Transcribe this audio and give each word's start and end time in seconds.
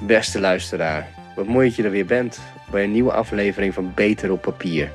Beste 0.00 0.40
luisteraar, 0.40 1.08
wat 1.34 1.46
mooi 1.46 1.66
dat 1.66 1.76
je 1.76 1.82
er 1.82 1.90
weer 1.90 2.06
bent 2.06 2.40
bij 2.70 2.84
een 2.84 2.92
nieuwe 2.92 3.12
aflevering 3.12 3.74
van 3.74 3.92
Beter 3.94 4.32
op 4.32 4.40
Papier. 4.40 4.90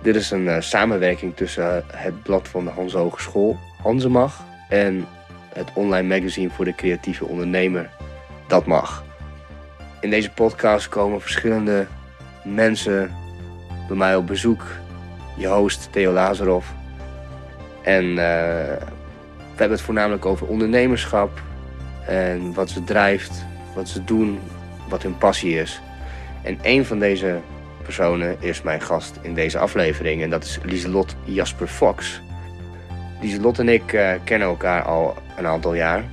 Dit 0.00 0.16
is 0.16 0.30
een 0.30 0.48
eh, 0.48 0.60
samenwerking 0.60 1.36
tussen 1.36 1.76
eh, 1.76 1.82
het 1.90 2.22
blad 2.22 2.48
van 2.48 2.64
de 2.64 2.70
Hans 2.70 2.92
Hogeschool, 2.92 3.58
Hansemag, 3.82 4.44
en 4.68 5.06
het 5.54 5.68
online 5.74 6.18
magazine 6.18 6.50
voor 6.50 6.64
de 6.64 6.74
creatieve 6.74 7.24
ondernemer, 7.24 7.90
Dat 8.46 8.66
Mag. 8.66 9.04
In 10.00 10.10
deze 10.10 10.30
podcast 10.30 10.88
komen 10.88 11.20
verschillende 11.20 11.86
mensen 12.44 13.14
bij 13.88 13.96
mij 13.96 14.16
op 14.16 14.26
bezoek. 14.26 14.64
Je 15.36 15.46
host 15.46 15.88
Theo 15.92 16.12
Lazarov. 16.12 16.66
En 17.82 18.04
eh, 18.04 18.16
we 19.36 19.58
hebben 19.58 19.76
het 19.76 19.80
voornamelijk 19.80 20.26
over 20.26 20.46
ondernemerschap 20.46 21.40
en 22.06 22.54
wat 22.54 22.70
ze 22.70 22.84
drijft, 22.84 23.44
wat 23.74 23.88
ze 23.88 24.04
doen, 24.04 24.40
wat 24.88 25.02
hun 25.02 25.18
passie 25.18 25.60
is. 25.60 25.80
En 26.42 26.58
een 26.62 26.84
van 26.84 26.98
deze 26.98 27.40
personen 27.82 28.36
is 28.40 28.62
mijn 28.62 28.80
gast 28.80 29.18
in 29.22 29.34
deze 29.34 29.58
aflevering 29.58 30.22
en 30.22 30.30
dat 30.30 30.44
is 30.44 30.58
Lieselot 30.62 31.16
Jasper 31.24 31.66
Fox. 31.66 32.20
Lieselot 33.20 33.58
en 33.58 33.68
ik 33.68 33.92
eh, 33.92 34.12
kennen 34.24 34.48
elkaar 34.48 34.82
al 34.82 35.16
een 35.36 35.46
aantal 35.46 35.74
jaar. 35.74 36.04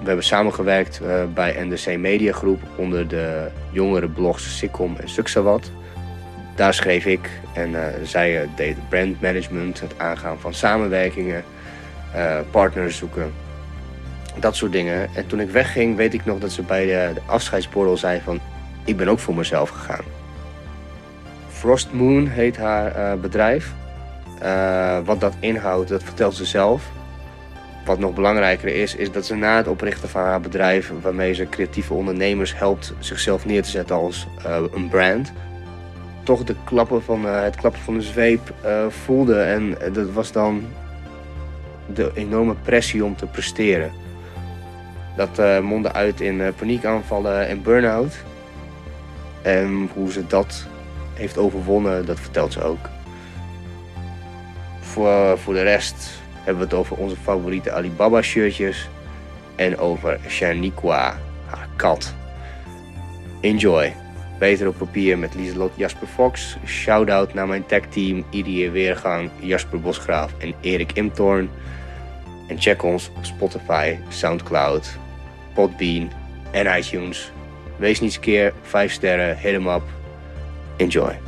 We 0.00 0.06
hebben 0.06 0.24
samengewerkt 0.24 1.00
eh, 1.00 1.24
bij 1.34 1.56
NDC 1.64 1.96
Media 1.96 2.32
Groep 2.32 2.60
onder 2.76 3.08
de 3.08 3.48
jongere 3.70 4.08
blogs 4.08 4.58
Sikkom 4.58 4.96
en 4.96 5.08
Suksawat. 5.08 5.70
Daar 6.54 6.74
schreef 6.74 7.06
ik 7.06 7.30
en 7.52 7.74
eh, 7.74 8.02
zij 8.02 8.48
deed 8.56 8.88
brandmanagement, 8.88 9.80
het 9.80 9.98
aangaan 9.98 10.38
van 10.40 10.54
samenwerkingen, 10.54 11.44
partners 12.50 12.96
zoeken, 12.96 13.32
dat 14.40 14.56
soort 14.56 14.72
dingen. 14.72 15.08
En 15.14 15.26
toen 15.26 15.40
ik 15.40 15.50
wegging, 15.50 15.96
weet 15.96 16.14
ik 16.14 16.24
nog 16.24 16.38
dat 16.38 16.52
ze 16.52 16.62
bij 16.62 16.86
de, 16.86 17.10
de 17.14 17.20
afscheidsborrel 17.26 17.96
zei 17.96 18.20
van, 18.24 18.40
ik 18.84 18.96
ben 18.96 19.08
ook 19.08 19.18
voor 19.18 19.34
mezelf 19.34 19.68
gegaan. 19.68 20.04
Frost 21.48 21.92
Moon 21.92 22.26
heet 22.26 22.56
haar 22.56 22.94
eh, 22.94 23.20
bedrijf. 23.20 23.72
Eh, 24.40 24.98
wat 25.04 25.20
dat 25.20 25.34
inhoudt, 25.40 25.88
dat 25.88 26.02
vertelt 26.02 26.34
ze 26.34 26.44
zelf. 26.44 26.90
Wat 27.84 27.98
nog 27.98 28.14
belangrijker 28.14 28.68
is, 28.68 28.94
is 28.94 29.12
dat 29.12 29.26
ze 29.26 29.34
na 29.34 29.56
het 29.56 29.68
oprichten 29.68 30.08
van 30.08 30.22
haar 30.22 30.40
bedrijf, 30.40 30.92
waarmee 31.02 31.32
ze 31.32 31.48
creatieve 31.48 31.94
ondernemers 31.94 32.58
helpt 32.58 32.94
zichzelf 32.98 33.46
neer 33.46 33.62
te 33.62 33.70
zetten 33.70 33.96
als 33.96 34.26
eh, 34.44 34.62
een 34.74 34.88
brand, 34.88 35.32
toch 36.22 36.44
de 36.44 36.54
klappen 36.64 37.02
van, 37.02 37.24
het 37.24 37.56
klappen 37.56 37.80
van 37.80 37.94
de 37.94 38.02
zweep 38.02 38.54
voelde. 38.88 39.40
En 39.40 39.76
dat 39.92 40.10
was 40.10 40.32
dan 40.32 40.66
de 41.94 42.10
enorme 42.14 42.54
pressie 42.54 43.04
om 43.04 43.16
te 43.16 43.26
presteren. 43.26 43.90
Dat 45.18 45.38
eh, 45.38 45.60
mondde 45.60 45.92
uit 45.92 46.20
in 46.20 46.40
eh, 46.40 46.48
paniekaanvallen 46.56 47.48
en 47.48 47.62
burn-out. 47.62 48.14
En 49.42 49.90
hoe 49.94 50.12
ze 50.12 50.26
dat 50.26 50.66
heeft 51.14 51.38
overwonnen, 51.38 52.06
dat 52.06 52.20
vertelt 52.20 52.52
ze 52.52 52.62
ook. 52.62 52.88
Voor, 54.80 55.38
voor 55.38 55.54
de 55.54 55.62
rest 55.62 56.10
hebben 56.34 56.56
we 56.56 56.68
het 56.68 56.78
over 56.78 56.96
onze 56.96 57.16
favoriete 57.16 57.72
Alibaba 57.72 58.22
shirtjes. 58.22 58.88
En 59.56 59.78
over 59.78 60.18
Shaniqua, 60.28 61.18
haar 61.46 61.68
kat. 61.76 62.14
Enjoy. 63.40 63.94
Beter 64.38 64.68
op 64.68 64.78
papier 64.78 65.18
met 65.18 65.34
Lieselot 65.34 65.72
Jasper 65.76 66.08
Fox. 66.08 66.56
Shout-out 66.66 67.34
naar 67.34 67.46
mijn 67.46 67.66
tech-team 67.66 68.24
Idie 68.30 68.70
Weergang, 68.70 69.30
Jasper 69.40 69.80
Bosgraaf 69.80 70.32
en 70.38 70.54
Erik 70.60 70.92
Imtorn. 70.92 71.50
En 72.48 72.60
check 72.60 72.82
ons 72.82 73.10
op 73.16 73.24
Spotify, 73.24 73.96
Soundcloud, 74.08 74.98
Podbean 75.54 76.10
en 76.50 76.78
iTunes. 76.78 77.32
Wees 77.76 78.00
niet 78.00 78.12
skeer, 78.12 78.52
5 78.62 78.92
sterren, 78.92 79.38
hit 79.38 79.54
'em 79.54 79.68
up. 79.68 79.82
Enjoy. 80.76 81.27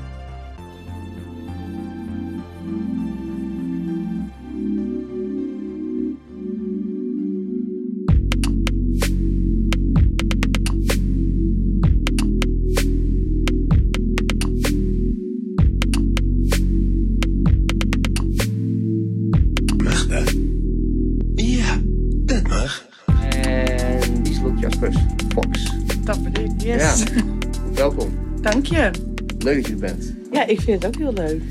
Bent. 29.81 30.15
Ja, 30.33 30.47
ik 30.47 30.61
vind 30.61 30.83
het 30.83 30.95
ook 30.95 31.01
heel 31.01 31.13
leuk. 31.13 31.43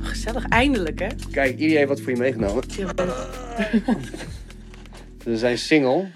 Gezellig, 0.00 0.48
eindelijk 0.48 0.98
hè? 0.98 1.06
Kijk, 1.30 1.52
Idie 1.52 1.76
heeft 1.76 1.88
wat 1.88 2.00
voor 2.00 2.10
je 2.10 2.16
meegenomen. 2.16 2.64
Ze 5.24 5.36
zijn 5.36 5.58
single. 5.58 6.08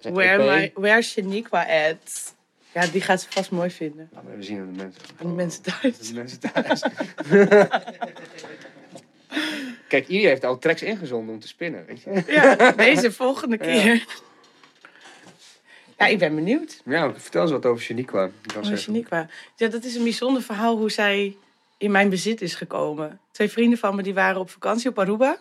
Where, 0.00 0.44
my, 0.44 0.70
where 0.74 1.02
Shaniqua 1.02 1.66
at? 1.88 2.34
Ja, 2.74 2.86
die 2.86 3.00
gaat 3.00 3.20
ze 3.20 3.26
vast 3.30 3.50
mooi 3.50 3.70
vinden. 3.70 4.08
Nou, 4.12 4.24
we 4.36 4.42
zien 4.42 4.60
aan 4.60 4.72
de 4.72 4.82
mensen. 4.82 5.02
Aan 5.20 5.26
de 5.26 5.34
mensen 5.34 5.62
thuis. 5.62 5.98
De 5.98 6.14
mensen 6.14 6.38
thuis. 6.40 6.82
Kijk, 9.88 10.08
Idie 10.08 10.26
heeft 10.26 10.44
al 10.44 10.58
tracks 10.58 10.82
ingezonden 10.82 11.34
om 11.34 11.40
te 11.40 11.48
spinnen, 11.48 11.84
weet 11.86 12.02
je. 12.02 12.22
Ja, 12.26 12.72
deze 12.72 13.12
volgende 13.12 13.58
keer. 13.58 13.94
Ja, 13.94 14.00
ik 16.06 16.18
ben 16.18 16.34
benieuwd. 16.34 16.80
Ja, 16.84 17.14
vertel 17.14 17.42
eens 17.42 17.50
wat 17.50 17.66
over 17.66 17.82
Shaniqua. 17.82 18.30
Zeggen. 18.52 18.78
Shaniqua. 18.78 19.28
Ja, 19.56 19.68
dat 19.68 19.84
is 19.84 19.94
een 19.94 20.02
bijzonder 20.02 20.42
verhaal 20.42 20.76
hoe 20.76 20.90
zij 20.90 21.36
in 21.78 21.90
mijn 21.90 22.08
bezit 22.08 22.40
is 22.40 22.54
gekomen. 22.54 23.20
Twee 23.32 23.50
vrienden 23.50 23.78
van 23.78 23.96
me 23.96 24.02
die 24.02 24.14
waren 24.14 24.40
op 24.40 24.50
vakantie 24.50 24.90
op 24.90 24.98
Aruba. 24.98 25.38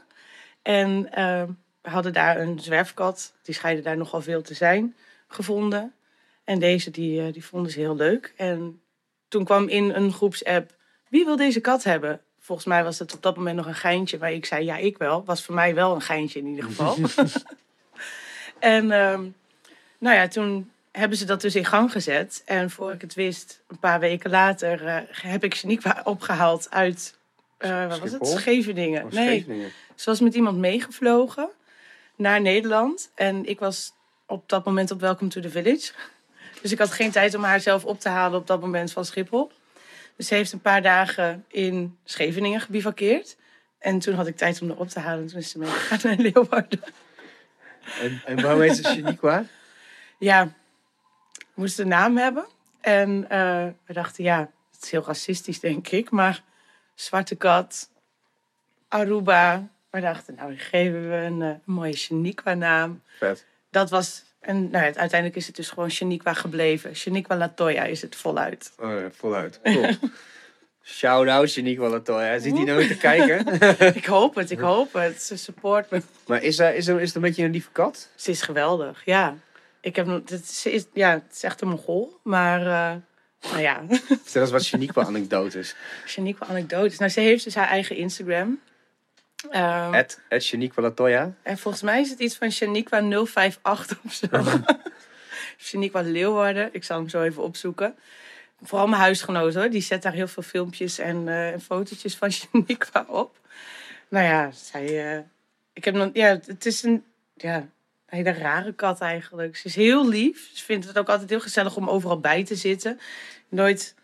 En 0.62 1.12
eh, 1.14 1.44
we 1.82 1.90
hadden 1.90 2.14
daar 2.14 2.40
een 2.40 2.60
zwerfkat. 2.60 3.34
Die 3.44 3.56
scheidde 3.56 3.84
daar 3.84 3.98
nogal 3.98 4.22
veel 4.22 4.42
te 4.42 4.54
zijn 4.54 4.96
gevonden. 5.28 5.94
En 6.44 6.60
deze 6.60 6.92
die, 6.92 7.22
eh, 7.22 7.34
die 7.34 7.46
vonden 7.46 7.72
ze 7.72 7.80
heel 7.80 7.96
leuk. 7.96 8.34
En 8.36 8.82
toen 9.28 9.44
kwam 9.44 9.68
in 9.68 9.90
een 9.90 10.14
groepsapp... 10.14 10.78
Wie 11.10 11.26
wil 11.26 11.36
deze 11.36 11.60
kat 11.60 11.84
hebben? 11.84 12.22
Volgens 12.40 12.68
mij 12.68 12.84
was 12.84 13.00
het 13.00 13.14
op 13.14 13.22
dat 13.22 13.36
moment 13.36 13.56
nog 13.56 13.66
een 13.66 13.76
geintje. 13.76 14.18
Maar 14.18 14.32
ik 14.32 14.46
zei, 14.46 14.66
ja, 14.66 14.78
ik 14.78 14.98
wel. 14.98 15.26
Was 15.26 15.46
voor 15.46 15.56
mij 15.56 15.76
wel 15.76 15.96
een 15.96 16.02
geintje 16.02 16.40
in 16.40 16.48
ieder 16.48 16.64
geval. 16.64 16.98
en 18.60 18.92
ehm, 18.92 19.26
nou 20.00 20.16
ja, 20.16 20.28
toen 20.28 20.72
hebben 20.92 21.18
ze 21.18 21.26
dat 21.26 21.42
dus 21.42 21.56
in 21.56 21.66
gang 21.66 21.92
gezet. 21.92 22.42
En 22.46 22.70
voor 22.70 22.92
ik 22.92 23.02
het 23.02 23.14
wist, 23.14 23.62
een 23.68 23.80
paar 23.80 24.00
weken 24.00 24.30
later... 24.30 24.86
eh, 24.88 24.98
heb 25.12 25.44
ik 25.44 25.56
Shaniqua 25.56 26.02
opgehaald 26.04 26.68
uit... 26.72 27.18
eh 27.58 27.88
wat 27.88 28.00
was 28.00 28.12
het? 28.12 28.28
Scheveningen. 28.28 29.08
Nee, 29.12 29.28
Scheveningen. 29.28 29.72
ze 29.96 30.10
was 30.10 30.20
met 30.20 30.34
iemand 30.34 30.58
meegevlogen 30.58 31.50
naar 32.16 32.42
Nederland. 32.42 33.12
En 33.16 33.46
ik 33.46 33.60
was 33.60 33.94
op 34.26 34.50
dat 34.50 34.66
moment 34.66 34.92
op 34.92 35.00
Welcome 35.00 35.30
to 35.30 35.42
the 35.42 35.50
Village. 35.50 35.92
Dus 36.62 36.72
ik 36.72 36.78
had 36.80 36.92
geen 36.92 37.12
tijd 37.12 37.36
om 37.36 37.44
haar 37.44 37.60
zelf 37.60 37.86
op 37.86 38.00
te 38.00 38.10
halen 38.10 38.40
op 38.40 38.48
dat 38.48 38.62
moment 38.62 38.92
van 38.92 39.06
Schiphol. 39.06 39.52
Dus 40.16 40.28
ze 40.28 40.36
heeft 40.36 40.52
een 40.52 40.62
paar 40.62 40.82
dagen 40.82 41.46
in 41.48 41.98
Scheveningen 42.04 42.62
gebivakkeerd. 42.62 43.38
En 43.80 44.00
toen 44.00 44.14
had 44.14 44.28
ik 44.28 44.38
tijd 44.38 44.62
om 44.62 44.70
haar 44.70 44.78
op 44.78 44.90
te 44.90 45.00
halen. 45.00 45.22
En 45.22 45.28
toen 45.28 45.40
is 45.40 45.50
ze 45.50 45.58
meegegaan 45.60 46.00
naar 46.16 46.16
Leeuwarden. 46.18 46.82
En, 48.02 48.22
en 48.26 48.42
waarom 48.42 48.62
heet 48.62 48.76
ze 48.76 48.84
Shaniqua? 48.84 49.46
Ja, 50.20 50.54
moest 51.54 51.80
een 51.80 51.88
naam 51.88 52.18
hebben. 52.18 52.46
En 52.82 53.30
eh, 53.30 53.68
we 53.86 53.94
dachten, 53.94 54.24
ja, 54.24 54.40
het 54.72 54.84
is 54.84 54.92
heel 54.92 55.04
racistisch, 55.06 55.60
denk 55.60 55.88
ik. 55.88 56.12
Maar 56.12 56.44
Zwarte 56.96 57.36
Kat, 57.36 57.90
Aruba. 58.88 59.68
We 59.90 60.00
dachten, 60.00 60.36
nou, 60.36 60.50
die 60.50 60.60
geven 60.60 61.10
we 61.10 61.16
een, 61.16 61.42
eh, 61.42 61.48
een 61.48 61.62
mooie 61.66 61.96
Shaniqua-naam. 61.96 63.02
Vet. 63.18 63.46
Dat 63.72 63.90
was... 63.90 64.28
En 64.40 64.70
nou, 64.70 64.86
ja, 64.86 64.94
uiteindelijk 64.94 65.36
is 65.36 65.48
het 65.48 65.56
dus 65.56 65.70
gewoon 65.70 65.92
Shaniqua 65.92 66.34
gebleven. 66.34 66.96
Shaniqua 66.96 67.36
Latoya 67.36 67.84
is 67.84 68.02
het 68.02 68.16
voluit. 68.16 68.74
Oh, 68.78 69.00
ja, 69.00 69.10
voluit. 69.12 69.60
Cool. 69.64 69.96
Shout-out 70.84 71.50
Shaniqua 71.50 71.90
Latoya. 71.90 72.40
Zit 72.40 72.56
hij 72.56 72.64
nou 72.64 72.88
te 72.88 72.98
kijken? 72.98 73.60
ik 73.96 74.06
hoop 74.06 74.36
het, 74.36 74.52
ik 74.52 74.60
hoop 74.60 74.94
het. 74.94 75.22
Ze 75.22 75.38
support 75.38 75.90
me. 75.90 76.02
maar 76.28 76.44
is, 76.44 76.60
er, 76.60 76.76
is, 76.76 76.88
er, 76.88 77.02
is 77.02 77.08
het 77.08 77.16
een 77.16 77.22
beetje 77.22 77.44
een 77.44 77.52
lieve 77.52 77.72
kat? 77.72 78.10
Ze 78.16 78.32
is 78.32 78.42
geweldig, 78.42 79.06
ja. 79.06 79.38
Ik 79.82 79.96
heb, 79.96 80.06
nog- 80.06 80.22
het, 80.30 80.48
ze 80.50 80.72
is, 80.72 80.86
ja, 80.94 81.12
het 81.12 81.34
is 81.36 81.44
echt 81.44 81.62
een 81.62 81.68
mongool. 81.68 82.20
Maar, 82.24 82.60
eh, 82.62 82.96
nou 83.52 83.62
ja... 83.62 83.84
Vertel 84.24 84.42
eens 84.42 84.52
wat 84.52 84.64
Shaniqua 84.64 85.04
anekdotes. 85.06 85.76
Shaniqua 86.06 86.46
anekdotes. 86.48 86.98
Nou, 86.98 87.12
ze 87.12 87.20
heeft 87.20 87.44
dus 87.44 87.56
haar 87.56 87.68
eigen 87.68 87.96
Instagram. 87.96 88.60
Ehm, 89.50 89.94
At, 89.94 90.20
at 90.30 90.44
Shaniqua 90.44 90.82
Latoya. 90.82 91.34
en 91.44 91.58
volgens 91.58 91.84
mij 91.84 92.02
is 92.02 92.10
het 92.10 92.20
iets 92.20 92.36
van 92.38 92.52
Shaniqua 92.52 93.02
058 93.02 94.00
of 94.06 94.14
zo. 94.14 94.28
Shaniqua 95.58 96.02
Leeuwarden. 96.02 96.70
Ik 96.72 96.84
zal 96.84 96.98
hem 96.98 97.10
zo 97.10 97.22
even 97.24 97.44
opzoeken. 97.44 97.96
Vooral 98.62 98.88
mijn 98.88 99.02
huisgenoot 99.02 99.54
hoor. 99.54 99.70
Die 99.70 99.82
zet 99.82 100.02
daar 100.02 100.14
heel 100.14 100.28
veel 100.28 100.44
filmpjes 100.44 100.98
en, 100.98 101.28
en 101.28 101.62
fotootjes 101.62 102.16
van 102.16 102.32
Shaniqua 102.38 103.06
op. 103.08 103.38
Nou 104.08 104.26
ja, 104.26 104.52
zij... 104.52 105.14
eh, 105.18 105.24
ik 105.74 105.86
heb 105.86 105.96
nog... 105.96 106.10
Ja, 106.14 106.40
het 106.46 106.66
is 106.66 106.84
een... 106.84 107.04
Ja, 107.36 107.68
een 108.10 108.18
hele 108.18 108.32
rare 108.32 108.74
kat 108.74 109.02
eigenlijk. 109.02 109.58
Ze 109.58 109.68
is 109.68 109.76
heel 109.76 110.08
lief. 110.10 110.50
Ze 110.54 110.64
vindt 110.64 110.88
het 110.88 110.98
ook 110.98 111.10
altijd 111.10 111.30
heel 111.30 111.40
gezellig 111.40 111.76
om 111.76 111.90
overal 111.90 112.20
bij 112.20 112.46
te 112.46 112.56
zitten. 112.56 113.00
Nooit, 113.50 113.96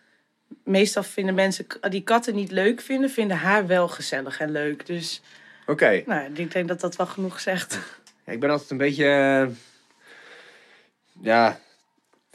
meestal 0.64 1.04
vinden 1.04 1.36
mensen 1.36 1.66
die 1.90 2.04
katten 2.04 2.36
niet 2.36 2.52
leuk 2.52 2.82
vinden, 2.82 3.10
vinden 3.10 3.38
haar 3.38 3.68
wel 3.68 3.88
gezellig 3.88 4.40
en 4.40 4.52
leuk. 4.52 4.86
Dus 4.86 5.22
Oké. 5.66 6.04
nou, 6.06 6.34
ik 6.34 6.52
denk 6.52 6.68
dat 6.68 6.80
dat 6.80 6.96
wel 6.96 7.08
genoeg 7.08 7.40
zegt. 7.40 7.80
Ja, 8.26 8.34
ik 8.34 8.40
ben 8.40 8.50
altijd 8.50 8.70
een 8.70 8.78
beetje... 8.78 9.06
eh, 9.06 9.56
ja, 11.22 11.60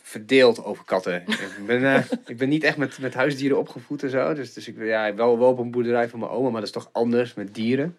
verdeeld 0.03 0.65
over 0.65 0.85
katten. 0.85 1.23
ik, 1.27 1.67
ben, 1.67 1.85
eh, 1.95 2.05
ik 2.27 2.37
ben 2.37 2.49
niet 2.49 2.65
echt 2.65 2.77
met, 2.77 2.99
met 2.99 3.15
huisdieren 3.15 3.59
opgevoed 3.59 4.03
en 4.03 4.11
zo. 4.11 4.35
Dus, 4.35 4.53
dus 4.53 4.69
ik 4.69 4.77
ben 4.79 4.87
ja, 4.87 5.15
wel, 5.15 5.39
wel 5.39 5.49
op 5.49 5.59
een 5.59 5.71
boerderij 5.71 6.09
van 6.09 6.19
mijn 6.19 6.31
oma, 6.31 6.51
maar 6.51 6.61
dat 6.61 6.69
is 6.69 6.83
toch 6.83 6.89
anders 6.93 7.35
met 7.35 7.55
dieren. 7.55 7.99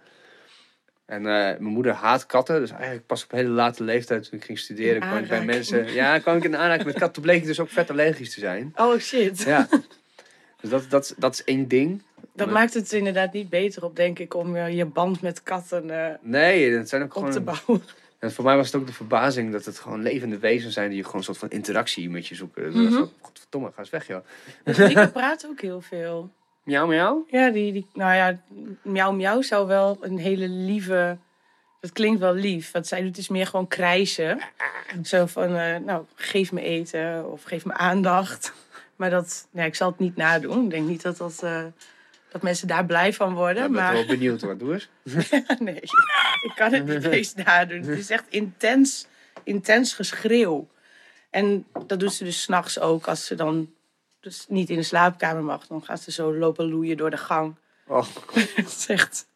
En 1.12 1.26
eh, 1.26 1.32
mijn 1.32 1.64
moeder 1.64 1.94
haat 1.94 2.26
katten. 2.26 2.60
Dus 2.60 2.72
eigenlijk 2.72 3.06
pas 3.06 3.24
op 3.24 3.32
hele 3.32 3.50
late 3.50 3.84
leeftijd 3.84 4.30
toen 4.30 4.40
ik 4.40 4.46
ging 4.46 4.60
studeren... 4.60 5.02
Kwam 5.02 5.18
ik 5.18 5.28
bij 5.28 5.46
mensen... 5.46 5.94
Ja, 5.94 6.20
kwam 6.20 6.38
ik 6.38 6.44
in 6.44 6.56
aanraking 6.56 6.86
met 6.86 6.94
katten. 6.94 7.14
Toen 7.14 7.24
bleek 7.24 7.38
ik 7.42 7.46
dus 7.46 7.60
ook 7.60 7.70
vet 7.70 7.90
allergisch 7.90 8.34
te 8.34 8.40
zijn. 8.40 8.74
Oh 8.76 9.00
shit. 9.00 9.42
Ja. 9.42 9.68
Dus 10.62 10.70
dat, 10.70 10.86
dat, 10.90 11.16
dat 11.18 11.34
is 11.34 11.44
één 11.44 11.68
ding. 11.68 12.02
Dat 12.34 12.50
maakt 12.50 12.74
het 12.74 12.92
inderdaad 12.92 13.34
niet 13.34 13.50
beter 13.50 13.84
op, 13.84 13.96
denk 13.96 14.20
ik, 14.20 14.34
om 14.34 14.56
eh, 14.56 14.76
je 14.78 14.86
band 14.86 15.22
met 15.22 15.44
katten 15.44 15.90
eh, 15.90 16.16
Nee, 16.22 16.78
dat 16.78 16.90
zijn 16.90 17.04
ook 17.04 17.16
op 17.16 17.26
te 17.26 17.32
gewoon... 17.32 17.44
bouwen. 17.66 17.86
En 18.20 18.32
voor 18.32 18.44
mij 18.44 18.56
was 18.56 18.66
het 18.72 18.82
ook 18.82 18.88
de 18.88 18.94
verbazing 18.94 19.52
dat 19.52 19.66
het 19.66 19.80
gewoon 19.80 20.02
levende 20.02 20.40
wezens 20.40 20.74
zijn... 20.74 20.88
die 20.88 20.98
je 20.98 21.04
gewoon 21.04 21.18
een 21.18 21.24
soort 21.24 21.38
van 21.38 21.50
interactie 21.50 22.10
met 22.10 22.28
je 22.28 22.36
zoeken. 22.36 22.74
Dus 22.74 22.84
dat 22.84 22.94
zo, 22.94 23.12
Godverdomme, 23.22 23.72
ga 23.72 23.80
eens 23.80 23.90
weg, 23.90 24.08
joh. 24.08 24.26
Rico 24.64 25.08
praat 25.08 25.48
ook 25.50 25.62
heel 25.62 25.82
veel. 25.82 26.32
Miauw, 26.64 26.88
miauw. 26.88 27.26
Ja, 27.28 27.50
die, 27.50 27.74
die, 27.74 27.88
nou 27.94 28.16
ja, 28.16 28.42
miauw 28.84 29.12
miauw 29.12 29.42
zou 29.42 29.68
wel 29.68 29.98
een 30.02 30.18
hele 30.18 30.50
lieve... 30.50 31.18
Dat 31.80 31.92
klinkt 31.92 32.20
wel 32.20 32.34
lief. 32.34 32.72
Wat 32.72 32.88
zij 32.88 33.02
doet 33.02 33.18
is 33.18 33.28
meer 33.28 33.48
gewoon 33.48 33.68
krijsen. 33.68 34.40
Zo 35.04 35.26
van, 35.26 35.56
eh, 35.56 35.78
nou, 35.78 36.06
geef 36.16 36.52
me 36.52 36.62
eten 36.62 37.32
of 37.32 37.44
geef 37.44 37.66
me 37.66 37.74
aandacht. 37.74 38.54
Maar 38.96 39.10
dat, 39.10 39.48
nee, 39.52 39.66
ik 39.66 39.76
zal 39.76 39.90
het 39.90 40.00
niet 40.00 40.16
nadoen. 40.16 40.64
Ik 40.64 40.70
denk 40.70 40.88
niet 40.88 41.02
dat, 41.02 41.18
dat, 41.18 41.44
eh, 41.44 41.64
dat 42.32 42.42
mensen 42.42 42.68
daar 42.68 42.86
blij 42.86 43.14
van 43.14 43.34
worden. 43.34 43.56
Ja, 43.62 43.66
ik 43.66 43.72
ben 43.72 43.84
maar 43.84 43.94
wel 43.94 44.06
benieuwd 44.18 44.42
hoor. 44.42 44.58
Doe 44.58 44.74
eens. 44.74 44.90
nee, 45.60 45.80
ik 46.42 46.52
kan 46.56 46.74
het 46.74 46.86
niet 46.86 47.06
eens 47.06 47.34
nadoen. 47.34 47.82
Het 47.82 47.98
is 47.98 48.10
echt 48.10 48.26
intens, 48.30 49.08
intens 49.44 49.94
geschreeuw. 49.94 50.68
En 51.30 51.66
dat 51.88 52.00
doet 52.00 52.14
ze 52.14 52.24
dus 52.24 52.42
s'nachts 52.42 52.80
ook. 52.80 53.08
Als 53.08 53.26
ze 53.26 53.36
dan 53.36 53.70
dus 54.22 54.46
niet 54.50 54.70
in 54.70 54.76
de 54.76 54.84
slaapkamer 54.84 55.44
mag, 55.44 55.68
dan 55.68 55.84
gaat 55.84 56.02
ze 56.02 56.12
zo 56.12 56.34
lopen 56.36 56.70
loeien 56.70 56.98
door 56.98 57.10
de 57.10 57.18
gang. 57.18 57.56
Oh, 57.88 58.08
Dat 58.56 58.66
is 58.66 58.86
echt 58.88 59.28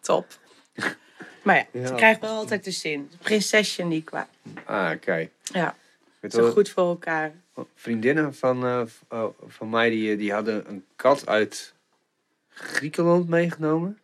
top. 0.00 0.26
Maar 1.42 1.56
ja, 1.56 1.66
Ja. 1.72 1.86
ze 1.86 1.94
krijgt 1.94 2.20
wel 2.20 2.36
altijd 2.36 2.64
de 2.64 2.70
zin. 2.70 3.10
Prinsesje 3.22 3.82
Niqua. 3.82 4.28
ah, 4.64 4.90
kijk. 5.00 5.30
Ja, 5.42 5.76
Weet 6.20 6.32
zo 6.32 6.50
goed 6.50 6.68
voor 6.68 6.88
elkaar. 6.88 7.32
Vriendinnen 7.74 8.34
van, 8.34 8.64
eh, 8.66 8.82
oh, 9.08 9.38
van 9.46 9.70
mij 9.70 9.90
die, 9.90 10.16
die 10.16 10.32
hadden 10.32 10.68
een 10.68 10.84
kat 10.96 11.26
uit 11.26 11.74
Griekenland 12.48 13.28
meegenomen. 13.28 13.98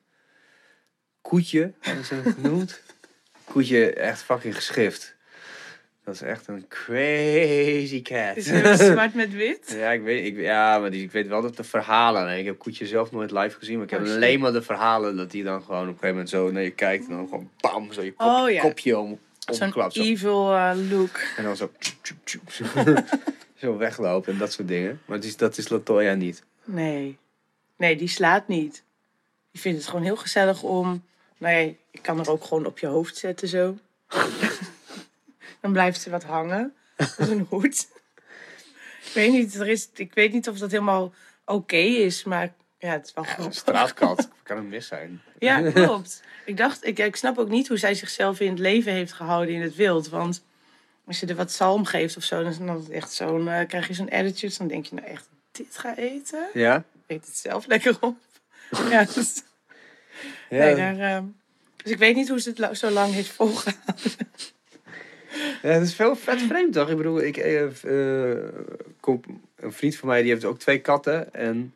Koetje 1.20 1.72
hadden 1.80 2.04
ze 2.04 2.14
hem 2.14 2.32
genoemd. 2.32 2.80
Koetje 3.44 3.92
echt 3.92 4.22
fucking 4.22 4.54
geschift. 4.54 5.14
Dat 6.04 6.14
is 6.14 6.22
echt 6.22 6.46
een 6.48 6.64
crazy 6.68 8.02
cat. 8.02 8.26
Het 8.26 8.36
is 8.36 8.50
heel 8.50 8.76
zwart 8.92 9.14
met 9.14 9.32
wit. 9.34 9.74
Ja, 9.76 9.90
ik 9.90 10.02
weet, 10.02 10.24
ik, 10.26 10.36
ja, 10.36 10.78
maar 10.78 10.90
die, 10.90 11.02
ik 11.02 11.10
weet 11.10 11.26
wel 11.28 11.42
dat 11.42 11.56
de 11.56 11.64
verhalen. 11.64 12.28
En 12.28 12.38
ik 12.38 12.44
heb 12.44 12.58
Koetje 12.58 12.86
zelf 12.86 13.10
nooit 13.12 13.30
live 13.30 13.58
gezien, 13.58 13.74
maar 13.76 13.84
ik 13.84 13.90
heb 13.90 14.00
Oh, 14.06 14.10
alleen 14.12 14.40
maar 14.40 14.52
de 14.52 14.62
verhalen 14.62 15.16
dat 15.16 15.32
hij 15.32 15.42
dan 15.42 15.62
gewoon 15.62 15.80
op 15.80 15.86
een 15.86 15.92
gegeven 15.92 16.08
moment 16.08 16.28
zo 16.28 16.50
naar 16.50 16.62
je 16.62 16.70
kijkt 16.70 17.04
en 17.08 17.10
dan 17.16 17.28
gewoon 17.28 17.50
bam, 17.60 17.92
zo 17.92 18.02
je 18.02 18.12
kop- 18.12 18.26
Oh, 18.26 18.50
ja. 18.50 18.60
kopje 18.62 18.98
om, 18.98 19.18
Zo'n 19.38 19.66
omklapt. 19.66 19.94
Zo. 19.94 20.02
evil 20.02 20.52
eh, 20.54 20.72
look. 20.90 21.20
En 21.36 21.44
dan 21.44 21.56
zo, 21.56 21.70
zo 23.60 23.76
weglopen 23.76 24.32
en 24.32 24.38
dat 24.38 24.52
soort 24.52 24.68
dingen. 24.68 25.00
Maar 25.04 25.16
dat 25.16 25.26
is, 25.26 25.36
dat 25.36 25.58
is 25.58 25.68
Latoya 25.68 26.14
niet. 26.14 26.42
Nee. 26.64 27.18
Nee, 27.76 27.96
die 27.96 28.08
slaat 28.08 28.48
niet. 28.48 28.82
Die 29.52 29.60
vindt 29.60 29.78
het 29.78 29.86
gewoon 29.88 30.04
heel 30.04 30.16
gezellig 30.16 30.62
om... 30.62 31.04
Nee, 31.38 31.78
ik 31.90 32.02
kan 32.02 32.18
er 32.18 32.30
ook 32.30 32.44
gewoon 32.44 32.66
op 32.66 32.78
je 32.78 32.86
hoofd 32.86 33.16
zetten 33.16 33.48
zo. 33.48 33.76
Dan 35.60 35.72
blijft 35.72 36.00
ze 36.00 36.10
wat 36.10 36.24
hangen. 36.24 36.74
Dat 36.96 37.18
is 37.18 37.28
een 37.28 37.46
hoed. 37.48 37.88
ik 39.04 39.10
weet 39.14 39.32
niet, 39.32 39.54
er 39.54 39.68
is, 39.68 39.88
ik 39.94 40.14
weet 40.14 40.32
niet 40.32 40.48
of 40.48 40.58
dat 40.58 40.70
helemaal 40.70 41.14
oké 41.44 41.76
is, 41.76 42.24
maar 42.24 42.52
ja, 42.78 42.90
het 42.90 43.06
is 43.06 43.12
wel 43.12 43.24
grappig. 43.24 43.54
straatkat, 43.54 44.28
kan 44.42 44.56
een 44.56 44.68
mis 44.68 44.86
zijn. 44.86 45.22
Ja, 45.38 45.70
klopt. 45.70 46.22
Ik 46.44 46.56
dacht, 46.56 46.86
ik, 46.86 46.98
ik 46.98 47.16
snap 47.16 47.38
ook 47.38 47.48
niet 47.48 47.68
hoe 47.68 47.76
zij 47.76 47.94
zichzelf 47.94 48.40
in 48.40 48.50
het 48.50 48.58
leven 48.58 48.92
heeft 48.92 49.12
gehouden 49.12 49.54
in 49.54 49.62
het 49.62 49.74
wild. 49.74 50.08
Want 50.08 50.44
als 51.06 51.20
je 51.20 51.26
er 51.26 51.34
wat 51.34 51.52
zalm 51.52 51.84
geeft 51.84 52.16
of 52.16 52.22
zo, 52.22 52.42
dan 52.42 52.50
is 52.50 52.58
het 52.58 52.90
echt 52.90 53.12
zo'n, 53.12 53.48
eh, 53.48 53.66
krijg 53.66 53.88
je 53.88 53.94
zo'n 53.94 54.10
attitude. 54.10 54.54
Dan 54.58 54.68
denk 54.68 54.86
je 54.86 54.94
nou 54.94 55.06
echt, 55.06 55.28
dit 55.50 55.78
ga 55.78 55.96
eten? 55.96 56.48
Ja? 56.52 56.84
Eet 57.06 57.26
het 57.26 57.36
zelf 57.36 57.66
lekker 57.66 57.96
op. 58.00 58.16
ja, 58.90 59.04
dus, 59.14 59.42
Ja, 60.48 60.64
nee, 60.64 60.74
daar, 60.74 60.98
ehm, 60.98 61.24
dus 61.76 61.92
ik 61.92 61.98
weet 61.98 62.14
niet 62.16 62.28
hoe 62.28 62.40
ze 62.40 62.52
het 62.56 62.78
zo 62.78 62.90
lang 62.90 63.12
heeft 63.12 63.30
volgehouden. 63.30 64.30
ja, 65.62 65.68
het 65.68 65.82
is 65.82 65.94
veel 65.94 66.16
vet 66.16 66.40
vreemd 66.42 66.72
toch? 66.72 66.90
Ik 66.90 66.96
bedoel, 66.96 67.20
ik, 67.22 67.36
eh, 67.36 67.62
eh, 67.64 68.44
een 69.56 69.72
vriend 69.72 69.96
van 69.96 70.08
mij 70.08 70.22
die 70.22 70.30
heeft 70.30 70.44
ook 70.44 70.58
twee 70.58 70.78
katten. 70.80 71.34
En 71.34 71.74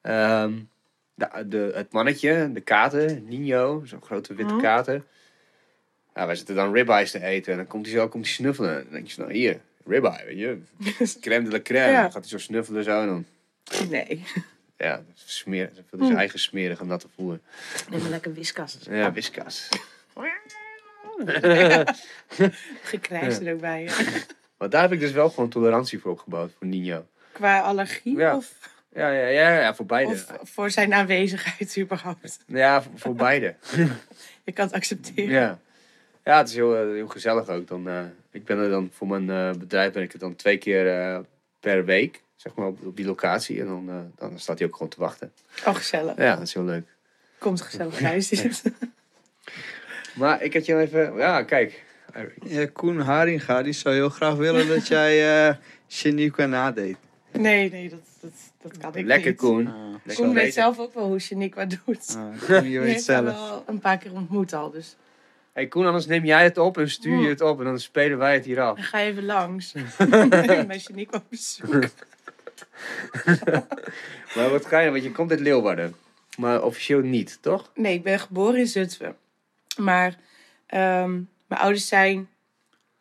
ehm, 0.00 0.52
de, 1.14 1.28
de, 1.46 1.70
het 1.74 1.92
mannetje, 1.92 2.50
de 2.52 2.60
kater, 2.60 3.20
Nino, 3.20 3.82
zo'n 3.84 4.02
grote 4.02 4.34
witte 4.34 4.52
Mhm. 4.54 4.62
kater. 4.62 5.02
Ja, 6.14 6.26
wij 6.26 6.34
zitten 6.36 6.54
dan 6.54 6.72
ribeyes 6.72 7.10
te 7.10 7.22
eten 7.24 7.52
en 7.52 7.58
dan 7.58 7.66
komt 7.66 7.86
hij 7.86 7.94
zo 7.94 8.08
komt 8.08 8.24
hij 8.24 8.34
snuffelen. 8.34 8.76
En 8.76 8.82
dan 8.82 8.92
denk 8.92 9.06
je 9.08 9.20
nou 9.20 9.32
hier, 9.32 9.60
ribeye, 9.86 10.24
weet 10.26 10.38
je. 10.38 10.58
Crème 11.20 11.44
de 11.44 11.50
la 11.50 11.62
crème. 11.62 11.90
Ja. 11.92 12.02
Dan 12.02 12.12
gaat 12.12 12.20
hij 12.20 12.30
zo 12.30 12.38
snuffelen 12.38 12.84
zo 12.84 13.00
en 13.00 13.06
dan... 13.06 13.24
Nee, 13.90 14.24
Ja, 14.76 15.02
smeer, 15.14 15.70
ze 15.74 15.96
Hm. 15.96 16.04
zijn 16.04 16.18
eigen 16.18 16.38
smerige 16.38 16.84
natte 16.84 17.06
voer. 17.14 17.38
neem 17.90 18.00
maar 18.00 18.10
lekker 18.10 18.32
whiskas. 18.32 18.78
Ja, 18.90 19.12
whiskas. 19.12 19.68
Gekrijs 22.82 23.38
er 23.38 23.52
ook 23.52 23.60
bij. 23.60 23.88
Maar 24.58 24.70
daar 24.70 24.82
heb 24.82 24.92
ik 24.92 25.00
dus 25.00 25.12
wel 25.12 25.30
gewoon 25.30 25.48
tolerantie 25.48 25.98
voor 26.00 26.10
opgebouwd, 26.12 26.52
voor 26.58 26.66
Nino. 26.66 27.06
Qua 27.32 27.60
allergie 27.60 28.16
Ja. 28.16 28.36
of, 28.36 28.52
Ja, 28.94 29.10
ja, 29.10 29.26
ja, 29.26 29.58
ja 29.60 29.74
voor 29.74 29.86
beide. 29.86 30.12
of 30.12 30.26
voor 30.42 30.70
zijn 30.70 30.94
aanwezigheid 30.94 31.78
überhaupt. 31.78 32.38
Ja, 32.46 32.82
voor, 32.82 32.92
voor 32.94 33.14
beide. 33.14 33.54
Je 34.44 34.52
kan 34.52 34.66
het 34.66 34.74
accepteren. 34.74 35.30
Ja. 35.30 35.58
Ja, 36.24 36.38
het 36.38 36.48
is 36.48 36.54
heel, 36.54 36.76
eh, 36.76 36.82
heel 36.82 37.08
gezellig 37.08 37.48
ook. 37.48 37.66
Dan, 37.66 37.88
eh, 37.88 38.00
ik 38.30 38.44
ben 38.44 38.58
er 38.58 38.70
dan 38.70 38.90
voor 38.92 39.06
mijn 39.06 39.30
eh, 39.30 39.58
bedrijf 39.58 39.92
ben 39.92 40.02
ik 40.02 40.12
er 40.12 40.18
dan 40.18 40.36
twee 40.36 40.56
keer 40.58 41.24
per 41.60 41.84
week, 41.84 42.22
zeg 42.36 42.54
maar, 42.54 42.66
op, 42.66 42.86
op 42.86 42.96
die 42.96 43.06
locatie. 43.06 43.60
En 43.60 43.66
dan, 43.66 44.12
dan 44.16 44.38
staat 44.38 44.58
hij 44.58 44.66
ook 44.68 44.72
gewoon 44.74 44.88
te 44.88 45.00
wachten. 45.00 45.32
Oh, 45.66 45.74
gezellig. 45.74 46.16
Ja, 46.16 46.34
dat 46.34 46.46
is 46.46 46.54
heel 46.54 46.64
leuk. 46.64 46.88
Komt 47.38 47.60
gezellig 47.60 48.00
huis 48.00 48.28
zitten. 48.28 48.74
Maar 50.18 50.42
ik 50.42 50.54
had 50.54 50.66
je 50.66 50.76
even, 50.80 51.16
ja, 51.16 51.42
kijk. 51.42 51.84
Ja, 52.42 52.66
Koen 52.72 53.00
Haringa, 53.00 53.62
die 53.62 53.72
zou 53.72 53.94
heel 53.94 54.08
graag 54.08 54.34
willen 54.34 54.68
dat 54.68 54.86
jij 54.96 55.46
eh 55.48 55.54
Shaniqua 55.88 56.46
nadeed. 56.46 56.96
Nee, 57.32 57.70
nee, 57.70 57.88
dat, 57.88 57.98
dat, 58.20 58.30
dat 58.62 58.78
kan 58.78 58.94
ik 58.94 59.06
Lekker 59.06 59.30
niet. 59.30 59.38
Koen. 59.38 59.66
Ah, 59.66 59.74
Lekker 60.04 60.24
Koen 60.24 60.34
weet 60.34 60.42
weten. 60.42 60.52
zelf 60.52 60.78
ook 60.78 60.94
wel 60.94 61.06
hoe 61.06 61.18
Shaniqua 61.18 61.64
doet. 61.64 62.16
ah, 62.16 62.42
Koen, 62.46 62.70
je 62.70 62.78
weet 62.80 62.92
heeft 62.92 63.06
haar 63.06 63.22
zelf. 63.24 63.36
wel 63.48 63.64
een 63.66 63.78
paar 63.78 63.98
keer 63.98 64.12
ontmoet 64.12 64.52
al, 64.52 64.70
dus 64.70 64.96
Hey 65.52 65.66
Koen, 65.66 65.86
anders 65.86 66.06
neem 66.06 66.24
jij 66.24 66.42
het 66.44 66.58
op 66.58 66.78
en 66.78 66.90
stuur 66.90 67.20
je 67.20 67.28
het 67.28 67.40
op 67.40 67.58
en 67.58 67.64
dan 67.64 67.78
spelen 67.80 68.18
wij 68.18 68.34
het 68.34 68.44
hier 68.44 68.60
af. 68.60 68.74
dan 68.76 68.84
ga 68.84 69.00
even 69.00 69.24
langs. 69.24 69.72
Bij 70.66 70.78
Shaniqua 70.78 71.18
op 71.18 71.24
bezoek. 71.30 71.84
Maar 74.34 74.50
wat 74.50 74.66
ga 74.66 74.78
je, 74.78 74.90
want 74.90 75.02
je 75.02 75.12
komt 75.12 75.30
uit 75.30 75.40
Leeuwarden. 75.40 75.94
Maar 76.38 76.62
officieel 76.62 77.00
niet, 77.00 77.38
toch? 77.40 77.70
Nee, 77.74 77.94
ik 77.94 78.02
ben 78.02 78.18
geboren 78.20 78.58
in 78.58 78.66
Zutphen. 78.66 79.16
Maar 79.78 80.16
ehm, 80.66 81.12
mijn 81.46 81.60
ouders 81.60 81.88
zijn, 81.88 82.28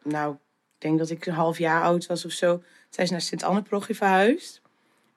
nou, 0.03 0.33
ik 0.33 0.81
denk 0.81 0.97
dat 0.97 1.09
ik 1.09 1.25
een 1.25 1.33
half 1.33 1.57
jaar 1.57 1.81
oud 1.81 2.05
was 2.05 2.25
of 2.25 2.31
zo. 2.31 2.63
Zijn 2.89 3.07
ze 3.07 3.13
naar 3.13 3.21
Sint-Anne-parochie 3.21 3.95
verhuisd. 3.95 4.61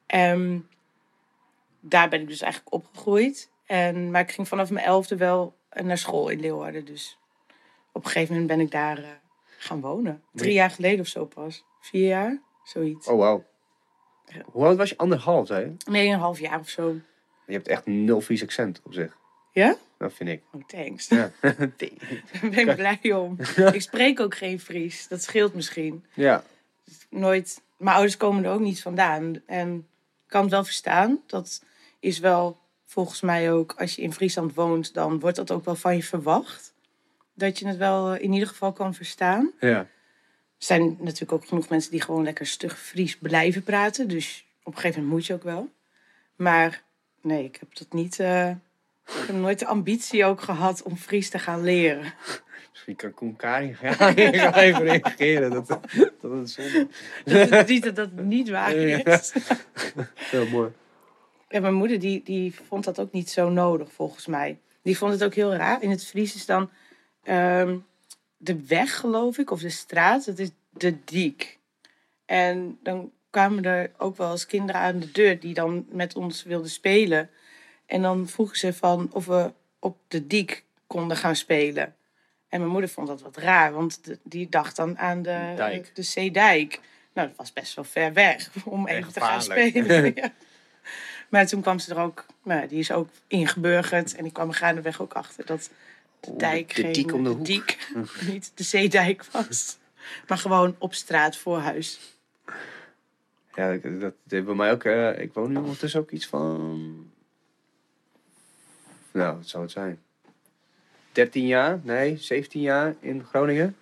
En 0.06 0.68
daar 1.80 2.08
ben 2.08 2.20
ik 2.20 2.28
dus 2.28 2.40
eigenlijk 2.40 2.74
opgegroeid. 2.74 3.50
En, 3.66 4.10
maar 4.10 4.20
ik 4.20 4.30
ging 4.30 4.48
vanaf 4.48 4.70
mijn 4.70 4.86
elfde 4.86 5.16
wel 5.16 5.56
naar 5.70 5.98
school 5.98 6.28
in 6.28 6.40
Leeuwarden. 6.40 6.84
Dus 6.84 7.18
op 7.92 8.04
een 8.04 8.10
gegeven 8.10 8.32
moment 8.32 8.50
ben 8.50 8.60
ik 8.60 8.70
daar 8.70 8.98
eh, 8.98 9.08
gaan 9.58 9.80
wonen. 9.80 10.22
Drie 10.32 10.52
jaar 10.52 10.70
geleden 10.70 11.00
of 11.00 11.06
zo 11.06 11.24
pas. 11.24 11.64
Vier 11.80 12.06
jaar, 12.06 12.40
zoiets. 12.64 13.06
Oh, 13.06 13.18
wauw. 13.18 13.44
Hoe 14.44 14.64
oud 14.64 14.76
was 14.76 14.88
je? 14.88 14.96
Anderhalf, 14.96 15.46
zei 15.46 15.64
je? 15.64 15.90
Nee, 15.90 16.08
een 16.08 16.18
half 16.18 16.38
jaar 16.38 16.58
of 16.58 16.68
zo. 16.68 16.94
Je 17.46 17.52
hebt 17.52 17.68
echt 17.68 17.86
nul 17.86 18.20
Fries 18.20 18.42
accent 18.42 18.80
op 18.84 18.92
zich. 18.92 19.16
Ja? 19.52 19.76
Dat 20.00 20.12
vind 20.14 20.28
ik. 20.28 20.42
Oh, 20.52 20.64
thanks. 20.66 21.08
Ja. 21.08 21.30
Daar 21.40 21.56
ben 22.50 22.68
ik 22.68 22.74
blij 22.76 23.12
om. 23.12 23.36
Ik 23.72 23.80
spreek 23.82 24.20
ook 24.20 24.34
geen 24.34 24.60
Fries. 24.60 25.08
Dat 25.08 25.22
scheelt 25.22 25.54
misschien. 25.54 26.04
ja. 26.14 26.44
Nooit. 27.10 27.60
Mijn 27.76 27.94
ouders 27.94 28.16
komen 28.16 28.44
er 28.44 28.50
ook 28.50 28.60
niet 28.60 28.82
vandaan. 28.82 29.42
En 29.46 29.76
ik 29.76 30.26
kan 30.26 30.42
het 30.42 30.50
wel 30.50 30.64
verstaan. 30.64 31.20
Dat 31.26 31.62
is 31.98 32.18
wel 32.18 32.58
volgens 32.86 33.20
mij 33.20 33.52
ook, 33.52 33.74
als 33.78 33.94
je 33.94 34.02
in 34.02 34.12
Friesland 34.12 34.54
woont, 34.54 34.94
dan 34.94 35.20
wordt 35.20 35.36
dat 35.36 35.50
ook 35.50 35.64
wel 35.64 35.74
van 35.76 35.96
je 35.96 36.02
verwacht. 36.02 36.72
dat 37.34 37.58
je 37.58 37.66
het 37.66 37.76
wel 37.76 38.12
eh, 38.14 38.22
in 38.22 38.32
ieder 38.32 38.48
geval 38.48 38.72
kan 38.72 38.94
verstaan. 38.94 39.52
Ja. 39.60 39.68
Er 39.78 39.86
zijn 40.58 40.96
natuurlijk 41.00 41.32
ook 41.32 41.46
genoeg 41.48 41.68
mensen 41.68 41.90
die 41.90 42.00
gewoon 42.02 42.22
lekker 42.24 42.46
stug 42.46 42.78
Fries 42.80 43.16
blijven 43.18 43.62
praten. 43.62 44.08
Dus 44.08 44.44
op 44.62 44.72
een 44.74 44.80
gegeven 44.80 45.00
moment 45.02 45.18
moet 45.18 45.26
je 45.26 45.34
ook 45.34 45.42
wel. 45.42 45.68
Maar 46.36 46.82
nee, 47.22 47.44
ik 47.44 47.56
heb 47.60 47.76
dat 47.76 47.92
niet. 47.92 48.18
eh, 48.20 48.50
ik 49.20 49.26
heb 49.26 49.36
nooit 49.36 49.58
de 49.58 49.66
ambitie 49.66 50.24
ook 50.24 50.40
gehad 50.40 50.82
om 50.82 50.96
Fries 50.96 51.30
te 51.30 51.38
gaan 51.38 51.62
leren. 51.62 52.14
Misschien 52.70 52.96
kan 52.96 53.14
Koen 53.14 53.36
Karing 53.36 53.78
gaan 53.82 54.14
even 54.14 54.82
reageren. 54.82 55.50
Dat, 55.50 55.68
dat 56.20 56.32
is 56.42 56.54
zonde. 56.54 56.86
Dat 57.24 57.50
het 57.50 57.68
niet 57.68 57.82
dat 57.82 57.96
dat 57.96 58.12
niet 58.12 58.48
waar 58.48 58.72
is. 58.72 59.32
Heel 60.14 60.46
mooi. 60.46 60.70
En 61.48 61.62
mijn 61.62 61.74
moeder 61.74 61.98
die, 61.98 62.22
die 62.24 62.54
vond 62.68 62.84
dat 62.84 63.00
ook 63.00 63.12
niet 63.12 63.30
zo 63.30 63.48
nodig, 63.48 63.92
volgens 63.92 64.26
mij. 64.26 64.58
Die 64.82 64.98
vond 64.98 65.12
het 65.12 65.24
ook 65.24 65.34
heel 65.34 65.54
raar. 65.54 65.82
In 65.82 65.90
het 65.90 66.06
Fries 66.06 66.34
is 66.34 66.46
dan 66.46 66.70
ehm, 67.22 67.76
de 68.36 68.66
weg, 68.66 68.96
geloof 68.96 69.38
ik, 69.38 69.50
of 69.50 69.60
de 69.60 69.70
straat, 69.70 70.24
dat 70.24 70.38
is 70.38 70.50
de 70.70 71.04
diek. 71.04 71.58
En 72.26 72.78
dan 72.82 73.12
kwamen 73.30 73.64
er 73.64 73.92
ook 73.98 74.16
wel 74.16 74.30
eens 74.30 74.46
kinderen 74.46 74.80
aan 74.80 74.98
de 74.98 75.10
deur 75.10 75.40
die 75.40 75.54
dan 75.54 75.86
met 75.88 76.16
ons 76.16 76.42
wilden 76.42 76.70
spelen. 76.70 77.30
En 77.90 78.02
dan 78.02 78.28
vroegen 78.28 78.58
ze 78.58 78.72
van 78.72 79.08
of 79.12 79.26
we 79.26 79.52
op 79.78 79.96
de 80.08 80.26
diek 80.26 80.64
konden 80.86 81.16
gaan 81.16 81.36
spelen. 81.36 81.94
En 82.48 82.60
mijn 82.60 82.72
moeder 82.72 82.90
vond 82.90 83.06
dat 83.06 83.22
wat 83.22 83.36
raar, 83.36 83.72
want 83.72 84.04
de- 84.04 84.18
die 84.22 84.48
dacht 84.48 84.76
dan 84.76 84.98
aan 84.98 85.22
de, 85.22 85.52
Dijk. 85.56 85.90
de 85.94 86.02
Zeedijk. 86.02 86.80
Nou, 87.14 87.28
dat 87.28 87.36
was 87.36 87.52
best 87.52 87.74
wel 87.74 87.84
ver 87.84 88.12
weg 88.12 88.50
om 88.64 88.86
even 88.88 89.12
te 89.12 89.20
gaan 89.20 89.42
spelen. 89.42 90.12
Ja. 90.14 90.32
Maar 91.28 91.46
toen 91.46 91.60
kwam 91.60 91.78
ze 91.78 91.94
er 91.94 92.00
ook, 92.00 92.26
nou, 92.42 92.66
die 92.68 92.78
is 92.78 92.92
ook 92.92 93.08
ingeburgerd. 93.26 94.14
En 94.16 94.24
ik 94.24 94.32
kwam 94.32 94.48
er 94.48 94.54
gaandeweg 94.54 95.00
ook 95.02 95.12
achter 95.12 95.46
dat 95.46 95.70
de 96.20 96.36
dijk 96.36 96.74
de 96.74 96.82
geen 96.82 96.92
diek 96.92 97.12
om 97.12 97.24
de 97.24 97.30
hoek. 97.30 97.44
diek, 97.44 97.92
niet 98.30 98.52
de 98.54 98.62
zeedijk 98.62 99.24
was. 99.24 99.78
Maar 100.28 100.38
gewoon 100.38 100.74
op 100.78 100.94
straat 100.94 101.36
voor 101.36 101.58
huis. 101.58 102.00
Ja, 103.54 103.76
dat, 103.76 104.00
dat 104.00 104.14
deed 104.22 104.44
bij 104.44 104.54
mij 104.54 104.70
ook. 104.72 104.84
eh, 104.84 105.18
ik 105.20 105.32
woon 105.34 105.50
nu 105.52 105.56
ondertussen 105.58 106.00
ook 106.00 106.10
iets 106.10 106.26
van. 106.26 106.99
Nou, 109.12 109.36
wat 109.36 109.48
zou 109.48 109.62
het 109.62 109.72
zijn? 109.72 109.98
13 111.12 111.46
jaar? 111.46 111.80
Nee, 111.82 112.16
17 112.16 112.60
jaar 112.60 112.94
in 113.00 113.24
Groningen. 113.24 113.76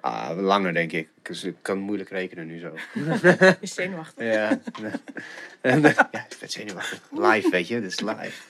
Ah, 0.00 0.38
langer 0.40 0.72
denk 0.74 0.92
ik. 0.92 1.08
Ik 1.42 1.54
kan 1.62 1.78
moeilijk 1.78 2.10
rekenen 2.10 2.46
nu 2.46 2.58
zo. 2.58 2.74
Is 3.60 3.74
zenuwachtig. 3.74 4.32
Ja. 4.32 4.58
Ja, 5.62 5.74
ik 6.28 6.36
ben 6.40 6.48
zenuwachtig. 6.48 7.00
Live, 7.10 7.50
weet 7.50 7.68
je, 7.68 7.80
dus 7.80 8.00
live. 8.00 8.42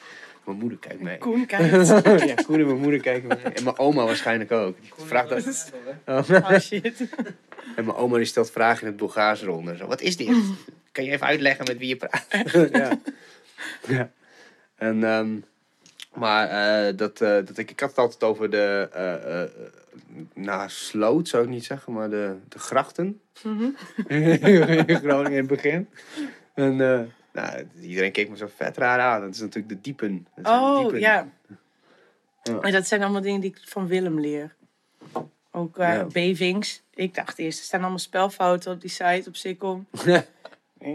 Mijn 0.44 0.58
moeder 0.58 0.78
kijkt 0.78 1.00
mee. 1.00 1.18
Koen 1.18 1.46
kijkt. 1.56 1.88
ja, 2.24 2.34
Koen 2.34 2.58
en 2.60 2.66
mijn 2.66 2.80
moeder 2.80 3.00
kijken 3.00 3.28
mee. 3.28 3.52
En 3.52 3.64
mijn 3.64 3.78
oma 3.78 4.04
waarschijnlijk 4.04 4.52
ook. 4.52 4.80
Die 4.80 4.92
vraagt 4.96 5.28
dat. 5.28 5.72
Oh. 6.06 6.30
Oh 6.30 6.58
shit. 6.58 7.00
En 7.76 7.84
mijn 7.84 7.96
oma 7.96 8.16
die 8.16 8.26
stelt 8.26 8.50
vragen 8.50 8.80
in 8.80 8.86
het 8.86 8.96
Bulgaars 8.96 9.42
ronde. 9.42 9.76
Zo, 9.76 9.86
wat 9.86 10.00
is 10.00 10.16
dit? 10.16 10.36
Kan 10.92 11.04
je 11.04 11.10
even 11.10 11.26
uitleggen 11.26 11.64
met 11.66 11.78
wie 11.78 11.88
je 11.88 11.96
praat? 11.96 12.26
ja. 12.72 12.98
ja. 13.86 14.10
En, 14.82 15.04
ehm, 15.04 15.36
maar 16.14 16.48
eh, 16.48 16.96
dat, 16.96 17.20
eh, 17.20 17.28
dat 17.28 17.58
ik, 17.58 17.70
ik 17.70 17.80
had 17.80 17.88
het 17.88 17.98
altijd 17.98 18.22
over 18.22 18.50
de, 18.50 18.88
nou, 20.34 20.68
sloot 20.68 21.28
zou 21.28 21.42
ik 21.44 21.48
niet 21.48 21.64
zeggen, 21.64 21.92
maar 21.92 22.10
de, 22.10 22.36
de 22.48 22.58
grachten. 22.58 23.20
Mhm. 23.42 23.68
in 24.86 24.96
Groningen 24.98 25.30
in 25.32 25.36
het 25.38 25.46
begin. 25.46 25.88
En 26.54 26.76
nou, 27.32 27.66
iedereen 27.80 28.12
keek 28.12 28.28
me 28.28 28.36
zo 28.36 28.48
vet 28.56 28.76
raar 28.76 29.00
aan. 29.00 29.20
Dat 29.20 29.34
is 29.34 29.40
natuurlijk 29.40 29.68
de 29.68 29.80
diepen. 29.80 30.26
Dat 30.34 30.46
zijn 30.46 30.58
de 30.60 30.64
Oh 30.66 30.78
diepen. 30.80 31.00
ja. 31.00 31.28
Ja. 32.42 32.60
En 32.60 32.72
dat 32.72 32.86
zijn 32.86 33.02
allemaal 33.02 33.20
dingen 33.20 33.40
die 33.40 33.50
ik 33.50 33.60
van 33.64 33.86
Willem 33.86 34.20
leer. 34.20 34.54
Ook 35.50 35.76
Ja. 35.76 36.04
bevings. 36.04 36.82
Ik 36.94 37.14
dacht 37.14 37.38
eerst, 37.38 37.58
er 37.58 37.64
staan 37.64 37.80
allemaal 37.80 37.98
spelfouten 37.98 38.72
op 38.72 38.80
die 38.80 38.90
site 38.90 39.22
op 39.28 39.36
Sikkom. 39.36 39.86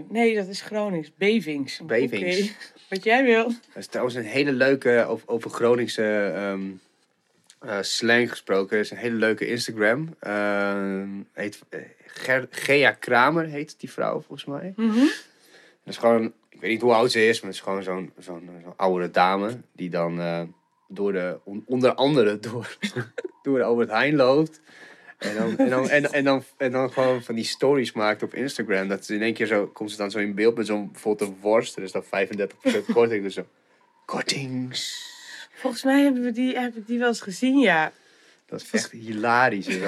Nee, 0.10 0.36
dat 0.36 0.48
is 0.48 0.62
Gronings. 0.62 1.12
Bevings. 1.18 1.80
Bevings. 1.86 2.52
Wat 2.90 3.04
jij 3.04 3.24
wil. 3.24 3.44
Dat 3.44 3.58
is 3.76 3.88
trouwens 3.88 4.16
een 4.16 4.24
hele 4.24 4.52
leuke, 4.52 5.06
over, 5.08 5.28
over 5.28 5.50
Groningse 5.50 6.32
ehm, 6.36 6.62
eh, 7.60 7.78
slang 7.82 8.30
gesproken. 8.30 8.76
Er 8.78 8.84
is 8.84 8.92
een 8.92 8.98
hele 8.98 9.16
leuke 9.16 9.48
Instagram. 9.48 10.16
Ehm, 10.20 11.08
heet, 11.34 11.60
eh, 11.70 11.80
Ger- 12.06 12.48
Gea 12.50 12.92
Kramer 12.92 13.46
heet 13.46 13.76
die 13.80 13.92
vrouw 13.92 14.14
volgens 14.22 14.46
mij. 14.46 14.74
Mhm. 14.76 14.98
Dat 14.98 15.94
is 15.94 15.98
gewoon, 15.98 16.34
ik 16.50 16.62
weet 16.62 16.72
niet 16.72 16.82
hoe 16.82 16.94
oud 16.94 17.12
ze 17.12 17.28
is, 17.28 17.40
maar 17.40 17.50
het 17.50 17.60
is 17.60 17.66
gewoon 17.66 17.84
zo'n 17.84 18.12
zo'n 18.20 18.50
zo'n 18.64 18.74
oudere 18.78 19.12
dame. 19.12 19.58
Die 19.76 19.90
dan 19.90 20.22
door 20.88 21.12
de, 21.12 21.40
on- 21.44 21.64
onder 21.66 21.94
andere 21.94 22.40
door, 22.40 22.78
door 23.44 23.58
de 23.58 23.64
Albert 23.64 23.90
Heijn 23.90 24.16
loopt. 24.16 24.62
En 25.18 25.36
dan, 25.36 25.58
en, 25.58 25.70
dan, 25.70 25.90
en, 25.90 26.12
en, 26.12 26.24
dan, 26.24 26.44
en 26.58 26.72
dan 26.72 26.92
gewoon 26.92 27.24
van 27.24 27.36
die 27.36 27.44
stories 27.44 27.92
maakt 27.92 28.24
op 28.24 28.34
Instagram. 28.34 28.88
Dat 28.88 29.06
ze 29.06 29.14
in 29.14 29.22
één 29.22 29.34
keer 29.34 29.46
zo, 29.46 29.68
komt 29.68 29.92
ze 29.92 29.98
dan 29.98 30.12
zo 30.12 30.20
in 30.20 30.36
beeld 30.36 30.58
met 30.58 30.66
zo'n 30.66 30.92
bijvoorbeeld 30.92 31.30
een 31.30 31.38
worst. 31.42 31.78
Er 31.78 31.84
is 31.84 31.92
dan 31.92 32.04
35% 32.04 32.08
korting. 32.94 33.24
Dus 33.24 33.34
zo, 33.34 33.46
kortings. 34.06 35.06
Volgens 35.54 35.84
mij 35.84 36.04
hebben 36.04 36.24
we 36.24 36.32
die, 36.32 36.60
heb 36.60 36.76
ik 36.76 36.88
die 36.88 37.00
wel 37.00 37.08
eens 37.08 37.22
gezien, 37.22 37.60
ja. 37.60 37.92
Dat 38.46 38.62
is 38.62 38.72
echt 38.72 38.92
hilarisch. 38.92 39.80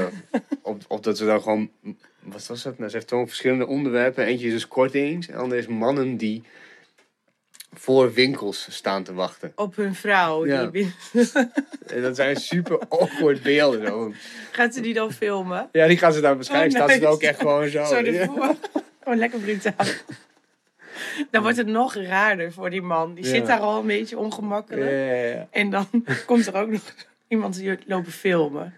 Of, 0.62 0.78
of 0.88 1.00
dat 1.00 1.18
ze 1.18 1.26
dan 1.26 1.42
gewoon... 1.42 1.72
Wat 2.20 2.48
was 2.48 2.64
dat? 2.64 2.78
Nou, 2.78 2.90
ze 2.90 2.96
heeft 2.96 3.10
gewoon 3.10 3.28
verschillende 3.28 3.68
onderwerpen. 3.68 4.26
Eentje 4.26 4.48
is 4.48 4.54
dus 4.54 4.68
kortings. 4.68 5.28
En 5.28 5.34
de 5.34 5.40
andere 5.40 5.62
is 5.62 5.68
mannen 5.68 6.18
die 6.18 6.44
voor 7.74 8.14
winkels 8.14 8.68
staan 8.70 9.04
te 9.04 9.14
wachten. 9.14 9.52
Op 9.56 9.76
hun 9.76 9.96
vrouw. 9.96 10.46
Ja. 10.46 10.62
Die 10.62 10.70
binnen- 11.12 11.52
En 11.96 12.02
dat 12.02 12.16
zijn 12.16 12.36
super 12.36 12.80
awkward 12.90 13.42
beelden. 13.44 13.88
Zo. 13.88 14.14
Gaat 14.52 14.74
ze 14.74 14.82
die 14.82 14.94
dan 14.94 15.12
filmen? 15.12 15.70
Ja, 15.72 15.88
die 15.88 15.98
gaan 15.98 16.14
ze 16.14 16.22
dan 16.22 16.36
waarschijnlijk. 16.36 16.72
Oh, 16.72 16.78
Staat 16.84 16.92
ze 16.96 17.00
dan 17.00 17.10
nice. 17.10 17.24
ook 17.24 17.30
echt 17.30 17.40
gewoon 17.40 17.70
zo. 17.70 17.86
Zo 17.96 17.96
ervoor. 17.96 18.56
Gewoon 19.04 19.18
lekker 19.18 19.40
brutaal. 19.40 19.86
Dan 21.32 21.42
wordt 21.42 21.58
het 21.58 21.68
nog 21.68 21.96
raarder 21.96 22.52
voor 22.54 22.70
die 22.70 22.82
man. 22.82 23.14
Die 23.14 23.24
Ja. 23.24 23.30
zit 23.30 23.46
daar 23.46 23.60
al 23.60 23.80
een 23.80 23.88
beetje 23.88 24.16
Ja, 24.16 24.22
ongemakkelijk. 24.22 24.90
ja, 24.92 25.14
ja. 25.14 25.48
En 25.52 25.70
dan 25.70 25.88
komt 26.26 26.48
er 26.48 26.56
ook 26.56 26.70
nog 26.70 26.82
iemand 27.28 27.56
die 27.56 27.78
lopen 27.86 28.12
filmen. 28.12 28.74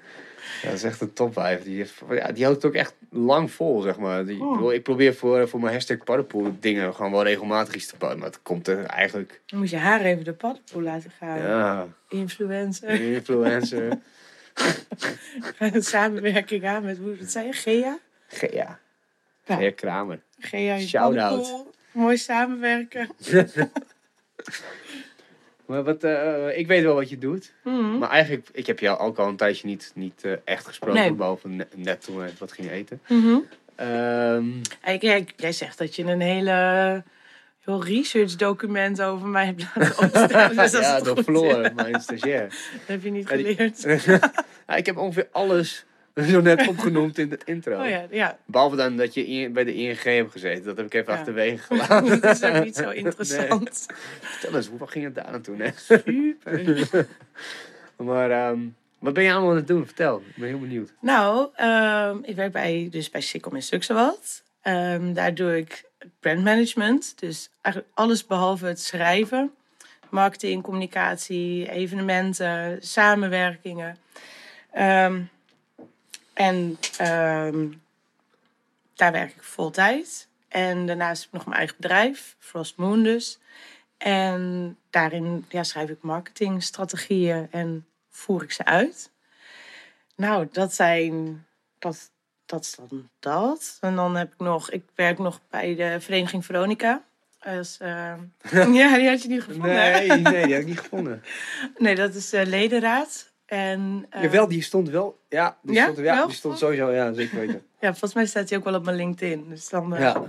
Ja, 0.62 0.68
dat 0.68 0.74
is 0.78 0.84
echt 0.84 1.02
een 1.02 1.14
top 1.14 1.34
5. 1.34 1.64
Die, 1.64 1.78
heeft, 1.78 1.94
ja, 2.10 2.32
die 2.32 2.44
houdt 2.44 2.62
het 2.62 2.72
ook 2.72 2.78
echt 2.78 2.94
lang 3.10 3.52
vol, 3.52 3.82
zeg 3.82 3.98
maar. 3.98 4.26
Die, 4.26 4.42
Oh. 4.42 4.48
ik 4.48 4.54
bedoel, 4.56 4.74
Ik 4.74 4.84
probeer 4.84 5.16
voor, 5.16 5.48
voor 5.50 5.60
mijn 5.60 5.74
hashtag 5.74 5.98
paddenpoel 6.04 6.56
dingen 6.60 6.96
gewoon 6.96 7.12
wel 7.12 7.24
regelmatig 7.24 7.74
iets 7.76 7.88
te 7.88 7.96
pakken. 7.98 8.18
Maar 8.20 8.28
het 8.28 8.42
komt 8.42 8.68
er 8.68 8.86
eigenlijk... 8.86 9.42
Dan 9.46 9.60
moet 9.60 9.70
je 9.70 9.78
haar 9.78 10.02
even 10.02 10.24
de 10.24 10.34
paddenpoel 10.34 10.82
laten 10.82 11.12
gaan. 11.20 11.38
Ja, 11.40 11.88
Influencer. 12.10 12.90
influencer. 12.90 13.98
Samenwerking 15.74 16.66
aan 16.66 16.84
met, 16.84 16.98
hoe 16.98 17.16
zei 17.22 17.46
je? 17.46 17.54
Gea? 17.54 17.98
Ge- 18.28 18.50
ja. 18.54 18.80
Gea 19.46 19.72
Kramer. 19.72 20.20
Gea 20.40 20.80
Shout-out. 20.80 21.66
Mooi 21.92 22.18
samenwerken. 22.18 23.10
Maar 25.72 25.84
wat, 25.84 26.04
eh, 26.04 26.58
ik 26.58 26.68
weet 26.68 26.84
wel 26.84 26.96
wat 26.96 27.10
je 27.10 27.18
doet. 27.18 27.54
Mhm. 27.64 27.98
Maar 27.98 28.10
eigenlijk, 28.10 28.50
ik 28.54 28.68
heb 28.68 28.80
jou 28.80 29.00
ook 29.00 29.18
al 29.18 29.28
een 29.28 29.36
tijdje 29.36 29.68
niet, 29.68 29.92
niet 29.96 30.24
eh, 30.24 30.32
echt 30.44 30.66
gesproken. 30.68 31.02
Nee. 31.02 31.14
Behalve 31.14 31.48
ne- 31.48 31.68
net 31.76 32.02
toen 32.04 32.18
we 32.18 32.30
wat 32.40 32.52
gingen 32.52 32.72
eten. 32.72 33.02
Mhm. 33.08 33.38
Ehm, 33.76 34.46
jij 35.36 35.52
zegt 35.52 35.78
dat 35.78 35.96
je 35.96 36.04
een 36.04 36.22
hele 36.22 37.04
heel 37.60 37.84
research 37.84 38.36
document 38.36 39.02
over 39.02 39.28
mij 39.28 39.46
hebt 39.46 39.66
laten 39.76 39.98
opstellen. 40.06 40.56
Dus 40.56 40.72
ja, 40.72 41.00
door. 41.00 41.24
Floor, 41.24 41.72
mijn 41.76 42.02
stagiair. 42.02 42.48
Dat 42.78 42.88
heb 42.88 43.04
je 43.04 43.10
niet 43.12 43.30
Ja, 43.30 43.36
die- 43.36 43.56
geleerd. 43.56 43.86
Ik 44.82 44.86
heb 44.86 44.98
ongeveer 44.98 45.28
alles 45.32 45.86
zo 46.16 46.42
net 46.42 46.68
opgenoemd 46.68 47.18
in 47.18 47.30
de 47.30 47.40
intro. 47.46 47.82
Oh 47.84 47.90
ja, 47.90 48.06
ja. 48.10 48.38
Behalve 48.46 48.76
dan 48.76 48.98
dat 48.98 49.14
je 49.14 49.26
in- 49.28 49.54
bij 49.54 49.64
de 49.64 49.74
ING 49.76 50.04
hebt 50.04 50.32
gezeten. 50.32 50.64
Dat 50.64 50.78
heb 50.78 50.86
ik 50.86 50.94
even 50.94 51.14
Ja. 51.14 51.20
achterwege 51.20 51.58
gelaten. 51.76 52.22
dat 52.22 52.36
is 52.36 52.44
ook 52.44 52.64
niet 52.64 52.76
zo 52.76 52.90
interessant. 52.90 53.86
Vertel 54.22 54.56
eens, 54.56 54.68
hoe 54.68 54.88
ging 54.88 55.06
het 55.06 55.16
daar 55.16 55.32
naartoe? 55.32 55.56
Hè? 55.58 55.70
Super. 55.76 57.08
Maar 57.98 58.32
ehm, 58.32 58.60
wat 59.00 59.14
ben 59.14 59.24
je 59.24 59.32
allemaal 59.32 59.50
aan 59.50 59.56
het 59.56 59.68
doen? 59.68 59.86
Vertel, 59.86 60.18
ik 60.30 60.36
ben 60.36 60.48
heel 60.48 60.60
benieuwd. 60.60 60.94
Nou, 61.02 61.50
ehm, 61.56 62.18
ik 62.24 62.36
werk 62.36 62.52
bij, 62.52 62.88
dus 62.92 63.10
bij 63.10 63.22
Sikkom 63.22 63.56
in 63.56 63.62
Suksewald. 63.62 64.44
Ehm 64.62 65.14
daar 65.14 65.34
doe 65.36 65.58
ik 65.58 65.84
brandmanagement. 66.20 67.14
Dus 67.20 67.50
eigenlijk 67.62 67.94
alles 67.96 68.26
behalve 68.26 68.66
het 68.66 68.80
schrijven. 68.82 69.52
Marketing, 70.10 70.64
communicatie, 70.64 71.70
evenementen, 71.72 72.78
samenwerkingen. 72.82 73.98
Ehm, 74.72 75.22
en 76.34 76.78
ehm, 76.98 77.68
daar 78.94 79.12
werk 79.12 79.32
ik 79.32 79.44
vol 79.44 79.70
tijd. 79.70 80.28
En 80.48 80.86
daarnaast 80.86 81.22
heb 81.22 81.30
ik 81.30 81.38
nog 81.38 81.46
mijn 81.46 81.58
eigen 81.58 81.76
bedrijf, 81.80 82.36
Frost 82.40 82.78
Moon 82.78 83.04
dus. 83.04 83.40
En 83.98 84.78
daarin 84.90 85.46
ja, 85.50 85.64
schrijf 85.64 85.90
ik 85.90 86.02
marketingstrategieën 86.02 87.48
en 87.52 87.86
voer 88.10 88.44
ik 88.44 88.52
ze 88.52 88.66
uit. 88.66 89.12
Nou, 90.16 90.48
dat 90.52 90.74
zijn. 90.74 91.46
Dat, 91.80 92.12
dat 92.46 92.64
is 92.64 92.76
dan 92.76 93.10
dat. 93.20 93.78
En 93.82 93.96
dan 93.96 94.16
heb 94.16 94.34
ik 94.34 94.40
nog. 94.40 94.72
Ik 94.72 94.84
werk 94.96 95.18
nog 95.18 95.40
bij 95.50 95.76
de 95.76 95.98
Vereniging 96.00 96.46
Veronica. 96.46 97.04
Als, 97.40 97.78
eh, 97.80 98.14
ja, 98.80 98.96
die 98.98 99.10
had 99.10 99.22
je 99.22 99.28
niet 99.28 99.44
gevonden. 99.44 99.76
Nee, 99.76 100.08
nee, 100.08 100.46
die 100.46 100.54
heb 100.54 100.62
ik 100.62 100.68
niet 100.68 100.80
gevonden. 100.80 101.24
Nee, 101.78 101.96
dat 101.96 102.16
is 102.16 102.30
de 102.30 102.46
ledenraad. 102.46 103.31
En, 103.52 104.06
eh, 104.10 104.22
Jawel, 104.24 104.48
die 104.48 104.62
stond 104.62 104.90
wel. 104.90 105.20
Ja, 105.30 105.58
die, 105.62 105.74
Ja? 105.76 105.84
stond, 105.84 105.98
ja, 105.98 106.16
Wel? 106.16 106.28
die 106.28 106.36
stond 106.36 106.58
sowieso. 106.58 106.92
Ja, 106.92 107.14
zeker 107.14 107.40
weten. 107.40 107.64
Ja, 107.80 107.90
volgens 107.90 108.14
mij 108.14 108.26
staat 108.26 108.50
hij 108.50 108.58
ook 108.58 108.64
wel 108.64 108.76
op 108.76 108.84
mijn 108.84 108.96
LinkedIn. 108.98 109.50
Dus 109.50 109.70
dan, 109.70 109.96
eh, 109.96 110.00
Ja. 110.02 110.24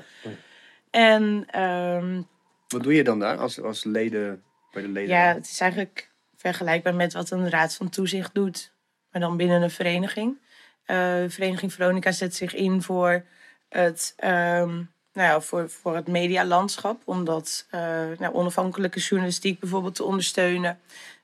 En 0.91 1.45
ehm, 1.51 2.23
Wat 2.69 2.83
doe 2.83 2.95
je 2.95 3.05
dan 3.05 3.19
daar 3.19 3.37
als, 3.39 3.61
als 3.61 3.85
leden 3.85 4.43
bij 4.73 4.83
de 4.83 4.89
leden? 4.89 5.17
ja, 5.17 5.35
het 5.35 5.47
is 5.51 5.61
eigenlijk 5.61 6.11
vergelijkbaar 6.37 6.95
met 6.95 7.13
wat 7.13 7.31
een 7.31 7.51
raad 7.51 7.75
van 7.75 7.89
toezicht 7.89 8.35
doet. 8.35 8.73
Maar 9.13 9.21
dan 9.21 9.37
binnen 9.37 9.63
een 9.63 9.71
vereniging. 9.71 10.39
Eh, 10.85 10.97
Vereniging 11.29 11.73
Veronica 11.73 12.13
zet 12.13 12.35
zich 12.35 12.55
in 12.55 12.83
voor 12.83 13.25
het, 13.69 14.13
ehm, 14.17 14.75
nou 15.13 15.29
ja, 15.29 15.41
voor, 15.41 15.71
voor 15.71 15.95
het 15.97 16.07
medialandschap. 16.09 17.03
Om 17.05 17.25
dat 17.25 17.67
eh, 17.71 17.81
nou, 18.19 18.35
onafhankelijke 18.35 19.01
journalistiek 19.01 19.61
bijvoorbeeld 19.61 19.95
te 19.95 20.05
ondersteunen. 20.05 20.81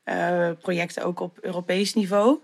Eh, 0.09 0.51
projecten 0.61 1.05
ook 1.05 1.21
op 1.21 1.39
Europees 1.41 1.95
niveau. 1.95 2.39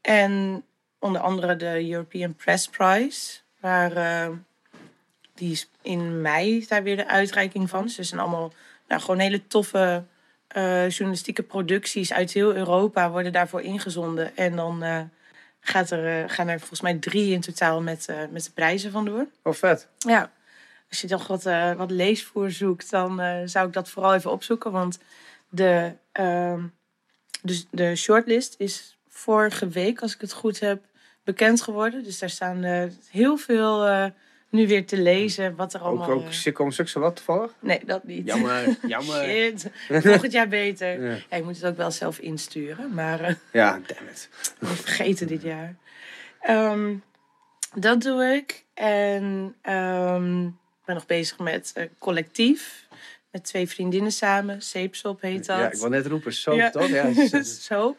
En 0.00 0.64
onder 0.98 1.20
andere 1.20 1.56
de 1.56 1.90
European 1.90 2.34
Press 2.34 2.68
Prize. 2.68 3.38
Waar, 3.60 3.92
eh, 3.92 4.28
die 5.34 5.52
is 5.52 5.70
in 5.82 6.20
mei 6.20 6.66
daar 6.68 6.82
weer 6.82 6.96
de 6.96 7.08
uitreiking 7.08 7.68
van. 7.68 7.82
Dus 7.82 7.98
er 7.98 8.04
zijn 8.04 8.20
allemaal 8.20 8.52
nou, 8.88 9.00
gewoon 9.00 9.18
hele 9.18 9.46
toffe 9.46 10.04
eh, 10.48 10.88
journalistieke 10.90 11.42
producties 11.42 12.12
uit 12.12 12.32
heel 12.32 12.54
Europa 12.54 13.10
worden 13.10 13.32
daarvoor 13.32 13.62
ingezonden. 13.62 14.36
En 14.36 14.56
dan 14.56 14.84
gaat 15.60 15.90
er, 15.90 16.30
gaan 16.30 16.48
er 16.48 16.58
volgens 16.58 16.80
mij 16.80 16.94
drie 16.94 17.32
in 17.32 17.40
totaal 17.40 17.82
met, 17.82 18.08
met 18.30 18.44
de 18.44 18.50
prijzen 18.50 18.90
vandoor. 18.90 19.26
Oh, 19.42 19.52
vet. 19.52 19.88
Ja, 19.98 20.30
als 20.88 21.00
je 21.00 21.06
toch 21.06 21.26
wat, 21.26 21.42
wat 21.76 21.90
leesvoer 21.90 22.50
zoekt, 22.50 22.90
dan 22.90 23.20
zou 23.44 23.66
ik 23.66 23.72
dat 23.72 23.88
vooral 23.88 24.14
even 24.14 24.30
opzoeken. 24.30 24.72
Want 24.72 24.98
de, 25.48 25.92
ehm, 26.12 26.62
dus 27.42 27.66
de 27.70 27.96
shortlist 27.96 28.54
is 28.58 28.98
vorige 29.08 29.68
week, 29.68 30.00
als 30.00 30.14
ik 30.14 30.20
het 30.20 30.32
goed 30.32 30.60
heb, 30.60 30.84
bekend 31.24 31.62
geworden. 31.62 32.04
Dus 32.04 32.18
daar 32.18 32.30
staan 32.30 32.64
eh, 32.64 32.84
heel 33.10 33.36
veel 33.36 33.86
eh, 33.86 34.06
nu 34.56 34.66
weer 34.66 34.86
te 34.86 34.98
lezen. 34.98 35.56
Wat 35.56 35.74
er 35.74 35.80
Ook, 35.80 35.86
allemaal... 35.86 36.10
ook 36.10 36.24
eh, 36.24 36.30
Circum 36.30 36.70
zo 36.70 37.00
wat 37.00 37.16
toevallig? 37.16 37.54
Nee, 37.60 37.80
dat 37.84 38.04
niet. 38.04 38.26
Jammer, 38.26 38.76
jammer. 38.86 39.24
Shit. 39.24 39.70
Volgend 40.04 40.32
jaar 40.32 40.48
beter. 40.48 41.02
Ja. 41.02 41.16
Ja, 41.30 41.36
je 41.36 41.42
moet 41.42 41.56
het 41.56 41.64
ook 41.64 41.76
wel 41.76 41.90
zelf 41.90 42.18
insturen, 42.18 42.94
maar 42.94 43.20
eh, 43.20 43.34
Ja, 43.52 43.70
damn 43.86 44.08
it. 44.08 44.28
ik 44.60 44.66
vergeten 44.66 45.26
dit 45.26 45.42
jaar. 45.42 45.76
Ehm, 46.40 46.94
dat 47.74 48.02
doe 48.02 48.24
ik. 48.24 48.64
En 48.74 49.54
ehm, 49.62 50.44
ik 50.46 50.84
ben 50.84 50.94
nog 50.94 51.06
bezig 51.06 51.38
met 51.38 51.88
collectief. 51.98 52.85
Met 53.36 53.44
twee 53.44 53.68
vriendinnen 53.68 54.12
samen. 54.12 54.62
Zeepsop 54.62 55.20
heet 55.20 55.46
dat. 55.46 55.58
Ja, 55.58 55.70
ik 55.70 55.78
wil 55.78 55.88
net 55.88 56.06
roepen, 56.06 56.32
zo 56.32 56.54
Ja. 56.54 56.70
toch? 56.70 56.88
Ja, 56.88 57.02
is 57.40 57.64
zo. 57.64 57.96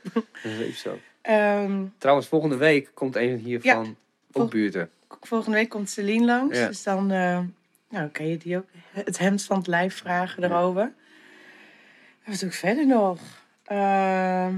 Ehm, 1.21 1.85
Trouwens, 1.97 2.27
volgende 2.27 2.55
week 2.55 2.91
komt 2.93 3.15
een 3.15 3.37
hiervan 3.37 3.83
Ja. 3.83 3.89
ook 3.89 3.95
Vol- 4.31 4.47
buurten. 4.47 4.89
volgende 5.21 5.57
week 5.57 5.69
komt 5.69 5.89
Celine 5.89 6.25
langs. 6.25 6.57
Ja. 6.57 6.67
Dus 6.67 6.83
dan 6.83 7.11
eh, 7.11 7.39
nou, 7.89 8.09
kan 8.09 8.27
je 8.27 8.37
die 8.37 8.57
ook 8.57 8.65
het 8.91 9.17
hemd 9.17 9.43
van 9.43 9.57
het 9.57 9.67
lijf 9.67 9.95
vragen 9.97 10.43
erover. 10.43 10.93
Wat 12.25 12.39
doe 12.39 12.49
ik 12.49 12.55
verder 12.55 12.87
nog? 12.87 13.19
Ehm, 13.65 14.55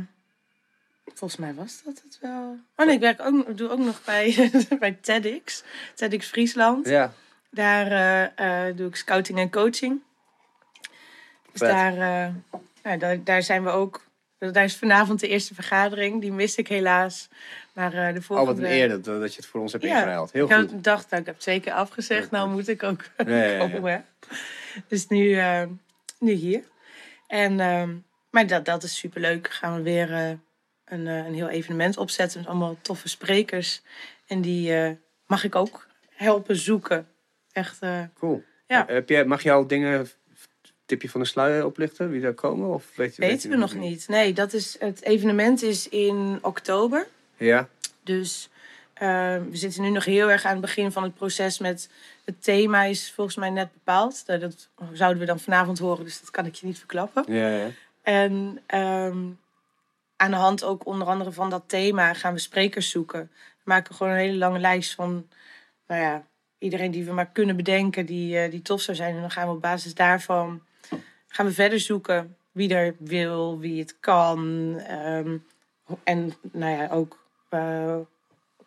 volgens 1.05 1.39
mij 1.39 1.53
was 1.53 1.81
dat 1.85 2.01
het 2.03 2.17
wel. 2.21 2.57
Oh 2.75 2.85
nee, 2.85 2.95
ik 2.95 3.01
werk 3.01 3.21
ook, 3.21 3.57
doe 3.57 3.69
ook 3.69 3.79
nog 3.79 4.03
bij, 4.05 4.51
bij 4.79 4.97
TEDx. 5.01 5.63
TEDx 5.95 6.27
Friesland. 6.27 6.87
Ja, 6.87 7.13
Daar 7.51 7.91
eh, 8.37 8.67
eh, 8.67 8.75
doe 8.77 8.87
ik 8.87 8.95
scouting 8.95 9.39
en 9.39 9.51
coaching. 9.51 10.01
Dus 11.59 11.69
daar, 11.69 11.93
eh, 11.93 12.33
nou, 12.83 12.97
daar, 12.97 13.23
daar 13.23 13.43
zijn 13.43 13.63
we 13.63 13.69
ook. 13.69 14.07
Daar 14.37 14.63
is 14.63 14.77
vanavond 14.77 15.19
de 15.19 15.27
eerste 15.27 15.53
vergadering. 15.53 16.21
Die 16.21 16.31
miste 16.31 16.61
ik 16.61 16.67
helaas. 16.67 17.29
Maar 17.73 17.93
eh, 17.93 18.13
de 18.13 18.19
oh 18.19 18.25
volgende... 18.25 18.53
wat 18.53 18.63
een 18.63 18.71
eer 18.71 18.89
dat, 18.89 19.03
dat 19.03 19.31
je 19.33 19.41
het 19.41 19.45
voor 19.45 19.61
ons 19.61 19.71
hebt 19.71 19.83
Ja. 19.83 19.95
ingeruild. 19.95 20.31
Heel 20.31 20.49
ik 20.49 20.69
goed. 20.69 20.83
dacht, 20.83 21.09
nou, 21.09 21.21
ik 21.21 21.27
heb 21.27 21.35
het 21.35 21.43
zeker 21.43 21.73
afgezegd. 21.73 22.31
Nou 22.31 22.49
moet 22.49 22.67
ik 22.67 22.83
ook 22.83 23.03
ja. 23.25 23.57
komen. 23.67 24.05
Dus 24.87 25.07
nu, 25.07 25.33
eh, 25.33 25.63
nu 26.19 26.31
hier. 26.31 26.63
En, 27.27 27.59
ehm, 27.59 27.95
maar 28.29 28.47
dat, 28.47 28.65
dat 28.65 28.83
is 28.83 28.97
superleuk. 28.97 29.49
Gaan 29.49 29.75
we 29.75 29.81
weer 29.81 30.11
een, 30.85 31.05
een 31.05 31.33
heel 31.33 31.49
evenement 31.49 31.97
opzetten. 31.97 32.39
Met 32.39 32.49
allemaal 32.49 32.77
toffe 32.81 33.09
sprekers. 33.09 33.81
En 34.27 34.41
die 34.41 34.97
mag 35.25 35.43
ik 35.43 35.55
ook 35.55 35.87
helpen 36.09 36.55
zoeken. 36.55 37.07
Echt, 37.51 37.79
Cool. 38.13 38.43
Ja. 38.67 38.83
Heb 38.87 39.09
jij, 39.09 39.25
mag 39.25 39.43
je 39.43 39.51
al 39.51 39.67
dingen, 39.67 40.07
tipje 40.89 41.09
van 41.09 41.21
de 41.21 41.27
sluier 41.27 41.65
oplichten, 41.65 42.09
wie 42.09 42.21
daar 42.21 42.33
komen? 42.33 42.73
Of 42.73 42.85
weet 42.95 43.15
je, 43.15 43.21
weet 43.21 43.31
weten 43.31 43.49
je 43.49 43.55
we 43.55 43.61
nog 43.61 43.75
niet. 43.75 44.07
Nee, 44.07 44.33
dat 44.33 44.53
is, 44.53 44.75
het 44.79 45.01
evenement 45.01 45.61
is 45.63 45.89
in 45.89 46.39
oktober. 46.41 47.07
Ja, 47.37 47.67
Dus 48.03 48.49
eh, 48.93 49.07
we 49.49 49.57
zitten 49.57 49.81
nu 49.81 49.89
nog 49.89 50.05
heel 50.05 50.31
erg 50.31 50.45
aan 50.45 50.51
het 50.51 50.61
begin 50.61 50.91
van 50.91 51.03
het 51.03 51.15
proces 51.15 51.59
met 51.59 51.89
het 52.25 52.43
thema 52.43 52.83
is 52.83 53.11
volgens 53.11 53.35
mij 53.35 53.49
net 53.49 53.73
bepaald. 53.73 54.25
Dat, 54.25 54.41
dat 54.41 54.69
zouden 54.93 55.19
we 55.19 55.25
dan 55.25 55.39
vanavond 55.39 55.79
horen, 55.79 56.03
dus 56.03 56.19
dat 56.19 56.31
kan 56.31 56.45
ik 56.45 56.55
je 56.55 56.65
niet 56.65 56.77
verklappen. 56.77 57.23
ja, 57.27 57.49
ja. 57.49 57.67
En 58.01 58.59
ehm, 58.65 59.17
aan 60.15 60.31
de 60.31 60.37
hand 60.37 60.63
ook 60.63 60.85
onder 60.85 61.07
andere 61.07 61.31
van 61.31 61.49
dat 61.49 61.63
thema 61.67 62.13
gaan 62.13 62.33
we 62.33 62.39
sprekers 62.39 62.89
zoeken. 62.89 63.31
We 63.31 63.63
maken 63.63 63.95
gewoon 63.95 64.13
een 64.13 64.19
hele 64.19 64.37
lange 64.37 64.59
lijst 64.59 64.95
van, 64.95 65.27
nou 65.87 66.01
ja, 66.01 66.27
iedereen 66.57 66.91
die 66.91 67.05
we 67.05 67.11
maar 67.11 67.29
kunnen 67.29 67.55
bedenken 67.55 68.05
die, 68.05 68.39
eh, 68.39 68.51
die 68.51 68.61
tof 68.61 68.81
zou 68.81 68.97
zijn. 68.97 69.15
En 69.15 69.21
dan 69.21 69.31
gaan 69.31 69.47
we 69.47 69.53
op 69.53 69.61
basis 69.61 69.93
daarvan 69.93 70.61
gaan 71.29 71.45
we 71.45 71.51
verder 71.51 71.79
zoeken 71.79 72.35
wie 72.51 72.73
er 72.73 72.95
wil, 72.99 73.59
wie 73.59 73.79
het 73.79 73.95
kan. 73.99 74.73
ehm, 74.87 75.37
en 76.03 76.33
nou 76.51 76.77
ja, 76.77 76.87
ook 76.91 77.17
eh, 77.49 77.95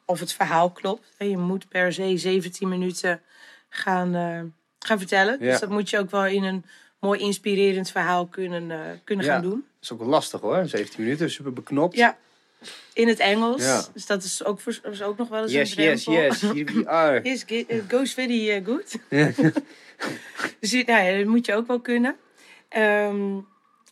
of 0.05 0.21
het 0.21 0.33
verhaal 0.33 0.71
klopt. 0.71 1.07
Je 1.19 1.37
moet 1.37 1.69
per 1.69 1.93
se 1.93 2.17
17 2.17 2.69
minuten 2.69 3.21
gaan, 3.69 4.15
eh, 4.15 4.41
gaan 4.79 4.99
vertellen. 4.99 5.37
Ja. 5.41 5.51
Dus 5.51 5.61
dat 5.61 5.69
moet 5.71 5.91
je 5.91 5.99
ook 5.99 6.11
wel 6.11 6.27
in 6.27 6.43
een 6.43 6.65
mooi 6.99 7.21
inspirerend 7.21 7.91
verhaal 7.91 8.27
kunnen, 8.27 8.71
eh, 8.71 8.79
kunnen 9.05 9.25
Ja. 9.25 9.33
gaan 9.33 9.43
doen. 9.43 9.51
Dat 9.75 9.83
is 9.83 9.93
ook 9.93 9.99
wel 9.99 10.09
lastig 10.09 10.41
hoor, 10.41 10.67
17 10.67 11.03
minuten, 11.05 11.31
super 11.31 11.53
beknopt. 11.53 11.97
Ja, 11.97 12.19
in 12.93 13.09
het 13.09 13.19
Engels. 13.19 13.63
Ja. 13.63 13.85
Dus 13.93 14.07
dat 14.07 14.23
is 14.23 14.45
ook, 14.45 14.61
voor, 14.61 14.79
is 14.91 15.03
ook 15.03 15.17
nog 15.19 15.29
wel 15.29 15.43
eens 15.43 15.53
Yes, 15.53 15.77
een 15.77 15.83
yes, 15.83 16.03
drempel. 16.05 16.25
yes, 16.25 16.41
here 16.41 16.65
we 16.65 16.89
are. 16.89 17.21
Yes, 17.29 17.45
goes 17.89 18.15
very 18.15 18.63
good. 18.65 18.97
dus 20.61 20.73
nou 20.73 21.03
ja, 21.05 21.17
dat 21.19 21.27
moet 21.27 21.47
je 21.47 21.55
ook 21.55 21.67
wel 21.67 21.81
kunnen. 21.81 22.17
Ehm, 22.73 23.39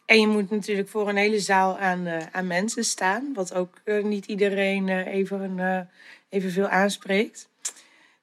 en 0.07 0.21
je 0.21 0.27
moet 0.27 0.51
natuurlijk 0.51 0.89
voor 0.89 1.09
een 1.09 1.17
hele 1.17 1.41
zaal 1.41 1.79
aan, 1.79 2.07
eh, 2.07 2.27
aan 2.33 2.47
mensen 2.47 2.85
staan. 2.85 3.33
Wat 3.35 3.55
ook 3.55 3.81
eh, 3.85 4.05
niet 4.05 4.27
iedereen 4.27 4.89
eh, 4.89 5.07
even, 5.07 5.59
eh, 5.59 5.81
evenveel 6.29 6.69
aanspreekt. 6.69 7.49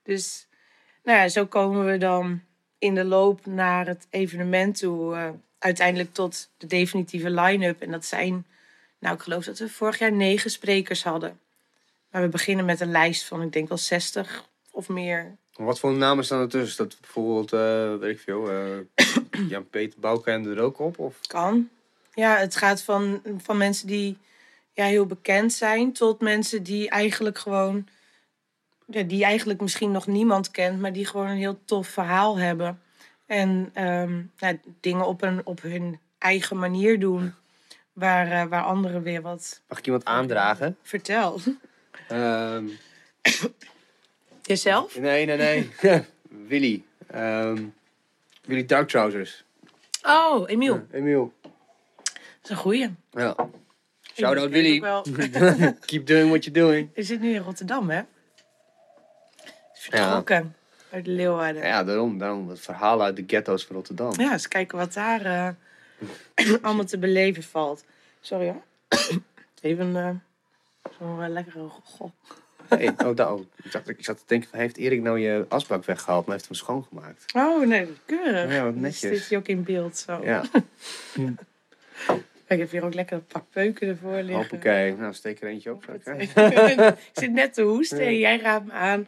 Dus 0.03 0.47
nou 1.03 1.17
ja, 1.19 1.27
zo 1.27 1.45
komen 1.45 1.85
we 1.85 1.97
dan 1.97 2.41
in 2.79 2.95
de 2.95 3.03
loop 3.03 3.45
naar 3.45 3.87
het 3.87 4.07
evenement 4.09 4.77
toe. 4.77 5.35
uiteindelijk 5.59 6.13
tot 6.13 6.49
de 6.57 6.67
definitieve 6.67 7.29
line-up. 7.29 7.81
En 7.81 7.91
dat 7.91 8.05
zijn, 8.05 8.45
nou 8.99 9.15
ik 9.15 9.21
geloof 9.21 9.43
dat 9.43 9.59
we 9.59 9.69
vorig 9.69 9.99
jaar 9.99 10.11
negen 10.11 10.51
sprekers 10.51 11.03
hadden. 11.03 11.39
Maar 12.11 12.21
we 12.21 12.27
beginnen 12.27 12.65
met 12.65 12.79
een 12.79 12.91
lijst 12.91 13.25
van, 13.25 13.41
ik 13.41 13.51
denk 13.51 13.67
wel 13.67 13.77
60 13.77 14.49
of 14.71 14.89
meer. 14.89 15.37
Wat 15.57 15.79
voor 15.79 15.93
namen 15.93 16.25
staan 16.25 16.41
er 16.41 16.49
tussen? 16.49 16.87
Dat 16.87 16.97
bijvoorbeeld, 17.01 17.53
eh, 17.53 17.95
weet 17.99 18.15
ik 18.15 18.19
veel, 18.19 18.51
eh, 18.51 19.09
Jan-Peter 19.49 19.99
Bouwkende 19.99 20.49
er 20.49 20.61
ook 20.61 20.79
op? 20.79 20.99
Of? 20.99 21.19
Kan. 21.27 21.69
Ja, 22.13 22.35
het 22.37 22.55
gaat 22.55 22.81
van, 22.81 23.21
van 23.37 23.57
mensen 23.57 23.87
die 23.87 24.17
ja, 24.73 24.85
heel 24.85 25.05
bekend 25.05 25.53
zijn 25.53 25.93
tot 25.93 26.21
mensen 26.21 26.63
die 26.63 26.89
eigenlijk 26.89 27.37
gewoon, 27.37 27.87
ja, 28.85 29.03
die 29.03 29.23
eigenlijk 29.23 29.61
misschien 29.61 29.91
nog 29.91 30.07
niemand 30.07 30.51
kent, 30.51 30.79
maar 30.79 30.93
die 30.93 31.05
gewoon 31.05 31.27
een 31.27 31.37
heel 31.37 31.59
tof 31.65 31.87
verhaal 31.87 32.37
hebben. 32.37 32.81
En 33.25 33.69
ehm, 33.73 34.21
ja, 34.37 34.57
dingen 34.79 35.05
op, 35.05 35.21
een, 35.21 35.45
op 35.45 35.61
hun 35.61 35.99
eigen 36.17 36.57
manier 36.57 36.99
doen, 36.99 37.33
waar, 37.93 38.31
eh, 38.31 38.45
waar 38.45 38.63
anderen 38.63 39.03
weer 39.03 39.21
wat 39.21 39.61
Mag 39.67 39.77
ik 39.77 39.85
iemand 39.85 40.05
aandragen? 40.05 40.77
vertel. 40.81 41.39
Ehm, 42.07 42.65
Jezelf? 44.47 44.99
nee, 44.99 45.25
nee, 45.25 45.37
nee. 45.37 45.69
Willy. 46.49 46.83
Ehm, 47.07 47.63
Willy 48.45 48.65
Dark 48.65 48.87
Trousers. 48.87 49.43
Oh, 50.03 50.49
Emiel. 50.49 50.75
Ja, 50.75 50.97
Emiel. 50.97 51.33
Dat 51.41 52.21
is 52.43 52.49
een 52.49 52.55
goeie. 52.55 52.95
Ja. 53.11 53.35
Shout 54.13 54.37
out 54.37 54.49
Willy. 54.49 54.79
Keep 55.85 56.05
doing 56.05 56.29
what 56.29 56.43
you're 56.43 56.59
doing. 56.59 56.89
Je 56.95 57.03
zit 57.03 57.19
nu 57.19 57.33
in 57.33 57.41
Rotterdam, 57.41 57.89
hè? 57.89 58.01
Vertrokken 59.73 60.55
uit 60.89 61.07
Leeuwarden. 61.07 61.63
Ja, 61.63 61.83
daarom, 61.83 62.17
daarom. 62.17 62.49
Het 62.49 62.59
verhaal 62.59 63.01
uit 63.01 63.15
de 63.15 63.23
ghetto's 63.27 63.65
van 63.65 63.75
Rotterdam. 63.75 64.19
Ja, 64.19 64.31
eens 64.31 64.47
kijken 64.47 64.77
wat 64.77 64.93
daar 64.93 65.25
eh, 65.25 66.53
allemaal 66.61 66.85
te 66.85 66.97
beleven 66.97 67.43
valt. 67.43 67.85
Sorry 68.21 68.45
hoor. 68.49 68.63
Even 69.61 69.87
uh, 69.87 70.09
zo'n 70.99 71.21
eh, 71.21 71.29
lekkere 71.29 71.67
gok. 71.69 72.11
Hey, 72.69 72.93
oh, 73.05 73.09
ik, 73.63 73.71
dacht, 73.71 73.89
ik 73.89 74.03
zat 74.03 74.17
te 74.17 74.23
denken, 74.25 74.49
van, 74.49 74.59
heeft 74.59 74.77
Erik 74.77 75.01
nou 75.01 75.19
je 75.19 75.45
asbak 75.47 75.85
weggehaald, 75.85 76.25
maar 76.25 76.35
heeft 76.35 76.47
hem 76.47 76.57
schoongemaakt? 76.57 77.25
Oh 77.33 77.67
nee, 77.67 77.87
keurig. 78.05 78.51
Ja, 78.53 78.63
wat 78.63 78.73
Dan 78.73 78.81
netjes. 78.81 79.19
Zit 79.19 79.29
je 79.29 79.37
ook 79.37 79.47
in 79.47 79.63
beeld 79.63 79.97
zo. 79.97 80.19
Ja. 80.23 80.43
Ik 82.47 82.59
heb 82.59 82.71
hier 82.71 82.83
ook 82.83 82.93
lekker 82.93 83.15
een 83.15 83.25
pak 83.25 83.43
peuken 83.49 83.87
ervoor 83.87 84.15
liggen. 84.15 84.35
Hoppakee. 84.35 84.95
Nou, 84.95 85.13
steek 85.13 85.41
er 85.41 85.47
eentje 85.47 85.71
op. 85.71 85.85
ik 86.17 86.93
zit 87.13 87.31
net 87.31 87.53
te 87.53 87.61
hoesten 87.61 87.99
en 87.99 88.17
jij 88.17 88.39
raadt 88.39 88.65
me 88.65 88.71
aan. 88.71 89.07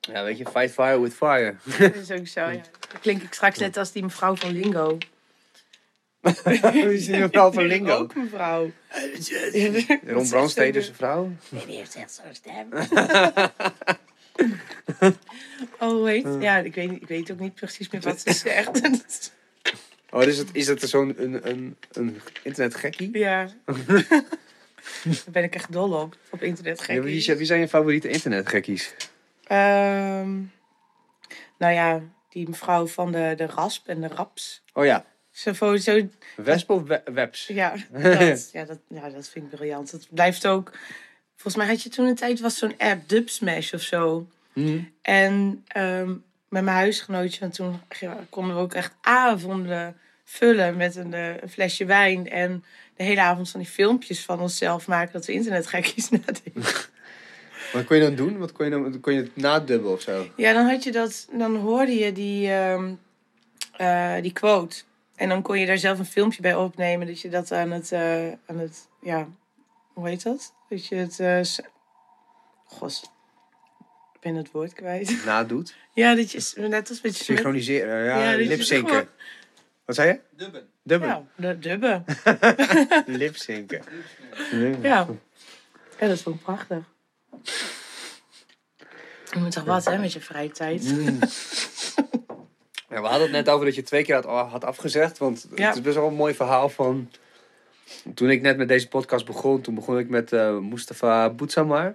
Ja, 0.00 0.24
weet 0.24 0.38
je, 0.38 0.44
fight 0.44 0.70
fire 0.70 1.00
with 1.00 1.14
fire. 1.14 1.54
Dat 1.78 1.94
is 1.94 2.10
ook 2.10 2.26
zo, 2.26 2.40
ja. 2.40 2.50
Dan 2.50 3.00
klink 3.00 3.22
ik 3.22 3.32
straks 3.32 3.58
net 3.58 3.76
als 3.76 3.92
die 3.92 4.02
mevrouw 4.02 4.36
van 4.36 4.52
Lingo. 4.52 4.98
Wie 6.44 6.92
is 6.94 7.06
die 7.06 7.18
mevrouw 7.18 7.52
van 7.52 7.64
Lingo? 7.64 7.92
Ook 7.96 8.14
mevrouw. 8.14 8.70
Ron 10.06 10.28
Brandstede 10.28 10.82
zijn 10.82 10.94
vrouw? 10.94 11.32
Nee, 11.48 11.66
die 11.66 11.76
heeft 11.76 11.94
echt 11.94 12.12
zo'n 12.22 12.34
stem. 12.34 12.68
oh, 15.78 16.02
weet 16.02 16.26
Ja, 16.40 16.56
ik 16.58 16.74
weet, 16.74 16.90
ik 16.90 17.08
weet 17.08 17.30
ook 17.30 17.38
niet 17.38 17.54
precies 17.54 17.90
meer 17.90 18.00
wat 18.00 18.20
ze 18.20 18.32
zegt. 18.48 19.32
Oh, 20.10 20.22
is 20.22 20.38
het, 20.38 20.48
is 20.52 20.66
het 20.66 20.80
zo'n 20.88 21.14
een, 21.16 21.48
een, 21.50 21.76
een 21.92 22.20
internetgekkie? 22.42 23.18
ja. 23.18 23.48
Daar 25.04 25.32
ben 25.32 25.42
ik 25.42 25.54
echt 25.54 25.72
dol 25.72 25.92
op, 25.92 26.16
op 26.30 26.42
internet 26.42 26.78
Ja, 26.78 26.84
gek. 26.84 27.02
wie, 27.02 27.20
zijn- 27.20 27.36
wie 27.36 27.46
zijn 27.46 27.60
je 27.60 27.68
favoriete 27.68 28.08
internetgekkies? 28.08 28.94
Ehm, 29.44 30.30
nou 31.58 31.72
ja, 31.72 32.00
die 32.28 32.48
mevrouw 32.48 32.86
van 32.86 33.12
de, 33.12 33.32
de 33.36 33.46
rasp 33.46 33.88
en 33.88 34.00
de 34.00 34.08
raps. 34.08 34.62
Oh 34.72 34.84
ja, 34.84 35.04
Zo, 35.34 35.76
zo, 35.76 36.00
Wesp 36.36 36.70
of 36.70 36.82
we- 36.82 37.02
Webs? 37.12 37.46
Ja, 37.46 37.74
dat, 37.92 38.50
ja, 38.52 38.64
dat, 38.64 38.78
ja, 38.88 39.08
dat 39.10 39.28
vind 39.28 39.44
ik 39.44 39.50
briljant. 39.50 39.90
Het 39.90 40.06
blijft 40.10 40.46
ook... 40.46 40.72
Volgens 41.36 41.56
mij 41.56 41.66
had 41.74 41.82
je 41.82 41.88
toen 41.88 42.06
een 42.06 42.14
tijd 42.14 42.40
was 42.40 42.58
zo'n 42.58 42.74
app, 42.78 43.08
Dubsmash 43.08 43.72
of 43.72 43.80
zo. 43.80 44.26
Mhm. 44.52 44.78
En 45.02 45.64
ehm, 45.66 46.08
met 46.48 46.62
mijn 46.64 46.76
huisgenootje, 46.76 47.40
want 47.40 47.54
toen 47.54 47.80
ja, 48.00 48.16
konden 48.30 48.56
we 48.56 48.62
ook 48.62 48.74
echt 48.74 48.92
avonden 49.00 49.96
vullen 50.24 50.76
met 50.76 50.96
een, 50.96 51.14
eh, 51.14 51.28
een 51.42 51.48
flesje 51.48 51.84
wijn. 51.84 52.30
En 52.30 52.64
de 52.96 53.02
hele 53.04 53.20
avond 53.20 53.50
van 53.50 53.60
die 53.60 53.68
filmpjes 53.68 54.24
van 54.24 54.40
onszelf 54.40 54.86
maken 54.86 55.12
dat 55.12 55.26
we 55.26 55.32
internetgekkies 55.32 56.10
nadenken. 56.26 56.52
Wat 57.72 57.84
kon 57.84 57.96
je 57.96 58.02
dan 58.02 58.14
doen? 58.14 58.38
Wat 58.38 58.52
kon 58.52 58.64
je 58.64 58.70
dan 58.70 59.00
kon 59.00 59.12
je 59.14 59.20
het 59.20 59.36
nadubben 59.36 59.90
of 59.92 60.00
zo? 60.00 60.26
Ja, 60.36 60.52
dan 60.52 60.66
had 60.66 60.82
je 60.84 60.92
dat, 60.92 61.28
dan 61.32 61.56
hoorde 61.56 61.94
je 61.94 62.12
die, 62.12 62.50
ehm, 62.50 62.92
eh, 63.76 64.22
die 64.22 64.32
quote. 64.32 64.82
En 65.16 65.28
dan 65.28 65.42
kon 65.42 65.58
je 65.60 65.66
daar 65.66 65.78
zelf 65.78 65.98
een 65.98 66.04
filmpje 66.06 66.42
bij 66.42 66.54
opnemen. 66.54 67.06
Dat 67.06 67.20
je 67.20 67.28
dat 67.28 67.52
aan 67.52 67.70
het, 67.70 67.92
eh, 67.92 68.26
aan 68.46 68.58
het 68.58 68.88
ja, 69.00 69.28
hoe 69.92 70.08
heet 70.08 70.22
dat? 70.22 70.54
Dat 70.68 70.86
je 70.86 70.94
het, 70.96 71.20
eh, 71.20 71.38
s- 71.42 71.60
gos, 72.64 73.02
ik 74.14 74.20
ben 74.20 74.34
het 74.34 74.50
woord 74.50 74.72
kwijt. 74.72 75.18
Nadoet? 75.24 75.74
Ja, 75.94 76.14
dat 76.14 76.30
je, 76.30 76.60
net 76.68 76.88
als 76.88 77.00
met 77.00 77.18
je 77.18 77.24
Synchroniseren, 77.24 78.04
ja, 78.04 78.30
Ja, 78.30 78.36
lipzinken. 78.36 78.88
gewoon- 78.88 79.08
Wat 79.84 79.94
zei 79.96 80.08
je? 80.08 80.20
Dubben. 80.36 80.68
Dubben. 80.82 81.08
Ja, 81.08 81.24
de 81.36 81.58
dubben. 81.58 82.04
Lipzinken. 83.20 83.82
Ja. 84.82 85.06
ja, 86.00 86.06
dat 86.08 86.20
vond 86.20 86.36
ik 86.36 86.42
prachtig. 86.42 86.78
Je 89.32 89.38
moet 89.40 89.50
toch 89.52 89.64
wat, 89.64 89.84
hè, 89.84 89.98
met 89.98 90.12
je 90.12 90.20
vrije 90.20 90.50
tijd. 90.50 90.82
Ja, 92.94 93.00
we 93.00 93.06
hadden 93.06 93.22
het 93.22 93.36
net 93.44 93.48
over 93.48 93.66
dat 93.66 93.74
je 93.74 93.82
twee 93.82 94.04
keer 94.04 94.14
had, 94.14 94.50
had 94.50 94.64
afgezegd. 94.64 95.18
Want 95.18 95.46
Ja. 95.54 95.66
het 95.66 95.74
is 95.76 95.80
best 95.82 95.96
wel 95.96 96.06
een 96.08 96.14
mooi 96.14 96.34
verhaal 96.34 96.68
van... 96.68 97.10
Toen 98.14 98.30
ik 98.30 98.42
net 98.42 98.56
met 98.56 98.68
deze 98.68 98.88
podcast 98.88 99.26
begon, 99.26 99.60
toen 99.60 99.74
begon 99.74 99.98
ik 99.98 100.08
met 100.08 100.32
eh 100.32 100.58
Mustafa 100.58 101.30
Boetsamar. 101.30 101.94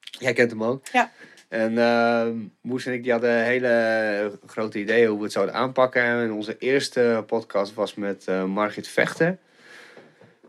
Jij 0.00 0.32
kent 0.32 0.50
hem 0.50 0.64
ook. 0.64 0.86
Ja. 0.92 1.10
En 1.48 1.78
eh 1.78 2.26
Moes 2.60 2.86
en 2.86 2.92
ik 2.92 3.02
die 3.02 3.12
hadden 3.12 3.44
hele 3.44 4.38
grote 4.46 4.78
ideeën 4.78 5.08
hoe 5.08 5.16
we 5.18 5.22
het 5.22 5.32
zouden 5.32 5.54
aanpakken. 5.54 6.02
En 6.02 6.32
onze 6.32 6.56
eerste 6.58 7.24
podcast 7.26 7.74
was 7.74 7.94
met 7.94 8.24
eh, 8.26 8.44
Margit 8.44 8.88
Vechter. 8.88 9.38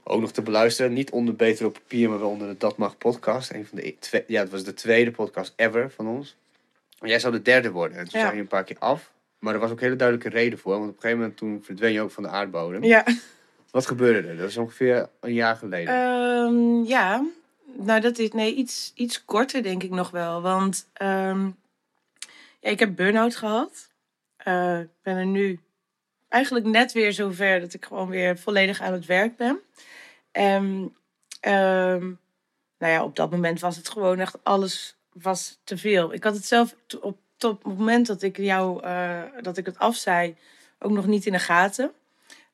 Ook 0.03 0.21
nog 0.21 0.31
te 0.31 0.41
beluisteren. 0.41 0.93
Niet 0.93 1.11
onder 1.11 1.35
Beter 1.35 1.65
op 1.65 1.73
Papier, 1.73 2.09
maar 2.09 2.19
wel 2.19 2.29
onder 2.29 2.47
de 2.47 2.57
Dat 2.57 2.77
Mag 2.77 2.97
podcast. 2.97 3.51
Een 3.53 3.65
van 3.65 3.77
de, 3.77 3.87
e- 3.87 3.95
twee, 3.99 4.23
ja, 4.27 4.41
het 4.41 4.51
was 4.51 4.63
de 4.63 4.73
tweede 4.73 5.11
podcast 5.11 5.53
ever 5.55 5.91
van 5.95 6.07
ons. 6.07 6.35
En 6.99 7.07
jij 7.07 7.19
zou 7.19 7.33
de 7.33 7.41
derde 7.41 7.71
worden. 7.71 7.97
En 7.97 8.03
toen 8.09 8.19
Ja. 8.19 8.25
zei 8.25 8.35
je 8.35 8.41
een 8.41 8.47
paar 8.47 8.63
keer 8.63 8.77
af. 8.79 9.11
Maar 9.41 9.53
er 9.53 9.59
was 9.59 9.71
ook 9.71 9.77
een 9.77 9.83
hele 9.83 9.95
duidelijke 9.95 10.37
reden 10.37 10.59
voor. 10.59 10.71
Want 10.71 10.83
op 10.89 10.95
een 10.95 11.01
gegeven 11.01 11.19
moment 11.19 11.37
toen 11.37 11.63
verdween 11.63 11.93
je 11.93 12.01
ook 12.01 12.11
van 12.11 12.23
de 12.23 12.29
aardbodem. 12.29 12.83
Ja. 12.83 13.05
Wat 13.71 13.85
gebeurde 13.85 14.27
er? 14.27 14.37
Dat 14.37 14.49
is 14.49 14.57
ongeveer 14.57 15.09
een 15.19 15.33
jaar 15.33 15.55
geleden. 15.55 15.93
Ehm, 15.93 16.83
ja, 16.83 17.25
nou 17.63 18.01
dat 18.01 18.17
is 18.17 18.31
nee, 18.31 18.53
iets, 18.53 18.91
iets 18.95 19.25
korter 19.25 19.63
denk 19.63 19.83
ik 19.83 19.89
nog 19.89 20.09
wel. 20.09 20.41
Want 20.41 20.89
ehm, 20.93 21.45
ja, 22.59 22.69
ik 22.69 22.79
heb 22.79 22.95
burn-out 22.95 23.35
gehad. 23.35 23.89
Eh, 24.37 24.79
Ik 24.79 24.89
ben 25.01 25.17
er 25.17 25.25
nu 25.25 25.59
eigenlijk 26.27 26.65
net 26.65 26.91
weer 26.91 27.13
zover 27.13 27.59
dat 27.59 27.73
ik 27.73 27.85
gewoon 27.85 28.09
weer 28.09 28.37
volledig 28.37 28.81
aan 28.81 28.93
het 28.93 29.05
werk 29.05 29.35
ben. 29.37 29.59
En 30.31 30.95
ehm, 31.39 32.05
nou 32.77 32.91
ja, 32.93 33.03
op 33.03 33.15
dat 33.15 33.31
moment 33.31 33.59
was 33.59 33.75
het 33.75 33.89
gewoon 33.89 34.19
echt 34.19 34.43
alles 34.43 34.95
was 35.11 35.59
te 35.63 35.77
veel. 35.77 36.13
Ik 36.13 36.23
had 36.23 36.33
het 36.35 36.45
zelf 36.45 36.75
op, 37.01 37.17
tot 37.41 37.51
op 37.51 37.63
het 37.63 37.77
moment 37.77 38.07
dat 38.07 38.21
ik 38.21 38.37
jou, 38.37 38.83
eh, 38.83 39.21
dat 39.41 39.57
ik 39.57 39.65
het 39.65 39.77
afzei, 39.77 40.35
ook 40.79 40.91
nog 40.91 41.07
niet 41.07 41.25
in 41.25 41.31
de 41.31 41.39
gaten. 41.39 41.91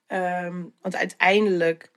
Ehm, 0.08 0.64
want 0.82 0.96
uiteindelijk 0.96 1.92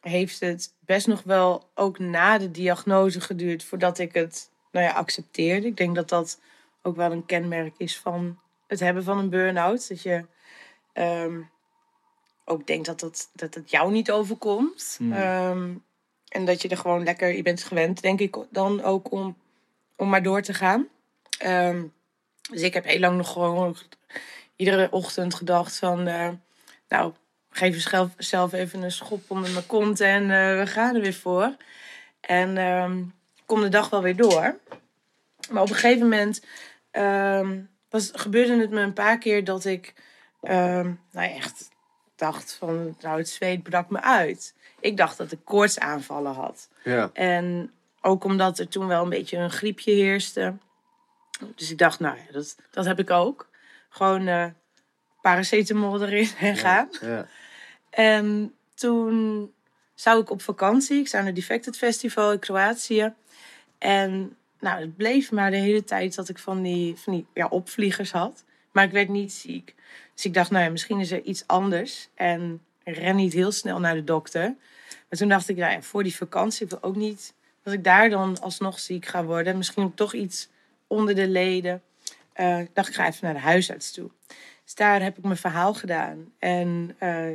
heeft 0.00 0.40
het 0.40 0.74
best 0.80 1.06
nog 1.06 1.22
wel 1.22 1.70
ook 1.74 1.98
na 1.98 2.38
de 2.38 2.50
diagnose 2.50 3.20
geduurd 3.20 3.64
voordat 3.64 3.98
ik 3.98 4.14
het 4.14 4.50
nou 4.72 4.86
ja, 4.86 4.92
accepteerde. 4.92 5.66
Ik 5.66 5.76
denk 5.76 5.94
dat 5.94 6.08
dat 6.08 6.40
ook 6.82 6.96
wel 6.96 7.12
een 7.12 7.26
kenmerk 7.26 7.74
is 7.76 7.98
van 7.98 8.38
het 8.66 8.80
hebben 8.80 9.04
van 9.04 9.18
een 9.18 9.30
burn-out. 9.30 9.88
Dat 9.88 10.02
je 10.02 10.24
ehm, 10.92 11.40
ook 12.44 12.66
denkt 12.66 12.86
dat 12.86 13.00
het, 13.00 13.30
dat 13.32 13.54
het 13.54 13.70
jou 13.70 13.92
niet 13.92 14.10
overkomt. 14.10 14.94
Hmm. 14.98 15.12
Ehm, 15.12 15.74
en 16.28 16.44
dat 16.44 16.62
je 16.62 16.68
er 16.68 16.76
gewoon 16.76 17.04
lekker, 17.04 17.36
je 17.36 17.42
bent 17.42 17.62
gewend, 17.62 18.02
denk 18.02 18.20
ik, 18.20 18.36
dan 18.50 18.82
ook 18.82 19.10
om, 19.10 19.36
om 19.96 20.08
maar 20.08 20.22
door 20.22 20.42
te 20.42 20.54
gaan. 20.54 20.88
Dus 22.50 22.62
ik 22.62 22.74
heb 22.74 22.84
heel 22.84 23.00
lang 23.00 23.16
nog 23.16 23.32
gewoon 23.32 23.76
iedere 24.56 24.90
ochtend 24.90 25.34
gedacht 25.34 25.78
van, 25.78 26.06
eh, 26.06 26.28
nou, 26.88 27.12
geef 27.50 27.88
zelf 28.16 28.52
even 28.52 28.82
een 28.82 28.92
schop 28.92 29.30
onder 29.30 29.50
mijn 29.50 29.66
kont 29.66 30.00
en 30.00 30.22
eh, 30.22 30.58
we 30.58 30.66
gaan 30.66 30.94
er 30.94 31.00
weer 31.00 31.14
voor. 31.14 31.56
En 32.20 32.56
ehm 32.56 33.02
kom 33.52 33.60
de 33.60 33.68
dag 33.68 33.90
wel 33.90 34.02
weer 34.02 34.16
door. 34.16 34.58
Maar 35.50 35.62
op 35.62 35.68
een 35.68 35.74
gegeven 35.74 36.02
moment 36.02 36.44
ehm, 36.90 37.60
was, 37.90 38.10
gebeurde 38.12 38.60
het 38.60 38.70
me 38.70 38.80
een 38.80 38.92
paar 38.92 39.18
keer 39.18 39.44
dat 39.44 39.64
ik 39.64 39.94
ehm, 40.40 40.92
nou 41.10 41.30
echt 41.30 41.68
dacht 42.16 42.54
van, 42.54 42.96
nou 43.00 43.18
het 43.18 43.28
zweet 43.28 43.62
brak 43.62 43.90
me 43.90 44.00
uit. 44.00 44.54
Ik 44.80 44.96
dacht 44.96 45.16
dat 45.18 45.32
ik 45.32 45.38
koortsaanvallen 45.44 46.34
had. 46.34 46.68
ja. 46.84 47.10
En 47.12 47.72
ook 48.00 48.24
omdat 48.24 48.58
er 48.58 48.68
toen 48.68 48.86
wel 48.86 49.02
een 49.02 49.08
beetje 49.08 49.36
een 49.36 49.50
griepje 49.50 49.92
heerste. 49.92 50.54
Dus 51.54 51.70
ik 51.70 51.78
dacht, 51.78 52.00
nou 52.00 52.16
ja, 52.16 52.32
dat, 52.32 52.56
dat 52.70 52.84
heb 52.84 52.98
ik 52.98 53.10
ook. 53.10 53.48
Gewoon 53.88 54.26
eh 54.26 54.46
paracetamol 55.22 56.02
erin 56.02 56.28
en 56.40 56.56
gaan. 56.56 56.88
ja. 57.00 57.26
En 57.90 58.54
toen 58.74 59.50
zou 59.94 60.20
ik 60.20 60.30
op 60.30 60.42
vakantie. 60.42 60.98
Ik 60.98 61.08
zou 61.08 61.22
naar 61.22 61.34
Defected 61.34 61.76
Festival 61.76 62.32
in 62.32 62.38
Kroatië. 62.38 63.12
En 63.78 64.36
nou, 64.60 64.80
het 64.80 64.96
bleef 64.96 65.32
maar 65.32 65.50
de 65.50 65.56
hele 65.56 65.84
tijd 65.84 66.14
dat 66.14 66.28
ik 66.28 66.38
van 66.38 66.62
die, 66.62 66.96
van 66.96 67.12
die 67.12 67.26
ja, 67.34 67.46
opvliegers 67.46 68.12
had. 68.12 68.44
Maar 68.72 68.84
ik 68.84 68.90
werd 68.90 69.08
niet 69.08 69.32
ziek. 69.32 69.74
Dus 70.14 70.24
ik 70.24 70.34
dacht, 70.34 70.50
nou 70.50 70.64
ja, 70.64 70.70
misschien 70.70 71.00
is 71.00 71.10
er 71.10 71.22
iets 71.22 71.46
anders. 71.46 72.08
En 72.14 72.60
ik 72.84 72.96
ren 72.96 73.16
niet 73.16 73.32
heel 73.32 73.52
snel 73.52 73.80
naar 73.80 73.94
de 73.94 74.04
dokter. 74.04 74.54
Maar 75.08 75.18
toen 75.18 75.28
dacht 75.28 75.48
ik, 75.48 75.56
nou 75.56 75.72
ja, 75.72 75.82
voor 75.82 76.02
die 76.02 76.16
vakantie, 76.16 76.64
ik 76.64 76.70
wil 76.70 76.82
ook 76.82 76.96
niet 76.96 77.34
dat 77.62 77.72
ik 77.74 77.84
daar 77.84 78.10
dan 78.10 78.40
alsnog 78.40 78.80
ziek 78.80 79.06
ga 79.06 79.24
worden. 79.24 79.56
Misschien 79.56 79.84
ook 79.84 79.96
toch 79.96 80.14
iets 80.14 80.48
onder 80.92 81.14
de 81.14 81.28
leden. 81.28 81.82
Eh, 82.32 82.60
ik 82.60 82.74
dacht, 82.74 82.88
ik 82.88 82.94
ga 82.94 83.06
even 83.06 83.24
naar 83.24 83.34
de 83.34 83.40
huisarts 83.40 83.92
toe. 83.92 84.10
Dus 84.64 84.74
daar 84.74 85.02
heb 85.02 85.18
ik 85.18 85.24
mijn 85.24 85.36
verhaal 85.36 85.74
gedaan. 85.74 86.32
En 86.38 86.96
eh, 86.98 87.26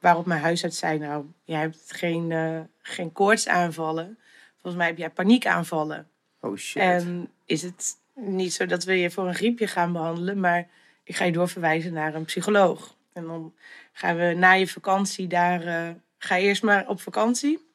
waarop 0.00 0.26
mijn 0.26 0.40
huisarts 0.40 0.78
zei, 0.78 0.98
nou, 0.98 1.24
jij 1.44 1.60
hebt 1.60 1.92
geen, 1.92 2.32
eh, 2.32 2.60
geen 2.82 3.12
koortsaanvallen. 3.12 4.18
Volgens 4.52 4.74
mij 4.74 4.86
heb 4.86 4.98
jij 4.98 5.10
paniekaanvallen. 5.10 6.08
Oh 6.40 6.56
shit. 6.56 6.82
En 6.82 7.30
is 7.46 7.62
het 7.62 7.96
niet 8.14 8.52
zo 8.52 8.66
dat 8.66 8.84
we 8.84 8.98
je 8.98 9.10
voor 9.10 9.26
een 9.26 9.34
griepje 9.34 9.66
gaan 9.66 9.92
behandelen, 9.92 10.40
maar 10.40 10.68
ik 11.02 11.16
ga 11.16 11.24
je 11.24 11.32
doorverwijzen 11.32 11.92
naar 11.92 12.14
een 12.14 12.24
psycholoog. 12.24 12.96
En 13.12 13.26
dan 13.26 13.54
gaan 13.92 14.16
we 14.16 14.34
na 14.36 14.52
je 14.52 14.66
vakantie 14.66 15.26
daar, 15.26 15.94
ga 16.18 16.38
eerst 16.38 16.62
maar 16.62 16.88
op 16.88 17.00
vakantie. 17.00 17.68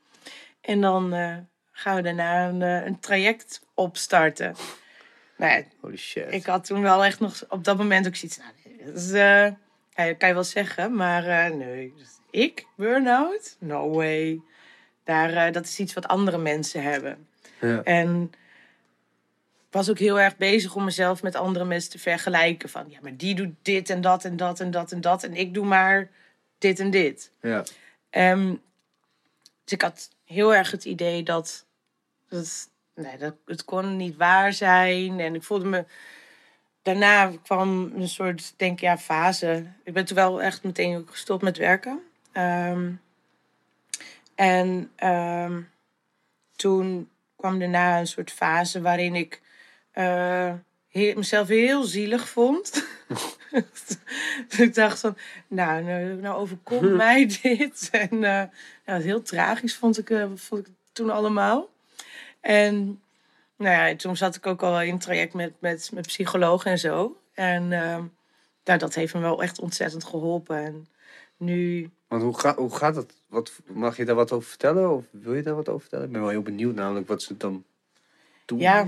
En 0.62 0.82
dan 0.82 1.12
gaan 1.72 1.96
we 1.96 2.02
daarna 2.02 2.48
een, 2.48 2.62
een 2.62 3.00
traject 3.00 3.66
opstarten. 3.74 4.56
Ja, 5.40 5.64
Holy 5.80 5.98
shit. 5.98 6.34
ik 6.34 6.46
had 6.46 6.66
toen 6.66 6.82
wel 6.82 7.04
echt 7.04 7.20
nog 7.20 7.46
op 7.50 7.64
dat 7.64 7.78
moment 7.78 8.08
ook 8.08 8.16
zoiets. 8.16 8.38
Nou, 8.38 8.52
nee, 8.64 8.86
dat 8.86 8.96
is, 8.96 9.12
eh, 9.12 9.46
ja, 9.94 10.06
dat 10.06 10.18
kan 10.18 10.28
je 10.28 10.34
wel 10.34 10.44
zeggen, 10.44 10.96
maar 10.96 11.28
eh, 11.28 11.56
nee. 11.56 11.94
Ik? 12.30 12.66
Burn-out? 12.76 13.56
No 13.60 13.90
way. 13.90 14.42
Daar, 15.04 15.34
eh, 15.34 15.54
dat 15.54 15.66
is 15.66 15.80
iets 15.80 15.94
wat 15.94 16.08
andere 16.08 16.38
mensen 16.38 16.84
hebben. 16.84 17.28
Ja. 17.62 17.84
En 17.84 18.32
was 19.72 19.90
ook 19.90 20.00
heel 20.00 20.20
erg 20.20 20.38
bezig 20.38 20.76
om 20.76 20.84
mezelf 20.84 21.24
met 21.24 21.36
andere 21.36 21.66
mensen 21.66 21.92
te 21.92 22.00
vergelijken. 22.00 22.70
Van 22.70 22.86
ja, 22.90 23.00
maar 23.02 23.18
die 23.18 23.36
doet 23.36 23.54
dit 23.62 23.90
en 23.90 24.02
dat 24.02 24.26
en 24.26 24.38
dat 24.38 24.60
en 24.60 24.72
dat 24.72 24.92
en 24.92 25.02
dat. 25.02 25.24
En 25.24 25.34
ik 25.34 25.54
doe 25.54 25.66
maar 25.66 26.10
dit 26.58 26.80
en 26.80 26.90
dit. 26.90 27.32
Ja. 27.42 27.64
Ehm, 28.10 28.56
dus 29.64 29.74
ik 29.74 29.82
had 29.82 30.10
heel 30.26 30.56
erg 30.56 30.72
het 30.72 30.86
idee 30.86 31.24
dat, 31.24 31.66
dat, 32.30 32.70
nee, 33.00 33.18
dat 33.18 33.36
het 33.46 33.66
kon 33.66 33.96
niet 33.98 34.16
waar 34.18 34.54
zijn. 34.54 35.20
En 35.20 35.36
ik 35.36 35.44
voelde 35.44 35.66
me... 35.66 35.86
Daarna 36.82 37.32
kwam 37.44 37.92
een 37.96 38.08
soort, 38.10 38.54
denk 38.58 38.80
ja, 38.80 38.98
fase. 38.98 39.66
Ik 39.84 39.94
ben 39.94 40.06
toen 40.06 40.16
wel 40.16 40.42
echt 40.42 40.64
meteen 40.64 40.98
ook 40.98 41.10
gestopt 41.10 41.44
met 41.44 41.58
werken. 41.58 42.02
Ehm, 42.32 42.92
en 44.36 44.92
ehm, 44.96 45.62
toen 46.56 47.10
kwam 47.36 47.60
daarna 47.60 48.00
een 48.00 48.08
soort 48.08 48.32
fase 48.32 48.82
waarin 48.82 49.16
ik 49.16 49.42
eh, 49.92 50.54
he- 50.90 51.14
mezelf 51.16 51.48
heel 51.48 51.84
zielig 51.84 52.30
vond. 52.30 52.88
Dus 53.52 53.98
ik 54.66 54.74
dacht 54.74 55.00
van, 55.00 55.18
nou, 55.48 55.84
nou, 55.84 56.16
nou 56.16 56.36
overkomt 56.38 56.96
mij 57.06 57.26
dit. 57.42 57.90
En 57.92 58.20
nou, 58.20 58.50
heel 58.86 59.22
tragisch 59.22 59.76
vond 59.76 59.98
ik, 59.98 60.10
eh, 60.10 60.26
vond 60.36 60.68
ik 60.68 60.74
toen 60.92 61.10
allemaal. 61.10 61.70
En 62.42 63.02
nou 63.56 63.90
ja, 63.90 63.96
toen 63.96 64.18
zat 64.18 64.36
ik 64.36 64.48
ook 64.48 64.64
al 64.64 64.82
in 64.82 64.94
een 64.94 65.00
traject 65.00 65.34
met, 65.34 65.54
met, 65.60 65.90
met 65.94 66.08
psychologen 66.08 66.72
en 66.72 66.80
zo. 66.80 67.18
En 67.34 67.72
ehm, 67.72 68.04
nou, 68.64 68.80
dat 68.80 68.96
heeft 68.96 69.14
me 69.14 69.20
wel 69.20 69.42
echt 69.42 69.60
ontzettend 69.60 70.04
geholpen. 70.04 70.58
En 70.58 70.88
nu 71.38 71.90
Want 72.08 72.24
hoe, 72.24 72.40
ga, 72.40 72.56
hoe 72.56 72.76
gaat 72.76 72.96
dat? 72.96 73.14
Wat, 73.28 73.52
mag 73.66 73.98
je 73.98 74.06
daar 74.06 74.16
wat 74.16 74.32
over 74.32 74.50
vertellen? 74.50 74.92
Of 74.92 75.06
wil 75.12 75.34
je 75.34 75.42
daar 75.42 75.56
wat 75.56 75.70
over 75.70 75.82
vertellen? 75.82 76.06
Ik 76.06 76.12
ben 76.12 76.22
wel 76.22 76.30
heel 76.30 76.42
benieuwd 76.42 76.76
namelijk 76.76 77.08
wat 77.08 77.22
ze 77.22 77.38
dan 77.38 77.64
doen. 78.46 78.60
Ja. 78.60 78.88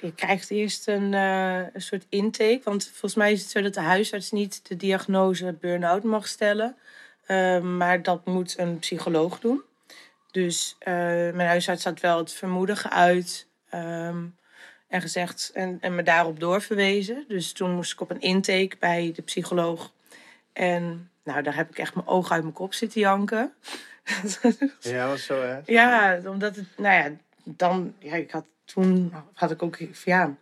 Je 0.00 0.14
krijgt 0.14 0.50
eerst 0.50 0.88
een, 0.88 1.14
eh, 1.14 1.58
een 1.72 1.82
soort 1.82 2.06
intake. 2.08 2.60
Want 2.64 2.86
volgens 2.86 3.14
mij 3.14 3.32
is 3.32 3.40
het 3.40 3.50
zo 3.50 3.62
dat 3.62 3.74
de 3.74 3.80
huisarts 3.80 4.30
niet 4.30 4.68
de 4.68 4.76
diagnose 4.76 5.56
burn-out 5.60 6.02
mag 6.02 6.26
stellen. 6.26 6.76
Eh, 7.26 7.60
maar 7.60 8.02
dat 8.02 8.26
moet 8.26 8.58
een 8.58 8.78
psycholoog 8.78 9.40
doen. 9.40 9.62
Dus 10.34 10.76
eh, 10.78 10.94
mijn 10.94 11.48
huisarts 11.48 11.84
had 11.84 12.00
wel 12.00 12.18
het 12.18 12.32
vermoeden 12.32 12.76
geuit. 12.76 13.46
ehm, 13.70 14.24
en 14.88 15.00
gezegd 15.00 15.50
en, 15.54 15.78
en 15.80 15.94
me 15.94 16.02
daarop 16.02 16.40
doorverwezen. 16.40 17.24
Dus 17.28 17.52
toen 17.52 17.70
moest 17.70 17.92
ik 17.92 18.00
op 18.00 18.10
een 18.10 18.20
intake 18.20 18.76
bij 18.78 19.12
de 19.14 19.22
psycholoog. 19.22 19.92
En 20.52 21.10
nou, 21.24 21.42
daar 21.42 21.54
heb 21.54 21.70
ik 21.70 21.78
echt 21.78 21.94
mijn 21.94 22.06
ogen 22.06 22.32
uit 22.32 22.42
mijn 22.42 22.54
kop 22.54 22.74
zitten 22.74 23.00
janken. 23.00 23.52
Ja, 24.80 25.06
was 25.06 25.24
zo 25.24 25.42
hè? 25.42 25.60
Ja, 25.64 26.20
omdat 26.24 26.56
het, 26.56 26.66
nou 26.76 26.94
ja, 26.94 27.16
dan, 27.44 27.94
ja, 27.98 28.14
ik 28.14 28.30
had 28.30 28.46
toen, 28.64 29.12
had 29.32 29.50
ik 29.50 29.62
ook, 29.62 29.78
ja, 30.04 30.34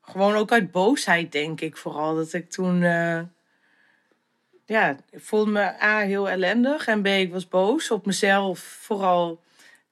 gewoon 0.00 0.34
ook 0.34 0.52
uit 0.52 0.70
boosheid, 0.70 1.32
denk 1.32 1.60
ik 1.60 1.76
vooral. 1.76 2.14
Dat 2.14 2.32
ik 2.32 2.50
toen, 2.50 2.82
eh, 2.82 3.20
ja, 4.72 4.96
ik 5.10 5.20
voelde 5.20 5.50
me 5.50 5.82
A, 5.82 5.98
heel 5.98 6.28
ellendig 6.28 6.86
en 6.86 7.02
B, 7.02 7.06
ik 7.06 7.32
was 7.32 7.48
boos 7.48 7.90
op 7.90 8.06
mezelf. 8.06 8.58
Vooral 8.58 9.40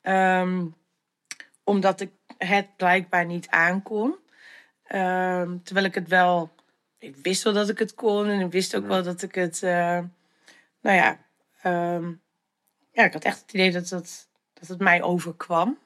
ehm, 0.02 0.66
omdat 1.64 2.00
ik 2.00 2.10
het 2.38 2.76
blijkbaar 2.76 3.26
niet 3.26 3.48
aankon. 3.48 4.14
Ehm, 4.84 5.58
terwijl 5.62 5.86
ik 5.86 5.94
het 5.94 6.08
wel, 6.08 6.50
ik 6.98 7.16
wist 7.16 7.42
wel 7.42 7.52
dat 7.52 7.68
ik 7.68 7.78
het 7.78 7.94
kon 7.94 8.26
en 8.26 8.40
ik 8.40 8.52
wist 8.52 8.76
ook 8.76 8.82
Ja. 8.82 8.88
wel 8.88 9.02
dat 9.02 9.22
ik 9.22 9.34
het, 9.34 9.62
eh, 9.62 9.98
nou 10.80 10.96
ja, 10.96 11.18
ehm, 11.62 12.12
ja, 12.92 13.04
ik 13.04 13.12
had 13.12 13.24
echt 13.24 13.40
het 13.40 13.52
idee 13.52 13.72
dat, 13.72 13.88
dat, 13.88 14.28
dat 14.54 14.68
het 14.68 14.78
mij 14.78 15.02
overkwam. 15.02 15.78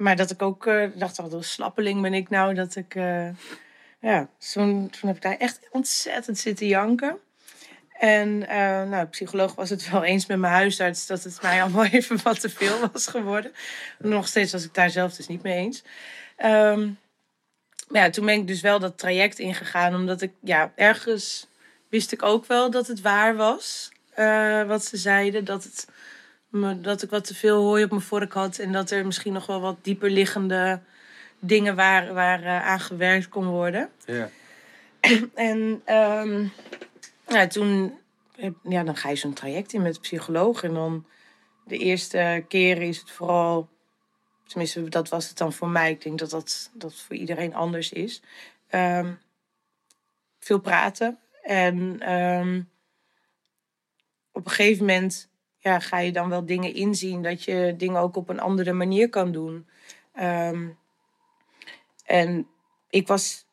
Maar 0.00 0.16
dat 0.16 0.30
ik 0.30 0.42
ook 0.42 0.66
eh, 0.66 0.88
dacht, 0.94 1.16
wat 1.16 1.32
een 1.32 1.44
slappeling 1.44 2.02
ben 2.02 2.14
ik 2.14 2.28
nou. 2.28 2.54
Dat 2.54 2.76
ik, 2.76 2.94
eh, 2.94 3.28
ja, 4.00 4.28
toen, 4.52 4.90
toen 4.90 5.08
heb 5.08 5.16
ik 5.16 5.22
daar 5.22 5.36
echt 5.36 5.68
ontzettend 5.70 6.38
zitten 6.38 6.66
janken. 6.66 7.18
En 7.98 8.48
eh, 8.48 8.56
nou, 8.88 9.04
de 9.04 9.10
psycholoog 9.10 9.54
was 9.54 9.70
het 9.70 9.90
wel 9.90 10.04
eens 10.04 10.26
met 10.26 10.38
mijn 10.38 10.52
huisarts 10.52 11.06
dat 11.06 11.24
het 11.24 11.42
mij 11.42 11.62
allemaal 11.62 11.84
even 11.98 12.22
wat 12.22 12.40
te 12.40 12.48
veel 12.50 12.90
was 12.92 13.06
geworden. 13.06 13.52
Nog 13.98 14.28
steeds 14.28 14.52
was 14.52 14.64
ik 14.64 14.74
daar 14.74 14.90
zelf 14.90 15.16
dus 15.16 15.26
niet 15.26 15.42
mee 15.42 15.56
eens. 15.56 15.82
Ehm, 16.36 16.90
maar 17.88 18.02
ja, 18.02 18.10
toen 18.10 18.26
ben 18.26 18.34
ik 18.34 18.46
dus 18.46 18.60
wel 18.60 18.78
dat 18.78 18.98
traject 18.98 19.38
ingegaan, 19.38 19.94
omdat 19.94 20.20
ik, 20.22 20.32
ja, 20.40 20.72
ergens 20.76 21.48
wist 21.88 22.12
ik 22.12 22.22
ook 22.22 22.46
wel 22.46 22.70
dat 22.70 22.86
het 22.86 23.00
waar 23.00 23.36
was. 23.36 23.90
eh, 24.14 24.62
wat 24.66 24.84
ze 24.84 24.96
zeiden, 24.96 25.44
dat, 25.44 25.64
het, 25.64 25.88
me, 26.48 26.80
dat 26.80 27.02
ik 27.02 27.10
wat 27.10 27.24
te 27.24 27.34
veel 27.34 27.62
hooi 27.62 27.84
op 27.84 27.90
mijn 27.90 28.02
vork 28.02 28.32
had 28.32 28.58
en 28.58 28.72
dat 28.72 28.90
er 28.90 29.06
misschien 29.06 29.32
nog 29.32 29.46
wel 29.46 29.60
wat 29.60 29.76
dieper 29.82 30.10
liggende 30.10 30.80
dingen 31.40 31.76
waren 31.76 32.14
waar 32.14 32.42
eh, 32.42 32.66
aan 32.66 32.80
gewerkt 32.80 33.28
kon 33.28 33.46
worden. 33.46 33.90
Ja. 34.04 34.30
En 35.34 35.82
ehm, 35.84 36.46
ja, 37.26 37.46
toen 37.46 37.98
ja, 38.62 38.82
dan 38.84 38.96
ga 38.96 39.08
je 39.08 39.16
zo'n 39.16 39.32
traject 39.32 39.72
in 39.72 39.82
met 39.82 39.94
de 39.94 40.00
psycholoog. 40.00 40.62
En 40.62 40.74
dan 40.74 41.06
de 41.64 41.78
eerste 41.78 42.44
keer 42.48 42.82
is 42.82 42.98
het 42.98 43.10
vooral, 43.10 43.68
tenminste 44.46 44.88
dat 44.88 45.08
was 45.08 45.28
het 45.28 45.38
dan 45.38 45.52
voor 45.52 45.68
mij. 45.68 45.90
Ik 45.90 46.02
denk 46.02 46.18
dat 46.18 46.30
dat, 46.30 46.70
dat 46.72 46.94
voor 46.94 47.16
iedereen 47.16 47.54
anders 47.54 47.92
is. 47.92 48.22
Ehm, 48.68 49.12
veel 50.38 50.60
praten. 50.60 51.18
En 51.42 52.00
ehm, 52.00 52.62
op 54.32 54.44
een 54.44 54.50
gegeven 54.52 54.86
moment 54.86 55.28
ja, 55.58 55.78
ga 55.78 55.98
je 55.98 56.12
dan 56.12 56.28
wel 56.28 56.46
dingen 56.46 56.74
inzien. 56.74 57.22
Dat 57.22 57.44
je 57.44 57.74
dingen 57.76 58.00
ook 58.00 58.16
op 58.16 58.28
een 58.28 58.40
andere 58.40 58.72
manier 58.72 59.08
kan 59.08 59.32
doen. 59.32 59.68
Ehm, 60.12 60.68
en 62.10 62.48
ik 62.88 63.06
was 63.06 63.46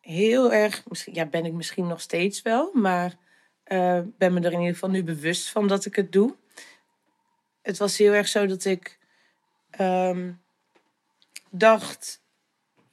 heel 0.00 0.52
erg, 0.52 0.82
misschien, 0.88 1.14
ja, 1.14 1.26
ben 1.26 1.44
ik 1.44 1.52
misschien 1.52 1.86
nog 1.86 2.00
steeds 2.00 2.42
wel, 2.42 2.70
maar 2.74 3.14
eh, 3.64 4.00
ben 4.18 4.32
me 4.32 4.40
er 4.40 4.52
in 4.52 4.58
ieder 4.58 4.72
geval 4.72 4.90
nu 4.90 5.04
bewust 5.04 5.48
van 5.48 5.68
dat 5.68 5.84
ik 5.84 5.96
het 5.96 6.12
doe. 6.12 6.34
Het 7.62 7.78
was 7.78 7.98
heel 7.98 8.12
erg 8.12 8.28
zo 8.28 8.46
dat 8.46 8.64
ik 8.64 8.98
ehm, 9.70 10.32
dacht 11.50 12.22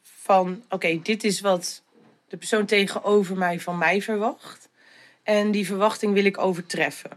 van, 0.02 0.64
oké, 0.70 1.00
dit 1.04 1.24
is 1.24 1.40
wat 1.40 1.84
de 2.28 2.38
persoon 2.38 2.66
tegenover 2.66 3.38
mij 3.38 3.60
van 3.60 3.78
mij 3.78 4.02
verwacht. 4.02 4.70
En 5.24 5.52
die 5.52 5.66
verwachting 5.66 6.14
wil 6.14 6.26
ik 6.26 6.38
overtreffen. 6.38 7.12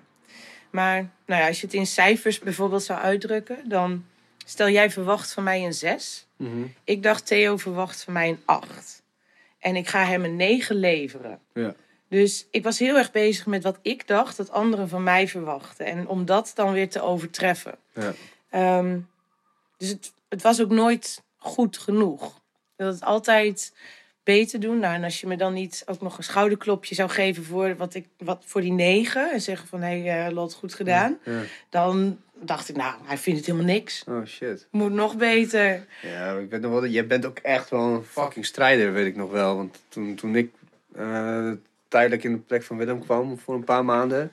Maar 0.70 1.11
nou 1.26 1.40
ja, 1.40 1.46
als 1.46 1.61
je 1.61 1.66
het 1.66 1.74
in 1.74 1.87
cijfers 1.87 2.38
bijvoorbeeld 2.38 2.83
zou 2.83 3.00
uitdrukken, 3.00 3.68
dan 3.68 4.07
stel 4.44 4.68
jij 4.68 4.90
verwacht 4.90 5.33
van 5.33 5.42
mij 5.42 5.64
een 5.64 5.74
6. 5.74 6.26
Mhm. 6.42 6.66
Ik 6.85 7.02
dacht 7.02 7.26
Theo 7.26 7.57
verwacht 7.57 8.02
van 8.02 8.12
mij 8.12 8.28
een 8.28 8.42
8. 8.44 9.02
En 9.59 9.76
ik 9.76 9.88
ga 9.88 10.05
hem 10.05 10.24
een 10.24 10.37
9 10.37 10.76
leveren. 10.76 11.40
Ja. 11.55 11.74
Dus 12.09 12.46
ik 12.50 12.62
was 12.62 12.78
heel 12.78 12.96
erg 12.96 13.11
bezig 13.11 13.46
met 13.46 13.62
wat 13.62 13.78
ik 13.83 14.07
dacht 14.07 14.37
dat 14.37 14.50
anderen 14.50 14.88
van 14.88 15.02
mij 15.02 15.28
verwachten. 15.28 15.87
En 15.87 16.09
om 16.09 16.24
dat 16.24 16.52
dan 16.55 16.72
weer 16.72 16.88
te 16.88 17.00
overtreffen. 17.00 17.74
Ja. 17.94 18.12
Ehm, 18.50 18.98
dus 19.76 19.88
het, 19.88 20.12
het 20.28 20.42
was 20.42 20.61
ook 20.62 20.70
nooit 20.70 21.22
goed 21.37 21.78
genoeg. 21.78 22.40
Wilde 22.76 22.92
het 22.92 23.02
altijd 23.02 23.72
beter 24.24 24.61
doen. 24.61 24.78
Nou, 24.78 24.94
en 24.94 25.04
als 25.04 25.20
je 25.20 25.26
me 25.26 25.37
dan 25.37 25.52
niet 25.52 25.82
ook 25.87 26.00
nog 26.00 26.18
een 26.18 26.24
schouderklopje 26.24 26.94
zou 26.94 27.11
geven 27.11 27.44
voor, 27.44 27.76
wat 27.76 27.94
ik, 27.94 28.06
wat, 28.18 28.42
voor 28.46 28.61
die 28.61 28.72
negen... 28.72 29.32
en 29.32 29.40
zeggen 29.40 29.68
van, 29.68 29.80
hé 29.80 30.00
hey, 30.00 30.26
eh, 30.26 30.32
Lot, 30.32 30.54
goed 30.54 30.74
gedaan. 30.74 31.18
Ja. 31.24 31.40
Dan 31.68 32.18
dacht 32.40 32.68
ik, 32.68 32.76
nou, 32.76 32.94
hij 33.04 33.18
vindt 33.18 33.38
het 33.38 33.48
helemaal 33.48 33.74
niks. 33.74 34.04
Oh 34.08 34.24
shit. 34.24 34.66
Moet 34.70 34.92
nog 34.92 35.16
beter. 35.16 35.87
Ja, 36.02 36.37
ik 36.37 36.50
weet 36.50 36.61
nog 36.61 36.72
wel, 36.72 36.87
jij 36.87 37.06
bent 37.06 37.26
ook 37.26 37.38
echt 37.38 37.70
wel 37.70 37.80
een 37.80 38.04
fucking 38.04 38.46
strijder, 38.46 38.92
weet 38.92 39.06
ik 39.06 39.16
nog 39.16 39.30
wel. 39.30 39.56
Want 39.56 39.82
toen, 39.88 40.14
toen 40.14 40.37
ik 40.37 40.52
eh, 40.94 41.50
tijdelijk 41.88 42.24
in 42.24 42.32
de 42.32 42.38
plek 42.38 42.62
van 42.62 42.76
Willem 42.76 43.04
kwam 43.04 43.38
voor 43.38 43.54
een 43.54 43.64
paar 43.64 43.85
maanden. 43.85 44.32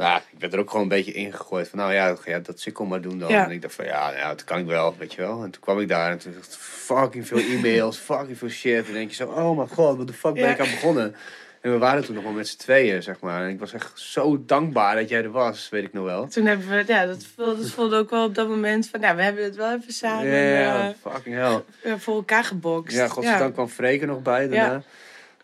Ja, 0.00 0.16
ik 0.16 0.38
werd 0.40 0.52
er 0.52 0.58
ook 0.58 0.68
gewoon 0.70 0.82
een 0.82 0.88
beetje 0.88 1.12
ingegooid 1.12 1.68
van, 1.68 1.78
nou 1.78 1.92
ja, 1.92 2.14
ga 2.14 2.22
jij 2.30 2.42
dat 2.42 2.60
sikkel 2.60 2.84
maar 2.84 3.00
doen 3.00 3.18
dan. 3.18 3.28
Ja. 3.30 3.44
En 3.44 3.50
ik 3.50 3.62
dacht 3.62 3.74
van, 3.74 3.84
ja, 3.84 4.12
ja, 4.16 4.28
dat 4.28 4.44
kan 4.44 4.58
ik 4.58 4.66
wel, 4.66 4.94
weet 4.98 5.12
je 5.14 5.20
wel. 5.20 5.42
En 5.42 5.50
toen 5.50 5.62
kwam 5.62 5.80
ik 5.80 5.88
daar 5.88 6.10
en 6.10 6.18
toen 6.18 6.32
dacht 6.32 6.52
ik, 6.52 6.58
fucking 6.60 7.26
veel 7.26 7.38
e-mails, 7.38 7.98
fucking 8.10 8.38
veel 8.38 8.48
shit. 8.48 8.86
En 8.86 8.92
denk 8.92 9.08
je 9.08 9.14
zo, 9.14 9.26
oh 9.28 9.56
mijn 9.56 9.68
god, 9.68 9.96
wat 9.96 10.06
de 10.06 10.12
fuck 10.12 10.34
ben 10.34 10.42
Ja. 10.42 10.48
ik 10.50 10.60
aan 10.60 10.70
begonnen? 10.70 11.14
En 11.60 11.72
we 11.72 11.78
waren 11.78 12.04
toen 12.04 12.14
nog 12.14 12.24
wel 12.24 12.32
met 12.32 12.48
z'n 12.48 12.58
tweeën, 12.58 13.02
zeg 13.02 13.20
maar. 13.20 13.42
En 13.44 13.50
ik 13.50 13.58
was 13.58 13.72
echt 13.72 14.00
zo 14.00 14.42
dankbaar 14.46 14.94
dat 14.96 15.08
jij 15.08 15.22
er 15.22 15.30
was, 15.30 15.68
weet 15.68 15.84
ik 15.84 15.92
nog 15.92 16.04
wel. 16.04 16.28
Toen 16.28 16.46
hebben 16.46 16.68
we, 16.68 16.84
ja, 16.86 17.06
dat 17.06 17.24
voelde, 17.36 17.56
dat 17.56 17.70
voelde 17.70 17.96
ook 17.96 18.10
wel 18.10 18.24
op 18.24 18.34
dat 18.34 18.48
moment 18.48 18.88
van, 18.88 19.00
nou, 19.00 19.16
we 19.16 19.22
hebben 19.22 19.44
het 19.44 19.56
wel 19.56 19.74
even 19.74 19.92
samen 19.92 20.26
Ja, 20.26 20.88
eh, 20.88 21.12
fucking 21.12 21.34
hell. 21.36 21.62
eh, 21.82 21.92
voor 21.98 22.14
elkaar 22.14 22.44
gebokst. 22.44 22.96
Ja, 22.96 23.08
godzijdank 23.08 23.52
kwam 23.54 23.68
Freek 23.68 24.00
er 24.00 24.06
nog 24.06 24.22
bij 24.22 24.48
daarna. 24.48 24.82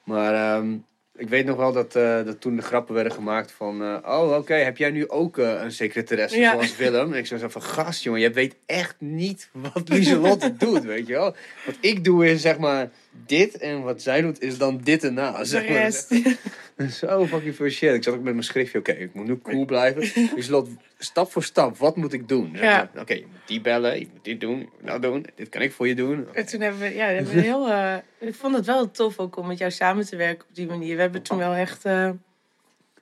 Maar 0.05 0.35
ehm, 0.35 0.75
ik 1.17 1.29
weet 1.29 1.47
nog 1.47 1.57
wel 1.57 1.73
dat, 1.73 1.95
eh, 1.97 2.25
dat 2.25 2.41
toen 2.41 2.57
de 2.57 2.63
grappen 2.63 2.95
werden 2.95 3.13
gemaakt 3.13 3.53
van... 3.53 3.83
eh, 3.83 3.97
oh, 4.05 4.37
oké, 4.37 4.55
heb 4.55 4.77
jij 4.77 4.91
nu 4.91 5.09
ook 5.09 5.39
eh, 5.39 5.61
een 5.63 5.73
secretaresse 5.73 6.39
Ja. 6.39 6.53
zoals 6.53 6.77
Willem? 6.77 7.13
En 7.13 7.19
ik 7.19 7.27
zei 7.27 7.41
zo 7.41 7.49
van, 7.49 7.63
gast 7.63 8.03
jongen, 8.03 8.21
je 8.21 8.31
weet 8.31 8.57
echt 8.67 8.95
niet 8.99 9.49
wat 9.53 9.89
Lieselotte 9.89 10.57
doet, 10.67 10.85
weet 10.85 11.07
je 11.07 11.13
wel? 11.13 11.35
Wat 11.67 11.77
ik 11.81 12.05
doe 12.05 12.31
is 12.31 12.41
zeg 12.41 12.59
maar 12.59 12.91
dit 13.27 13.57
en 13.59 13.83
wat 13.83 14.03
zij 14.03 14.21
doet 14.21 14.43
is 14.43 14.59
dan 14.59 14.81
dit 14.83 15.05
en 15.05 15.15
na. 15.15 15.39
De 15.39 15.45
Zeg 15.45 15.69
maar. 15.69 16.91
Zo 16.91 17.27
fucking 17.27 17.55
veel 17.57 17.69
shit. 17.69 17.95
Ik 17.95 18.03
zat 18.03 18.15
ook 18.15 18.23
met 18.23 18.33
mijn 18.33 18.45
schriftje, 18.45 18.79
oké, 18.79 18.93
ik 18.93 19.15
moet 19.15 19.27
nu 19.27 19.39
cool 19.41 19.65
blijven. 19.65 20.03
Lieselotte, 20.35 20.71
stap 20.99 21.33
voor 21.33 21.43
stap, 21.43 21.77
wat 21.77 21.97
moet 21.97 22.13
ik 22.13 22.29
doen? 22.29 22.51
Ja. 22.53 22.91
Oké, 22.99 23.15
je 23.15 23.21
moet 23.31 23.41
die 23.47 23.61
bellen, 23.61 23.99
je 23.99 24.09
moet 24.13 24.25
dit 24.25 24.41
doen, 24.41 24.59
je 24.59 24.67
moet 24.81 24.91
dat 24.91 25.03
doen. 25.03 25.27
Dit 25.35 25.49
kan 25.49 25.63
ik 25.63 25.73
voor 25.73 25.89
je 25.89 25.95
doen. 25.95 26.27
En 26.35 26.47
toen 26.47 26.61
hebben 26.61 26.81
we, 26.81 26.95
ja, 26.95 27.07
hebben 27.07 27.35
we 27.35 27.41
heel. 27.41 27.69
eh, 27.71 27.97
ik 28.19 28.35
vond 28.35 28.57
het 28.57 28.67
wel 28.67 28.91
tof 28.91 29.19
ook 29.19 29.37
om 29.37 29.47
met 29.47 29.59
jou 29.59 29.71
samen 29.71 30.07
te 30.07 30.17
werken 30.17 30.47
op 30.49 30.55
die 30.55 30.67
manier. 30.67 30.95
We 30.97 31.01
hebben 31.03 31.23
toen 31.23 31.39
wel 31.39 31.53
echt. 31.53 31.85
eh, 31.85 32.11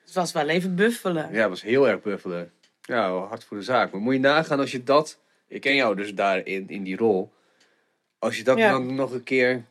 Het 0.04 0.12
was 0.14 0.32
wel 0.32 0.48
even 0.48 0.74
buffelen. 0.74 1.28
Ja, 1.32 1.40
dat 1.40 1.48
was 1.48 1.62
heel 1.62 1.88
erg 1.88 2.02
buffelen. 2.02 2.50
Ja, 2.82 3.10
hard 3.18 3.44
voor 3.44 3.56
de 3.56 3.62
zaak. 3.62 3.92
Maar 3.92 4.00
moet 4.00 4.14
je 4.14 4.20
nagaan 4.20 4.60
als 4.60 4.70
je 4.72 4.82
dat... 4.82 5.18
Ik 5.48 5.60
ken 5.60 5.74
jou 5.74 5.96
dus 5.96 6.14
daarin, 6.14 6.68
in 6.68 6.82
die 6.82 6.96
rol. 6.96 7.32
Als 8.18 8.36
je 8.36 8.44
dat 8.44 8.58
Ja. 8.58 8.70
dan 8.70 8.94
nog 8.94 9.12
een 9.12 9.22
keer, 9.22 9.64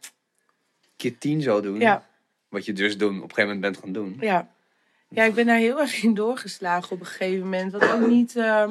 keer 0.95 1.17
tien 1.17 1.41
zou 1.41 1.61
doen. 1.61 1.79
Ja, 1.79 2.07
Wat 2.49 2.65
je 2.65 2.73
dus 2.73 2.97
doen, 2.97 3.15
op 3.17 3.29
een 3.29 3.35
gegeven 3.35 3.43
moment 3.43 3.61
bent 3.61 3.77
gaan 3.77 3.91
doen. 3.93 4.17
ja. 4.19 4.51
Ja, 5.09 5.23
ik 5.23 5.33
ben 5.33 5.45
daar 5.45 5.57
heel 5.57 5.79
erg 5.79 6.03
in 6.03 6.13
doorgeslagen 6.13 6.91
op 6.91 6.99
een 6.99 7.05
gegeven 7.05 7.39
moment. 7.43 7.71
Wat 7.71 7.91
ook 7.91 8.07
niet, 8.07 8.35
eh, 8.35 8.67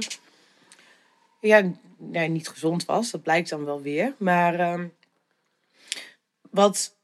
ja, 1.41 1.73
nee, 1.97 2.29
niet 2.29 2.49
gezond 2.49 2.85
was. 2.85 3.11
Dat 3.11 3.23
blijkt 3.23 3.49
dan 3.49 3.65
wel 3.65 3.83
weer. 3.83 4.15
Maar 4.19 4.55
ehm, 4.55 4.87
wat, 6.51 6.97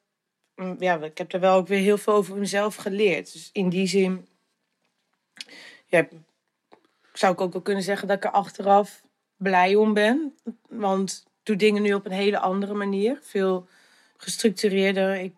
mm, 0.54 0.76
ja, 0.78 0.96
ik 1.02 1.18
heb 1.18 1.33
er 1.33 1.40
wel 1.40 1.57
ook 1.57 1.68
weer 1.68 1.78
heel 1.78 1.98
veel 1.98 2.12
over 2.14 2.37
mezelf 2.37 2.74
geleerd. 2.76 3.33
Dus 3.33 3.50
in 3.52 3.68
die 3.68 3.87
zin, 3.87 4.26
ja, 5.87 6.09
zou 7.12 7.33
ik 7.33 7.40
ook 7.40 7.52
wel 7.52 7.62
kunnen 7.62 7.83
zeggen 7.83 8.09
dat 8.09 8.16
ik 8.16 8.24
er 8.24 8.31
achteraf 8.31 9.02
blij 9.37 9.74
om 9.74 9.94
ben. 9.94 10.35
Want 10.68 11.24
ik 11.26 11.33
doe 11.42 11.57
dingen 11.57 11.83
nu 11.83 11.94
op 11.94 12.07
een 12.07 12.12
hele 12.12 12.38
andere 12.38 12.74
manier. 12.74 13.18
Veel 13.22 13.68
gestructureerder. 14.22 15.14
Ik 15.14 15.33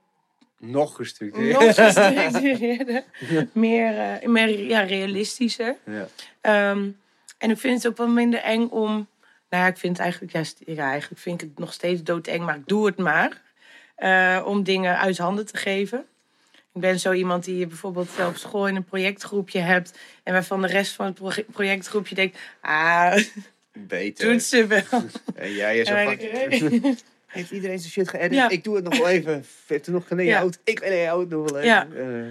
Nog 0.59 0.97
gestructureerd. 0.97 1.61
nog 1.61 1.75
gestructureerder. 1.87 3.05
meer 3.53 3.99
eh, 3.99 4.29
meer 4.29 4.61
ja, 4.67 4.81
realistischer. 4.81 5.77
Ja. 5.87 6.09
Ehm, 6.41 6.89
en 7.39 7.51
ik 7.51 7.59
vind 7.59 7.77
het 7.83 7.87
ook 7.93 7.97
wel 7.99 8.09
minder 8.09 8.41
eng 8.41 8.69
om... 8.69 9.09
Nou 9.51 9.63
ja, 9.65 9.67
ik 9.69 9.77
vind 9.79 9.97
het 9.97 10.03
eigenlijk... 10.07 10.57
Ja, 10.67 10.91
eigenlijk 10.91 11.21
vind 11.21 11.43
ik 11.43 11.49
het 11.49 11.59
nog 11.59 11.73
steeds 11.73 12.03
doodeng, 12.03 12.45
maar 12.45 12.57
ik 12.57 12.67
doe 12.67 12.87
het 12.87 12.97
maar. 12.97 13.41
eh, 13.97 14.43
om 14.47 14.63
dingen 14.63 14.99
uit 14.99 15.19
handen 15.19 15.47
te 15.47 15.57
geven. 15.57 16.05
Ik 16.75 16.81
ben 16.81 17.01
zo 17.01 17.13
iemand 17.13 17.45
die 17.45 17.57
je 17.59 17.67
bijvoorbeeld 17.67 18.09
op 18.29 18.37
school 18.37 18.69
in 18.69 18.77
een 18.77 18.85
projectgroepje 18.85 19.59
hebt... 19.61 19.99
en 20.23 20.33
waarvan 20.33 20.61
de 20.61 20.67
rest 20.67 20.93
van 20.93 21.07
het 21.07 21.15
proje- 21.15 21.45
projectgroepje 21.53 22.15
denkt... 22.15 22.39
Ah, 22.61 23.17
Beter. 23.73 24.29
doet 24.29 24.43
ze 24.43 24.67
wel. 24.67 24.83
En 25.35 25.53
jij 25.53 25.79
is 25.79 25.89
zo 25.89 25.95
Ik, 27.31 27.37
Heeft 27.37 27.51
iedereen 27.51 27.79
zijn 27.79 27.91
shit 27.93 28.09
geëdit? 28.09 28.33
Ja. 28.33 28.49
Ik 28.49 28.65
doe 28.65 28.75
het 28.75 28.85
nog 28.85 28.99
wel 28.99 29.09
even. 29.09 29.45
Heeft 29.67 29.87
er 29.87 29.93
nog 29.93 30.07
geen 30.07 30.19
layout? 30.19 30.59
Ik 30.65 30.79
wil 30.79 30.89
layout 30.89 31.29
nog 31.29 31.51
wel 31.51 31.59
even. 31.61 31.69
Ja. 31.69 31.89
Eh, 31.97 32.27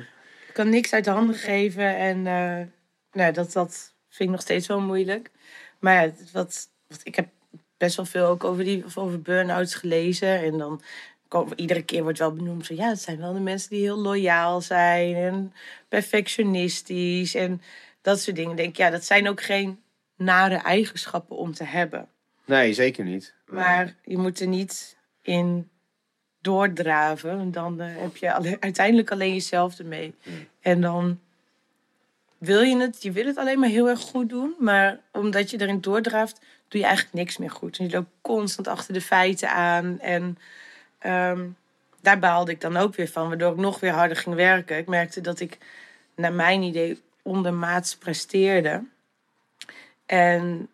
Ik 0.47 0.53
kan 0.53 0.69
niks 0.69 0.93
uit 0.93 1.03
de 1.03 1.09
handen 1.11 1.35
geven. 1.35 1.95
En 1.95 2.17
eh, 2.27 2.65
nou, 3.11 3.33
dat, 3.33 3.51
dat 3.51 3.93
vind 4.09 4.29
ik 4.29 4.35
nog 4.35 4.41
steeds 4.41 4.67
wel 4.67 4.79
moeilijk. 4.81 5.31
Maar 5.79 6.05
ja, 6.05 6.11
wat, 6.33 6.69
wat, 6.87 6.99
ik 7.03 7.15
heb 7.15 7.27
best 7.77 7.95
wel 7.95 8.05
veel 8.05 8.25
ook 8.25 8.43
over, 8.43 8.63
die, 8.63 8.85
of 8.85 8.97
over 8.97 9.21
burn-outs 9.21 9.75
gelezen. 9.75 10.39
En 10.41 10.57
dan 10.57 10.81
komen, 11.27 11.59
iedere 11.59 11.83
keer 11.83 12.03
wordt 12.03 12.19
wel 12.19 12.33
benoemd 12.33 12.67
van... 12.67 12.75
ja, 12.75 12.89
het 12.89 13.01
zijn 13.01 13.19
wel 13.19 13.33
de 13.33 13.39
mensen 13.39 13.69
die 13.69 13.81
heel 13.81 13.97
loyaal 13.99 14.61
zijn. 14.61 15.15
En 15.15 15.53
perfectionistisch. 15.87 17.35
En 17.35 17.61
dat 18.01 18.19
soort 18.21 18.35
dingen. 18.35 18.51
Ik 18.51 18.57
denk, 18.57 18.77
ja, 18.77 18.89
dat 18.89 19.05
zijn 19.05 19.29
ook 19.29 19.41
geen 19.41 19.79
nare 20.15 20.55
eigenschappen 20.55 21.37
om 21.37 21.53
te 21.53 21.63
hebben. 21.63 22.07
nee, 22.45 22.73
zeker 22.73 23.03
niet. 23.05 23.33
Maar 23.49 23.95
je 24.03 24.17
moet 24.17 24.39
er 24.39 24.47
niet 24.47 24.97
in 25.21 25.69
doordraven. 26.41 27.51
Dan 27.51 27.81
eh, 27.81 27.87
heb 27.97 28.17
je 28.17 28.33
alle- 28.33 28.57
uiteindelijk 28.69 29.11
alleen 29.11 29.33
jezelf 29.33 29.79
ermee. 29.79 30.15
En 30.61 30.81
dan 30.81 31.19
wil 32.37 32.61
je 32.61 32.77
het, 32.77 33.03
je 33.03 33.11
wil 33.11 33.25
het 33.25 33.37
alleen 33.37 33.59
maar 33.59 33.69
heel 33.69 33.89
erg 33.89 33.99
goed 33.99 34.29
doen. 34.29 34.55
Maar 34.59 34.99
omdat 35.11 35.49
je 35.49 35.61
erin 35.61 35.81
doordraaft, 35.81 36.39
doe 36.67 36.79
je 36.81 36.85
eigenlijk 36.87 37.15
niks 37.15 37.37
meer 37.37 37.51
goed. 37.51 37.77
En 37.77 37.85
je 37.85 37.91
loopt 37.91 38.09
constant 38.21 38.67
achter 38.67 38.93
de 38.93 39.01
feiten 39.01 39.49
aan. 39.51 39.99
En 39.99 40.37
ehm, 40.99 41.47
daar 42.01 42.19
baalde 42.19 42.51
ik 42.51 42.61
dan 42.61 42.77
ook 42.77 42.95
weer 42.95 43.07
van. 43.07 43.27
Waardoor 43.27 43.51
ik 43.51 43.57
nog 43.57 43.79
weer 43.79 43.91
harder 43.91 44.17
ging 44.17 44.35
werken. 44.35 44.77
Ik 44.77 44.87
merkte 44.87 45.21
dat 45.21 45.39
ik, 45.39 45.57
naar 46.15 46.33
mijn 46.33 46.61
idee, 46.61 47.01
ondermaats 47.21 47.95
presteerde. 47.97 48.83
En 50.05 50.69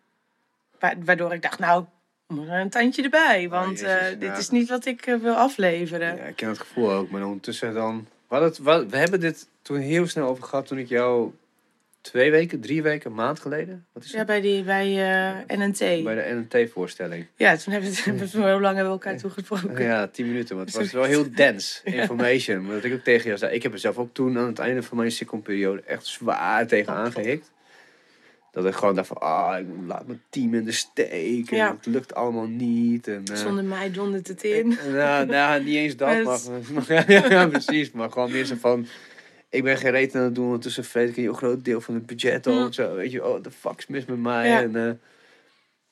wa- 0.80 0.94
waardoor 1.04 1.32
ik 1.32 1.42
dacht, 1.42 1.58
nou, 1.58 1.84
een 2.28 2.70
tandje 2.70 3.02
erbij. 3.02 3.48
Want 3.48 3.66
Oh, 3.66 3.86
Jezus, 3.86 3.98
eh, 3.98 4.08
dit 4.08 4.28
ja. 4.28 4.36
is 4.36 4.50
niet 4.50 4.68
wat 4.68 4.86
ik 4.86 5.06
eh, 5.06 5.16
wil 5.16 5.34
afleveren. 5.34 6.16
Ja, 6.16 6.22
ik 6.22 6.36
ken 6.36 6.48
het 6.48 6.58
gevoel 6.58 6.92
ook. 6.92 7.10
Maar 7.10 7.24
ondertussen 7.24 7.74
dan... 7.74 8.06
We, 8.28 8.34
hadden 8.34 8.48
het, 8.48 8.58
we, 8.58 8.86
we 8.88 8.96
hebben 8.96 9.20
dit 9.20 9.48
toen 9.62 9.78
heel 9.78 10.06
snel 10.06 10.28
over 10.28 10.44
gehad 10.44 10.66
toen 10.66 10.78
ik 10.78 10.88
jou 10.88 11.32
twee 12.00 12.30
weken, 12.30 12.60
drie 12.60 12.82
weken, 12.82 13.10
een 13.10 13.16
maand 13.16 13.40
geleden. 13.40 13.86
Wat 13.92 14.04
is 14.04 14.10
Ja, 14.10 14.18
het? 14.18 14.26
bij, 14.26 14.40
die, 14.40 14.62
bij 14.62 14.86
eh, 15.48 15.58
NNT. 15.58 15.78
Bij 15.78 16.14
de 16.14 16.46
NNT-voorstelling. 16.50 17.26
Ja, 17.36 17.56
toen 17.56 17.72
hebben 17.72 17.90
we, 17.90 18.00
hebben 18.04 18.28
we 18.30 18.42
heel 18.42 18.60
lang 18.60 18.76
hebben 18.76 18.84
we 18.84 19.04
elkaar 19.04 19.16
toegesproken. 19.16 19.82
Ja, 19.82 20.06
tien 20.06 20.26
minuten. 20.26 20.56
Maar 20.56 20.64
het 20.64 20.74
was 20.74 20.92
wel 20.92 21.04
heel 21.04 21.34
dense 21.34 21.80
information. 21.84 22.64
Maar 22.66 22.74
dat 22.74 22.84
ik 22.84 22.92
ook 22.92 23.04
tegen 23.04 23.26
jou 23.26 23.38
zei. 23.38 23.54
Ik 23.54 23.62
heb 23.62 23.72
er 23.72 23.78
zelf 23.78 23.98
ook 23.98 24.10
toen 24.14 24.38
aan 24.38 24.46
het 24.46 24.58
einde 24.58 24.82
van 24.82 24.96
mijn 24.96 25.10
sitcomperiode 25.12 25.82
echt 25.82 26.06
zwaar 26.06 26.66
tegen 26.66 26.92
aangehikt. 26.92 27.50
Dat 28.56 28.66
ik 28.66 28.74
gewoon 28.74 28.94
dacht 28.94 29.08
van, 29.08 29.18
ah, 29.18 29.58
ik 29.58 29.66
laat 29.86 30.06
mijn 30.06 30.22
team 30.30 30.54
in 30.54 30.64
de 30.64 30.72
steek. 30.72 31.50
En 31.50 31.56
Ja. 31.56 31.76
het 31.76 31.86
lukt 31.86 32.14
allemaal 32.14 32.46
niet. 32.46 33.08
En, 33.08 33.22
eh, 33.24 33.36
Zonder 33.36 33.64
mij 33.64 33.90
dondert 33.90 34.28
het 34.28 34.42
in. 34.42 34.78
Nou, 34.92 35.26
nou, 35.36 35.64
niet 35.64 35.74
eens 35.74 35.96
dat, 35.96 36.50
Maar 36.74 37.10
ja, 37.12 37.28
ja, 37.28 37.46
precies. 37.46 37.90
Maar 37.90 38.10
gewoon 38.10 38.30
meer 38.30 38.44
zo 38.44 38.54
van, 38.60 38.86
ik 39.48 39.62
ben 39.62 39.76
geen 39.76 39.90
reet 39.90 40.14
aan 40.14 40.22
het 40.22 40.34
doen, 40.34 40.44
ondertussen 40.44 40.84
vreet 40.84 41.08
ik 41.08 41.16
een 41.16 41.22
heel 41.22 41.32
groot 41.32 41.64
deel 41.64 41.80
van 41.80 41.94
het 41.94 42.06
budget 42.06 42.46
ook. 42.46 42.54
Mm. 42.54 42.72
Zo, 42.72 42.94
weet 42.94 43.10
je, 43.12 43.26
oh, 43.26 43.42
de 43.42 43.50
fuck 43.50 43.78
is 43.78 43.86
mis 43.86 44.04
met 44.04 44.18
mij. 44.18 44.62
En, 44.62 44.76
eh, 44.76 44.92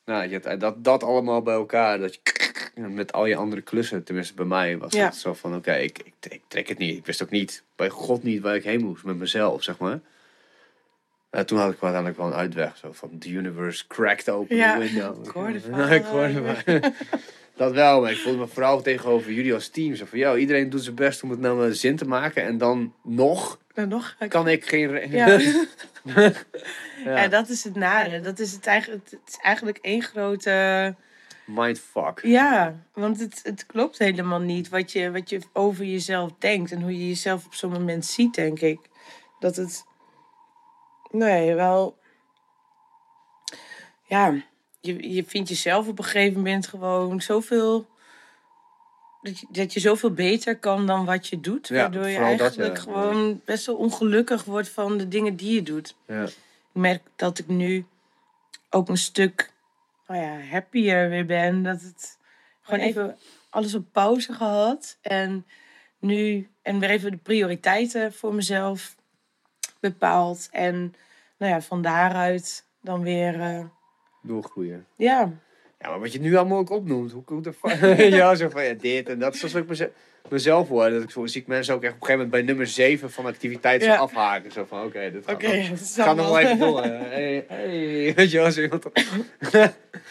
nou, 0.05 0.29
je, 0.29 0.57
dat, 0.59 0.85
dat 0.85 1.03
allemaal 1.03 1.42
bij 1.42 1.55
elkaar, 1.55 1.98
dat 1.98 2.14
je, 2.74 2.81
met 2.88 3.12
al 3.12 3.27
je 3.27 3.37
andere 3.37 3.62
klussen, 3.62 4.05
tenminste 4.05 4.35
bij 4.35 4.44
mij, 4.44 4.79
was 4.79 4.96
het 4.96 5.16
zo 5.16 5.35
van, 5.35 5.55
oké, 5.55 5.74
ik, 5.74 5.98
ik, 5.98 6.33
ik 6.33 6.42
trek 6.48 6.68
het 6.68 6.79
niet. 6.79 6.96
Ik 6.96 7.07
wist 7.07 7.22
ook 7.22 7.31
niet, 7.31 7.62
bij 7.77 7.88
God 7.88 8.22
niet, 8.22 8.42
waar 8.42 8.55
ik 8.55 8.64
heen 8.64 8.85
moest 8.85 9.05
met 9.05 9.16
mezelf, 9.16 9.62
zeg 9.62 9.79
maar. 9.79 10.00
Eh, 11.35 11.40
toen 11.40 11.59
had 11.59 11.73
ik 11.73 11.83
uiteindelijk 11.83 12.16
wel 12.16 12.27
een 12.27 12.38
uitweg, 12.38 12.77
zo 12.77 12.92
van, 12.92 13.18
the 13.18 13.31
universe 13.31 13.87
cracked 13.87 14.31
open 14.31 14.57
Ja, 14.57 14.73
the 14.73 14.79
window. 14.79 15.16
ik 15.27 15.31
hoorde 15.31 15.61
van, 15.61 15.79
Ja, 15.79 15.88
ik 15.88 16.05
hoorde 16.05 16.55
van. 16.64 16.83
Dat 17.57 17.73
wel, 17.73 18.01
maar 18.01 18.11
ik 18.11 18.16
voelde 18.16 18.38
me 18.38 18.47
vooral 18.47 18.83
tegenover 18.83 19.33
jullie 19.33 19.55
als 19.55 19.68
team. 19.68 19.94
Zo 19.94 20.05
van, 20.05 20.18
ja, 20.18 20.37
iedereen 20.37 20.70
doet 20.70 20.83
zijn 20.83 20.94
best 20.94 21.23
om 21.23 21.31
het 21.31 21.40
nou 21.40 21.57
maar 21.59 21.73
zin 21.73 21.97
te 21.97 22.05
maken. 22.07 22.42
En 22.42 22.59
dan 22.59 22.94
nog 23.03 23.59
Nou, 23.75 23.88
nog. 23.88 24.16
kan 24.29 24.49
ik 24.49 24.64
geen... 24.66 25.11
Ja. 25.11 25.40
Ja. 26.05 26.33
ja, 27.05 27.29
dat 27.29 27.49
is 27.49 27.64
het 27.64 27.75
nare. 27.75 28.20
Dat 28.20 28.38
is 28.38 28.53
het 28.53 28.66
eigenlijk, 28.66 29.11
het 29.11 29.20
is 29.27 29.38
eigenlijk 29.42 29.79
één 29.81 30.03
grote... 30.03 30.94
Mindfuck. 31.47 32.20
Ja, 32.23 32.75
want 32.92 33.20
het, 33.20 33.40
het 33.42 33.66
klopt 33.66 33.99
helemaal 33.99 34.40
niet 34.40 34.68
wat 34.68 34.92
je, 34.92 35.11
wat 35.11 35.31
je 35.31 35.40
over 35.53 35.85
jezelf 35.85 36.31
denkt. 36.38 36.73
En 36.73 36.83
hoe 36.83 36.99
je 36.99 37.09
jezelf 37.09 37.47
op 37.47 37.55
zo'n 37.55 37.73
moment 37.73 38.07
ziet, 38.07 38.35
denk 38.35 38.61
ik. 38.61 38.81
Dat 39.38 39.57
het... 39.57 39.85
Nee, 41.14 41.55
wel... 41.55 41.98
Ja, 44.07 44.35
je, 44.81 45.14
je 45.14 45.24
vindt 45.24 45.48
jezelf 45.48 45.88
op 45.88 45.98
een 45.98 46.05
gegeven 46.05 46.37
moment 46.37 46.66
gewoon 46.66 47.20
zoveel... 47.20 47.87
Dat 49.22 49.38
je, 49.38 49.46
dat 49.50 49.72
je 49.72 49.81
zoveel 49.81 50.12
beter 50.12 50.59
kan 50.59 50.87
dan 50.87 51.05
wat 51.05 51.27
je 51.27 51.40
doet. 51.40 51.68
Ja, 51.68 51.74
waardoor 51.74 52.09
je 52.09 52.18
dat, 52.18 52.40
eigenlijk 52.40 52.77
ja. 52.77 52.83
gewoon 52.83 53.40
best 53.44 53.66
wel 53.66 53.77
ongelukkig 53.77 54.44
wordt 54.44 54.68
van 54.68 54.98
de 54.98 55.09
dingen 55.09 55.37
die 55.37 55.55
je 55.55 55.62
doet. 55.62 55.96
Ja. 56.07 56.22
Ik 56.22 56.33
merk 56.72 57.03
dat 57.16 57.38
ik 57.38 57.48
nu 57.48 57.87
ook 58.70 58.88
een 58.88 58.96
stuk 58.96 59.53
nou 60.07 60.20
ja, 60.20 60.40
happier 60.40 61.09
weer 61.09 61.27
ben. 61.27 61.62
Dat 61.62 61.81
het 61.81 62.18
gewoon 62.62 62.81
even 62.81 63.18
alles 63.50 63.74
op 63.74 63.85
pauze 63.92 64.33
gehad. 64.33 64.98
En 65.00 65.46
nu 65.98 66.48
en 66.62 66.79
weer 66.79 66.90
even 66.90 67.11
de 67.11 67.16
prioriteiten 67.16 68.12
voor 68.12 68.35
mezelf 68.35 68.94
bepaald. 69.92 70.49
En 70.53 70.94
nou 71.38 71.53
ja, 71.53 71.61
van 71.61 71.83
daaruit 71.83 72.64
dan 72.81 73.03
weer. 73.03 73.40
eh, 73.40 73.64
Doorgroeien. 74.23 74.87
ja, 74.97 75.31
Ja, 75.79 75.90
maar 75.90 76.01
wat 76.01 76.12
je 76.12 76.20
nu 76.20 76.37
allemaal 76.37 76.59
ook 76.59 76.70
opnoemt. 76.70 77.12
Hoe, 77.12 77.23
hoe 77.27 77.42
de 77.42 77.53
fuck... 77.53 77.99
ja, 78.20 78.35
zo 78.35 78.49
van, 78.49 78.64
ja, 78.64 78.73
dit 78.75 79.09
en 79.09 79.18
dat. 79.18 79.37
Zoals 79.37 79.55
ik 79.55 79.66
meze- 79.68 79.93
mezelf 80.28 80.68
hoor. 80.68 80.91
Dat 80.91 81.03
ik 81.03 81.11
zo 81.11 81.26
zie 81.26 81.41
ik 81.41 81.47
mensen 81.47 81.74
ook 81.74 81.82
echt 81.82 81.95
op 81.95 82.01
een 82.01 82.07
gegeven 82.07 82.26
moment 82.26 82.30
bij 82.47 82.55
nummer 82.55 82.66
7 82.74 83.11
van 83.11 83.26
activiteiten 83.26 83.89
Ja. 83.89 83.97
zo 83.97 84.03
afhaken. 84.03 84.53
Zo 84.53 84.64
van, 84.68 84.85
oké, 84.85 85.11
dit 85.11 85.24
gaat 85.26 85.35
oké. 85.35 85.57
nog- 86.14 86.16
wel 86.16 86.39
even 86.39 86.59
door. 86.59 86.82
Hey, 86.82 87.45
hey. 87.49 88.12
Weet 88.14 88.30
je 88.30 88.39
wel, 88.39 88.51
zo 88.53 88.61
iemand... 88.62 88.85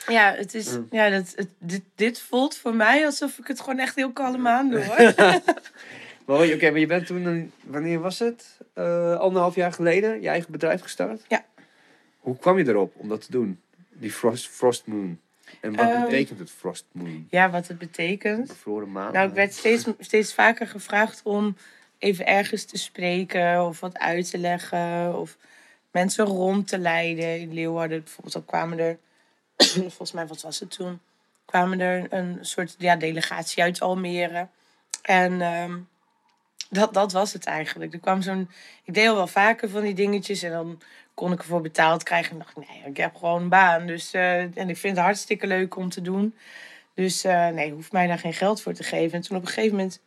Ja, 0.07 0.33
het 0.37 0.53
is, 0.53 0.77
Mm. 0.77 0.87
ja 0.89 1.09
dat, 1.09 1.33
het, 1.35 1.47
dit, 1.59 1.81
dit 1.95 2.19
voelt 2.21 2.57
voor 2.57 2.73
mij 2.75 3.05
alsof 3.05 3.37
ik 3.37 3.47
het 3.47 3.59
gewoon 3.59 3.79
echt 3.79 3.95
heel 3.95 4.11
kalm 4.11 4.47
aan 4.47 4.69
doe. 4.69 4.83
Hoor. 4.85 4.97
Maar 6.25 6.39
oké, 6.39 6.69
maar 6.71 6.79
je 6.79 6.85
bent 6.85 7.05
toen, 7.05 7.51
wanneer 7.63 7.99
was 7.99 8.19
het? 8.19 8.57
Eh, 8.73 9.15
anderhalf 9.15 9.55
jaar 9.55 9.73
geleden 9.73 10.21
je 10.21 10.27
eigen 10.27 10.51
bedrijf 10.51 10.81
gestart? 10.81 11.25
Ja. 11.27 11.45
Hoe 12.19 12.37
kwam 12.37 12.57
je 12.57 12.67
erop 12.67 12.93
om 12.97 13.09
dat 13.09 13.21
te 13.25 13.31
doen? 13.31 13.61
Die 13.89 14.11
Frost, 14.11 14.47
frost 14.47 14.87
Moon. 14.87 15.19
En 15.61 15.75
wat 15.75 15.85
Ehm, 15.85 16.01
betekent 16.01 16.39
het 16.39 16.51
Frost 16.51 16.85
Moon? 16.91 17.27
Ja, 17.29 17.49
wat 17.49 17.67
het 17.67 17.77
betekent. 17.77 18.47
Bevroren 18.47 18.91
maan? 18.91 19.13
Nou, 19.13 19.27
ik 19.29 19.33
werd 19.33 19.53
steeds, 19.53 19.85
steeds 19.99 20.33
vaker 20.33 20.67
gevraagd 20.67 21.21
om 21.23 21.55
even 21.97 22.25
ergens 22.25 22.63
te 22.65 22.77
spreken 22.77 23.65
of 23.65 23.79
wat 23.79 23.97
uit 23.97 24.29
te 24.29 24.37
leggen 24.37 25.19
of 25.19 25.37
mensen 25.91 26.25
rond 26.25 26.67
te 26.67 26.77
leiden. 26.77 27.39
In 27.39 27.53
Leeuwarden 27.53 27.99
bijvoorbeeld, 28.03 28.33
dan 28.33 28.45
kwamen 28.45 28.79
er, 28.79 28.97
volgens 29.95 30.11
mij, 30.11 30.27
wat 30.27 30.41
was 30.41 30.59
het 30.59 30.71
toen? 30.71 30.99
Kwamen 31.45 31.79
er 31.79 32.05
een 32.09 32.37
soort 32.41 32.75
ja, 32.77 32.95
delegatie 32.95 33.63
uit 33.63 33.81
Almere. 33.81 34.47
En 35.01 35.41
ehm, 35.41 35.77
dat, 36.73 36.93
dat 36.93 37.11
was 37.11 37.33
het 37.33 37.45
eigenlijk. 37.45 37.93
Er 37.93 37.99
kwam 37.99 38.21
zo'n. 38.21 38.49
Ik 38.83 38.93
deed 38.93 39.07
al 39.07 39.15
wel 39.15 39.27
vaker 39.27 39.69
van 39.69 39.81
die 39.81 39.93
dingetjes 39.93 40.43
en 40.43 40.51
dan 40.51 40.81
kon 41.13 41.31
ik 41.31 41.39
ervoor 41.39 41.61
betaald 41.61 42.03
krijgen. 42.03 42.31
En 42.31 42.37
dacht 42.37 42.57
ik, 42.57 42.67
nee, 42.69 42.83
ik 42.85 42.97
heb 42.97 43.15
gewoon 43.15 43.41
een 43.41 43.49
baan. 43.49 43.85
Dus, 43.85 44.13
eh, 44.13 44.57
en 44.57 44.69
ik 44.69 44.77
vind 44.77 44.95
het 44.95 45.05
hartstikke 45.05 45.47
leuk 45.47 45.75
om 45.75 45.89
te 45.89 46.01
doen. 46.01 46.35
Dus 46.93 47.23
eh, 47.23 47.47
nee, 47.47 47.71
hoeft 47.71 47.91
mij 47.91 48.07
daar 48.07 48.19
geen 48.19 48.33
geld 48.33 48.61
voor 48.61 48.73
te 48.73 48.83
geven. 48.83 49.13
En 49.13 49.21
toen 49.21 49.37
op 49.37 49.43
een 49.43 49.49
gegeven 49.49 49.75
moment 49.75 49.99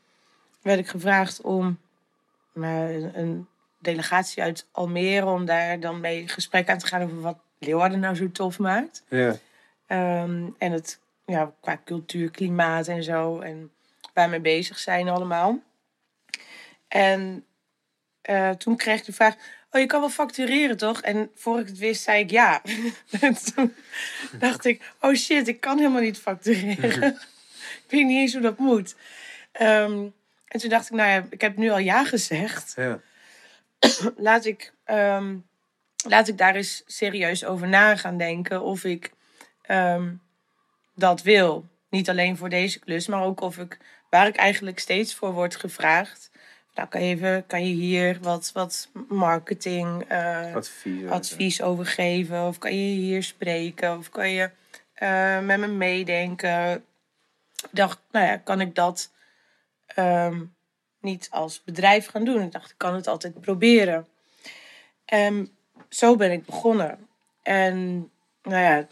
werd 0.62 0.79
ik 0.79 0.89
gevraagd 0.89 1.41
om 1.41 1.79
eh, 2.55 3.14
een, 3.14 3.47
delegatie 3.79 4.43
uit 4.43 4.67
Almere, 4.73 5.27
om 5.27 5.45
daar 5.45 5.81
dan 5.81 6.01
mee 6.01 6.29
gesprek 6.29 6.69
aan 6.69 6.79
te 6.79 6.87
gaan 6.87 7.03
over 7.03 7.21
wat 7.21 7.39
Leeuwarden 7.59 8.01
nou 8.01 8.14
zo 8.14 8.31
tof 8.31 8.59
maakt. 8.59 9.05
Ja. 9.09 9.37
Ehm, 9.87 10.47
en 10.59 10.73
het 10.73 11.01
ja, 11.27 11.53
qua 11.61 11.81
cultuur, 11.85 12.31
klimaat 12.31 12.89
en 12.89 13.03
zo. 13.03 13.41
En 13.41 13.71
waar 14.14 14.25
we 14.25 14.31
mee 14.31 14.41
bezig 14.41 14.79
zijn 14.79 15.09
allemaal. 15.09 15.59
En 16.89 17.45
eh, 18.22 18.51
toen 18.51 18.76
kreeg 18.76 18.99
ik 18.99 19.05
de 19.05 19.12
vraag: 19.12 19.34
Oh, 19.70 19.80
je 19.80 19.87
kan 19.87 20.01
wel 20.01 20.11
factureren 20.11 20.76
toch? 20.76 21.01
En 21.01 21.30
voor 21.34 21.61
ik 21.61 21.66
het 21.66 21.78
wist, 21.78 22.03
zei 22.03 22.22
ik 22.22 22.30
ja. 22.30 22.62
en 23.20 23.37
toen 23.55 23.74
dacht 24.39 24.64
ik: 24.64 24.93
Oh 25.01 25.14
shit, 25.14 25.49
ik 25.49 25.61
kan 25.61 25.78
helemaal 25.78 26.01
niet 26.01 26.18
factureren. 26.18 27.05
ik 27.84 27.91
weet 27.91 28.07
niet 28.07 28.18
eens 28.18 28.32
hoe 28.32 28.43
dat 28.43 28.59
moet. 28.59 28.97
Ehm, 29.53 30.07
en 30.49 30.61
toen 30.61 30.70
dacht 30.70 30.87
ik: 30.87 30.97
Nou 30.97 31.11
ja, 31.11 31.26
ik 31.30 31.41
heb 31.41 31.57
nu 31.57 31.70
al 31.70 31.78
ja 31.78 32.05
gezegd 32.05 32.72
Ja. 32.76 33.01
laat 34.16 34.45
ik, 34.45 34.72
ehm, 34.84 35.37
laat 36.09 36.28
ik 36.28 36.39
daar 36.39 36.55
eens 36.55 36.82
serieus 36.87 37.45
over 37.45 37.68
na 37.68 37.97
gaan 37.97 38.16
denken 38.18 38.62
of 38.62 38.84
ik 38.84 39.12
ehm, 39.62 40.14
dat 40.95 41.22
wil. 41.22 41.68
Niet 41.91 42.09
alleen 42.11 42.37
voor 42.37 42.49
deze 42.49 42.78
klus, 42.78 43.07
maar 43.07 43.22
ook 43.22 43.41
of 43.41 43.59
ik, 43.59 43.78
waar 44.11 44.26
ik 44.26 44.37
eigenlijk 44.37 44.78
steeds 44.78 45.14
voor 45.14 45.32
word 45.32 45.57
gevraagd. 45.57 46.30
Nou, 46.77 46.89
kan 46.89 47.03
je, 47.05 47.14
even, 47.14 47.47
kan 47.47 47.66
je 47.66 47.74
hier 47.74 48.18
wat, 48.22 48.51
wat 48.53 48.89
marketing 49.09 50.03
eh, 50.09 50.55
Advies. 50.55 51.09
advies 51.11 51.62
over 51.62 51.87
geven? 51.87 52.47
Of 52.47 52.59
kan 52.59 52.74
je 52.74 52.95
hier 52.95 53.22
spreken? 53.22 53.99
Of 53.99 54.11
kan 54.11 54.31
je 54.31 54.51
eh, 54.95 55.41
met 55.41 55.59
me 55.59 55.66
meedenken? 55.66 56.74
Ik 57.57 57.70
dacht, 57.70 58.01
nou 58.11 58.27
ja, 58.27 58.37
kan 58.37 58.61
ik 58.61 58.74
dat 58.74 59.11
ehm, 59.87 60.45
niet 61.01 61.29
als 61.31 61.64
bedrijf 61.64 62.07
gaan 62.07 62.24
doen? 62.24 62.43
Ik 62.43 62.53
dacht, 62.53 62.70
ik 62.70 62.79
kan 62.79 62.95
het 62.95 63.07
altijd 63.07 63.41
proberen. 63.41 64.07
En 65.05 65.49
zo 65.89 66.16
ben 66.16 66.33
ik 66.33 66.45
begonnen. 66.45 67.09
En 67.43 68.11
nou 68.43 68.62
ja, 68.62 68.87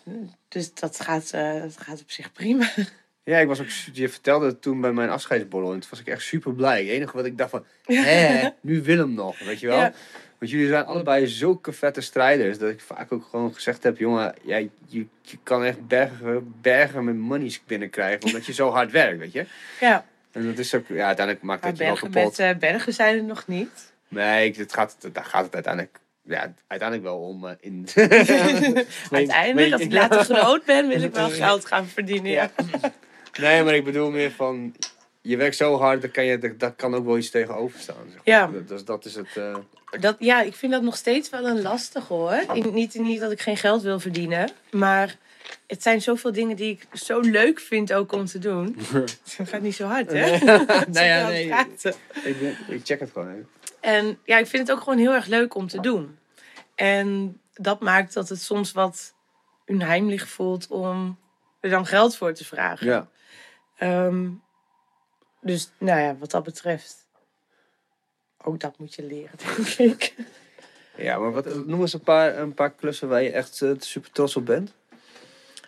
dus 0.48 0.74
dat 0.74 1.00
gaat, 1.00 1.30
eh, 1.30 1.60
dat 1.60 1.76
gaat 1.76 2.00
op 2.00 2.10
zich 2.10 2.32
prima. 2.32 2.70
Ja, 3.24 3.38
ik 3.38 3.46
was 3.46 3.60
ook, 3.60 3.66
je 3.92 4.08
vertelde 4.08 4.46
het 4.46 4.62
toen 4.62 4.80
bij 4.80 4.92
mijn 4.92 5.10
afscheidsborrel 5.10 5.72
en 5.72 5.80
toen 5.80 5.90
was 5.90 6.00
ik 6.00 6.06
echt 6.06 6.22
super 6.22 6.52
blij. 6.54 6.78
Het 6.80 6.88
enige 6.88 7.16
wat 7.16 7.24
ik 7.24 7.38
dacht 7.38 7.50
van, 7.50 7.64
hè, 7.84 8.48
nu 8.60 8.82
Willem 8.82 9.14
nog, 9.14 9.38
weet 9.38 9.60
je 9.60 9.66
wel? 9.66 9.78
Ja. 9.78 9.92
Want 10.38 10.50
jullie 10.50 10.68
zijn 10.68 10.84
allebei 10.84 11.26
zulke 11.26 11.72
vette 11.72 12.00
strijders 12.00 12.58
dat 12.58 12.70
ik 12.70 12.80
vaak 12.80 13.12
ook 13.12 13.26
gewoon 13.30 13.54
gezegd 13.54 13.82
heb, 13.82 13.98
jongen, 13.98 14.34
ja, 14.42 14.56
je, 14.86 15.06
je 15.22 15.38
kan 15.42 15.64
echt 15.64 15.86
bergen, 15.86 16.54
bergen 16.60 17.04
met 17.04 17.16
monies 17.16 17.62
binnenkrijgen 17.66 18.22
omdat 18.24 18.46
je 18.46 18.52
zo 18.52 18.70
hard 18.70 18.90
werkt, 18.90 19.18
weet 19.18 19.32
je? 19.32 19.46
Ja, 19.80 20.04
En 20.32 20.46
dat 20.46 20.58
is 20.58 20.74
ook, 20.74 20.84
ja, 20.88 21.06
uiteindelijk 21.06 21.44
maakt 21.46 21.60
maar 21.60 21.70
het 21.70 21.78
je 21.78 21.84
wel 21.84 21.94
kapot. 21.94 22.14
met 22.24 22.38
eh, 22.38 22.56
bergen 22.58 22.92
zijn 22.92 23.16
er 23.16 23.24
nog 23.24 23.46
niet. 23.46 23.92
Nee, 24.08 24.46
ik- 24.48 24.56
het 24.56 24.72
gaat, 24.74 24.96
daar 25.12 25.24
gaat 25.24 25.44
het 25.44 25.54
uiteindelijk, 25.54 25.98
ja, 26.22 26.52
uiteindelijk 26.66 27.08
wel 27.08 27.18
om 27.20 27.46
eh, 27.46 27.52
in... 27.60 27.86
Uiteindelijk, 29.10 29.72
als 29.72 29.80
ik 29.82 29.92
later 29.92 30.24
groot 30.24 30.64
ben, 30.64 30.88
wil 30.88 31.02
ik 31.08 31.14
wel 31.14 31.30
geld 31.30 31.64
gaan 31.66 31.86
verdienen. 31.86 32.30
Ja. 32.30 32.50
Nee, 33.40 33.62
maar 33.62 33.74
ik 33.74 33.84
bedoel 33.84 34.10
meer 34.10 34.30
van, 34.30 34.74
je 35.20 35.36
werkt 35.36 35.56
zo 35.56 35.78
hard, 35.78 36.00
dan 36.00 36.10
kan 36.10 36.24
je, 36.24 36.56
dat, 36.56 36.72
kan 36.76 36.94
ook 36.94 37.04
wel 37.04 37.18
iets 37.18 37.30
tegenover 37.30 37.80
staan. 37.80 38.06
Zeg. 38.12 38.20
Ja. 38.24 38.50
Dat, 38.66 38.86
dat, 38.86 39.04
is 39.04 39.14
het... 39.14 39.36
eh, 39.36 39.56
Dat, 40.00 40.16
ja, 40.18 40.42
ik 40.42 40.54
vind 40.54 40.72
dat 40.72 40.82
nog 40.82 40.96
steeds 40.96 41.30
wel 41.30 41.46
een 41.46 41.62
lastig 41.62 42.08
hoor. 42.08 42.44
Niet, 42.72 42.94
niet 42.94 43.20
dat 43.20 43.30
ik 43.32 43.40
geen 43.40 43.56
geld 43.56 43.82
wil 43.82 44.00
verdienen, 44.00 44.50
maar 44.70 45.16
het 45.66 45.82
zijn 45.82 46.02
zoveel 46.02 46.32
dingen 46.32 46.56
die 46.56 46.70
ik 46.70 46.98
zo 46.98 47.20
leuk 47.20 47.60
vind 47.60 47.92
ook 47.92 48.12
om 48.12 48.24
te 48.24 48.38
doen. 48.38 48.76
Het 49.36 49.48
gaat 49.48 49.60
niet 49.60 49.74
zo 49.74 49.86
hard, 49.86 50.12
hè? 50.12 50.30
nee, 50.88 51.06
ja, 51.08 51.24
Zo 51.24 51.28
nee. 51.30 51.52
Ik, 52.24 52.40
ben- 52.40 52.56
ik 52.68 52.80
check 52.84 53.00
het 53.00 53.10
gewoon 53.12 53.28
even. 53.30 53.48
En 53.80 54.18
ja, 54.24 54.38
ik 54.38 54.46
vind 54.46 54.68
het 54.68 54.76
ook 54.76 54.82
gewoon 54.82 54.98
heel 54.98 55.12
erg 55.12 55.26
leuk 55.26 55.54
om 55.54 55.68
te 55.68 55.80
doen. 55.80 56.18
En 56.74 57.40
dat 57.54 57.80
maakt 57.80 58.14
dat 58.14 58.28
het 58.28 58.40
soms 58.40 58.72
wat 58.72 59.14
onheimlich 59.66 60.28
voelt 60.28 60.66
om 60.68 61.18
er 61.60 61.70
dan 61.70 61.86
geld 61.86 62.16
voor 62.16 62.32
te 62.32 62.44
vragen. 62.44 62.86
Ja. 62.86 63.08
Ehm, 63.84 64.28
dus 65.40 65.70
nou 65.78 66.00
ja, 66.00 66.16
wat 66.16 66.30
dat 66.30 66.44
betreft, 66.44 67.06
ook 68.44 68.60
dat 68.60 68.78
moet 68.78 68.94
je 68.94 69.02
leren, 69.02 69.38
denk 69.76 70.02
ik. 70.02 70.14
Ja, 70.96 71.18
maar 71.18 71.32
wat, 71.32 71.66
noem 71.66 71.80
eens 71.80 71.92
een 71.92 72.00
paar, 72.00 72.38
een 72.38 72.54
paar 72.54 72.70
klussen 72.72 73.08
waar 73.08 73.22
je 73.22 73.30
echt 73.30 73.62
eh, 73.62 73.70
super 73.78 74.10
trots 74.10 74.36
op 74.36 74.46
bent. 74.46 74.72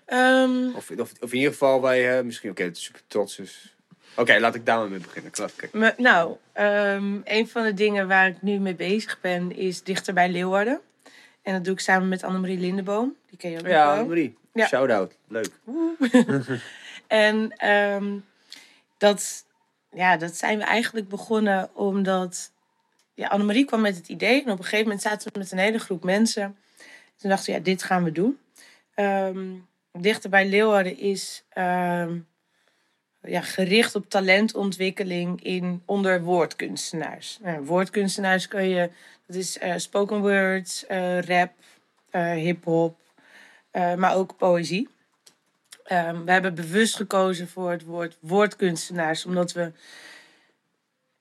Ehm, 0.07 0.67
Of, 0.75 0.91
of, 0.91 1.13
of 1.21 1.31
in 1.33 1.37
ieder 1.39 1.53
geval 1.53 1.81
waar 1.81 1.97
je 1.97 2.09
eh, 2.09 2.25
misschien, 2.25 2.51
oké, 2.51 2.69
super 2.73 3.01
trots 3.07 3.39
is. 3.39 3.75
Oké, 4.17 4.39
laat 4.39 4.55
ik 4.55 4.67
daar 4.67 4.79
maar 4.79 4.89
mee 4.89 4.99
beginnen. 4.99 5.33
Me- 5.73 5.95
nou, 5.97 6.37
ehm, 6.53 7.21
een 7.25 7.49
van 7.49 7.63
de 7.65 7.75
dingen 7.75 8.09
waar 8.09 8.29
ik 8.29 8.43
nu 8.43 8.59
mee 8.59 8.75
bezig 8.75 9.21
ben 9.21 9.57
is 9.57 9.83
dichter 9.83 10.15
bij 10.15 10.29
Leeuwarden. 10.29 10.81
En 11.43 11.53
dat 11.53 11.65
doe 11.65 11.73
ik 11.73 11.81
samen 11.81 12.09
met 12.09 12.23
Annemarie 12.23 12.59
Lindeboom. 12.59 13.17
Die 13.29 13.39
ken 13.39 13.51
je 13.51 13.59
ook 13.59 13.67
Ja, 13.67 13.95
wel. 13.95 14.07
Marie. 14.07 14.37
Ja. 14.53 14.67
Shout-out. 14.67 15.17
Leuk. 15.29 15.51
En 17.07 17.53
ehm, 17.57 18.19
dat, 18.99 19.45
ja, 19.93 20.17
dat 20.17 20.37
zijn 20.37 20.59
we 20.59 20.65
eigenlijk 20.65 21.09
begonnen 21.09 21.71
omdat 21.75 22.51
ja, 23.15 23.29
Annemarie 23.29 23.65
kwam 23.65 23.81
met 23.81 23.97
het 23.97 24.09
idee. 24.09 24.45
En 24.45 24.51
op 24.51 24.59
een 24.59 24.65
gegeven 24.65 24.85
moment 24.85 25.03
zaten 25.03 25.33
we 25.33 25.39
met 25.39 25.53
een 25.53 25.59
hele 25.59 25.79
groep 25.79 26.05
mensen. 26.05 26.57
Toen 27.17 27.31
dachten 27.31 27.53
we, 27.53 27.59
ja, 27.59 27.65
dit 27.65 27.83
gaan 27.83 28.05
we 28.05 28.13
doen. 28.13 28.39
Ehm, 28.95 29.55
dichter 29.93 30.31
bij 30.31 30.49
Leeuwarden 30.49 30.99
is 30.99 31.45
ehm, 31.49 32.19
ja, 33.23 33.41
gericht 33.41 33.95
op 33.95 34.11
talentontwikkeling 34.11 35.43
in, 35.43 35.83
onder 35.85 36.23
woordkunstenaars. 36.23 37.39
Nou, 37.43 37.65
woordkunstenaars 37.65 38.49
kun 38.49 38.69
je, 38.69 38.91
dat 39.27 39.37
is 39.37 39.59
eh, 39.59 39.75
spoken 39.77 40.21
words, 40.21 40.87
eh, 40.87 41.21
rap, 41.21 41.53
eh, 42.11 42.33
hip-hop, 42.33 42.99
maar 43.97 44.15
ook 44.15 44.37
poëzie. 44.37 44.89
Ehm, 45.87 46.25
we 46.25 46.31
hebben 46.31 46.55
bewust 46.55 46.97
gekozen 46.97 47.49
voor 47.49 47.71
het 47.71 47.85
woord 47.85 48.17
woordkunstenaars, 48.21 49.25
omdat 49.25 49.53
we 49.53 49.73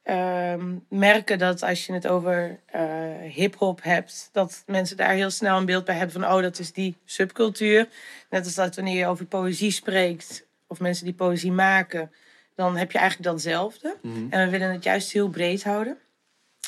ehm, 0.04 0.76
merken 0.90 1.38
dat 1.38 1.64
als 1.64 1.86
je 1.86 1.94
het 1.94 2.08
over 2.08 2.60
eh 2.66 3.06
hip-hop 3.22 3.84
hebt, 3.84 4.30
dat 4.32 4.64
mensen 4.66 4.98
daar 4.98 5.14
heel 5.14 5.30
snel 5.30 5.58
een 5.58 5.66
beeld 5.66 5.86
bij 5.86 5.96
hebben 5.96 6.22
van: 6.22 6.32
oh, 6.34 6.42
dat 6.42 6.60
is 6.60 6.74
die 6.74 6.96
subcultuur. 7.06 7.88
Net 8.30 8.46
als 8.46 8.56
dat 8.56 8.76
wanneer 8.76 8.98
je 8.98 9.08
over 9.08 9.26
poëzie 9.26 9.72
spreekt, 9.72 10.48
of 10.68 10.80
mensen 10.80 11.06
die 11.06 11.14
poëzie 11.14 11.52
maken, 11.52 12.12
dan 12.56 12.78
heb 12.78 12.92
je 12.92 12.98
eigenlijk 12.98 13.30
datzelfde. 13.30 13.98
En 14.30 14.46
we 14.46 14.50
willen 14.50 14.72
het 14.72 14.84
juist 14.84 15.12
heel 15.12 15.30
breed 15.30 15.64
houden. 15.64 15.98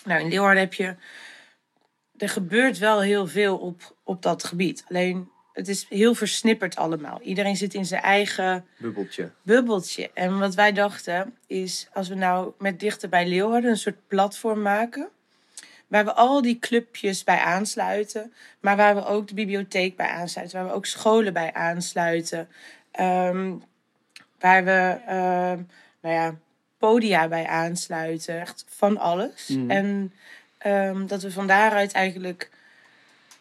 Nou, 0.06 0.22
in 0.22 0.30
Leeuwarden 0.30 0.64
heb 0.64 0.74
je. 0.74 0.96
Er 2.18 2.30
gebeurt 2.30 2.78
wel 2.78 3.02
heel 3.02 3.28
veel 3.28 3.58
op, 3.58 3.96
op 4.04 4.22
dat 4.22 4.44
gebied. 4.44 4.84
Alleen 4.88 5.30
het 5.58 5.68
is 5.68 5.86
heel 5.90 6.14
versnipperd 6.14 6.76
allemaal. 6.76 7.22
Iedereen 7.22 7.56
zit 7.56 7.74
in 7.74 7.86
zijn 7.86 8.02
eigen 8.02 8.66
Bubbeltje. 8.78 9.32
bubbeltje. 9.42 10.10
En 10.14 10.40
wat 10.40 10.56
wij 10.56 10.72
dachten 10.72 11.36
is, 11.48 11.88
als 11.94 12.08
we 12.08 12.16
nou 12.16 12.52
met 12.58 12.80
Dichter 12.80 13.10
bij 13.10 13.28
Leeuwarden 13.28 13.70
een 13.70 13.78
soort 13.78 14.08
platform 14.08 14.62
maken. 14.62 15.10
Waar 15.88 16.06
we 16.06 16.14
al 16.14 16.42
die 16.42 16.60
clubjes 16.60 17.24
bij 17.24 17.40
aansluiten. 17.40 18.34
Maar 18.60 18.76
waar 18.76 18.96
we 18.96 19.06
ook 19.06 19.28
de 19.28 19.34
bibliotheek 19.34 19.96
bij 19.96 20.08
aansluiten. 20.08 20.58
Waar 20.58 20.68
we 20.68 20.74
ook 20.76 20.86
scholen 20.86 21.34
bij 21.34 21.54
aansluiten. 21.54 22.48
ehm, 22.92 23.54
waar 24.40 24.64
we, 24.64 25.00
ehm, 25.06 25.62
nou 26.02 26.16
ja, 26.16 26.36
podia 26.78 27.28
bij 27.28 27.48
aansluiten. 27.48 28.40
Echt 28.40 28.66
van 28.68 28.98
alles. 28.98 29.50
En 29.68 30.14
ehm, 30.58 31.06
dat 31.06 31.22
we 31.22 31.32
van 31.32 31.48
daaruit 31.48 31.92
eigenlijk 31.92 32.50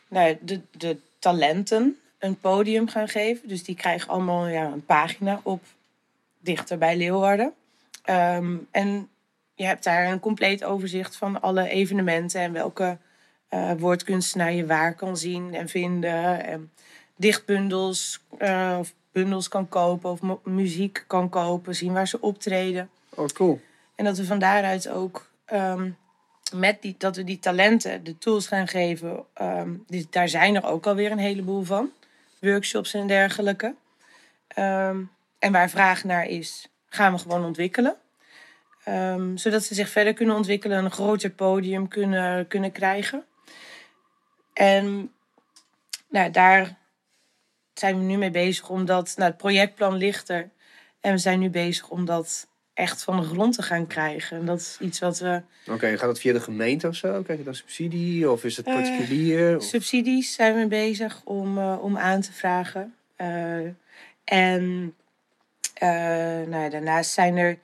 nou, 0.09 0.39
de, 0.41 0.61
de 0.71 0.97
talenten 1.19 1.99
een 2.19 2.39
podium 2.39 2.89
gaan 2.89 3.09
geven. 3.09 3.49
Dus 3.49 3.65
die 3.65 3.75
krijgen 3.77 4.09
allemaal 4.09 4.47
ja, 4.47 4.65
een 4.65 4.85
pagina 4.85 5.41
op 5.43 5.63
dichter 6.39 6.79
bij 6.79 6.97
Leeuwarden. 6.97 7.53
Ehm, 8.05 8.57
en 8.71 9.09
je 9.55 9.65
hebt 9.65 9.85
daar 9.85 10.07
een 10.11 10.21
compleet 10.21 10.65
overzicht 10.65 11.17
van 11.17 11.41
alle 11.41 11.69
evenementen 11.69 12.41
en 12.41 12.53
welke 12.53 12.99
eh, 13.49 13.73
woordkunstenaar 13.79 14.53
je 14.53 14.67
waar 14.67 14.95
kan 14.95 15.17
zien 15.17 15.55
en 15.55 15.69
vinden. 15.69 16.45
En 16.45 16.71
dichtbundels 17.17 18.21
eh, 18.39 18.77
of 18.79 18.95
bundels 19.13 19.49
kan 19.49 19.69
kopen 19.69 20.11
of 20.11 20.23
mu- 20.23 20.39
muziek 20.45 21.05
kan 21.07 21.29
kopen, 21.29 21.75
zien 21.75 21.93
waar 21.93 22.09
ze 22.09 22.21
optreden. 22.21 22.91
Oh, 23.15 23.27
cool. 23.27 23.61
En 23.95 24.05
dat 24.05 24.17
we 24.17 24.25
van 24.25 24.39
daaruit 24.39 24.89
ook 24.89 25.31
ehm, 25.45 25.91
met 26.55 26.83
die, 26.83 26.95
dat 26.99 27.17
we 27.17 27.25
die 27.25 27.39
talenten 27.39 28.05
de 28.05 28.19
tools 28.19 28.47
gaan 28.47 28.69
geven. 28.69 29.25
ehm, 29.33 29.71
die, 29.87 30.07
daar 30.11 30.29
zijn 30.29 30.55
er 30.55 30.65
ook 30.65 30.87
alweer 30.87 31.11
een 31.11 31.19
heleboel 31.19 31.63
van. 31.63 31.91
Workshops 32.47 32.95
en 32.95 33.07
dergelijke. 33.07 33.75
Ehm, 34.49 35.03
en 35.39 35.53
waar 35.53 35.71
vraag 35.71 36.05
naar 36.05 36.27
is, 36.27 36.69
gaan 36.89 37.13
we 37.13 37.19
gewoon 37.19 37.45
ontwikkelen. 37.45 37.97
Ehm, 38.85 39.37
zodat 39.37 39.65
ze 39.65 39.75
zich 39.75 39.89
verder 39.89 40.13
kunnen 40.13 40.37
ontwikkelen 40.37 40.79
en 40.79 40.85
een 40.85 40.91
groter 40.91 41.31
podium 41.31 41.89
kunnen, 41.89 42.47
kunnen 42.47 42.73
krijgen. 42.73 43.25
En 44.53 45.13
nou, 46.09 46.31
daar 46.31 46.79
zijn 47.75 47.99
we 47.99 48.05
nu 48.05 48.17
mee 48.17 48.31
bezig, 48.31 48.69
omdat 48.69 49.15
nou, 49.17 49.31
het 49.31 49.39
projectplan 49.39 49.95
ligt 49.95 50.29
er. 50.29 50.51
En 51.01 51.13
we 51.13 51.19
zijn 51.19 51.39
nu 51.39 51.51
bezig 51.51 51.89
om 51.89 52.05
dat 52.05 52.49
echt 52.77 53.03
van 53.03 53.21
de 53.21 53.27
grond 53.27 53.55
te 53.55 53.63
gaan 53.63 53.87
krijgen. 53.87 54.39
En 54.39 54.47
dat 54.47 54.59
is 54.61 54.77
iets 54.81 54.99
wat 54.99 55.19
we. 55.19 55.43
Oké, 55.71 55.89
gaat 55.99 56.07
dat 56.09 56.21
via 56.21 56.33
de 56.33 56.41
gemeente 56.41 56.89
of 56.89 56.95
zo? 56.95 57.23
Krijg 57.23 57.39
je 57.39 57.45
dan 57.45 57.55
subsidie? 57.55 58.31
Of 58.31 58.45
is 58.45 58.57
het 58.57 58.67
Eh, 58.67 58.75
particulier? 58.75 59.57
Of- 59.57 59.63
Subsidies 59.63 60.35
zijn 60.35 60.55
we 60.57 60.67
bezig 60.67 61.21
om, 61.25 61.59
eh, 61.59 61.79
om 61.81 61.99
aan 61.99 62.21
te 62.21 62.33
vragen. 62.33 62.95
Eh, 63.17 63.59
en 64.25 64.95
nou 66.49 66.57
ja, 66.63 66.69
daarnaast 66.69 67.11
zijn 67.11 67.37
er 67.37 67.59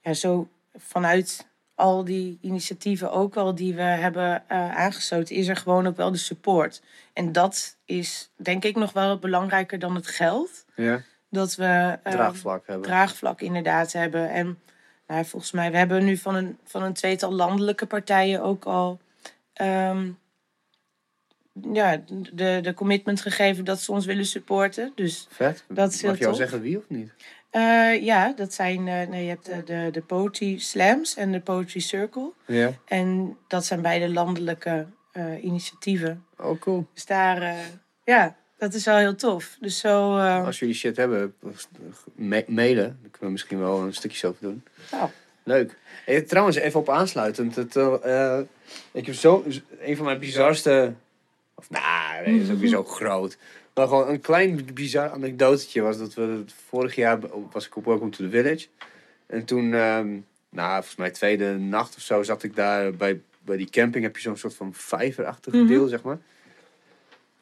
ja, 0.00 0.12
zo 0.14 0.48
vanuit 0.76 1.46
al 1.74 2.04
die 2.04 2.38
initiatieven 2.40 3.10
ook 3.12 3.36
al 3.36 3.54
die 3.54 3.74
we 3.74 3.82
hebben 3.82 4.48
aangesloten, 4.48 5.36
is 5.36 5.48
er 5.48 5.56
gewoon 5.56 5.86
ook 5.86 5.96
wel 5.96 6.10
de 6.12 6.18
support. 6.18 6.82
En 7.12 7.32
dat 7.32 7.76
is 7.84 8.30
denk 8.36 8.64
ik 8.64 8.76
nog 8.76 8.92
wel 8.92 9.18
belangrijker 9.18 9.78
dan 9.78 9.94
het 9.94 10.06
geld. 10.06 10.64
Ja, 10.76 11.02
Dat 11.30 11.54
we 11.54 11.98
eh, 12.02 12.12
draagvlak 12.12 12.66
hebben. 12.66 12.86
draagvlak 12.86 13.40
inderdaad 13.40 13.92
hebben. 13.92 14.30
En 14.30 14.58
nou, 15.06 15.24
volgens 15.24 15.52
mij, 15.52 15.70
we 15.70 15.76
hebben 15.76 16.04
nu 16.04 16.16
van 16.16 16.34
een, 16.34 16.58
van 16.64 16.82
een 16.82 16.92
tweetal 16.92 17.32
landelijke 17.32 17.86
partijen 17.86 18.42
ook 18.42 18.64
al 18.64 19.00
ehm, 19.52 20.10
ja, 21.72 22.02
de, 22.32 22.58
de 22.62 22.74
commitment 22.74 23.20
gegeven 23.20 23.64
dat 23.64 23.80
ze 23.80 23.92
ons 23.92 24.06
willen 24.06 24.26
supporten. 24.26 24.92
Dus 24.94 25.26
Vet. 25.30 25.64
Dat 25.68 25.92
is 25.92 26.02
Mag 26.02 26.18
je 26.18 26.26
al 26.26 26.34
zeggen 26.34 26.60
wie 26.60 26.78
of 26.78 26.84
niet? 26.88 27.12
eh, 27.50 28.04
ja, 28.04 28.32
dat 28.36 28.52
zijn, 28.54 28.88
eh, 28.88 29.08
nee, 29.08 29.22
je 29.22 29.28
hebt 29.28 29.46
de, 29.46 29.62
de, 29.64 29.88
de 29.92 30.00
Poetry 30.00 30.58
Slams 30.58 31.14
en 31.16 31.32
de 31.32 31.40
Poetry 31.40 31.80
Circle. 31.80 32.32
Ja. 32.46 32.72
En 32.84 33.36
dat 33.48 33.64
zijn 33.64 33.82
beide 33.82 34.08
landelijke 34.08 34.86
eh, 35.12 35.44
initiatieven. 35.44 36.24
Oh, 36.38 36.60
cool. 36.60 36.86
Dus 36.94 37.06
daar, 37.06 37.42
eh, 37.42 37.56
ja, 38.04 38.36
dat 38.58 38.74
is 38.74 38.84
wel 38.84 38.96
heel 38.96 39.14
tof. 39.14 39.56
Dus 39.60 39.78
zo, 39.78 40.16
eh, 40.18 40.44
Als 40.44 40.58
jullie 40.58 40.74
shit 40.74 40.96
hebben, 40.96 41.34
ma- 42.14 42.42
mailen. 42.46 42.84
Dan 42.84 43.10
kunnen 43.10 43.20
we 43.20 43.30
misschien 43.30 43.58
wel 43.58 43.80
een 43.80 43.94
stukje 43.94 44.26
over 44.26 44.42
doen. 44.42 44.62
nou, 44.90 45.08
Leuk. 45.42 45.76
Hey, 46.04 46.22
trouwens, 46.22 46.56
even 46.56 46.80
op 46.80 46.88
aansluitend. 46.90 47.56
Het, 47.56 47.76
eh, 47.76 48.38
ik 48.92 49.06
heb 49.06 49.14
zo, 49.14 49.44
een 49.80 49.96
van 49.96 50.04
mijn 50.04 50.18
bizarste... 50.18 50.92
Of 51.54 51.70
nou, 51.70 52.24
nee, 52.24 52.38
dat 52.38 52.46
is 52.48 52.52
ook 52.54 52.58
weer 52.60 52.68
zo 52.68 52.84
groot. 52.98 53.36
Maar 53.74 53.88
gewoon 53.88 54.08
een 54.08 54.20
klein 54.20 54.68
bizar 54.74 55.10
anekdotetje 55.10 55.80
was 55.80 55.98
dat 55.98 56.14
we 56.14 56.44
vorig 56.68 56.94
jaar 56.94 57.18
was 57.52 57.66
ik 57.66 57.76
op 57.76 57.84
Welcome 57.84 58.10
to 58.10 58.24
the 58.24 58.30
Village. 58.30 58.66
En 59.26 59.44
toen, 59.44 59.74
ehm, 59.74 60.08
nou, 60.50 60.72
volgens 60.72 60.96
mij 60.96 61.10
tweede 61.10 61.52
nacht 61.58 61.96
of 61.96 62.02
zo, 62.02 62.22
zat 62.22 62.42
ik 62.42 62.56
daar 62.56 62.92
bij, 62.92 63.20
bij 63.40 63.56
die 63.56 63.70
camping. 63.70 64.04
Heb 64.04 64.16
je 64.16 64.22
zo'n 64.22 64.36
soort 64.36 64.54
van 64.54 64.74
vijverachtig 64.74 65.52
Mhm. 65.52 65.66
deel, 65.66 65.86
zeg 65.88 66.02
maar. 66.02 66.18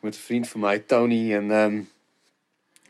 Met 0.01 0.15
een 0.15 0.21
vriend 0.21 0.49
van 0.49 0.61
mij, 0.61 0.79
Tony. 0.79 1.35
En 1.35 1.51
ehm 1.51 1.81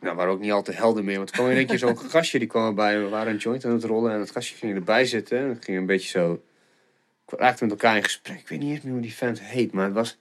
nou, 0.00 0.14
we 0.14 0.14
waren 0.14 0.32
ook 0.32 0.40
niet 0.40 0.52
al 0.52 0.62
te 0.62 0.72
helder 0.72 1.04
meer. 1.04 1.16
Want 1.16 1.28
er 1.28 1.34
kwam 1.34 1.50
in 1.50 1.56
één 1.56 1.66
keer 1.66 1.78
zo'n 1.78 1.98
gastje, 2.10 2.38
die 2.38 2.48
kwam 2.48 2.66
erbij. 2.66 2.98
We 2.98 3.08
waren 3.08 3.32
een 3.32 3.38
joint 3.38 3.64
aan 3.64 3.72
het 3.72 3.84
rollen 3.84 4.12
en 4.12 4.20
het 4.20 4.30
gastje 4.30 4.56
ging 4.56 4.74
erbij 4.74 5.04
zitten. 5.04 5.38
En 5.38 5.48
het 5.48 5.64
ging 5.64 5.78
een 5.78 5.86
beetje 5.86 6.08
zo... 6.08 6.42
Ik 7.28 7.38
raakte 7.38 7.62
met 7.62 7.72
elkaar 7.72 7.96
in 7.96 8.02
gesprek. 8.02 8.38
Ik 8.38 8.48
weet 8.48 8.60
niet 8.60 8.70
eens 8.70 8.80
meer 8.80 8.92
hoe 8.92 9.02
die 9.02 9.14
vent 9.14 9.40
heet, 9.40 9.72
maar 9.72 9.84
het 9.84 9.94
was 9.94 10.18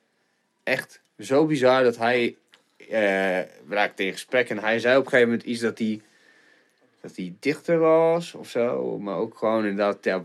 echt 0.64 1.02
zo 1.20 1.46
bizar 1.46 1.84
dat 1.84 1.98
hij... 1.98 2.36
eh 2.78 2.88
we 3.68 3.76
raakten 3.76 4.06
in 4.06 4.12
gesprek 4.12 4.50
en 4.50 4.60
hij 4.60 4.80
zei 4.80 4.98
op 4.98 5.04
een 5.04 5.10
gegeven 5.10 5.32
moment 5.32 5.48
iets 5.48 5.62
dat 5.62 5.78
hij... 5.78 6.02
Dat 7.02 7.16
hij 7.16 7.34
dichter 7.40 7.78
was 7.78 8.34
of 8.34 8.50
zo. 8.50 9.00
Maar 9.00 9.18
ook 9.18 9.38
gewoon 9.38 9.66
inderdaad, 9.66 10.04
ja, 10.04 10.24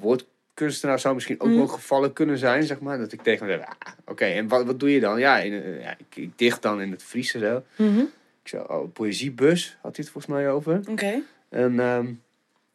woordkunstenaar 0.60 0.98
zou 0.98 1.14
misschien 1.14 1.40
ook 1.40 1.48
Mhm. 1.48 1.56
wel 1.56 1.66
gevallen 1.66 2.12
kunnen 2.12 2.38
zijn, 2.38 2.62
zeg 2.62 2.80
maar. 2.80 2.98
Dat 2.98 3.12
ik 3.12 3.22
tegen 3.22 3.46
hem 3.46 3.56
zei, 3.58 3.68
ah, 3.78 3.92
oké, 4.06 4.24
en 4.24 4.48
wat, 4.48 4.64
wat 4.64 4.80
doe 4.80 4.92
je 4.92 5.00
dan? 5.00 5.18
Ja, 5.18 5.38
in, 5.38 5.52
eh, 5.62 5.80
ja 5.82 5.90
ik, 5.98 6.16
ik 6.16 6.30
dicht 6.38 6.62
dan 6.62 6.80
in 6.80 6.90
het 6.90 7.02
Fries 7.02 7.34
en 7.34 7.40
zo. 7.40 7.62
mhm, 7.76 7.98
Ik 8.42 8.48
zei, 8.48 8.62
oh, 8.68 8.92
poëziebus 8.92 9.76
had 9.82 9.96
hij 9.96 10.04
het 10.04 10.12
volgens 10.12 10.26
mij 10.34 10.50
over. 10.50 10.80
oké. 10.88 11.22
En 11.48 11.80
ehm, 11.80 12.04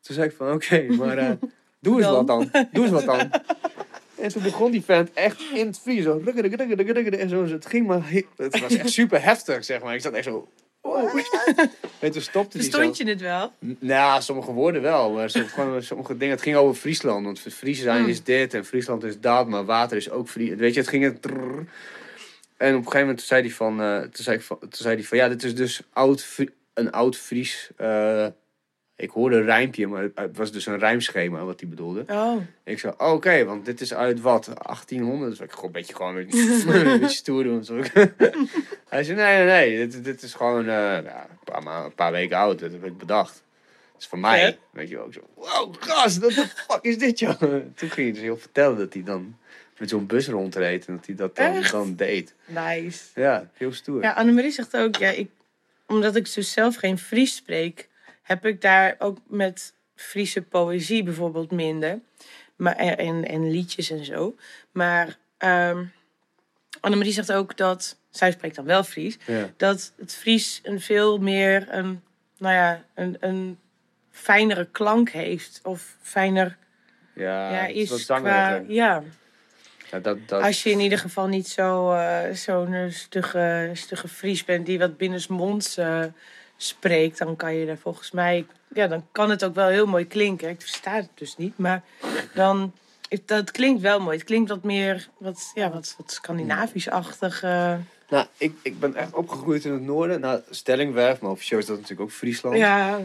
toen 0.02 0.16
zei 0.16 0.28
ik 0.28 0.36
van, 0.36 0.52
oké, 0.52 0.82
maar 1.00 1.18
eh, 1.18 1.32
doe 1.80 1.98
eens 1.98 2.10
wat 2.10 2.28
dan. 2.28 2.50
Doe 2.72 2.84
eens 2.84 2.92
wat 2.94 3.06
dan. 3.06 3.30
En 4.20 4.30
toen 4.32 4.44
begon 4.44 4.72
die 4.72 4.84
vent 4.84 5.14
echt 5.14 5.42
in 5.54 5.66
het 5.68 5.80
Fries 5.80 6.04
zo. 6.04 6.22
En 6.26 7.30
zo, 7.30 7.44
het 7.46 7.66
ging 7.66 7.88
maar, 7.88 8.10
he- 8.12 8.26
het 8.38 8.60
was 8.60 8.76
echt 8.76 8.90
super 8.90 9.24
heftig, 9.24 9.64
zeg 9.66 9.82
maar. 9.84 9.94
Ik 9.96 10.02
zat 10.02 10.14
echt 10.14 10.24
zo, 10.26 10.48
En 12.00 12.12
toen 12.12 12.22
stopte 12.22 12.58
hij 12.58 12.66
zo. 12.66 12.72
Verstond 12.72 12.98
je 12.98 13.08
het 13.10 13.22
wel? 13.22 13.52
N- 13.66 13.78
Nou, 13.80 14.22
sommige 14.22 14.52
woorden 14.52 14.82
wel, 14.82 15.12
maar 15.12 15.30
sommige, 15.30 15.78
sommige 15.82 16.18
dingen. 16.18 16.34
Het 16.34 16.44
ging 16.44 16.56
over 16.56 16.76
Friesland, 16.76 17.26
want 17.26 17.40
Fries 17.40 17.82
zijn 17.82 18.00
Hmm. 18.02 18.10
is 18.10 18.24
dit 18.24 18.54
en 18.54 18.66
Friesland 18.66 19.04
is 19.04 19.20
dat, 19.20 19.48
maar 19.48 19.66
water 19.66 19.98
is 19.98 20.10
ook 20.10 20.28
Fries. 20.30 20.54
Weet 20.56 20.74
je, 20.74 20.80
het 20.80 20.90
ging 20.90 21.04
het. 21.04 21.22
trrr. 21.22 21.66
En 22.58 22.70
op 22.72 22.78
een 22.80 22.84
gegeven 22.84 23.00
moment 23.00 23.22
zei 23.22 23.42
hij 23.42 23.52
van, 23.52 23.82
eh, 23.82 24.00
toen, 24.00 24.24
zei 24.24 24.40
van 24.42 24.60
toen 24.60 24.70
zei 24.72 24.96
hij 24.96 25.04
van, 25.04 25.18
ja, 25.18 25.28
dit 25.30 25.44
is 25.44 25.56
dus 25.56 25.82
oud, 25.94 26.38
een 26.74 26.92
oud 26.92 27.16
Fries. 27.18 27.70
eh, 27.78 28.26
ik 28.96 29.10
hoorde 29.10 29.36
een 29.38 29.43
rijmpje, 29.46 29.88
maar 29.88 30.10
het 30.16 30.38
was 30.38 30.52
dus 30.52 30.66
een 30.66 30.80
rijmschema 30.80 31.43
wat 31.43 31.60
hij 31.60 31.70
bedoelde. 31.70 32.04
Oh, 32.08 32.41
Ik 32.64 32.80
zei, 32.80 32.93
oké, 32.98 33.46
want 33.46 33.66
dit 33.66 33.82
is 33.82 33.93
uit 33.93 34.22
wat? 34.22 34.46
1800? 34.46 35.30
Dus 35.32 35.39
ik 35.39 35.52
gewoon 35.52 35.66
een 35.66 35.72
beetje 35.72 35.96
gewoon 35.96 36.16
een 36.18 36.26
beetje, 36.26 37.10
stoer 37.24 37.43
doen. 37.43 37.64
Zo. 37.64 37.82
Hij 38.89 39.04
zei, 39.04 39.18
nee, 39.18 39.38
nee, 39.38 39.46
nee, 39.46 39.88
dit, 39.88 40.04
dit 40.04 40.22
is 40.22 40.34
gewoon 40.34 40.60
eh, 40.62 40.66
ja, 41.04 41.28
een, 41.30 41.38
paar 41.43 41.64
ma- 41.64 41.84
een 41.86 41.93
paar 41.96 42.12
weken 42.12 42.38
oud. 42.38 42.60
Dat 42.60 42.72
heb 42.72 42.86
ik 42.86 42.98
bedacht. 42.98 43.43
Het 43.93 44.02
is 44.04 44.08
van 44.08 44.20
mij. 44.20 44.58
Weet 44.72 44.89
je 44.89 44.96
wel. 44.96 45.06
Ik 45.08 45.14
zo, 45.14 45.22
wow, 45.34 45.76
gast, 45.80 46.18
what 46.18 46.34
the 46.34 46.48
fuck 46.48 46.80
is 46.82 46.98
dit, 46.98 47.20
joh? 47.20 47.39
Toen 47.41 47.70
ging 47.76 47.93
hij 47.96 48.12
dus 48.12 48.22
heel 48.22 48.38
vertellen 48.38 48.78
dat 48.78 48.93
hij 48.93 49.04
dan 49.04 49.38
met 49.78 49.89
zo'n 49.89 50.06
bus 50.06 50.28
rondreed. 50.28 50.86
En 50.86 50.96
dat 50.96 51.06
hij 51.06 51.16
dat 51.16 51.36
dan, 51.36 51.64
dan 51.72 51.96
deed. 51.96 52.34
nice. 52.46 53.04
Ja, 53.16 53.50
heel 53.54 53.74
stoer. 53.74 54.02
Ja, 54.02 54.12
Annemarie 54.14 54.52
zegt 54.52 54.78
ook, 54.78 54.96
ja, 54.96 55.10
ik, 55.10 55.30
omdat 55.88 56.16
ik 56.16 56.34
dus 56.34 56.52
zelf 56.52 56.76
geen 56.76 56.98
Fries 56.98 57.36
spreek, 57.36 57.88
heb 58.26 58.45
ik 58.45 58.61
daar 58.61 58.95
ook 58.99 59.17
met 59.28 59.73
Friese 59.95 60.41
poëzie 60.41 61.03
bijvoorbeeld 61.03 61.51
minder. 61.51 61.99
Maar, 62.55 62.76
en, 62.76 63.26
en, 63.26 63.51
liedjes 63.51 63.89
en 63.89 64.05
zo. 64.05 64.36
Maar 64.71 65.17
ehm 65.38 65.84
Annemarie 66.80 67.13
zegt 67.13 67.32
ook 67.32 67.57
dat, 67.57 67.97
zij 68.09 68.32
spreekt 68.32 68.55
dan 68.55 68.65
wel 68.65 68.84
Fries, 68.84 69.17
Ja. 69.26 69.49
dat 69.57 69.93
het 69.97 70.13
Fries 70.13 70.59
een 70.63 70.82
veel 70.82 71.17
meer 71.17 71.67
een, 71.69 72.01
nou 72.38 72.53
ja, 72.53 72.84
een, 72.93 73.17
een 73.19 73.59
fijnere 74.11 74.67
klank 74.71 75.09
heeft. 75.09 75.59
Of 75.63 75.95
fijner 76.01 76.57
Ja, 77.13 77.51
ja, 77.51 77.65
is 77.65 78.05
qua, 78.05 78.63
ja. 78.67 79.03
Ja, 79.91 79.99
dat, 79.99 80.17
dat, 80.28 80.41
Als 80.41 80.63
je 80.63 80.69
in 80.69 80.80
ieder 80.80 80.97
geval 80.97 81.28
niet 81.28 81.47
zo, 81.47 81.93
eh, 81.93 82.34
zo'n 82.34 82.73
eh, 82.73 82.89
stugge, 82.89 83.69
stugge 83.73 84.07
Fries 84.07 84.43
bent 84.43 84.65
die 84.65 84.80
wat 84.80 84.97
binnensmonds 84.97 85.78
eh 85.78 86.03
spreekt, 86.58 87.18
dan 87.18 87.36
kan 87.36 87.56
je 87.56 87.66
er 87.66 87.78
volgens 87.78 88.12
mij, 88.12 88.45
ja, 88.74 88.88
dan 88.88 89.06
kan 89.12 89.30
het 89.30 89.43
ook 89.45 89.56
wel 89.56 89.68
heel 89.68 89.86
mooi 89.86 90.08
klinken. 90.08 90.49
Ik 90.49 90.62
versta 90.62 90.91
het 90.95 91.10
dus 91.16 91.38
niet, 91.38 91.58
maar 91.58 91.84
dan, 92.34 92.74
dat 93.26 93.51
klinkt 93.51 93.82
wel 93.82 93.99
mooi. 93.99 94.18
Het 94.18 94.26
klinkt 94.26 94.49
wat 94.49 94.64
meer, 94.64 95.08
wat, 95.18 95.51
ja, 95.53 95.72
wat, 95.72 95.95
wat 95.97 96.12
Scandinavisch-achtig. 96.12 97.43
eh. 97.43 97.74
Nou, 98.10 98.26
ik, 98.38 98.53
ik 98.62 98.80
ben 98.80 98.95
echt 98.95 99.14
opgegroeid 99.14 99.66
in 99.66 99.72
het 99.72 99.82
noorden. 99.82 100.20
Nou, 100.20 100.39
Stellingwerf, 100.49 101.20
maar 101.20 101.32
officieel 101.32 101.60
is 101.60 101.66
dat 101.66 101.76
natuurlijk 101.76 102.01
ook 102.01 102.12
Friesland. 102.16 102.58
ja, 102.58 102.99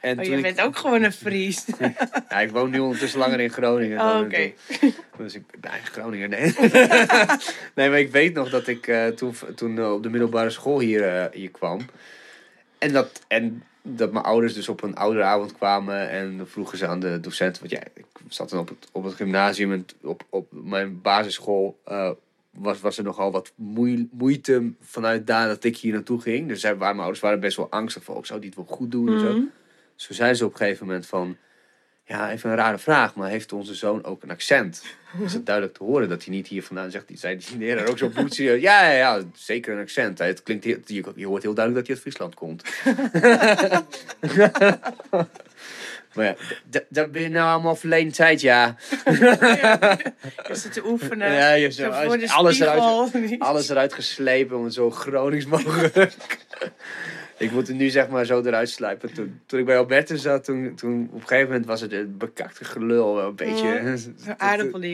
en 0.00 0.18
oh, 0.18 0.24
je 0.24 0.36
ik- 0.36 0.42
bent 0.42 0.60
ook 0.60 0.76
gewoon 0.76 1.02
een 1.02 1.12
Fries. 1.12 1.64
Ja, 2.28 2.40
ik 2.40 2.50
woon 2.50 2.70
nu 2.70 2.78
ondertussen 2.78 3.18
langer 3.18 3.40
in 3.40 3.50
Groningen. 3.50 4.00
Oh, 4.00 4.20
oké. 4.24 4.52
Dus 5.16 5.34
ik 5.34 5.42
ben 5.60 5.70
eigenlijk 5.70 6.00
Groninger, 6.00 6.28
nee. 6.28 6.54
nee, 7.74 7.88
maar 7.90 7.98
ik 7.98 8.10
weet 8.12 8.34
nog 8.34 8.50
dat 8.50 8.66
ik 8.66 8.86
eh, 8.86 9.06
toen, 9.06 9.34
toen 9.54 9.78
eh, 9.78 9.92
op 9.92 10.02
de 10.02 10.08
middelbare 10.10 10.50
school 10.50 10.80
hier, 10.80 11.28
hier 11.32 11.50
kwam. 11.50 11.80
En 12.78 12.92
dat, 12.92 13.24
en 13.28 13.62
dat 13.82 14.12
mijn 14.12 14.24
ouders 14.24 14.54
dus 14.54 14.68
op 14.68 14.82
een 14.82 14.96
ouderavond 14.96 15.52
kwamen. 15.52 16.08
En 16.08 16.48
vroegen 16.48 16.78
ze 16.78 16.86
aan 16.86 17.00
de 17.00 17.20
docent. 17.20 17.58
Want 17.58 17.70
ja, 17.70 17.80
ik 17.94 18.04
zat 18.28 18.50
dan 18.50 18.58
op 18.58 18.68
het, 18.68 18.88
op 18.92 19.04
het 19.04 19.14
gymnasium. 19.14 19.72
En 19.72 19.86
op, 20.02 20.22
op 20.28 20.46
mijn 20.50 21.00
basisschool 21.02 21.80
eh, 21.84 22.10
was, 22.50 22.80
was 22.80 22.98
er 22.98 23.04
nogal 23.04 23.32
wat 23.32 23.52
moei- 23.54 24.08
moeite 24.12 24.72
vanuit 24.80 25.26
daar 25.26 25.48
dat 25.48 25.64
ik 25.64 25.76
hier 25.76 25.92
naartoe 25.92 26.20
ging. 26.20 26.48
Dus 26.48 26.60
zij, 26.60 26.76
waar 26.76 26.88
mijn 26.88 26.98
ouders 26.98 27.20
waren 27.20 27.40
best 27.40 27.56
wel 27.56 27.70
angstig 27.70 28.04
van... 28.04 28.14
Oh, 28.14 28.24
zou 28.24 28.40
die 28.40 28.48
het 28.48 28.58
wel 28.58 28.76
goed 28.76 28.90
doen 28.90 29.12
en 29.12 29.20
zo. 29.20 29.32
Mhm. 29.32 29.44
Zo 29.94 30.12
zei 30.12 30.34
ze 30.34 30.44
op 30.44 30.52
een 30.52 30.56
gegeven 30.56 30.86
moment 30.86 31.06
van... 31.06 31.36
Ja, 32.08 32.30
even 32.30 32.50
een 32.50 32.56
rare 32.56 32.78
vraag, 32.78 33.14
maar 33.14 33.28
heeft 33.28 33.52
onze 33.52 33.74
zoon 33.74 34.04
ook 34.04 34.22
een 34.22 34.30
accent? 34.30 34.82
Is 35.24 35.32
het 35.32 35.46
duidelijk 35.46 35.76
te 35.76 35.84
horen 35.84 36.08
dat 36.08 36.24
hij 36.24 36.34
niet 36.34 36.46
hier 36.46 36.62
vandaan 36.62 36.90
zegt? 36.90 37.08
Die 37.08 37.18
zei 37.18 37.36
die 37.36 37.58
leraar 37.58 37.88
ook 37.88 37.98
zo 37.98 38.08
bloedserieus. 38.08 38.60
Ja, 38.68 38.90
ja, 38.90 38.96
ja, 38.96 39.22
zeker 39.34 39.72
een 39.72 39.80
accent. 39.80 40.18
Het 40.18 40.42
klinkt 40.42 40.64
heel, 40.64 40.76
je, 40.84 41.04
je 41.14 41.26
hoort 41.26 41.42
heel 41.42 41.54
duidelijk 41.54 41.86
dat 41.86 41.96
hij 41.96 41.96
uit 41.96 42.00
Friesland 42.00 42.34
komt. 42.34 42.62
maar 46.14 46.24
ja, 46.24 46.36
dat 46.88 47.12
ben 47.12 47.22
je 47.22 47.28
nou 47.28 47.52
allemaal 47.52 47.76
verleden 47.76 48.12
tijd, 48.12 48.40
ja. 48.40 48.76
Je 50.48 50.54
zit 50.54 50.72
te 50.72 50.86
oefenen. 50.86 51.32
Ja, 51.32 51.52
je 51.52 51.72
zo 51.72 51.88
alles, 51.88 52.60
eruit, 52.60 53.38
alles 53.38 53.68
eruit 53.68 53.94
geslepen 53.94 54.56
om 54.56 54.64
het 54.64 54.74
zo 54.74 54.90
Gronings 54.90 55.46
mogelijk. 55.46 56.14
Ik 57.38 57.52
moet 57.52 57.68
het 57.68 57.76
nu 57.76 57.88
zeg 57.88 58.08
maar 58.08 58.24
zo 58.24 58.42
eruit 58.42 58.70
slijpen. 58.70 59.14
Toen, 59.14 59.40
toen 59.46 59.58
ik 59.58 59.64
bij 59.64 59.78
Alberta 59.78 60.16
zat, 60.16 60.44
toen, 60.44 60.74
toen 60.74 61.08
op 61.12 61.20
een 61.20 61.26
gegeven 61.26 61.46
moment 61.46 61.66
was 61.66 61.80
het 61.80 61.92
een 61.92 62.16
bekakte 62.16 62.64
gelul. 62.64 63.14
wel 63.14 63.28
Een 63.28 63.34
beetje. 63.34 63.66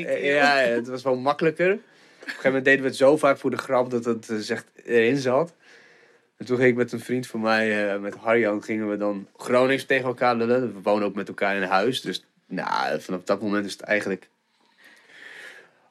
Eh, 0.07 0.24
Ja, 0.24 0.61
ja, 0.61 0.68
het 0.68 0.88
was 0.88 1.03
wel 1.03 1.16
makkelijker. 1.16 1.72
Op 1.72 1.80
een 1.80 2.26
gegeven 2.26 2.45
moment 2.45 2.64
deden 2.64 2.80
we 2.80 2.86
het 2.86 2.97
zo 2.97 3.16
vaak 3.16 3.38
voor 3.38 3.51
de 3.51 3.57
grap 3.57 3.90
dat 3.90 4.05
het 4.05 4.51
echt 4.51 4.66
erin 4.84 5.16
zat. 5.16 5.55
En 6.36 6.47
toen 6.47 6.57
ging 6.57 6.68
ik 6.68 6.76
met 6.76 6.92
een 6.92 7.01
vriend 7.01 7.26
van 7.26 7.40
mij, 7.40 7.92
eh, 7.92 8.01
met 8.01 8.14
Harjan, 8.14 8.62
gingen 8.62 8.90
we 8.90 8.97
dan 8.97 9.28
Gronings 9.36 9.84
tegen 9.84 10.05
elkaar 10.05 10.36
lullen. 10.36 10.74
We 10.74 10.80
wonen 10.82 11.07
ook 11.07 11.14
met 11.14 11.28
elkaar 11.28 11.57
in 11.57 11.62
huis. 11.62 12.01
Dus 12.01 12.24
nou, 12.47 13.01
vanaf 13.01 13.22
dat 13.22 13.42
moment 13.42 13.66
is 13.66 13.72
het 13.72 13.80
eigenlijk... 13.80 14.28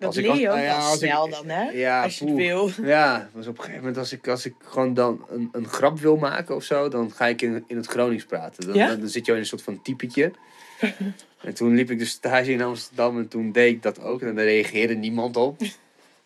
Dat 0.04 0.16
leer 0.16 0.36
je 0.36 0.50
ook 0.50 0.56
nou 0.56 0.60
ja, 0.68 0.92
ik- 0.92 0.98
snel 0.98 1.30
dan, 1.30 1.50
hè? 1.50 1.70
Ja, 1.70 2.04
Als 2.04 2.20
je 2.20 2.26
het 2.26 2.36
wil. 2.36 2.70
Ja, 2.84 3.30
dus 3.34 3.48
op 3.48 3.54
een 3.58 3.60
gegeven 3.60 3.80
moment 3.80 3.98
als 3.98 4.12
ik, 4.14 4.28
als 4.28 4.46
ik 4.46 4.54
gewoon 4.64 4.94
dan 4.94 5.26
een, 5.30 5.50
een 5.52 5.68
grap 5.68 6.00
wil 6.00 6.18
maken 6.18 6.56
of 6.56 6.64
zo, 6.64 6.88
dan 6.90 7.12
ga 7.12 7.26
ik 7.28 7.42
in, 7.42 7.64
in 7.68 7.76
het 7.78 7.88
Gronings 7.88 8.26
praten. 8.26 8.66
Dan, 8.66 8.76
Ja? 8.76 8.88
dan, 8.88 9.00
dan 9.00 9.10
zit 9.10 9.26
je 9.26 9.32
in 9.32 9.38
een 9.38 9.46
soort 9.46 9.62
van 9.62 9.82
typetje. 9.82 10.32
en 11.44 11.54
toen 11.54 11.76
liep 11.76 11.90
ik 11.92 12.00
dus 12.00 12.10
stage 12.10 12.52
in 12.52 12.62
Amsterdam 12.62 13.18
en 13.18 13.28
toen 13.28 13.52
deed 13.52 13.72
ik 13.74 13.82
dat 13.84 14.02
ook 14.02 14.22
en 14.22 14.36
daar 14.36 14.46
reageerde 14.46 14.94
niemand 14.94 15.38
op. 15.38 15.60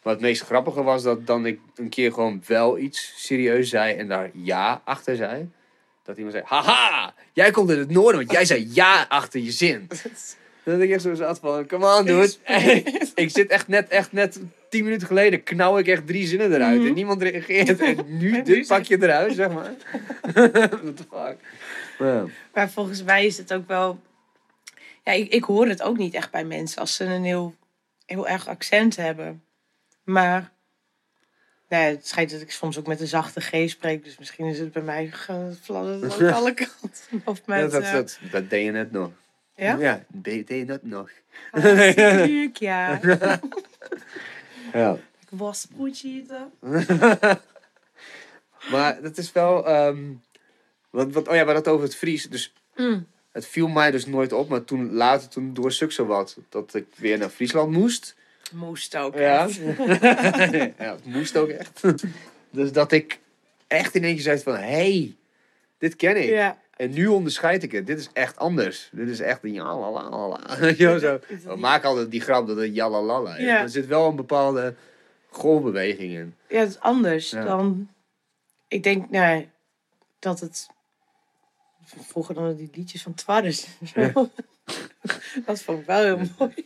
Maar 0.04 0.14
het 0.14 0.22
meest 0.22 0.42
grappige 0.42 0.84
was 0.84 1.04
dat 1.04 1.28
dan 1.28 1.46
ik 1.46 1.60
een 1.76 1.90
keer 1.90 2.14
gewoon 2.14 2.44
wel 2.46 2.78
iets 2.78 3.14
serieus 3.16 3.70
zei 3.70 3.96
en 3.96 4.08
daar 4.08 4.30
ja 4.34 4.82
achter 4.86 5.16
zei. 5.16 5.50
Dat 6.04 6.18
iemand 6.18 6.36
zei, 6.36 6.46
haha, 6.48 7.14
jij 7.34 7.52
komt 7.52 7.70
uit 7.70 7.80
het 7.80 7.90
noorden, 7.92 8.16
want 8.20 8.32
jij 8.32 8.46
zei 8.46 8.68
ja 8.74 9.06
achter 9.10 9.40
je 9.40 9.52
zin. 9.52 9.88
Had 10.72 10.82
ik 10.82 10.92
echt 10.92 11.02
zo 11.02 11.14
zat 11.14 11.40
van, 11.40 11.68
come 11.68 11.98
on 11.98 12.06
dude. 12.06 12.34
ik 13.16 13.30
zit 13.30 13.50
echt 13.50 13.68
net, 13.68 13.90
echt 13.90 14.12
net 14.12 14.40
tien 14.70 14.84
minuten 14.84 15.08
geleden 15.08 15.44
knauw 15.44 15.78
ik 15.78 15.88
echt 15.88 16.08
drie 16.08 16.28
zinnen 16.28 16.54
eruit. 16.54 16.86
En 16.86 16.94
niemand 16.94 17.22
reageert. 17.22 17.80
En 17.80 17.98
nu 18.08 18.42
dit 18.44 18.68
pak 18.68 18.84
je 18.84 19.04
eruit, 19.04 19.34
zeg 19.34 19.52
maar. 19.52 19.72
What 20.84 20.98
the 20.98 21.04
fuck. 21.12 21.38
Ja. 22.00 22.26
Maar 22.54 22.70
volgens 22.70 23.04
mij 23.04 23.26
is 23.26 23.38
het 23.38 23.54
ook 23.54 23.68
wel... 23.68 24.00
Ja, 25.04 25.12
ik, 25.12 25.34
ik 25.34 25.44
hoor 25.44 25.68
het 25.68 25.82
ook 25.82 25.98
niet 25.98 26.14
echt 26.14 26.32
bij 26.32 26.46
mensen 26.46 26.82
als 26.82 26.96
ze 26.96 27.04
een 27.04 27.24
heel, 27.24 27.56
heel 28.06 28.28
erg 28.28 28.48
accent 28.48 28.96
hebben. 28.96 29.44
Maar 30.04 30.52
nou, 31.70 31.84
ja, 31.84 31.90
het 31.90 32.08
schijnt 32.08 32.32
dat 32.32 32.42
ik 32.42 32.52
soms 32.52 32.80
ook 32.80 32.88
met 32.88 33.02
een 33.02 33.08
zachte 33.08 33.42
G 33.42 33.70
spreek. 33.70 34.04
Dus 34.04 34.18
misschien 34.18 34.46
is 34.46 34.60
het 34.60 34.72
bij 34.72 34.82
mij 34.82 35.08
gefladderd 35.12 36.14
ook 36.14 36.32
alle 36.32 36.54
kanten. 36.54 37.22
Of 37.24 37.46
met... 37.46 37.62
dat, 37.62 37.72
dat, 37.72 37.84
eh, 37.84 37.92
dat, 37.92 38.20
dat 38.32 38.50
deed 38.50 38.66
je 38.66 38.72
net 38.72 38.92
nog. 38.92 39.12
Ja? 39.58 39.78
Ja, 39.78 40.06
deed, 40.08 40.50
je 40.50 40.66
dat 40.66 40.84
nog. 40.84 41.10
Hartstikke 41.52 42.50
ja. 42.66 43.00
Ja. 44.74 44.94
Ik 45.20 45.28
was 45.30 45.68
eten. 46.04 46.52
Maar 48.72 49.02
dat 49.02 49.18
is 49.18 49.32
wel... 49.32 49.68
ehm 49.68 49.98
wat, 50.90 51.12
wat, 51.12 51.28
oh 51.28 51.36
ja, 51.36 51.44
maar 51.44 51.54
dat 51.54 51.68
over 51.68 51.84
het 51.86 51.96
Fries. 51.96 52.30
Dus 52.30 52.54
Mm. 52.76 53.08
het 53.32 53.46
viel 53.48 53.68
mij 53.68 53.92
dus 53.92 54.06
nooit 54.06 54.34
op. 54.34 54.50
Maar 54.50 54.64
toen 54.64 54.94
later, 54.94 55.30
toen 55.30 55.54
door 55.54 55.72
stuk 55.72 55.92
zo 55.92 56.06
wat, 56.06 56.38
dat 56.50 56.74
ik 56.74 56.86
weer 56.96 57.18
naar 57.18 57.30
Friesland 57.30 57.72
moest. 57.72 58.16
Moest 58.54 58.96
ook. 58.96 59.16
Ja. 59.16 59.44
echt. 59.46 59.60
ja, 60.78 60.96
het 60.96 61.06
moest 61.06 61.38
ook 61.38 61.50
echt. 61.50 61.82
dus 62.50 62.72
dat 62.72 62.92
ik 62.92 63.20
echt 63.68 63.96
in 63.96 64.04
keer 64.14 64.24
zei 64.24 64.40
van, 64.40 64.56
hey, 64.56 65.16
dit 65.78 65.96
ken 65.96 66.24
ik. 66.24 66.30
Ja. 66.30 66.58
En 66.78 66.92
nu 66.92 67.08
onderscheid 67.08 67.64
ik 67.64 67.72
het. 67.72 67.88
Dit 67.88 68.00
is 68.00 68.10
echt 68.14 68.38
anders. 68.38 68.90
Dit 68.92 69.08
is 69.08 69.20
echt 69.20 69.44
een 69.44 69.54
jalalala. 69.54 70.56
Zo. 71.00 71.20
We 71.44 71.56
maken 71.56 71.90
altijd 71.90 72.12
die 72.12 72.22
grap 72.22 72.48
dat 72.48 72.58
het 72.58 72.76
jalalala 72.76 73.36
is. 73.36 73.44
Ja. 73.46 73.62
Er 73.62 73.70
zit 73.70 73.86
wel 73.88 74.10
een 74.10 74.16
bepaalde 74.16 74.76
golfbeweging 75.30 76.14
in. 76.14 76.36
Ja, 76.50 76.60
het 76.60 76.70
is 76.70 76.80
anders 76.80 77.30
Ja. 77.30 77.44
dan... 77.44 77.90
Ik 78.68 78.84
denk, 78.84 79.10
nou, 79.10 79.48
dat 80.20 80.40
het... 80.40 80.68
Vroeger 81.86 82.36
dan 82.36 82.56
die 82.56 82.70
liedjes 82.74 83.02
van 83.02 83.14
Twarres. 83.14 83.68
Ja. 83.94 84.12
dat 85.46 85.62
vond 85.62 85.80
ik 85.80 85.86
wel 85.86 86.04
heel 86.04 86.22
mooi. 86.38 86.66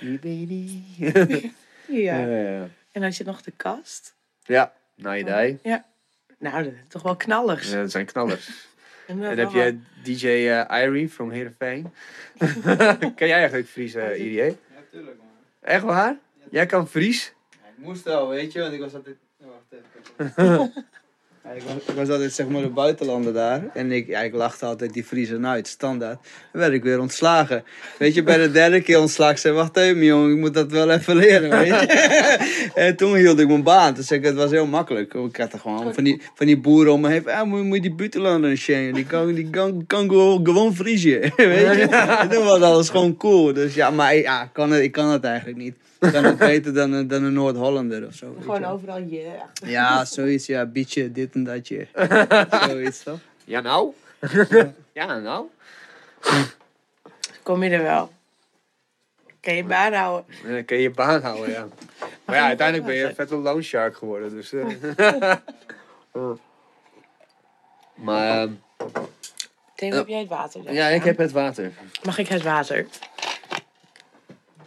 ja. 1.86 2.16
Ja. 2.16 2.18
Ja, 2.18 2.40
ja. 2.40 2.68
En 2.92 3.02
had 3.02 3.16
je 3.16 3.24
nog 3.24 3.42
de 3.42 3.50
kast? 3.50 4.14
ja, 4.42 4.72
nou 4.94 5.16
je 5.16 5.24
die. 5.62 5.72
Nou, 6.38 6.64
dat 6.64 6.72
toch 6.88 7.02
wel 7.02 7.16
knallers. 7.16 7.70
Ja, 7.70 7.80
dat 7.80 7.90
zijn 7.90 8.06
knallers. 8.06 8.50
En, 9.06 9.20
dan 9.20 9.30
En 9.30 9.38
heb 9.38 9.50
je 9.50 9.78
DJ 10.02 10.26
eh 10.26 10.82
Irie 10.82 11.08
from 11.08 11.30
Heerenveen. 11.30 11.92
Ken 13.16 13.28
jij 13.28 13.32
eigenlijk 13.32 13.68
Fries, 13.68 13.94
eh 13.94 14.32
IDA? 14.32 14.44
Ja, 14.44 14.54
tuurlijk 14.90 15.16
man. 15.18 15.26
Echt 15.60 15.82
waar? 15.82 16.16
Jij 16.50 16.66
kan 16.66 16.88
Fries? 16.88 17.34
Ja, 17.50 17.56
ik 17.76 17.84
moest 17.84 18.04
wel, 18.04 18.28
weet 18.28 18.52
je, 18.52 18.60
want 18.60 18.72
ik 18.72 18.80
was 18.80 18.94
altijd... 18.94 19.16
Ja, 19.36 19.46
wacht 19.46 19.82
even. 20.36 20.72
Ja, 21.44 21.50
ik, 21.50 21.62
was, 21.62 21.74
ik 21.86 21.94
was 21.94 22.08
altijd 22.08 22.32
zeg 22.32 22.48
maar 22.48 22.62
de 22.62 22.68
buitenlander 22.68 23.32
daar. 23.32 23.62
En 23.74 23.92
ik, 23.92 24.06
ja, 24.06 24.20
ik 24.20 24.34
lachte 24.34 24.64
altijd 24.66 24.92
die 24.92 25.04
Friesen 25.04 25.46
uit, 25.46 25.66
standaard. 25.68 26.18
Dan 26.52 26.60
werd 26.60 26.72
ik 26.72 26.82
weer 26.82 27.00
ontslagen. 27.00 27.64
Weet 27.98 28.14
je, 28.14 28.22
bij 28.22 28.38
de 28.38 28.50
derde 28.50 28.80
keer 28.80 29.00
ontslag 29.00 29.30
ik 29.30 29.36
zei, 29.36 29.54
wacht 29.54 29.76
even 29.76 30.04
jongen, 30.04 30.30
ik 30.30 30.36
moet 30.38 30.54
dat 30.54 30.70
wel 30.70 30.90
even 30.90 31.16
leren, 31.16 31.50
weet 31.50 31.66
je. 31.66 32.70
en 32.74 32.96
toen 32.96 33.14
hield 33.16 33.38
ik 33.40 33.48
mijn 33.48 33.62
baan. 33.62 33.94
Dus 33.94 34.10
ik, 34.10 34.24
het 34.24 34.34
was 34.34 34.50
heel 34.50 34.66
makkelijk. 34.66 35.14
Ik 35.14 35.36
had 35.36 35.52
er 35.52 35.58
gewoon 35.58 35.94
van 35.94 36.04
die, 36.04 36.22
van 36.34 36.46
die 36.46 36.60
boeren 36.60 36.92
om 36.92 37.00
me 37.00 37.08
heen. 37.08 37.28
Ah, 37.30 37.46
moet, 37.46 37.62
moet 37.64 37.76
je 37.76 37.82
die 37.82 37.94
buitenlander 37.94 38.56
zien. 38.56 38.94
Die 38.94 39.06
kan, 39.06 39.34
die 39.34 39.50
kan, 39.50 39.84
kan 39.86 40.08
gewoon, 40.08 40.74
Friesje, 40.74 41.18
weet 41.36 41.76
je. 41.76 41.86
En 42.20 42.28
toen 42.28 42.44
was 42.44 42.60
alles 42.60 42.88
gewoon 42.88 43.16
cool. 43.16 43.52
Dus 43.52 43.74
ja, 43.74 43.90
maar 43.90 44.16
ja, 44.16 44.42
ik 44.42 44.50
kan 44.52 44.70
het, 44.70 44.82
ik 44.82 44.92
kan 44.92 45.08
het 45.08 45.24
eigenlijk 45.24 45.58
niet. 45.58 45.74
Ik 46.00 46.12
kan 46.12 46.24
het 46.24 46.38
beter 46.48 46.74
dan, 46.74 46.92
een- 46.92 47.08
dan 47.08 47.22
een 47.22 47.32
Noord-Hollander 47.32 48.06
of 48.06 48.14
zo. 48.14 48.36
Gewoon 48.40 48.64
overal 48.64 48.98
je. 48.98 49.24
Ja, 49.66 50.04
zoiets, 50.04 50.46
ja, 50.46 50.66
beetje 50.66 51.12
dit 51.12 51.33
en 51.34 51.44
datje. 51.44 51.86
zoiets 52.68 53.02
toch? 53.02 53.18
Ja 53.44 53.60
nou? 53.60 53.94
ja 54.92 55.18
nou? 55.18 55.46
Kom 57.42 57.62
je 57.62 57.70
er 57.70 57.82
wel. 57.82 58.12
Kan 59.40 59.54
je 59.54 59.64
baan 59.64 59.92
houden. 59.92 60.34
Ja, 60.44 60.62
kun 60.62 60.76
je 60.76 60.82
je 60.82 60.90
baan 60.90 61.22
houden, 61.22 61.50
ja. 61.50 61.66
Maar 62.24 62.36
ja, 62.36 62.46
uiteindelijk 62.46 62.86
ben 62.86 62.96
je 62.96 63.04
een 63.04 63.14
vette 63.14 63.36
loan 63.36 63.62
shark 63.62 63.96
geworden. 63.96 64.30
Dus, 64.30 64.52
eh. 64.52 65.36
maar 67.94 68.40
ehm, 68.40 68.52
Theo, 69.74 69.96
heb 69.96 70.06
jij 70.06 70.18
het 70.18 70.28
water? 70.28 70.64
daar 70.64 70.74
ja, 70.74 70.88
ik 70.88 71.04
heb 71.04 71.18
het 71.18 71.32
water. 71.32 71.72
Mag 72.02 72.18
ik 72.18 72.28
het 72.28 72.42
water? 72.42 72.86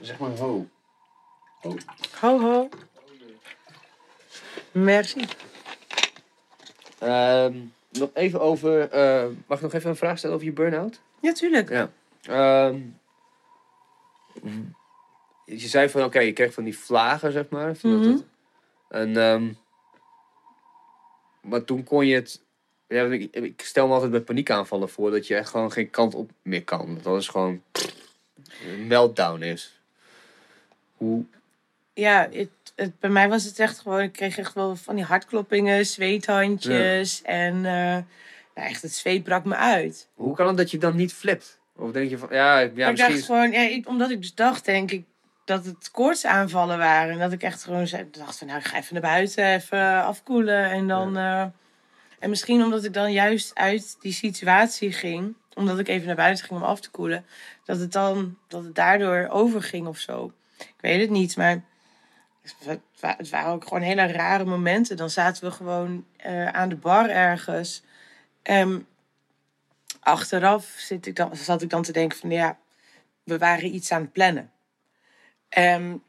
Zeg 0.02 0.18
maar 0.18 0.30
ho. 0.30 0.68
Ho, 2.20 2.40
ho. 2.40 2.70
Merci. 4.72 5.26
Ehm, 7.00 7.58
nog 7.92 8.10
even 8.14 8.42
over... 8.42 8.90
eh, 8.90 9.26
mag 9.48 9.58
ik 9.58 9.64
nog 9.64 9.74
even 9.74 9.90
een 9.90 9.96
vraag 9.96 10.18
stellen 10.18 10.36
over 10.36 10.48
je 10.48 10.54
burn-out? 10.54 11.00
Ja, 11.22 11.32
tuurlijk. 11.34 11.70
Ja. 11.70 11.90
Ehm, 12.22 12.80
je 15.46 15.68
zei 15.68 15.90
van, 15.90 16.04
oké, 16.04 16.20
je 16.20 16.34
kreeg 16.34 16.54
van 16.54 16.64
die 16.64 16.78
vlagen, 16.78 17.32
zeg 17.32 17.50
maar. 17.50 17.76
Van 17.76 18.00
Mhm. 18.00 18.18
en, 18.90 19.18
ehm, 19.18 19.54
maar 21.42 21.64
toen 21.64 21.84
kon 21.84 22.06
je 22.06 22.16
het... 22.16 22.42
Ja, 22.88 23.04
ik, 23.04 23.36
ik 23.36 23.62
stel 23.62 23.88
me 23.88 23.94
altijd 23.94 24.12
bij 24.12 24.22
paniekaanvallen 24.22 24.90
voor 24.90 25.12
dat 25.12 25.28
je 25.28 25.36
echt 25.36 25.50
gewoon 25.50 25.72
geen 25.72 25.90
kant 25.90 26.16
op 26.16 26.32
meer 26.42 26.64
kan. 26.64 26.96
Dat 26.96 27.06
alles 27.06 27.28
gewoon 27.28 27.62
een 28.66 28.88
meltdown 28.88 29.42
is. 29.42 29.80
Hoe... 30.98 31.26
Ja, 31.94 32.30
het, 32.32 32.50
het, 32.78 33.00
bij 33.00 33.10
mij 33.10 33.30
was 33.30 33.44
het 33.44 33.60
echt 33.60 33.80
gewoon... 33.80 34.02
Ik 34.02 34.12
kreeg 34.12 34.38
echt 34.38 34.54
wel 34.54 34.76
van 34.76 34.96
die 34.96 35.04
hartkloppingen, 35.04 35.86
zweethandjes. 35.86 37.22
En 37.22 37.62
nou, 37.62 38.04
echt, 38.54 38.82
het 38.82 38.94
zweet 38.94 39.24
brak 39.24 39.46
me 39.46 39.56
uit. 39.56 40.10
Hoe 40.14 40.36
kan 40.36 40.48
het 40.48 40.58
dat 40.58 40.72
je 40.72 40.78
dan 40.78 40.96
niet 40.96 41.14
flipt? 41.14 41.60
Of 41.76 41.92
denk 41.92 42.10
je 42.10 42.18
van, 42.18 42.30
ja, 42.32 42.60
ja 42.60 42.70
maar 42.76 42.86
ik 42.86 42.92
misschien... 42.92 43.14
dacht 43.14 43.26
gewoon... 43.26 43.52
Ja, 43.52 43.60
ik, 43.60 43.88
omdat 43.88 44.10
ik 44.10 44.22
dus 44.22 44.36
dacht, 44.36 44.66
denk 44.66 44.92
ik... 44.92 45.06
Dat 45.46 45.66
het 45.66 45.92
koortsaanvallen 45.92 46.78
waren. 46.78 47.14
En 47.14 47.20
dat 47.20 47.32
ik 47.32 47.44
echt 47.44 47.64
gewoon 47.64 47.88
zei, 47.88 48.08
dacht 48.12 48.38
van... 48.38 48.48
Nou, 48.48 48.60
ik 48.60 48.66
ga 48.66 48.78
even 48.78 48.94
naar 48.94 49.02
buiten, 49.02 49.46
even 49.46 50.04
afkoelen. 50.04 50.70
En 50.70 50.88
dan... 50.88 51.18
eh, 51.18 51.46
en 52.20 52.30
misschien 52.30 52.64
omdat 52.64 52.84
ik 52.84 52.94
dan 52.94 53.12
juist 53.12 53.56
uit 53.56 53.98
die 54.00 54.14
situatie 54.14 54.92
ging... 54.92 55.36
Omdat 55.54 55.80
ik 55.80 55.88
even 55.88 56.08
naar 56.08 56.16
buiten 56.16 56.46
ging 56.46 56.60
om 56.60 56.66
af 56.66 56.80
te 56.80 56.90
koelen... 56.90 57.26
Dat 57.66 57.80
het 57.80 57.92
dan... 57.92 58.38
Dat 58.48 58.64
het 58.64 58.76
daardoor 58.76 59.28
overging 59.30 59.88
of 59.88 59.98
zo. 59.98 60.32
Ik 60.58 60.74
weet 60.82 61.02
het 61.02 61.10
niet, 61.10 61.38
maar... 61.38 61.64
Het 62.66 62.80
wa- 63.00 63.16
het 63.18 63.30
waren 63.30 63.52
ook 63.52 63.64
gewoon 63.64 63.82
hele 63.82 64.06
rare 64.08 64.46
momenten. 64.46 64.98
Dan 64.98 65.10
zaten 65.10 65.44
we 65.44 65.52
gewoon 65.52 66.06
eh, 66.18 66.48
aan 66.48 66.70
de 66.70 66.76
bar 66.76 67.10
ergens. 67.10 67.84
En 68.42 68.88
achteraf 70.00 70.66
zit 70.66 71.06
ik 71.06 71.16
dan, 71.16 71.36
zat 71.36 71.62
ik 71.62 71.70
dan 71.70 71.82
te 71.84 71.92
denken 71.92 72.18
van 72.18 72.30
ja, 72.30 72.58
we 73.24 73.38
waren 73.38 73.76
iets 73.76 73.92
aan 73.92 74.02
het 74.02 74.12
plannen. 74.12 74.52
En 75.50 76.04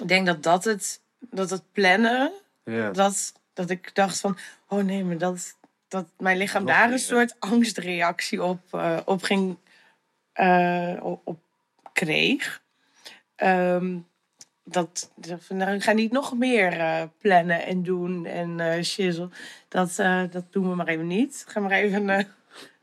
ik 0.00 0.08
denk 0.08 0.26
dat 0.26 0.42
dat 0.42 0.64
het, 0.64 1.00
dat 1.18 1.50
het 1.50 1.62
plannen, 1.72 2.32
Ja. 2.64 2.90
dat, 2.90 3.32
dat 3.52 3.70
ik 3.70 3.94
dacht 3.94 4.20
van, 4.20 4.38
oh 4.68 4.82
nee, 4.84 5.04
maar 5.04 5.18
dat, 5.18 5.56
dat 5.88 6.06
mijn 6.18 6.36
lichaam 6.36 6.66
daar 6.66 6.92
een 6.92 6.98
soort 6.98 7.36
angstreactie 7.38 8.42
op, 8.42 8.60
eh, 8.74 8.98
op 9.04 9.22
ging, 9.22 9.56
eh, 10.32 10.96
op, 11.00 11.20
op 11.24 11.40
kreeg. 11.92 12.62
Ehm, 13.36 13.98
dat, 14.64 15.10
nou, 15.48 15.74
ik 15.74 15.82
ga 15.82 15.92
niet 15.92 16.12
nog 16.12 16.34
meer 16.38 16.80
eh, 16.80 17.02
plannen 17.18 17.66
en 17.66 17.82
doen 17.82 18.26
en 18.26 18.60
eh 18.60 18.82
shizzle. 18.82 19.28
Dat, 19.68 19.98
eh, 19.98 20.22
dat 20.30 20.52
doen 20.52 20.68
we 20.68 20.74
maar 20.74 20.88
even 20.88 21.06
niet. 21.06 21.44
Ga 21.48 21.60
maar 21.60 21.70
even 21.70 22.10
eh 22.10 22.24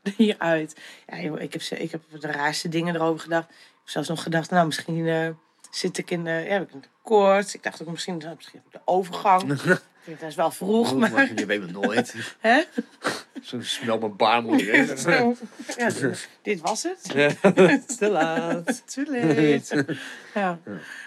hieruit. 0.16 0.80
Ja, 1.06 1.20
joh, 1.20 1.40
ik, 1.40 1.52
heb, 1.52 1.62
ik 1.62 1.90
heb 1.90 2.02
de 2.20 2.26
raarste 2.26 2.68
dingen 2.68 2.94
erover 2.94 3.20
gedacht. 3.20 3.48
Ik 3.50 3.56
heb 3.56 3.88
zelfs 3.88 4.08
nog 4.08 4.22
gedacht, 4.22 4.50
nou, 4.50 4.66
misschien 4.66 5.36
zit 5.70 5.98
ik 5.98 6.10
in 6.10 6.24
de, 6.24 6.30
ja, 6.30 6.58
ik 6.58 6.72
een 6.72 6.84
koorts. 7.02 7.54
Ik 7.54 7.62
dacht 7.62 7.82
ook 7.82 7.88
misschien, 7.88 8.22
misschien 8.36 8.62
de 8.70 8.80
overgang. 8.84 9.60
ik 10.00 10.06
vind 10.06 10.20
dat 10.20 10.28
is 10.28 10.34
wel 10.34 10.50
vroeg, 10.50 10.94
maar... 10.96 11.10
maar 11.12 11.32
je 11.34 11.46
weet 11.46 11.60
het 11.62 11.72
nooit. 11.72 12.14
Hè? 12.38 12.62
Zo'n 13.40 13.62
smel 13.62 13.98
mijn 13.98 14.16
baarmoeder. 14.16 14.98
Zo, 14.98 15.36
ja, 15.76 15.90
dit, 15.90 16.28
dit 16.42 16.60
was 16.60 16.82
het. 16.82 17.02
Te 17.98 18.08
laat. 18.10 18.94
Too 18.94 19.04
late. 19.04 19.96
ja. 20.34 20.58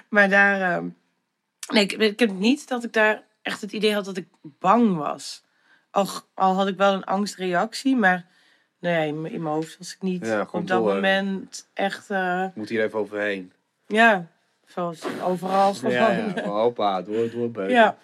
Maar 0.10 0.30
daar... 0.30 0.62
ehm, 0.78 0.88
nee, 1.74 1.84
ik, 1.84 1.91
ik 1.91 2.20
heb 2.20 2.32
niet 2.32 2.68
dat 2.68 2.84
ik 2.84 2.94
daar 2.94 3.24
echt 3.41 3.62
het 3.62 3.72
idee 3.72 3.94
had 3.94 4.06
dat 4.06 4.18
ik 4.18 4.28
bang 4.41 4.96
was. 4.98 5.44
Al, 5.91 6.08
al 6.34 6.56
had 6.56 6.68
ik 6.68 6.78
wel 6.78 6.94
een 6.94 7.04
angstreactie, 7.04 7.96
maar... 7.96 8.26
Nee, 8.80 9.08
in 9.08 9.22
mijn 9.22 9.34
in 9.34 9.41
mijn 9.41 9.54
hoofd 9.56 9.78
was 9.78 9.94
ik 9.94 10.02
niet 10.02 10.26
Ja, 10.26 10.41
op 10.52 10.68
dat 10.68 10.84
door. 10.84 10.94
moment 10.94 11.70
echt... 11.74 12.10
eh, 12.10 12.46
Moet 12.56 12.70
hier 12.70 12.84
even 12.84 13.00
overheen. 13.00 13.52
ja, 13.88 14.28
zoals 14.66 15.02
overal 15.24 15.74
gewoon. 15.74 15.94
Ja, 15.94 16.10
ja. 16.12 16.34
Oh, 16.36 16.46
Hoppa, 16.62 17.02
door, 17.02 17.32
door 17.32 17.52
beuken. 17.52 17.74
Ja. 17.76 17.98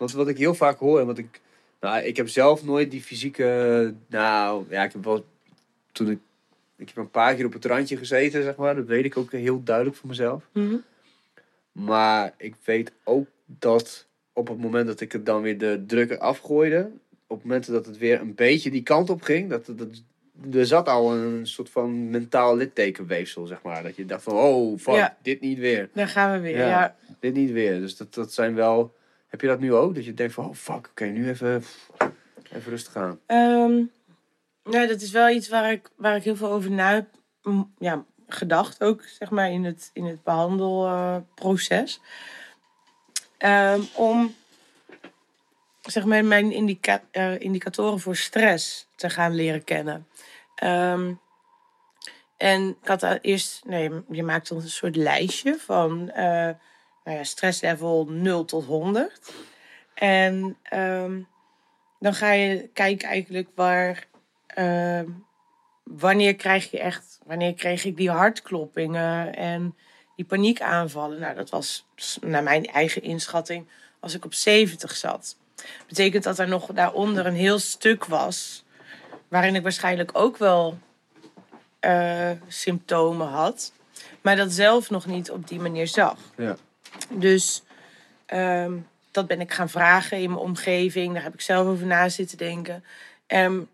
Want 0.00 0.12
wat 0.12 0.28
ik 0.28 0.38
heel 0.38 0.54
vaak 0.54 0.78
hoor, 0.78 1.00
en 1.00 1.06
wat 1.06 1.18
ik... 1.18 1.40
Nou, 1.80 2.02
ik 2.02 2.16
heb 2.16 2.28
zelf 2.28 2.64
nooit 2.64 2.90
die 2.90 3.02
fysieke... 3.02 3.94
Nou, 4.06 4.64
ja, 4.68 4.84
ik 4.84 4.92
heb 4.92 5.04
wel... 5.04 5.24
Toen 5.92 6.10
ik... 6.10 6.18
Ik 6.76 6.86
heb 6.86 6.96
een 6.96 7.10
paar 7.10 7.34
keer 7.34 7.44
op 7.44 7.52
het 7.52 7.64
randje 7.64 7.96
gezeten, 7.96 8.42
zeg 8.42 8.56
maar. 8.56 8.74
Dat 8.74 8.86
weet 8.86 9.04
ik 9.04 9.16
ook 9.16 9.32
heel 9.32 9.62
duidelijk 9.62 9.96
voor 9.96 10.08
mezelf. 10.08 10.48
Mhm. 10.52 10.76
Maar 11.72 12.34
ik 12.36 12.54
weet 12.64 12.92
ook 13.04 13.26
dat 13.46 14.06
op 14.32 14.48
het 14.48 14.58
moment 14.58 14.86
dat 14.86 15.00
ik 15.00 15.12
het 15.12 15.26
dan 15.26 15.42
weer 15.42 15.58
de 15.58 15.84
druk 15.86 16.12
afgooide... 16.12 16.90
Op 17.26 17.36
het 17.36 17.46
moment 17.46 17.66
dat 17.66 17.86
het 17.86 17.98
weer 17.98 18.20
een 18.20 18.34
beetje 18.34 18.70
die 18.70 18.82
kant 18.82 19.10
op 19.10 19.22
ging... 19.22 19.50
Dat, 19.50 19.66
dat, 19.66 19.88
er 20.52 20.66
zat 20.66 20.88
al 20.88 21.12
een 21.14 21.46
soort 21.46 21.70
van 21.70 22.10
mentaal 22.10 22.56
littekenweefsel, 22.56 23.46
zeg 23.46 23.62
maar. 23.62 23.82
Dat 23.82 23.96
je 23.96 24.04
dacht 24.06 24.22
van, 24.22 24.34
oh, 24.34 24.78
fuck, 24.78 24.94
Ja. 24.94 25.16
dit 25.22 25.40
niet 25.40 25.58
weer. 25.58 25.88
Daar 25.92 26.08
gaan 26.08 26.32
we 26.32 26.40
weer, 26.40 26.56
Ja. 26.56 26.68
ja. 26.68 26.96
Dit 27.18 27.34
niet 27.34 27.50
weer. 27.50 27.80
Dus 27.80 27.96
dat, 27.96 28.14
dat 28.14 28.32
zijn 28.32 28.54
wel... 28.54 28.98
Heb 29.30 29.40
je 29.40 29.46
dat 29.46 29.60
nu 29.60 29.74
ook? 29.74 29.94
Dat 29.94 30.04
je 30.04 30.14
denkt 30.14 30.34
van, 30.34 30.48
oh 30.48 30.54
fuck, 30.54 30.88
oké, 30.90 31.04
nu 31.04 31.28
even, 31.28 31.64
even 32.52 32.70
rustig 32.70 32.96
aan. 32.96 33.20
Ja, 34.70 34.86
dat 34.86 35.00
is 35.00 35.10
wel 35.10 35.28
iets 35.28 35.48
waar 35.48 35.72
ik, 35.72 35.90
waar 35.96 36.16
ik 36.16 36.22
heel 36.22 36.36
veel 36.36 36.50
over 36.50 36.70
na 36.70 36.92
heb 36.92 37.06
ja, 37.78 38.04
gedacht. 38.28 38.82
Ook 38.82 39.02
zeg 39.02 39.30
maar 39.30 39.50
in 39.50 39.64
het, 39.64 39.90
in 39.92 40.04
het 40.04 40.22
behandelproces. 40.22 42.00
Ehm, 43.38 43.80
om 43.94 44.34
zeg 45.80 46.04
maar 46.04 46.24
mijn 46.24 46.78
eh, 47.10 47.40
indicatoren 47.40 48.00
voor 48.00 48.16
stress 48.16 48.88
te 48.94 49.10
gaan 49.10 49.34
leren 49.34 49.64
kennen. 49.64 50.06
Ehm, 50.54 51.12
en 52.36 52.68
ik 52.82 52.88
had 52.88 53.18
eerst, 53.20 53.64
nee, 53.64 53.90
je 54.10 54.22
maakt 54.22 54.48
dan 54.48 54.58
een 54.58 54.68
soort 54.68 54.96
lijstje 54.96 55.58
van 55.58 56.10
eh 56.10 56.50
nou 57.04 57.16
ja, 57.16 57.24
stresslevel 57.24 58.06
0 58.08 58.44
tot 58.44 58.64
100. 58.64 59.32
En 59.94 60.56
ehm, 60.62 61.20
dan 61.98 62.14
ga 62.14 62.32
je 62.32 62.68
kijken 62.72 63.08
eigenlijk 63.08 63.48
waar, 63.54 64.06
ehm, 64.46 65.08
wanneer 65.84 66.36
krijg 66.36 66.70
je 66.70 66.78
echt, 66.78 67.20
wanneer 67.26 67.54
kreeg 67.54 67.84
ik 67.84 67.96
die 67.96 68.10
hartkloppingen 68.10 69.34
en 69.34 69.76
die 70.16 70.24
paniekaanvallen. 70.24 71.20
Nou, 71.20 71.34
dat 71.34 71.50
was 71.50 71.86
naar 72.20 72.42
mijn 72.42 72.66
eigen 72.66 73.02
inschatting 73.02 73.68
als 74.00 74.14
ik 74.14 74.24
op 74.24 74.34
70 74.34 74.96
zat. 74.96 75.36
Betekent 75.86 76.24
dat 76.24 76.38
er 76.38 76.48
nog 76.48 76.66
daaronder 76.66 77.26
een 77.26 77.34
heel 77.34 77.58
stuk 77.58 78.04
was 78.04 78.64
waarin 79.28 79.54
ik 79.54 79.62
waarschijnlijk 79.62 80.10
ook 80.12 80.36
wel 80.36 80.78
eh, 81.80 82.30
symptomen 82.48 83.26
had, 83.26 83.72
maar 84.20 84.36
dat 84.36 84.52
zelf 84.52 84.90
nog 84.90 85.06
niet 85.06 85.30
op 85.30 85.48
die 85.48 85.60
manier 85.60 85.86
zag. 85.86 86.18
Ja. 86.36 86.56
Dus 87.08 87.62
ehm, 88.26 88.78
dat 89.10 89.26
ben 89.26 89.40
ik 89.40 89.52
gaan 89.52 89.68
vragen 89.68 90.18
in 90.18 90.30
mijn 90.30 90.42
omgeving. 90.42 91.14
Daar 91.14 91.22
heb 91.22 91.34
ik 91.34 91.40
zelf 91.40 91.66
over 91.66 91.86
na 91.86 92.08
zitten 92.08 92.38
denken. 92.38 92.84
En 93.26 93.68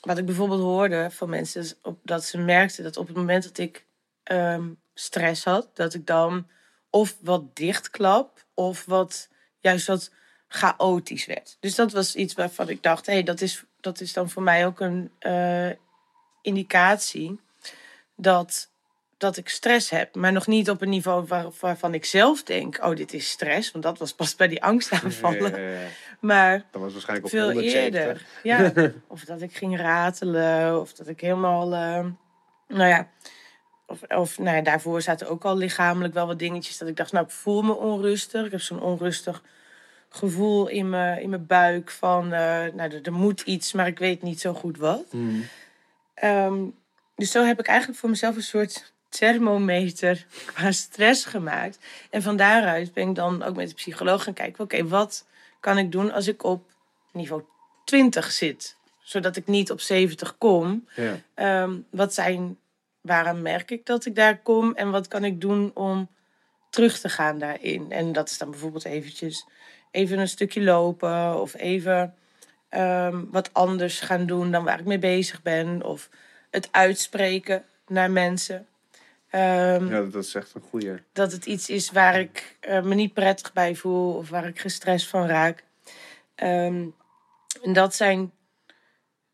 wat 0.00 0.18
ik 0.18 0.26
bijvoorbeeld 0.26 0.60
hoorde 0.60 1.10
van 1.10 1.28
mensen, 1.28 1.60
is 1.60 1.74
op, 1.82 1.98
dat 2.02 2.24
ze 2.24 2.38
merkten 2.38 2.84
dat 2.84 2.96
op 2.96 3.06
het 3.06 3.16
moment 3.16 3.42
dat 3.42 3.58
ik 3.58 3.84
ehm, 4.22 4.68
stress 4.94 5.44
had, 5.44 5.68
dat 5.74 5.94
ik 5.94 6.06
dan 6.06 6.46
of 6.90 7.16
wat 7.20 7.56
dichtklap 7.56 8.44
of 8.54 8.84
wat 8.84 9.28
juist 9.58 9.86
wat 9.86 10.10
chaotisch 10.48 11.26
werd. 11.26 11.56
Dus 11.60 11.74
dat 11.74 11.92
was 11.92 12.14
iets 12.14 12.34
waarvan 12.34 12.68
ik 12.68 12.82
dacht, 12.82 13.06
hé, 13.06 13.12
hey, 13.12 13.22
dat, 13.22 13.40
is, 13.40 13.64
dat 13.80 14.00
is 14.00 14.12
dan 14.12 14.30
voor 14.30 14.42
mij 14.42 14.66
ook 14.66 14.80
een 14.80 15.10
eh, 15.18 15.70
indicatie 16.42 17.40
dat, 18.14 18.70
dat 19.18 19.36
ik 19.36 19.48
stress 19.48 19.90
heb. 19.90 20.14
Maar 20.14 20.32
nog 20.32 20.46
niet 20.46 20.70
op 20.70 20.82
een 20.82 20.88
niveau 20.88 21.26
waar, 21.26 21.46
waarvan 21.60 21.94
ik 21.94 22.04
zelf 22.04 22.42
denk, 22.42 22.78
oh, 22.84 22.96
dit 22.96 23.12
is 23.12 23.30
stress. 23.30 23.72
Want 23.72 23.84
dat 23.84 23.98
was 23.98 24.14
pas 24.14 24.36
bij 24.36 24.48
die 24.48 24.62
angstaanvallen. 24.62 25.50
Ja, 25.50 25.58
ja, 25.58 25.80
ja. 25.80 25.86
Maar 26.20 26.64
Dat 26.70 26.80
was 26.80 26.92
waarschijnlijk 26.92 27.26
op 27.26 27.32
veel 27.32 27.52
170. 27.52 28.00
eerder. 28.00 28.26
Ja, 28.42 28.72
of 29.14 29.24
dat 29.24 29.42
ik 29.42 29.56
ging 29.56 29.78
ratelen, 29.78 30.80
of 30.80 30.92
dat 30.92 31.08
ik 31.08 31.20
helemaal, 31.20 31.72
eh, 31.72 32.06
nou 32.68 32.88
ja, 32.88 33.08
of, 33.86 34.02
of 34.02 34.38
nou 34.38 34.56
ja, 34.56 34.62
daarvoor 34.62 35.02
zaten 35.02 35.28
ook 35.28 35.44
al 35.44 35.56
lichamelijk 35.56 36.14
wel 36.14 36.26
wat 36.26 36.38
dingetjes 36.38 36.78
dat 36.78 36.88
ik 36.88 36.96
dacht, 36.96 37.12
nou, 37.12 37.24
ik 37.24 37.30
voel 37.30 37.62
me 37.62 37.74
onrustig. 37.74 38.44
Ik 38.44 38.50
heb 38.50 38.60
zo'n 38.60 38.82
onrustig 38.82 39.42
gevoel 40.08 40.68
in 40.68 40.88
mijn, 40.88 41.22
in 41.22 41.30
mijn 41.30 41.46
buik 41.46 41.90
van, 41.90 42.24
eh, 42.24 42.40
nou, 42.74 42.78
er, 42.78 43.00
er 43.02 43.12
moet 43.12 43.40
iets, 43.40 43.72
maar 43.72 43.86
ik 43.86 43.98
weet 43.98 44.22
niet 44.22 44.40
zo 44.40 44.54
goed 44.54 44.78
wat. 44.78 45.04
Hmm. 45.10 45.44
Ehm, 46.14 46.64
dus 47.16 47.30
zo 47.30 47.44
heb 47.44 47.58
ik 47.58 47.66
eigenlijk 47.66 47.98
voor 47.98 48.10
mezelf 48.10 48.36
een 48.36 48.42
soort 48.42 48.93
thermometer 49.18 50.26
qua 50.54 50.72
stress 50.72 51.24
gemaakt. 51.24 51.78
En 52.10 52.22
van 52.22 52.36
daaruit 52.36 52.92
ben 52.92 53.08
ik 53.08 53.14
dan 53.14 53.42
ook 53.42 53.56
met 53.56 53.68
de 53.68 53.74
psycholoog 53.74 54.22
gaan 54.22 54.32
kijken, 54.32 54.64
oké, 54.64 54.86
wat 54.86 55.26
kan 55.60 55.78
ik 55.78 55.92
doen 55.92 56.12
als 56.12 56.28
ik 56.28 56.42
op 56.42 56.72
niveau 57.12 57.42
20 57.84 58.30
zit? 58.30 58.76
Zodat 59.02 59.36
ik 59.36 59.46
niet 59.46 59.70
op 59.70 59.80
70 59.80 60.38
kom. 60.38 60.88
Ja. 60.94 61.20
Ehm, 61.34 61.76
wat 61.90 62.14
zijn, 62.14 62.58
waarom 63.00 63.42
merk 63.42 63.70
ik 63.70 63.86
dat 63.86 64.06
ik 64.06 64.14
daar 64.14 64.38
kom? 64.38 64.74
En 64.74 64.90
wat 64.90 65.08
kan 65.08 65.24
ik 65.24 65.40
doen 65.40 65.70
om 65.74 66.08
terug 66.70 66.98
te 66.98 67.08
gaan 67.08 67.38
daarin? 67.38 67.92
En 67.92 68.12
dat 68.12 68.30
is 68.30 68.38
dan 68.38 68.50
bijvoorbeeld 68.50 68.84
eventjes 68.84 69.46
even 69.90 70.18
een 70.18 70.28
stukje 70.28 70.62
lopen 70.62 71.40
of 71.40 71.54
even 71.54 72.14
ehm, 72.68 73.24
wat 73.30 73.52
anders 73.52 74.00
gaan 74.00 74.26
doen 74.26 74.50
dan 74.50 74.64
waar 74.64 74.78
ik 74.80 74.86
mee 74.86 74.98
bezig 74.98 75.42
ben. 75.42 75.82
Of 75.82 76.08
het 76.50 76.68
uitspreken 76.70 77.64
naar 77.86 78.10
mensen. 78.10 78.66
Ehm, 79.34 79.86
ja, 79.88 80.00
dat 80.02 80.24
is 80.24 80.34
echt 80.34 80.54
een 80.54 80.62
goeie. 80.70 80.94
dat 81.12 81.32
het 81.32 81.46
iets 81.46 81.68
is 81.68 81.90
waar 81.90 82.20
ik 82.20 82.56
eh, 82.60 82.82
me 82.82 82.94
niet 82.94 83.14
prettig 83.14 83.52
bij 83.52 83.74
voel 83.74 84.14
of 84.14 84.28
waar 84.28 84.46
ik 84.46 84.60
gestrest 84.60 85.08
van 85.08 85.26
raak. 85.26 85.64
Ehm, 86.34 86.86
en 87.62 87.72
dat 87.72 87.94
zijn 87.94 88.32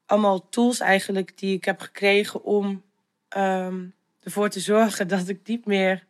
allemaal 0.06 0.48
tools 0.48 0.80
eigenlijk 0.80 1.38
die 1.38 1.56
ik 1.56 1.64
heb 1.64 1.80
gekregen 1.80 2.44
om 2.44 2.82
ehm, 3.28 3.84
ervoor 4.22 4.48
te 4.48 4.60
zorgen 4.60 5.08
dat 5.08 5.28
ik 5.28 5.40
niet 5.44 5.66
meer 5.66 6.04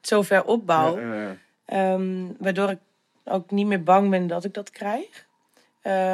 zo 0.00 0.22
ver 0.22 0.44
opbouw. 0.44 1.00
Ja, 1.00 1.14
ja, 1.14 1.36
ja. 1.66 1.98
Waardoor 2.38 2.70
ik 2.70 2.78
ook 3.24 3.50
niet 3.50 3.66
meer 3.66 3.82
bang 3.82 4.10
ben 4.10 4.26
dat 4.26 4.44
ik 4.44 4.54
dat 4.54 4.70
krijg. 4.70 5.26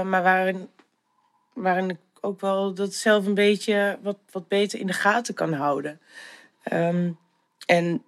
Maar 0.04 0.22
waarin, 0.22 0.68
waarin 1.52 1.90
ik 1.90 1.98
ook 2.20 2.40
wel 2.40 2.74
dat 2.74 2.94
zelf 2.94 3.26
een 3.26 3.34
beetje 3.34 3.98
wat, 4.02 4.18
wat 4.30 4.48
beter 4.48 4.78
in 4.78 4.86
de 4.86 4.92
gaten 4.92 5.34
kan 5.34 5.52
houden. 5.52 6.00
Ehm, 6.62 7.10
en 7.66 8.04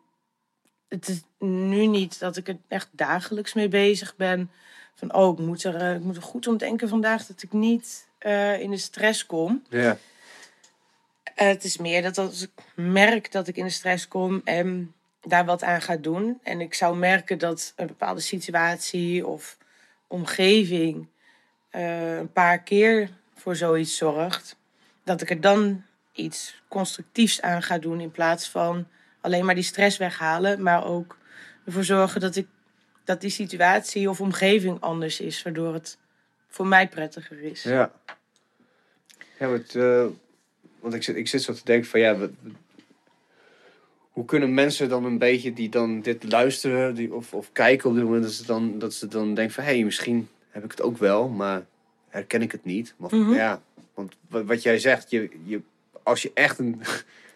het 0.89 1.09
is 1.09 1.23
nu 1.39 1.87
niet 1.87 2.19
dat 2.19 2.37
ik 2.37 2.49
er 2.49 2.59
echt 2.69 2.89
dagelijks 2.91 3.53
mee 3.53 3.69
bezig 3.69 4.17
ben. 4.17 4.51
Van, 4.95 5.15
oh, 5.15 5.39
ik 5.39 5.45
moet 5.45 5.65
er, 5.65 5.77
eh, 5.77 5.95
ik 5.95 6.03
moet 6.03 6.17
er 6.17 6.23
goed 6.23 6.47
om 6.47 6.57
denken 6.57 6.89
vandaag 6.89 7.27
dat 7.27 7.43
ik 7.43 7.53
niet 7.53 8.09
eh, 8.19 8.61
in 8.61 8.71
de 8.71 8.77
stress 8.77 9.27
kom. 9.27 9.63
Ja. 9.69 9.97
Eh, 11.35 11.47
het 11.47 11.65
is 11.65 11.77
meer 11.77 12.03
dat 12.03 12.19
als 12.19 12.43
ik 12.43 12.51
merk 12.75 13.33
dat 13.33 13.49
ik 13.49 13.57
in 13.57 13.65
de 13.65 13.71
stress 13.71 14.09
kom 14.09 14.41
en 14.45 14.95
daar 15.21 15.45
wat 15.45 15.63
aan 15.63 15.83
ga 15.83 15.97
doen. 15.97 16.39
En 16.43 16.61
ik 16.61 16.75
zou 16.75 16.97
merken 16.97 17.39
dat 17.39 17.73
een 17.77 17.87
bepaalde 17.87 18.21
situatie 18.21 19.27
of 19.27 19.59
omgeving 20.07 21.09
een 21.71 22.33
paar 22.33 22.63
keer 22.63 23.11
voor 23.35 23.57
zoiets 23.57 23.97
zorgt. 23.97 24.57
Dat 25.05 25.21
ik 25.21 25.31
er 25.31 25.41
dan 25.41 25.85
iets 26.13 26.63
constructiefs 26.69 27.41
aan 27.41 27.63
ga 27.63 27.79
doen 27.79 28.01
in 28.01 28.11
plaats 28.11 28.49
van 28.49 28.87
alleen 29.21 29.45
maar 29.45 29.55
die 29.55 29.65
stress 29.65 29.97
weghalen. 29.97 30.63
Maar 30.63 30.85
ook 30.87 31.17
ervoor 31.65 31.85
zorgen 31.85 32.21
dat, 32.21 32.37
ik, 32.37 32.47
dat 33.05 33.21
die 33.21 33.31
situatie 33.31 34.11
of 34.11 34.21
omgeving 34.21 34.81
anders 34.81 35.21
is. 35.21 35.43
Waardoor 35.43 35.73
het 35.75 35.99
voor 36.49 36.67
mij 36.67 36.89
prettiger 36.89 37.43
is. 37.43 37.63
Ja. 37.63 37.93
Ja, 39.39 39.49
want, 39.49 39.75
eh, 39.75 40.07
want 40.81 40.95
ik, 40.95 41.03
zit, 41.03 41.17
ik 41.17 41.29
zit 41.29 41.43
zo 41.43 41.53
te 41.53 41.65
denken 41.65 41.91
van 41.91 42.01
ja, 42.01 42.17
wat, 42.17 42.31
hoe 44.11 44.25
kunnen 44.25 44.55
mensen 44.55 44.89
dan 44.89 45.05
een 45.05 45.19
beetje 45.19 45.53
die 45.53 45.69
dan 45.69 46.01
dit 46.01 46.33
luisteren 46.33 46.95
die, 46.95 47.15
of, 47.15 47.35
of 47.35 47.53
kijken 47.53 47.89
op 47.89 47.95
dit 47.95 48.05
moment, 48.05 48.23
dat 48.23 48.33
ze 48.33 48.47
dan, 48.47 48.79
dat 48.79 48.95
ze 48.95 49.09
dan 49.09 49.35
denken 49.35 49.55
van 49.55 49.65
hé, 49.65 49.75
hey, 49.75 49.85
misschien 49.85 50.29
heb 50.51 50.65
ik 50.65 50.71
het 50.71 50.83
ook 50.83 50.99
wel, 50.99 51.29
maar 51.29 51.65
herken 52.09 52.43
ik 52.43 52.53
het 52.53 52.65
niet. 52.65 52.95
Maar 52.97 53.15
Mhm. 53.15 53.33
ja, 53.33 53.63
want 53.95 54.15
wat, 54.29 54.45
wat 54.45 54.63
jij 54.63 54.79
zegt, 54.79 55.11
je, 55.11 55.31
je, 55.45 55.61
als 56.03 56.23
je 56.23 56.31
echt 56.35 56.59
een 56.59 56.81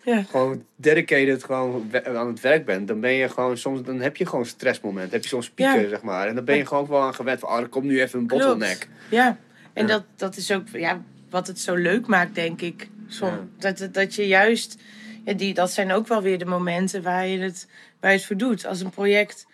Ja. 0.04 0.22
gewoon 0.22 0.64
dedicated 0.76 1.44
gewoon 1.44 1.90
aan 2.04 2.26
het 2.26 2.40
werk 2.40 2.64
bent, 2.64 2.88
dan 2.88 3.00
ben 3.00 3.12
je 3.12 3.28
gewoon 3.28 3.56
soms 3.58 3.82
dan 3.82 4.00
heb 4.00 4.16
je 4.16 4.26
gewoon 4.26 4.46
stressmoment, 4.46 5.12
heb 5.12 5.22
je 5.22 5.28
zo'n 5.28 5.42
speaker 5.42 5.80
Ja. 5.82 5.88
zeg 5.88 6.02
maar, 6.02 6.28
en 6.28 6.34
dan 6.34 6.44
ben 6.44 6.56
je 6.56 6.66
gewoon 6.66 6.86
wel 6.86 7.00
aan 7.02 7.14
gewend 7.14 7.40
van, 7.40 7.48
oh, 7.48 7.58
er 7.58 7.68
komt 7.68 7.84
nu 7.84 8.00
even 8.00 8.18
een 8.18 8.26
Klopt. 8.26 8.44
bottleneck. 8.44 8.88
Ja, 9.10 9.38
en 9.72 9.86
Ja. 9.86 9.92
Dat, 9.92 10.04
dat 10.16 10.36
is 10.36 10.52
ook 10.52 10.68
ja, 10.72 11.02
wat 11.30 11.46
het 11.46 11.60
zo 11.60 11.74
leuk 11.74 12.06
maakt, 12.06 12.34
denk 12.34 12.60
ik. 12.60 12.88
Som, 13.08 13.50
dat- 13.58 13.88
dat 13.92 14.14
je 14.14 14.26
juist, 14.26 14.76
ja, 15.24 15.32
die, 15.32 15.54
dat 15.54 15.70
zijn 15.72 15.92
ook 15.92 16.06
wel 16.08 16.22
weer 16.22 16.38
de 16.38 16.44
momenten 16.44 17.02
waar 17.02 17.26
je 17.26 17.38
het, 17.38 17.68
waar 18.00 18.10
je 18.10 18.16
het 18.16 18.26
voor 18.26 18.36
doet. 18.36 18.66
Als 18.66 18.80
een 18.80 18.90
project 18.90 19.46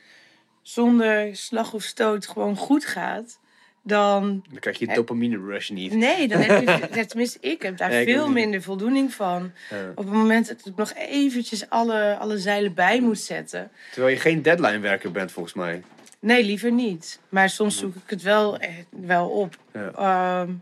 zonder 0.62 1.36
slag 1.36 1.72
of 1.72 1.82
stoot 1.82 2.26
gewoon 2.26 2.56
goed 2.56 2.84
gaat, 2.84 3.38
dan. 3.82 4.44
Dan 4.50 4.58
krijg 4.58 4.78
je 4.78 4.86
Ja. 4.86 4.94
dopamine 4.94 5.36
rush 5.38 5.68
niet. 5.70 5.92
Nee, 5.94 6.28
dan 6.28 6.40
heb 6.40 6.92
je, 6.94 7.06
tenminste, 7.06 7.38
ik 7.40 7.62
heb 7.62 7.76
daar 7.76 7.88
Nee, 7.90 8.04
veel 8.04 8.24
niet. 8.24 8.34
minder 8.34 8.62
voldoening 8.62 9.12
van. 9.14 9.52
Ja. 9.70 9.76
Op 9.94 10.04
het 10.04 10.14
moment 10.14 10.48
dat 10.48 10.66
ik 10.66 10.76
nog 10.76 10.92
eventjes 10.94 11.68
alle, 11.70 12.16
alle 12.18 12.38
zeilen 12.38 12.74
bij 12.74 13.00
moet 13.00 13.18
zetten. 13.18 13.70
Terwijl 13.92 14.14
je 14.14 14.20
geen 14.20 14.42
deadline 14.42 14.78
werker 14.78 15.10
bent 15.12 15.32
volgens 15.32 15.54
mij. 15.54 15.82
Nee, 16.20 16.44
liever 16.44 16.72
niet. 16.72 17.20
Maar 17.28 17.48
soms 17.50 17.78
zoek 17.78 17.94
ik 17.94 18.10
het 18.10 18.22
wel, 18.22 18.58
eh, 18.58 18.70
wel 18.90 19.28
op. 19.28 19.56
Ja. 19.72 19.90
Ehm, 19.90 20.52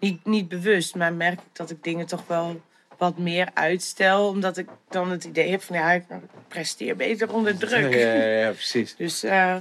niet, 0.00 0.24
niet 0.24 0.48
bewust, 0.48 0.94
maar 0.94 1.12
merk 1.12 1.38
ik 1.40 1.46
dat 1.52 1.70
ik 1.70 1.82
dingen 1.84 2.06
toch 2.06 2.26
wel 2.26 2.60
wat 2.98 3.18
meer 3.18 3.48
uitstel. 3.54 4.28
Omdat 4.28 4.56
ik 4.56 4.68
dan 4.88 5.10
het 5.10 5.24
idee 5.24 5.50
heb 5.50 5.62
van 5.62 5.76
ja, 5.76 5.92
ik 5.92 6.04
presteer 6.48 6.96
beter 6.96 7.32
onder 7.32 7.58
druk. 7.58 7.94
Ja, 7.94 8.12
ja, 8.12 8.24
ja, 8.38 8.50
precies. 8.50 8.96
Dus, 9.04 9.22
eh, 9.22 9.56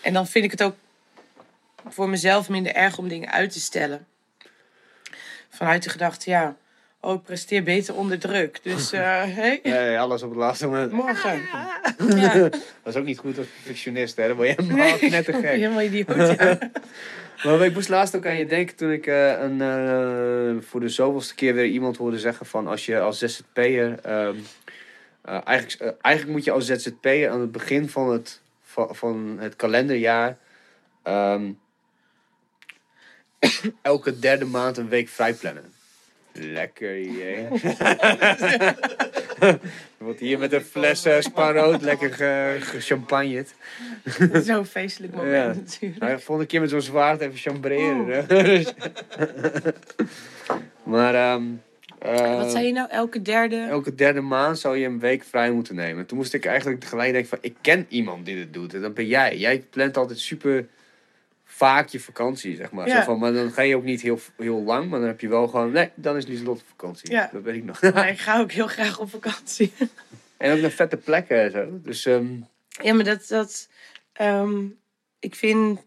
En 0.00 0.12
dan 0.12 0.26
vind 0.26 0.44
ik 0.44 0.50
het 0.50 0.62
ook 0.62 0.74
voor 1.88 2.08
mezelf 2.08 2.48
minder 2.48 2.74
erg 2.74 2.98
om 2.98 3.08
dingen 3.08 3.30
uit 3.30 3.52
te 3.52 3.60
stellen. 3.60 4.06
Vanuit 5.48 5.82
de 5.82 5.90
gedachte, 5.90 6.30
ja, 6.30 6.56
oh, 7.00 7.14
ik 7.14 7.22
presteer 7.22 7.62
beter 7.62 7.94
onder 7.94 8.18
druk. 8.18 8.60
Dus, 8.62 8.92
eh 8.92 9.22
hey, 9.38 9.60
ja, 9.62 9.96
alles 9.98 10.22
op 10.22 10.30
het 10.30 10.38
laatste 10.38 10.66
moment. 10.66 10.92
morgen. 10.92 11.40
Ja, 12.16 12.38
Dat 12.82 12.94
is 12.94 12.96
ook 12.96 13.04
niet 13.04 13.18
goed 13.18 13.38
als 13.38 13.46
perfectionist, 13.46 14.16
hè? 14.16 14.26
Dan 14.26 14.36
word 14.36 14.48
je 14.48 14.54
helemaal 14.56 14.98
net 15.00 15.24
te 15.24 15.32
gek. 15.42 15.44
helemaal 15.44 15.82
idioot. 15.82 16.38
Ja. 16.38 16.58
Maar 17.44 17.64
ik 17.64 17.74
moest 17.74 17.88
laatst 17.88 18.16
ook 18.16 18.26
aan 18.26 18.36
je 18.36 18.46
denken 18.46 18.76
toen 18.76 18.90
ik 18.90 19.06
eh, 19.06 19.40
een, 19.40 19.60
eh, 19.60 20.62
voor 20.68 20.80
de 20.80 20.88
zoveelste 20.88 21.34
keer 21.34 21.54
weer 21.54 21.66
iemand 21.66 21.96
hoorde 21.96 22.18
zeggen 22.18 22.46
van 22.46 22.66
als 22.66 22.86
je 22.86 23.00
als 23.00 23.18
ZZP'er... 23.18 23.98
ehm 24.02 24.36
eh, 25.22 25.40
eigenlijk, 25.44 25.96
eigenlijk 26.00 26.36
moet 26.36 26.44
je 26.44 26.50
als 26.50 26.66
ZZP'er 26.66 27.28
aan 27.28 27.40
het 27.40 27.52
begin 27.52 27.88
van 27.88 28.12
het, 28.12 28.40
van, 28.62 28.96
van 28.96 29.36
het 29.40 29.56
kalenderjaar... 29.56 30.36
ehm, 31.02 31.52
elke 33.82 34.18
derde 34.18 34.44
maand 34.44 34.76
een 34.76 34.88
week 34.88 35.08
vrij 35.08 35.32
plannen. 35.34 35.64
Lekker, 36.32 37.00
jee. 37.00 37.46
Wordt 39.98 40.20
hier 40.20 40.38
met 40.38 40.52
een 40.52 40.60
fles 40.60 41.06
uh, 41.06 41.20
spaarrood 41.20 41.82
lekker 41.82 42.12
ge, 42.12 42.56
gechampagneerd. 42.60 43.54
Zo'n 44.46 44.64
feestelijk 44.66 45.14
moment 45.14 45.34
Ja. 45.34 45.46
natuurlijk. 45.60 46.00
Nou, 46.00 46.20
volgende 46.20 46.46
keer 46.50 46.60
met 46.60 46.70
zo'n 46.70 46.80
zwaard 46.80 47.20
even 47.20 47.38
chambreren. 47.38 48.06
hè. 48.06 48.26
Dus- 48.42 48.72
maar 50.82 51.14
ehm, 51.14 51.42
eh, 51.98 52.36
Wat 52.36 52.50
zei 52.50 52.66
je 52.66 52.72
nou, 52.72 52.90
elke 52.90 53.22
derde? 53.22 53.66
elke 53.70 53.94
derde 53.94 54.20
maand 54.20 54.58
zou 54.58 54.76
je 54.76 54.86
een 54.86 55.00
week 55.00 55.24
vrij 55.24 55.50
moeten 55.50 55.74
nemen. 55.74 56.06
Toen 56.06 56.18
moest 56.18 56.34
ik 56.34 56.44
eigenlijk 56.44 56.80
tegelijk 56.80 57.12
denken 57.12 57.28
van... 57.30 57.38
ik 57.42 57.54
ken 57.60 57.86
iemand 57.88 58.26
die 58.26 58.36
dit 58.36 58.52
doet. 58.54 58.74
En 58.74 58.80
dat 58.80 58.94
ben 58.94 59.06
jij. 59.06 59.36
Jij 59.36 59.64
plant 59.70 59.96
altijd 59.96 60.18
super 60.18 60.66
vaak 61.60 61.88
je 61.88 62.00
vakantie, 62.00 62.56
zeg 62.56 62.70
maar. 62.70 62.86
Ja. 62.86 62.98
Zo 62.98 63.04
van, 63.04 63.18
maar 63.18 63.32
dan 63.32 63.50
ga 63.52 63.62
je 63.62 63.76
ook 63.76 63.84
niet 63.84 64.00
heel, 64.00 64.18
heel 64.36 64.62
lang. 64.62 64.90
Maar 64.90 64.98
dan 64.98 65.08
heb 65.08 65.20
je 65.20 65.28
wel 65.28 65.48
gewoon... 65.48 65.72
Nee, 65.72 65.90
dan 65.94 66.16
is 66.16 66.26
Lieselot 66.26 66.60
op 66.60 66.66
vakantie. 66.68 67.10
Ja. 67.10 67.30
Dat 67.32 67.42
weet 67.42 67.54
ik 67.54 67.64
nog. 67.64 67.80
Maar 67.82 68.08
ik 68.08 68.18
ga 68.18 68.40
ook 68.40 68.52
heel 68.52 68.66
graag 68.66 68.98
op 68.98 69.10
vakantie. 69.10 69.72
en 70.36 70.52
ook 70.52 70.60
naar 70.60 70.70
vette 70.70 70.96
plekken 70.96 71.42
en 71.42 71.50
zo. 71.50 71.80
Dus 71.82 72.06
ehm, 72.06 72.26
Ja, 72.82 72.94
maar 72.94 73.04
dat... 73.04 73.26
dat 73.28 73.68
ehm, 74.12 74.66
ik 75.18 75.34
vind... 75.34 75.80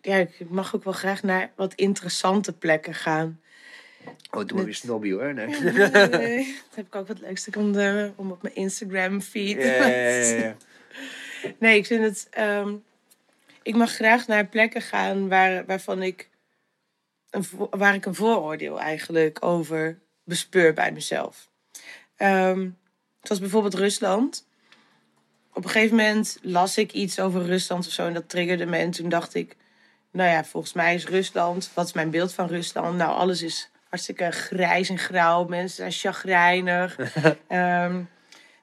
Ja, 0.00 0.16
ik 0.16 0.48
mag 0.48 0.74
ook 0.74 0.84
wel 0.84 0.92
graag 0.92 1.22
naar 1.22 1.52
wat 1.56 1.74
interessante 1.74 2.52
plekken 2.52 2.94
gaan. 2.94 3.40
Oh, 4.30 4.46
doe 4.46 4.56
maar 4.56 4.64
weer 4.64 4.74
snobby 4.74 5.12
hoor. 5.12 5.34
Nee. 5.34 5.46
Nee, 5.46 6.56
dat 6.66 6.74
heb 6.74 6.86
ik 6.86 6.94
ook 6.94 7.08
wat 7.08 7.20
leukste 7.20 7.50
om, 7.58 7.72
de, 7.72 8.12
om 8.16 8.30
op 8.30 8.42
mijn 8.42 8.54
Instagram 8.54 9.20
feed. 9.20 9.62
Ja, 9.62 9.86
ja, 9.86 10.18
ja. 10.18 10.56
Nee, 11.58 11.76
ik 11.76 11.86
vind 11.86 12.04
het. 12.04 12.26
ehm, 12.30 12.74
ik 13.62 13.74
mag 13.74 13.92
graag 13.92 14.26
naar 14.26 14.46
plekken 14.46 14.82
gaan 14.82 15.28
waar, 15.28 15.66
waarvan 15.66 16.02
ik. 16.02 16.30
Een, 17.30 17.44
waar 17.70 17.94
ik 17.94 18.06
een 18.06 18.14
vooroordeel 18.14 18.80
eigenlijk 18.80 19.44
over 19.44 19.98
bespeur 20.24 20.72
bij 20.72 20.92
mezelf. 20.92 21.50
Ehm 22.16 22.68
zoals 23.22 23.40
bijvoorbeeld 23.40 23.74
Rusland. 23.74 24.46
Op 25.52 25.64
een 25.64 25.70
gegeven 25.70 25.96
moment 25.96 26.38
las 26.42 26.78
ik 26.78 26.92
iets 26.92 27.20
over 27.20 27.44
Rusland 27.44 27.86
of 27.86 27.92
zo 27.92 28.06
en 28.06 28.14
dat 28.14 28.28
triggerde 28.28 28.66
me. 28.66 28.76
En 28.76 28.90
toen 28.90 29.08
dacht 29.08 29.34
ik, 29.34 29.56
nou 30.10 30.30
ja, 30.30 30.44
volgens 30.44 30.72
mij 30.72 30.94
is 30.94 31.06
Rusland, 31.06 31.70
wat 31.74 31.86
is 31.86 31.92
mijn 31.92 32.10
beeld 32.10 32.34
van 32.34 32.46
Rusland? 32.46 32.96
Nou, 32.96 33.12
alles 33.12 33.42
is 33.42 33.70
hartstikke 33.88 34.30
grijs 34.30 34.88
en 34.88 34.98
grauw. 34.98 35.44
Mensen 35.44 35.76
zijn 35.76 35.92
chagrijnig. 35.92 36.96
Ehm, 37.48 38.02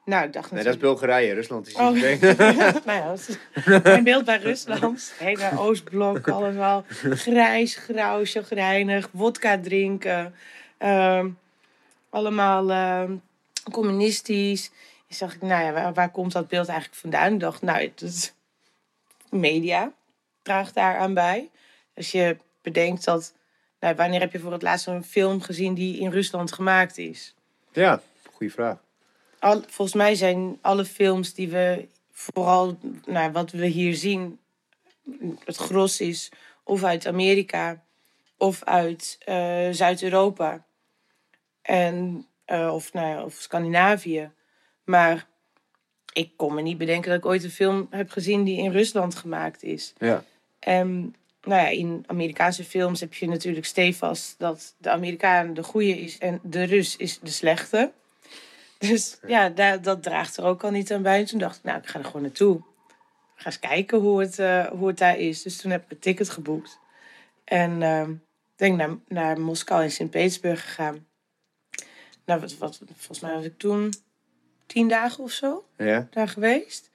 nou, 0.10 0.26
ik 0.26 0.34
dacht 0.34 0.52
Nee, 0.52 0.64
dat 0.64 0.74
is. 0.74 0.80
Bulgarije. 0.80 1.34
Rusland 1.34 1.68
is 1.68 1.74
Oh. 1.76 1.92
beter. 2.02 2.36
nou 2.86 3.00
ja, 3.00 3.08
dat 3.08 3.20
is 3.30 3.38
mijn 3.84 4.04
beeld 4.04 4.26
bij 4.26 4.38
Rusland. 4.38 5.14
Hele 5.18 5.50
Oostblok, 5.58 6.28
allemaal 6.38 6.86
grijs, 7.00 7.76
grauw, 7.76 8.26
chagrijnig, 8.26 9.10
wodka 9.12 9.60
drinken. 9.60 10.36
ehm, 10.78 11.30
allemaal 12.10 12.70
ehm, 12.70 13.16
communistisch. 13.72 14.72
En 15.08 15.16
zag 15.16 15.34
ik, 15.36 15.42
nou 15.42 15.64
ja, 15.64 15.72
waar, 15.72 15.94
waar 15.94 16.10
komt 16.12 16.32
dat 16.32 16.48
beeld 16.48 16.68
eigenlijk 16.68 17.00
vandaan? 17.00 17.34
Ik 17.34 17.40
dacht, 17.40 17.62
nou, 17.62 17.82
het 17.82 18.02
is 18.02 18.34
media 19.30 19.92
draagt 20.42 20.74
daaraan 20.74 21.14
bij. 21.14 21.50
Als 21.96 22.12
je 22.12 22.38
bedenkt 22.62 23.06
dat, 23.06 23.34
nou, 23.80 23.96
wanneer 23.96 24.20
heb 24.20 24.32
je 24.32 24.40
voor 24.40 24.52
het 24.52 24.62
laatst 24.62 24.88
een 24.88 25.04
film 25.04 25.42
gezien 25.42 25.74
die 25.74 26.00
in 26.00 26.10
Rusland 26.12 26.52
gemaakt 26.52 26.98
is? 26.98 27.36
Ja, 27.72 28.02
goede 28.34 28.54
vraag. 28.54 28.78
Al, 29.40 29.64
volgens 29.68 29.98
mij 29.98 30.16
zijn 30.16 30.58
alle 30.62 30.86
films 30.86 31.34
die 31.34 31.50
we 31.50 31.88
vooral, 32.12 32.78
nou, 33.06 33.32
wat 33.32 33.52
we 33.52 33.66
hier 33.66 33.96
zien, 33.96 34.40
het 35.44 35.56
gros 35.56 36.02
is 36.02 36.32
of 36.64 36.84
uit 36.84 37.08
Amerika 37.08 37.84
of 38.38 38.64
uit 38.64 39.18
eh, 39.26 39.70
Zuid-Europa 39.72 40.66
en 41.62 42.26
eh, 42.46 42.74
of, 42.74 42.94
nou 42.94 43.08
ja, 43.08 43.24
of 43.24 43.34
Scandinavië. 43.34 44.32
Maar 44.84 45.28
ik 46.14 46.32
kon 46.36 46.54
me 46.54 46.62
niet 46.62 46.78
bedenken 46.78 47.10
dat 47.10 47.20
ik 47.20 47.26
ooit 47.26 47.44
een 47.44 47.50
film 47.50 47.88
heb 47.90 48.10
gezien 48.10 48.44
die 48.44 48.58
in 48.58 48.72
Rusland 48.72 49.16
gemaakt 49.16 49.64
is. 49.64 49.94
Ja. 49.98 50.24
En 50.60 51.16
nou 51.44 51.62
ja, 51.62 51.68
in 51.68 52.04
Amerikaanse 52.08 52.64
films 52.64 53.00
heb 53.00 53.14
je 53.14 53.28
natuurlijk 53.28 53.66
stevast 53.66 54.36
dat 54.38 54.76
de 54.78 54.90
Amerikaan 54.90 55.54
de 55.54 55.64
goede 55.64 56.00
is 56.00 56.18
en 56.18 56.40
de 56.44 56.64
Rus 56.64 56.96
is 56.96 57.20
de 57.20 57.30
slechte. 57.30 57.92
Dus 58.80 59.18
ja, 59.28 59.50
daar, 59.50 59.82
dat 59.82 60.04
draagt 60.04 60.38
er 60.38 60.44
ook 60.44 60.64
al 60.64 60.72
niet 60.72 60.92
aan 60.92 61.02
bij. 61.02 61.20
En 61.20 61.26
toen 61.26 61.40
dacht 61.40 61.58
ik, 61.58 61.64
nou, 61.64 61.78
ik 61.80 61.88
ga 61.88 62.00
er 62.00 62.06
gewoon 62.06 62.22
naartoe. 62.22 62.56
Ik 63.36 63.42
ga 63.42 63.46
eens 63.46 63.60
kijken 63.60 63.98
hoe 64.00 64.20
het, 64.20 64.40
eh, 64.40 64.66
hoe 64.68 64.88
het 64.88 64.98
daar 64.98 65.18
is. 65.18 65.42
Dus 65.42 65.58
toen 65.58 65.72
heb 65.72 65.84
ik 65.84 65.92
een 65.92 66.00
ticket 66.00 66.30
geboekt. 66.30 66.80
En 67.44 67.82
ehm, 67.82 68.14
ben 68.56 68.72
ik 68.72 68.76
naar, 68.76 68.98
naar 69.08 69.40
Moskou 69.40 69.84
en 69.84 69.92
Sint-Petersburg 69.92 70.62
gegaan. 70.62 71.08
Nou, 72.26 72.40
wat, 72.40 72.58
wat, 72.58 72.82
volgens 72.96 73.20
mij 73.20 73.34
was 73.34 73.44
ik 73.46 73.58
toen 73.58 73.94
tien 74.66 74.88
dagen 74.88 75.24
of 75.24 75.32
zo 75.32 75.66
Ja. 75.78 76.08
daar 76.12 76.28
geweest. 76.28 76.90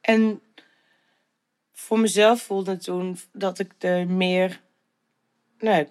En 0.00 0.40
voor 1.72 1.98
mezelf 1.98 2.42
voelde 2.42 2.76
toen 2.76 3.18
dat 3.32 3.58
ik 3.58 3.72
er 3.78 4.06
meer. 4.08 4.60
Nee, 5.58 5.88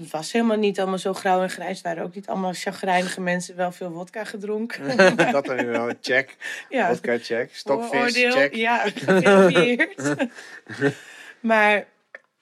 het 0.00 0.10
was 0.10 0.32
helemaal 0.32 0.56
niet 0.56 0.78
allemaal 0.78 0.98
zo 0.98 1.12
grauw 1.14 1.42
en 1.42 1.50
grijs. 1.50 1.76
Het 1.76 1.86
waren 1.86 2.02
ook 2.04 2.14
niet 2.14 2.26
allemaal 2.26 2.52
chagrijnige 2.54 3.20
mensen, 3.20 3.56
wel 3.56 3.72
veel 3.72 3.90
wodka 3.90 4.24
gedronken. 4.24 4.96
dat 5.32 5.44
dan 5.44 5.66
wel. 5.66 5.90
Check. 6.00 6.36
ja, 6.68 6.88
Vodka 6.88 7.18
check. 7.18 7.50
Stokvis 7.52 7.88
vooroordeel, 7.88 8.30
check. 8.30 8.54
Ja, 8.54 8.84
maar 11.40 11.86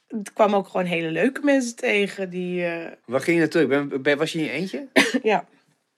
het 0.09 0.33
kwam 0.33 0.55
ook 0.55 0.69
gewoon 0.69 0.87
hele 0.87 1.11
leuke 1.11 1.41
mensen 1.45 1.77
tegen 1.77 2.31
die. 2.31 2.65
eh, 2.67 2.93
Waar 3.05 3.21
ging 3.21 3.37
je 3.37 3.43
naartoe? 3.43 3.63
Ik 3.63 3.69
ben, 3.69 4.03
ben- 4.03 4.19
was 4.19 4.33
je 4.33 4.39
in 4.39 4.45
je 4.45 4.51
eentje? 4.51 4.87
ja, 5.23 5.45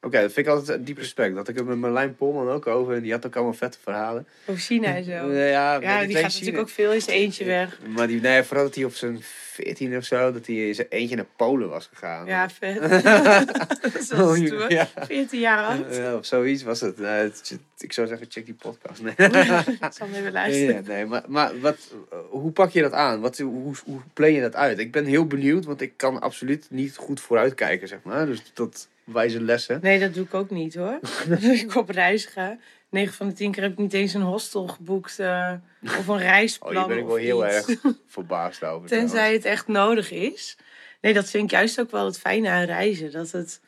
Oké, 0.00 0.20
dat 0.20 0.32
vind 0.32 0.46
ik 0.46 0.52
altijd 0.52 0.86
diep 0.86 0.98
respect. 0.98 1.34
Dat 1.34 1.48
ik 1.48 1.56
het 1.56 1.66
met 1.66 1.76
Marlijn 1.76 2.16
Polman 2.16 2.48
ook 2.48 2.66
over. 2.66 2.94
En 2.94 3.02
die 3.02 3.12
had 3.12 3.26
ook 3.26 3.34
allemaal 3.36 3.54
vette 3.54 3.78
verhalen. 3.82 4.26
Over 4.46 4.62
China 4.62 4.94
en 4.94 5.04
zo. 5.04 5.10
Ja, 5.32 5.80
Ja, 5.80 5.80
die 5.80 5.86
gaat 5.88 6.06
China- 6.08 6.22
natuurlijk 6.22 6.58
ook 6.58 6.68
veel 6.68 6.92
in 6.92 7.00
zijn 7.02 7.16
eentje 7.16 7.44
weg. 7.44 7.78
Maar 7.88 8.06
die, 8.06 8.20
nee, 8.20 8.42
vooral 8.42 8.64
dat 8.64 8.74
hij 8.74 8.84
op 8.84 8.94
zijn 8.94 9.18
14 9.22 9.96
of 9.96 10.04
zo, 10.04 10.32
dat 10.32 10.46
hij 10.46 10.56
in 10.68 10.74
zijn 10.74 10.86
eentje 10.90 11.16
naar 11.16 11.26
Polen 11.36 11.68
was 11.68 11.88
gegaan. 11.92 12.26
Ja, 12.26 12.48
vet. 12.60 12.80
dat 14.08 14.20
Oh, 14.20 14.68
ja. 14.68 14.88
14 14.96 15.40
jaar 15.40 15.64
oud. 15.66 15.96
Ja, 15.96 16.14
of 16.16 16.26
zoiets 16.26 16.62
was 16.62 16.80
het. 16.80 16.98
Ik 17.78 17.92
zou 17.92 18.06
zeggen, 18.06 18.26
check 18.30 18.44
die 18.44 18.54
podcast. 18.54 19.02
Nee. 19.02 19.14
Ik 19.16 19.92
zal 19.92 20.08
even 20.14 20.32
luisteren. 20.32 20.74
Ja, 20.74 20.80
nee, 20.84 21.06
maar, 21.06 21.22
maar 21.28 21.60
wat, 21.60 21.76
hoe 22.30 22.50
pak 22.50 22.70
je 22.70 22.82
dat 22.82 22.92
aan? 22.92 23.20
Wat, 23.20 23.38
hoe, 23.38 23.74
hoe 23.84 24.00
plan 24.12 24.32
je 24.32 24.40
dat 24.40 24.54
uit? 24.54 24.78
Ik 24.78 24.92
ben 24.92 25.04
heel 25.04 25.26
benieuwd, 25.26 25.64
want 25.64 25.80
ik 25.80 25.92
kan 25.96 26.20
absoluut 26.20 26.66
niet 26.70 26.96
goed 26.96 27.20
vooruitkijken, 27.20 27.88
zeg 27.88 27.98
maar. 28.02 28.26
Dus 28.26 28.42
dat 28.54 28.88
wijze 29.12 29.40
lessen. 29.42 29.78
Nee, 29.82 29.98
dat 29.98 30.14
doe 30.14 30.24
ik 30.24 30.34
ook 30.34 30.50
niet 30.50 30.74
hoor. 30.74 30.98
Als 31.30 31.62
ik 31.62 31.74
op 31.76 31.88
reis 31.88 32.24
ga, 32.26 32.58
9 32.90 33.14
van 33.14 33.28
de 33.28 33.34
10 33.34 33.52
keer 33.52 33.62
heb 33.62 33.72
ik 33.72 33.78
niet 33.78 33.92
eens 33.92 34.14
een 34.14 34.22
hostel 34.22 34.66
geboekt 34.68 35.18
eh, 35.18 35.52
of 35.82 36.06
een 36.06 36.14
Oh, 36.14 36.20
reisplan. 36.20 36.76
hier 36.76 36.86
ben 36.86 36.98
ik 36.98 37.06
wel 37.06 37.16
heel 37.16 37.46
iets. 37.46 37.54
erg 37.68 37.80
verbaasd 38.06 38.64
over. 38.64 38.88
Tenzij 38.88 39.08
trouwens. 39.08 39.36
het 39.44 39.52
echt 39.52 39.66
nodig 39.66 40.10
is. 40.10 40.56
Nee, 41.00 41.14
dat 41.14 41.30
vind 41.30 41.44
ik 41.44 41.50
juist 41.50 41.80
ook 41.80 41.90
wel 41.90 42.04
het 42.04 42.18
fijne 42.18 42.48
aan 42.48 42.64
reizen. 42.64 43.10
Dat 43.12 43.30
het 43.30 43.60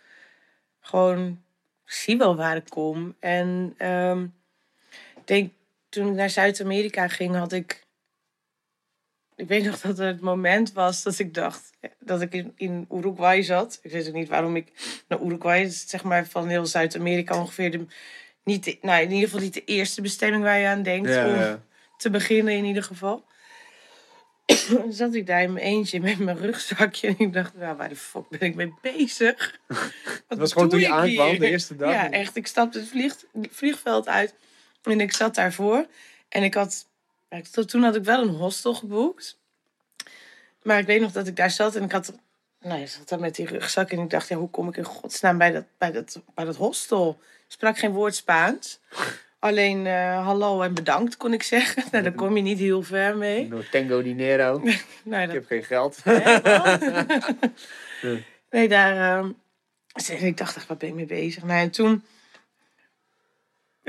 gewoon, 0.81 1.43
ik 1.87 1.93
zie 1.93 2.17
wel 2.17 2.37
waar 2.37 2.57
ik 2.57 2.69
kom. 2.69 3.17
En 3.21 3.75
ehm, 3.77 4.23
ik 5.17 5.27
denk, 5.27 5.53
toen 5.89 6.07
ik 6.09 6.15
naar 6.15 6.31
Zuid-Amerika 6.31 7.09
ging, 7.09 7.35
had 7.37 7.53
ik... 7.53 7.89
Ik 9.41 9.49
weet 9.49 9.65
nog 9.65 9.81
dat 9.81 9.99
het 9.99 10.21
moment 10.21 10.73
was 10.73 11.03
dat 11.03 11.19
ik 11.19 11.35
dacht 11.35 11.71
dat 11.99 12.21
ik 12.21 12.33
in, 12.35 12.53
in 12.57 12.87
Uruguay 12.93 13.43
zat. 13.43 13.79
Ik 13.83 13.91
weet 13.91 14.09
ook 14.09 14.15
niet 14.15 14.29
waarom 14.29 14.57
ik 14.57 14.73
naar 15.09 15.21
Uruguay, 15.21 15.63
dat 15.63 15.71
is 15.71 15.89
zeg 15.89 16.03
maar 16.03 16.27
van 16.27 16.49
heel 16.49 16.67
Zuid-Amerika 16.67 17.39
ongeveer 17.39 17.71
de, 17.71 17.87
niet 18.45 18.65
de, 18.65 18.79
nou 18.83 19.03
in 19.03 19.11
ieder 19.11 19.29
geval 19.29 19.45
niet 19.45 19.55
de 19.55 19.65
eerste 19.65 20.01
bestemming 20.01 20.43
waar 20.43 20.59
je 20.59 20.67
aan 20.67 20.83
denkt 20.83 21.09
Ja, 21.09 21.27
om 21.27 21.35
ja. 21.35 21.63
te 21.97 22.11
beginnen 22.11 22.55
in 22.55 22.65
ieder 22.65 22.83
geval. 22.83 23.25
zat 24.91 25.15
ik 25.15 25.27
daar 25.27 25.43
in 25.43 25.53
mijn 25.53 25.65
eentje 25.65 26.01
met 26.01 26.19
mijn 26.19 26.39
rugzakje. 26.39 27.09
En 27.09 27.19
ik 27.19 27.33
dacht, 27.33 27.57
nou, 27.57 27.77
waar 27.77 27.89
de 27.89 27.97
fuck 27.97 28.29
ben 28.29 28.41
ik 28.41 28.55
mee 28.55 28.75
bezig? 28.83 29.61
Het 30.29 30.39
was 30.39 30.53
gewoon 30.53 30.69
toen 30.69 30.81
je 30.81 30.91
aankwam, 30.91 31.29
hier? 31.29 31.39
de 31.39 31.51
eerste 31.51 31.77
dag. 31.77 31.93
Ja, 31.93 32.11
echt. 32.11 32.37
Ik 32.37 32.47
stapte 32.47 32.79
het 32.79 32.89
vlieg, 32.89 33.17
vliegveld 33.51 34.09
uit. 34.09 34.35
En 34.83 35.01
ik 35.01 35.13
zat 35.13 35.35
daarvoor. 35.35 35.87
En 36.29 36.43
ik 36.43 36.55
had... 36.55 36.89
ja, 37.31 37.65
toen 37.65 37.83
had 37.83 37.97
ik 37.97 38.05
wel 38.05 38.23
een 38.23 38.35
hostel 38.35 38.75
geboekt. 38.75 39.39
Maar 40.63 40.79
ik 40.79 40.87
weet 40.87 41.01
nog 41.01 41.13
dat 41.13 41.27
ik 41.27 41.37
daar 41.37 41.51
zat 41.51 41.77
en 41.77 41.83
ik 41.83 41.93
had... 41.93 42.15
Nou, 42.61 42.81
je 42.81 42.87
zat 42.87 43.09
daar 43.09 43.21
met 43.21 43.35
die 43.35 43.47
rugzak 43.47 43.91
en 43.91 43.99
ik 43.99 44.11
dacht, 44.11 44.29
ja, 44.29 44.37
hoe 44.37 44.51
kom 44.51 44.69
ik 44.69 44.77
in 44.77 44.85
godsnaam 44.85 45.39
bij 45.39 45.51
dat, 45.51 45.65
bij 45.79 45.93
dat, 45.93 46.21
bij 46.35 46.45
dat 46.45 46.57
hostel? 46.57 47.19
Ik 47.21 47.53
sprak 47.53 47.79
geen 47.79 47.93
woord 47.93 48.15
Spaans. 48.15 48.81
Alleen 49.39 49.87
eh, 49.87 50.25
hallo 50.25 50.63
en 50.63 50.75
bedankt 50.75 51.17
kon 51.17 51.33
ik 51.33 51.43
zeggen. 51.43 51.85
Nou, 51.91 52.03
daar 52.03 52.13
kom 52.13 52.37
je 52.37 52.43
niet 52.43 52.59
heel 52.59 52.83
ver 52.83 53.17
mee. 53.17 53.49
No 53.49 53.63
tengo 53.71 54.03
dinero. 54.03 54.63
Nou, 55.03 55.23
Ik 55.23 55.33
heb 55.33 55.47
geen 55.47 55.65
geld. 55.65 56.05
nee, 58.51 58.69
daar... 58.69 59.19
en 59.19 59.37
ik 60.21 60.37
dacht 60.37 60.57
echt, 60.57 60.67
wat 60.67 60.79
ben 60.79 60.89
ik 60.89 60.95
mee 60.95 61.07
bezig? 61.07 61.43
Nou, 61.43 61.61
en 61.61 61.71
toen 61.71 62.05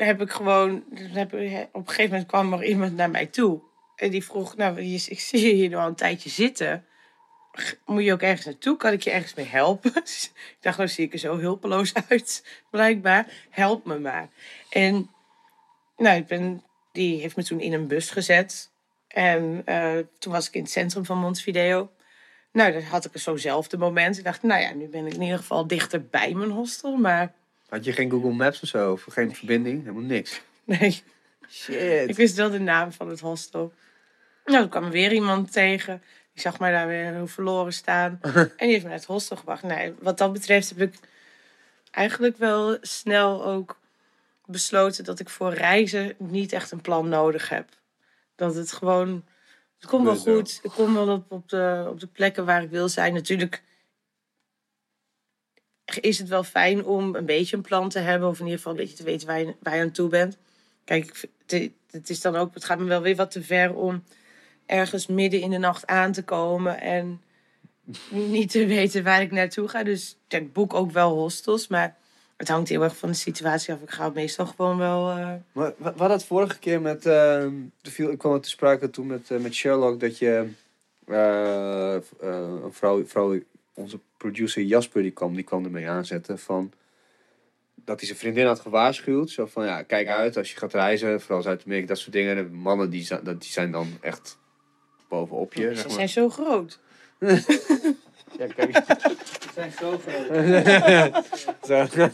heb 0.05 0.21
ik 0.21 0.31
gewoon... 0.31 0.83
Heb, 0.93 1.33
op 1.33 1.39
een 1.39 1.87
gegeven 1.87 2.09
moment 2.09 2.25
kwam 2.25 2.53
er 2.53 2.63
iemand 2.63 2.95
naar 2.95 3.09
mij 3.09 3.25
toe. 3.25 3.61
En 3.95 4.09
die 4.09 4.23
vroeg, 4.23 4.55
nou, 4.55 4.79
ik 4.81 5.19
zie 5.19 5.47
je 5.47 5.53
hier 5.53 5.77
al 5.77 5.87
een 5.87 5.95
tijdje 5.95 6.29
zitten. 6.29 6.85
Moet 7.85 8.03
je 8.03 8.13
ook 8.13 8.21
ergens 8.21 8.45
naartoe? 8.45 8.77
Kan 8.77 8.91
ik 8.91 9.01
je 9.01 9.11
ergens 9.11 9.33
mee 9.33 9.45
helpen? 9.45 9.95
ik 9.95 10.57
dacht, 10.59 10.77
nou 10.77 10.89
zie 10.89 11.05
ik 11.05 11.13
er 11.13 11.19
zo 11.19 11.37
hulpeloos 11.37 11.93
uit, 12.09 12.45
blijkbaar. 12.71 13.27
Help 13.49 13.85
me 13.85 13.99
maar. 13.99 14.29
En 14.69 15.09
nou, 15.97 16.17
ik 16.17 16.27
ben, 16.27 16.63
die 16.91 17.21
heeft 17.21 17.35
me 17.35 17.43
toen 17.43 17.59
in 17.59 17.73
een 17.73 17.87
bus 17.87 18.09
gezet. 18.09 18.71
En 19.07 19.61
eh, 19.65 19.97
toen 20.19 20.33
was 20.33 20.47
ik 20.47 20.53
in 20.53 20.61
het 20.61 20.71
centrum 20.71 21.05
van 21.05 21.17
Montevideo. 21.17 21.91
Nou, 22.51 22.71
dan 22.71 22.81
had 22.81 23.05
ik 23.05 23.11
zo'nzelfde 23.13 23.77
moment. 23.77 24.17
Ik 24.17 24.23
dacht, 24.23 24.43
nou 24.43 24.61
ja, 24.61 24.73
nu 24.73 24.87
ben 24.87 25.05
ik 25.05 25.13
in 25.13 25.21
ieder 25.21 25.37
geval 25.37 25.67
dichter 25.67 26.05
bij 26.05 26.33
mijn 26.33 26.51
hostel. 26.51 26.95
Maar 26.95 27.33
Had 27.71 27.83
je 27.85 27.93
geen 27.93 28.09
Google 28.09 28.31
Maps 28.33 28.61
of 28.61 28.67
zo? 28.67 28.91
Of 28.91 29.05
geen 29.09 29.35
verbinding? 29.35 29.79
Helemaal 29.81 30.01
niks. 30.01 30.41
nee, 30.63 31.03
Shit. 31.49 32.09
ik 32.09 32.15
wist 32.15 32.35
wel 32.35 32.49
de 32.49 32.59
naam 32.59 32.91
van 32.91 33.09
het 33.09 33.19
hostel. 33.19 33.73
Nou, 34.45 34.59
toen 34.59 34.69
kwam 34.69 34.83
er 34.83 34.91
weer 34.91 35.13
iemand 35.13 35.51
tegen. 35.51 36.03
Die 36.33 36.41
zag 36.41 36.59
mij 36.59 36.71
daar 36.71 36.87
weer 36.87 37.13
heel 37.13 37.27
verloren 37.27 37.73
staan. 37.73 38.19
En 38.21 38.51
die 38.57 38.67
heeft 38.67 38.81
me 38.81 38.89
naar 38.89 38.97
het 38.97 39.07
hostel 39.07 39.37
gebracht. 39.37 39.63
Nee, 39.63 39.93
wat 39.99 40.17
dat 40.17 40.33
betreft 40.33 40.69
heb 40.69 40.81
ik 40.81 40.99
eigenlijk 41.91 42.37
wel 42.37 42.77
snel 42.81 43.45
ook 43.45 43.79
besloten 44.45 45.03
dat 45.03 45.19
ik 45.19 45.29
voor 45.29 45.53
reizen 45.53 46.15
niet 46.17 46.53
echt 46.53 46.71
een 46.71 46.81
plan 46.81 47.09
nodig 47.09 47.49
heb. 47.49 47.69
Dat 48.35 48.55
het 48.55 48.71
gewoon. 48.71 49.25
Het 49.79 49.89
komt 49.89 50.05
wel. 50.05 50.15
goed. 50.15 50.59
Ik 50.63 50.71
kom 50.71 50.93
wel 50.93 51.09
op, 51.09 51.31
op, 51.31 51.49
de, 51.49 51.85
op 51.89 51.99
de 51.99 52.07
plekken 52.07 52.45
waar 52.45 52.63
ik 52.63 52.69
wil 52.69 52.89
zijn. 52.89 53.13
Natuurlijk 53.13 53.63
is 55.95 56.19
het 56.19 56.27
wel 56.27 56.43
fijn 56.43 56.85
om 56.85 57.15
een 57.15 57.25
beetje 57.25 57.55
een 57.55 57.61
plan 57.61 57.89
te 57.89 57.99
hebben. 57.99 58.29
Of 58.29 58.35
in 58.39 58.43
ieder 58.45 58.57
geval 58.57 58.73
een 58.73 58.79
beetje 58.79 58.95
te 58.95 59.03
weten 59.03 59.27
waar 59.27 59.39
je, 59.39 59.55
waar 59.61 59.75
je 59.75 59.81
aan 59.81 59.91
toe 59.91 60.09
bent. 60.09 60.37
Kijk, 60.83 61.27
het, 61.91 62.09
is 62.09 62.21
dan 62.21 62.35
ook, 62.35 62.53
het 62.53 62.63
gaat 62.65 62.79
me 62.79 62.85
wel 62.85 63.01
weer 63.01 63.15
wat 63.15 63.31
te 63.31 63.43
ver 63.43 63.73
om 63.75 64.03
ergens 64.65 65.07
midden 65.07 65.41
in 65.41 65.49
de 65.49 65.57
nacht 65.57 65.87
aan 65.87 66.11
te 66.11 66.23
komen 66.23 66.81
en 66.81 67.21
niet 68.09 68.51
te 68.51 68.65
weten 68.65 69.03
waar 69.03 69.21
ik 69.21 69.31
naartoe 69.31 69.67
ga. 69.67 69.83
Dus 69.83 70.17
ik 70.27 70.53
boek 70.53 70.73
ook 70.73 70.91
wel 70.91 71.09
hostels, 71.13 71.67
maar 71.67 71.97
het 72.37 72.47
hangt 72.47 72.69
heel 72.69 72.83
erg 72.83 72.97
van 72.97 73.09
de 73.09 73.15
situatie 73.15 73.73
af. 73.73 73.81
Ik 73.81 73.91
ga 73.91 74.09
meestal 74.09 74.45
gewoon 74.45 74.77
wel. 74.77 75.09
eh, 75.09 75.33
Maar 75.51 75.73
we 75.77 75.83
hadden 75.83 76.11
het 76.11 76.25
vorige 76.25 76.59
keer 76.59 76.81
met... 76.81 77.03
de 77.03 77.51
viel, 77.81 78.11
ik 78.11 78.17
kwam 78.17 78.41
te 78.41 78.49
sprake 78.49 78.89
toen 78.89 79.07
met, 79.07 79.31
eh, 79.31 79.37
met 79.37 79.53
Sherlock 79.53 79.99
dat 79.99 80.17
je... 80.17 80.49
eh, 81.07 81.97
een 82.21 82.73
vrouw, 82.73 83.05
vrouw, 83.05 83.39
onze 83.73 83.99
producer 84.21 84.61
Jasper, 84.63 85.01
die 85.01 85.11
kwam, 85.11 85.33
die 85.35 85.43
kwam 85.43 85.65
ermee 85.65 85.89
aanzetten 85.89 86.39
van... 86.39 86.71
Dat 87.85 87.97
hij 87.99 88.07
zijn 88.07 88.19
vriendin 88.19 88.45
had 88.45 88.59
gewaarschuwd. 88.59 89.29
Zo 89.29 89.45
van, 89.45 89.65
ja, 89.65 89.81
kijk 89.83 90.07
uit 90.07 90.37
als 90.37 90.51
je 90.51 90.57
gaat 90.57 90.73
reizen. 90.73 91.21
Vooral 91.21 91.41
Zuid-Amerika, 91.41 91.87
dat 91.87 91.97
soort 91.97 92.11
dingen. 92.13 92.35
De 92.35 92.43
mannen, 92.43 92.89
die, 92.89 93.03
zijn- 93.03 93.23
dat- 93.23 93.41
die 93.41 93.51
zijn 93.51 93.71
dan 93.71 93.87
echt 94.01 94.37
bovenop 95.09 95.53
je, 95.53 95.61
ze 95.69 95.75
zeg 95.75 95.83
maar. 95.85 95.93
zijn 95.93 96.09
zo 96.09 96.29
groot. 96.29 96.79
Ja, 98.37 98.47
kijk. 98.47 98.75
Ze 98.75 99.49
zijn 99.53 99.71
zo 99.79 99.99
groot. 100.05 100.27
Zo. 101.67 102.07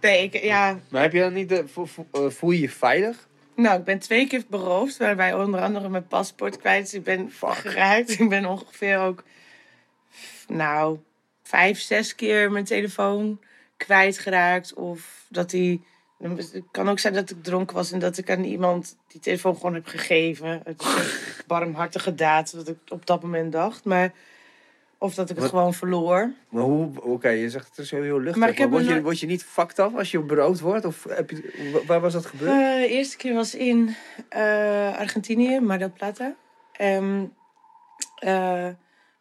Nee, 0.00 0.22
ik, 0.22 0.42
ja, 0.42 0.80
Maar 0.90 1.02
heb 1.02 1.12
je 1.12 1.20
dan 1.20 1.32
niet... 1.32 1.48
De, 1.48 1.68
vo- 1.68 1.84
vo- 1.84 2.06
eh, 2.12 2.30
voel 2.30 2.50
je 2.50 2.60
je 2.60 2.68
veilig? 2.70 3.28
Nou, 3.60 3.78
ik 3.78 3.84
ben 3.84 3.98
twee 3.98 4.26
keer 4.26 4.44
beroofd, 4.48 4.96
waarbij 4.96 5.34
onder 5.34 5.60
andere 5.60 5.88
mijn 5.88 6.06
paspoort 6.06 6.56
kwijt 6.56 6.86
is. 6.86 6.94
Ik 6.94 7.04
ben 7.04 7.30
geraakt. 7.40 8.20
Ik 8.20 8.28
ben 8.28 8.46
ongeveer 8.46 8.98
ook, 8.98 9.24
nou, 10.48 10.98
vijf, 11.42 11.80
zes 11.80 12.14
keer 12.14 12.52
mijn 12.52 12.64
telefoon 12.64 13.40
kwijtgeraakt. 13.76 14.74
Of 14.74 15.26
dat 15.28 15.50
die. 15.50 15.84
Het 16.18 16.62
kan 16.70 16.88
ook 16.88 16.98
zijn 16.98 17.14
dat 17.14 17.30
ik 17.30 17.42
dronken 17.42 17.76
was 17.76 17.92
en 17.92 17.98
dat 17.98 18.18
ik 18.18 18.30
aan 18.30 18.44
iemand 18.44 18.96
die 19.08 19.20
telefoon 19.20 19.54
gewoon 19.54 19.74
heb 19.74 19.86
gegeven. 19.86 20.60
Het 20.64 20.80
is 20.82 20.94
een 20.94 21.44
barmhartige 21.46 22.14
daad, 22.14 22.52
wat 22.52 22.68
ik 22.68 22.78
op 22.88 23.06
dat 23.06 23.22
moment 23.22 23.52
dacht. 23.52 23.84
Maar, 23.84 24.12
of 25.02 25.14
dat 25.14 25.30
ik 25.30 25.36
het 25.36 25.44
Wat- 25.44 25.48
gewoon 25.54 25.74
verloor. 25.74 26.32
Maar 26.48 26.62
hoe... 26.62 27.02
Oké, 27.02 27.28
je 27.28 27.50
zegt 27.50 27.68
het 27.68 27.78
is 27.78 27.90
heel, 27.90 28.02
heel 28.02 28.20
luchtig. 28.20 28.36
Maar 28.58 28.68
word, 28.68 28.86
je, 28.86 29.02
word 29.02 29.20
je 29.20 29.26
niet 29.26 29.44
fucked 29.44 29.78
up 29.78 29.96
als 29.96 30.10
je 30.10 30.20
beroofd 30.20 30.60
wordt? 30.60 30.84
Of 30.84 31.04
heb 31.08 31.30
je, 31.30 31.70
wa- 31.72 31.84
waar 31.86 32.00
was 32.00 32.12
dat 32.12 32.26
gebeurd? 32.26 32.50
Eh, 32.50 32.80
de 32.80 32.88
eerste 32.88 33.16
keer 33.16 33.34
was 33.34 33.54
in 33.54 33.94
eh, 34.28 34.96
Argentinië, 34.98 35.60
Mar 35.60 35.78
del 35.78 35.92
Plata. 35.92 36.34
Eh, 36.72 37.00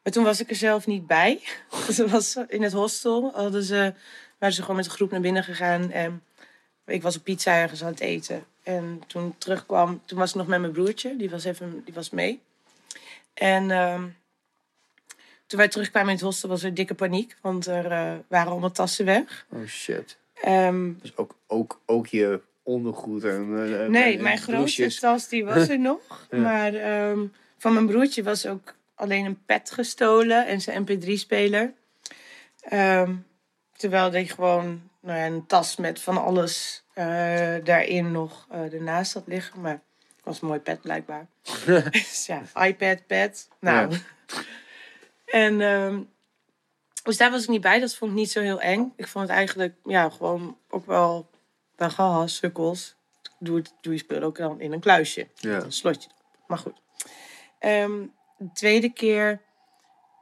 maar 0.04 0.14
toen 0.14 0.24
was 0.24 0.40
ik 0.40 0.50
er 0.50 0.56
zelf 0.56 0.88
niet 0.88 1.08
bij. 1.08 1.40
Ze 1.92 2.08
was 2.08 2.36
in 2.48 2.64
het 2.64 2.74
hostel. 2.74 3.32
Hadden 3.34 3.64
ze, 3.64 3.94
waren 4.38 4.56
ze 4.56 4.62
gewoon 4.62 4.76
met 4.76 4.86
een 4.86 4.92
groep 4.92 5.12
naar 5.12 5.22
binnen 5.22 5.44
gegaan. 5.44 5.92
En 5.92 6.24
ik 6.86 7.02
was 7.02 7.18
op 7.18 7.24
pizza 7.24 7.56
ergens 7.56 7.84
aan 7.84 7.92
het 7.92 8.00
eten. 8.00 8.44
En 8.64 9.02
toen 9.08 9.36
terugkwam, 9.38 10.02
toen 10.06 10.18
was 10.18 10.30
ik 10.30 10.36
nog 10.36 10.48
met 10.48 10.60
mijn 10.60 10.72
broertje. 10.72 11.16
Die 11.16 11.30
was, 11.30 11.44
even, 11.44 11.82
die 11.86 11.94
was 11.94 12.10
mee. 12.10 12.42
En 13.34 13.72
ehm, 13.72 14.04
toen 15.50 15.60
wij 15.60 15.68
terugkwamen 15.68 16.10
in 16.10 16.16
het 16.16 16.24
hostel 16.24 16.50
was 16.50 16.64
er 16.64 16.74
dikke 16.74 16.94
paniek. 16.94 17.36
Want 17.42 17.66
er 17.66 17.92
eh, 17.92 18.12
waren 18.28 18.52
allemaal 18.52 18.72
tassen 18.72 19.06
weg. 19.06 19.46
Oh 19.50 19.66
shit. 19.68 20.18
Ehm, 20.42 20.92
Dus 21.02 21.18
ook, 21.18 21.36
ook, 21.48 21.82
ook 21.86 22.08
je 22.08 22.42
ondergoed 22.64 23.24
en... 23.24 23.32
en- 23.80 23.92
Nee, 23.92 24.18
en 24.18 24.24
mijn 24.24 24.38
grootste 24.38 25.00
tas 25.00 25.28
die 25.28 25.46
was 25.46 25.70
er 25.70 25.80
nog. 25.92 26.28
Ja. 26.32 26.38
Maar 26.38 26.74
ehm, 26.74 27.20
van 27.58 27.74
mijn 27.74 27.86
broertje 27.86 28.24
was 28.24 28.46
ook 28.46 28.74
alleen 28.96 29.26
een 29.26 29.44
pet 29.46 29.72
gestolen 29.72 30.48
en 30.48 30.62
zijn 30.62 30.88
mp3-speler. 30.88 31.74
Ehm, 32.62 33.16
terwijl 33.76 34.12
hij 34.12 34.26
gewoon 34.26 34.82
nou 35.02 35.18
ja, 35.20 35.26
een 35.26 35.46
tas 35.46 35.76
met 35.76 36.02
van 36.02 36.18
alles 36.24 36.84
eh, 36.94 37.56
daarin 37.64 38.12
nog 38.12 38.48
ernaast 38.52 39.14
had 39.14 39.24
liggen. 39.28 39.62
Maar 39.62 39.72
het 40.16 40.24
was 40.24 40.42
een 40.42 40.48
mooi 40.48 40.60
pet 40.60 40.82
blijkbaar. 40.82 41.28
dus 41.92 42.26
ja, 42.26 42.42
iPad, 42.66 43.08
pet. 43.08 43.48
Nou. 43.60 43.94
En 45.32 45.62
ehm, 45.62 46.02
Dus 47.04 47.18
daar 47.18 47.32
was 47.32 47.44
ik 47.44 47.50
niet 47.50 47.62
bij. 47.62 47.80
Dat 47.80 47.96
vond 47.96 48.12
ik 48.12 48.18
niet 48.18 48.32
zo 48.32 48.42
heel 48.42 48.62
eng. 48.62 48.94
Ik 48.96 49.08
vond 49.08 49.28
het 49.28 49.38
eigenlijk 49.38 49.76
ja, 49.84 50.10
gewoon 50.10 50.58
ook 50.70 50.86
wel... 50.86 51.30
Dan 51.76 51.92
gaha, 51.92 52.28
sukkels. 52.28 52.96
Doe, 53.40 53.58
het, 53.58 53.74
doe 53.82 53.94
je 53.94 54.00
spul 54.00 54.22
ook 54.22 54.38
dan 54.38 54.62
in 54.62 54.72
een 54.72 54.80
kluisje. 54.80 55.28
Ja. 55.36 55.64
Een 55.64 55.72
slotje. 55.72 56.10
Maar 56.48 56.58
goed. 56.58 56.82
Ehm, 57.60 58.06
de 58.38 58.50
tweede 58.54 58.94
keer, 58.94 59.42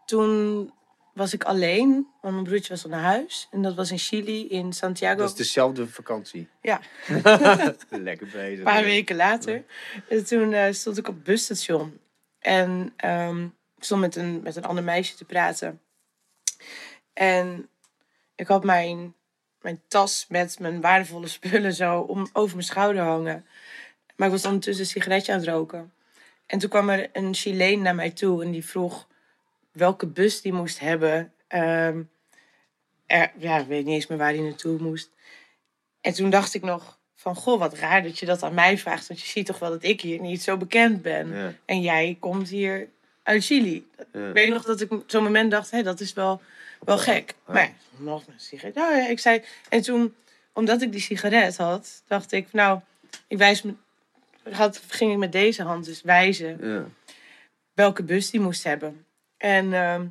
toen 0.05 0.71
was 1.13 1.33
ik 1.33 1.43
alleen. 1.43 2.07
Want 2.21 2.33
mijn 2.33 2.45
broertje 2.45 2.69
was 2.69 2.83
al 2.83 2.89
naar 2.89 3.01
huis. 3.01 3.47
En 3.51 3.61
dat 3.61 3.75
was 3.75 3.91
in 3.91 3.97
Chili, 3.97 4.47
in 4.47 4.73
Santiago. 4.73 5.17
Dat 5.17 5.29
is 5.29 5.35
dezelfde 5.35 5.87
vakantie. 5.87 6.47
Ja. 6.61 6.81
Lekker 7.89 8.27
bezig. 8.27 8.57
Een 8.57 8.63
paar 8.63 8.83
weken 8.83 9.15
later. 9.15 9.63
En 10.09 10.25
toen 10.25 10.53
eh, 10.53 10.73
stond 10.73 10.97
ik 10.97 11.07
op 11.07 11.15
het 11.15 11.23
busstation. 11.23 11.99
En 12.39 12.93
ehm, 12.95 13.47
ik 13.77 13.83
stond 13.83 14.01
met 14.01 14.15
een, 14.15 14.41
met 14.41 14.55
een 14.55 14.65
ander 14.65 14.83
meisje 14.83 15.15
te 15.15 15.25
praten. 15.25 15.81
En 17.13 17.69
ik 18.35 18.47
had 18.47 18.63
mijn, 18.63 19.15
mijn 19.61 19.81
tas 19.87 20.25
met 20.29 20.59
mijn 20.59 20.81
waardevolle 20.81 21.27
spullen 21.27 21.73
zo 21.73 21.99
om, 21.99 22.29
over 22.33 22.55
mijn 22.55 22.67
schouder 22.67 23.01
hangen. 23.01 23.45
Maar 24.15 24.27
ik 24.27 24.33
was 24.33 24.45
ondertussen 24.45 24.83
een 24.83 24.91
sigaretje 24.91 25.31
aan 25.31 25.39
het 25.39 25.47
roken. 25.47 25.93
En 26.45 26.59
toen 26.59 26.69
kwam 26.69 26.89
er 26.89 27.09
een 27.13 27.33
Chileen 27.33 27.81
naar 27.81 27.95
mij 27.95 28.11
toe 28.11 28.43
en 28.43 28.51
die 28.51 28.65
vroeg 28.65 29.07
welke 29.71 30.07
bus 30.07 30.41
die 30.41 30.53
moest 30.53 30.79
hebben. 30.79 31.33
Ehm, 31.47 32.01
er, 33.05 33.31
ja, 33.37 33.57
ik 33.57 33.67
weet 33.67 33.85
niet 33.85 33.93
eens 33.93 34.07
meer 34.07 34.17
waar 34.17 34.33
hij 34.33 34.41
naartoe 34.41 34.79
moest. 34.79 35.11
En 36.01 36.13
toen 36.13 36.29
dacht 36.29 36.53
ik 36.53 36.61
nog 36.61 36.99
van, 37.15 37.35
goh, 37.35 37.59
wat 37.59 37.73
raar 37.73 38.03
dat 38.03 38.19
je 38.19 38.25
dat 38.25 38.43
aan 38.43 38.53
mij 38.53 38.77
vraagt. 38.77 39.07
Want 39.07 39.21
je 39.21 39.27
ziet 39.27 39.45
toch 39.45 39.59
wel 39.59 39.69
dat 39.69 39.83
ik 39.83 40.01
hier 40.01 40.19
niet 40.19 40.41
zo 40.41 40.57
bekend 40.57 41.01
ben. 41.01 41.33
Ja. 41.33 41.53
En 41.65 41.81
jij 41.81 42.17
komt 42.19 42.49
hier 42.49 42.89
uit 43.27 43.45
Chili. 43.45 43.87
Ja. 44.13 44.27
Ik 44.27 44.33
weet 44.33 44.49
nog 44.49 44.63
dat 44.63 44.81
ik 44.81 44.91
zo'n 45.07 45.23
moment 45.23 45.51
dacht, 45.51 45.71
hé, 45.71 45.83
dat 45.83 45.99
is 45.99 46.13
wel, 46.13 46.41
wel 46.79 46.97
gek. 46.97 47.33
Maar 47.45 47.61
ja, 47.61 47.69
nog 47.97 48.27
een 48.27 48.33
sigaret. 48.37 48.75
Nou 48.75 48.95
ja, 48.95 49.07
ik 49.07 49.19
zei... 49.19 49.43
En 49.69 49.81
toen, 49.81 50.15
omdat 50.53 50.81
ik 50.81 50.91
die 50.91 51.01
sigaret 51.01 51.57
had, 51.57 52.03
dacht 52.07 52.31
ik, 52.31 52.47
nou, 52.51 52.79
ik 53.27 53.37
wijs 53.37 53.61
me... 53.61 53.73
Had, 54.51 54.81
ging 54.87 55.11
ik 55.11 55.17
met 55.17 55.31
deze 55.31 55.63
hand 55.63 55.85
dus 55.85 56.01
wijzen 56.01 56.59
welke 57.77 58.03
bus 58.03 58.29
die 58.29 58.39
moest 58.39 58.63
hebben. 58.63 59.05
En 59.37 59.73
ehm, 59.73 60.05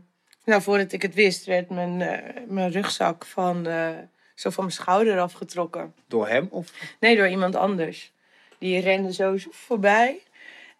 nou, 0.45 0.63
voordat 0.63 0.93
ik 0.93 1.03
het 1.03 1.15
wist, 1.15 1.45
werd 1.45 1.71
mijn, 1.71 2.01
eh, 2.01 2.43
mijn 2.49 2.71
rugzak 2.71 3.25
van, 3.25 3.67
eh, 3.67 3.91
zo 4.35 4.51
van 4.51 4.65
mijn 4.65 4.77
schouder 4.77 5.21
afgetrokken. 5.21 5.95
Door 6.09 6.29
hem? 6.29 6.49
Of? 6.51 6.73
Nee, 7.01 7.17
door 7.17 7.29
iemand 7.29 7.55
anders. 7.55 8.13
Die 8.59 8.81
rende 8.81 9.13
zo 9.13 9.37
zo 9.37 9.49
voorbij. 9.53 10.23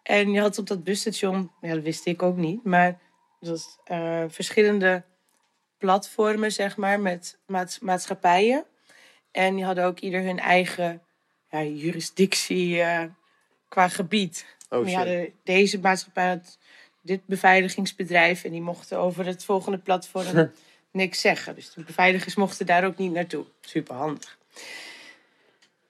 En 0.07 0.31
je 0.31 0.39
had 0.39 0.57
op 0.57 0.67
dat 0.67 0.83
busstation, 0.83 1.51
ja, 1.61 1.73
dat 1.73 1.83
wist 1.83 2.05
ik 2.05 2.23
ook 2.23 2.35
niet, 2.35 2.63
maar 2.63 2.99
dat 3.39 3.79
eh, 3.83 4.23
verschillende 4.27 5.03
platformen, 5.77 6.51
zeg 6.51 6.77
maar, 6.77 6.99
met 6.99 7.37
maats- 7.45 7.79
maatschappijen. 7.79 8.65
En 9.31 9.55
die 9.55 9.65
hadden 9.65 9.85
ook 9.85 9.99
ieder 9.99 10.21
hun 10.21 10.39
eigen 10.39 11.01
ja, 11.49 11.63
jurisdictie 11.63 12.81
eh, 12.81 13.03
qua 13.67 13.87
gebied. 13.87 14.45
Oh 14.69 14.85
die 14.85 14.95
hadden 14.95 15.33
deze 15.43 15.79
maatschappij 15.79 16.27
had 16.27 16.57
dit 17.01 17.25
beveiligingsbedrijf 17.25 18.43
en 18.43 18.51
die 18.51 18.61
mochten 18.61 18.97
over 18.97 19.25
het 19.25 19.43
volgende 19.43 19.77
platform 19.77 20.51
niks 20.91 21.21
zeggen. 21.21 21.55
Dus 21.55 21.73
de 21.73 21.83
beveiligers 21.83 22.35
mochten 22.35 22.65
daar 22.65 22.85
ook 22.85 22.97
niet 22.97 23.11
naartoe. 23.11 23.45
Super 23.61 23.95
handig. 23.95 24.37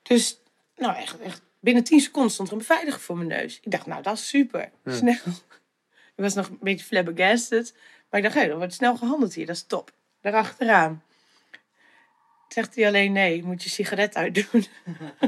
Dus, 0.02 0.40
nou 0.76 0.96
echt, 0.96 1.20
echt 1.20 1.42
binnen 1.60 1.84
10 1.84 2.00
seconden 2.00 2.32
stond 2.32 2.48
er 2.48 2.54
een 2.54 2.60
beveiliger 2.60 3.02
voor 3.02 3.18
mijn 3.18 3.30
neus. 3.30 3.60
Ik 3.62 3.72
dacht, 3.72 3.86
nou 3.86 4.02
dat 4.02 4.14
is 4.14 4.28
super. 4.28 4.72
Snel. 4.86 5.16
Ik 6.16 6.24
was 6.24 6.34
nog 6.34 6.50
een 6.50 6.58
beetje 6.62 6.86
flabbergasted. 6.86 7.74
Maar 8.10 8.20
ik 8.20 8.26
dacht, 8.26 8.36
hé, 8.36 8.50
er 8.50 8.58
wordt 8.58 8.74
snel 8.74 8.98
gehandeld 8.98 9.34
hier. 9.34 9.46
Dat 9.46 9.56
is 9.56 9.64
top. 9.64 9.92
Daarachteraan. 10.22 11.04
Zegt 12.48 12.76
hij 12.76 12.88
alleen, 12.88 13.12
nee, 13.12 13.36
je 13.36 13.44
moet 13.44 13.64
je 13.64 13.70
sigaret 13.70 14.16
uitdoen. 14.16 14.66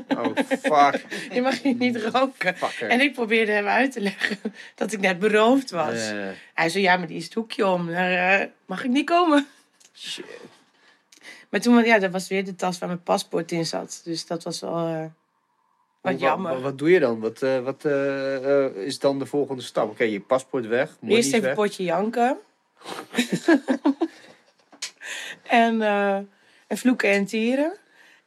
Oh, 0.07 0.36
fuck. 0.47 1.05
Je 1.34 1.41
mag 1.41 1.61
hier 1.61 1.75
niet 1.75 1.95
roken. 1.95 2.57
Fucker. 2.57 2.89
En 2.89 3.01
ik 3.01 3.13
probeerde 3.13 3.51
hem 3.51 3.67
uit 3.67 3.91
te 3.91 4.01
leggen 4.01 4.38
dat 4.75 4.91
ik 4.91 4.99
net 4.99 5.19
beroofd 5.19 5.71
was. 5.71 6.11
Hij 6.53 6.69
zei, 6.69 6.84
ja, 6.84 6.97
maar 6.97 7.07
die 7.07 7.17
is 7.17 7.23
het 7.23 7.34
hoekje 7.34 7.67
om. 7.67 7.88
Daar 7.88 8.39
eh, 8.39 8.47
mag 8.65 8.84
ik 8.84 8.89
niet 8.89 9.05
komen. 9.05 9.47
shit. 9.93 10.25
Maar 11.49 11.59
toen, 11.59 11.84
ja, 11.86 11.99
dat 11.99 12.11
was 12.11 12.27
weer 12.27 12.45
de 12.45 12.55
tas 12.55 12.77
waar 12.77 12.89
mijn 12.89 13.03
paspoort 13.03 13.51
in 13.51 13.65
zat. 13.65 14.01
Dus 14.03 14.25
dat 14.25 14.43
was 14.43 14.59
wel 14.59 14.88
eh, 14.88 15.05
wat 16.02 16.20
jammer. 16.20 16.54
Wat, 16.54 16.62
wat 16.62 16.78
doe 16.78 16.89
je 16.89 17.00
dan? 17.00 17.20
Wat, 17.20 17.41
eh, 17.41 17.60
wat 17.60 17.86
eh, 17.86 18.66
eh, 18.66 18.76
is 18.76 19.00
dan 19.00 19.20
de 19.20 19.26
volgende 19.26 19.62
stap? 19.62 19.89
Oké, 19.89 20.04
je 20.04 20.20
paspoort 20.20 20.68
weg. 20.68 20.97
Eerst 21.08 21.34
even 21.34 21.41
weg. 21.41 21.56
potje 21.56 21.84
janken. 21.84 22.38
en, 25.43 25.82
en 26.68 26.78
vloeken 26.78 27.10
en 27.10 27.26
tieren. 27.26 27.74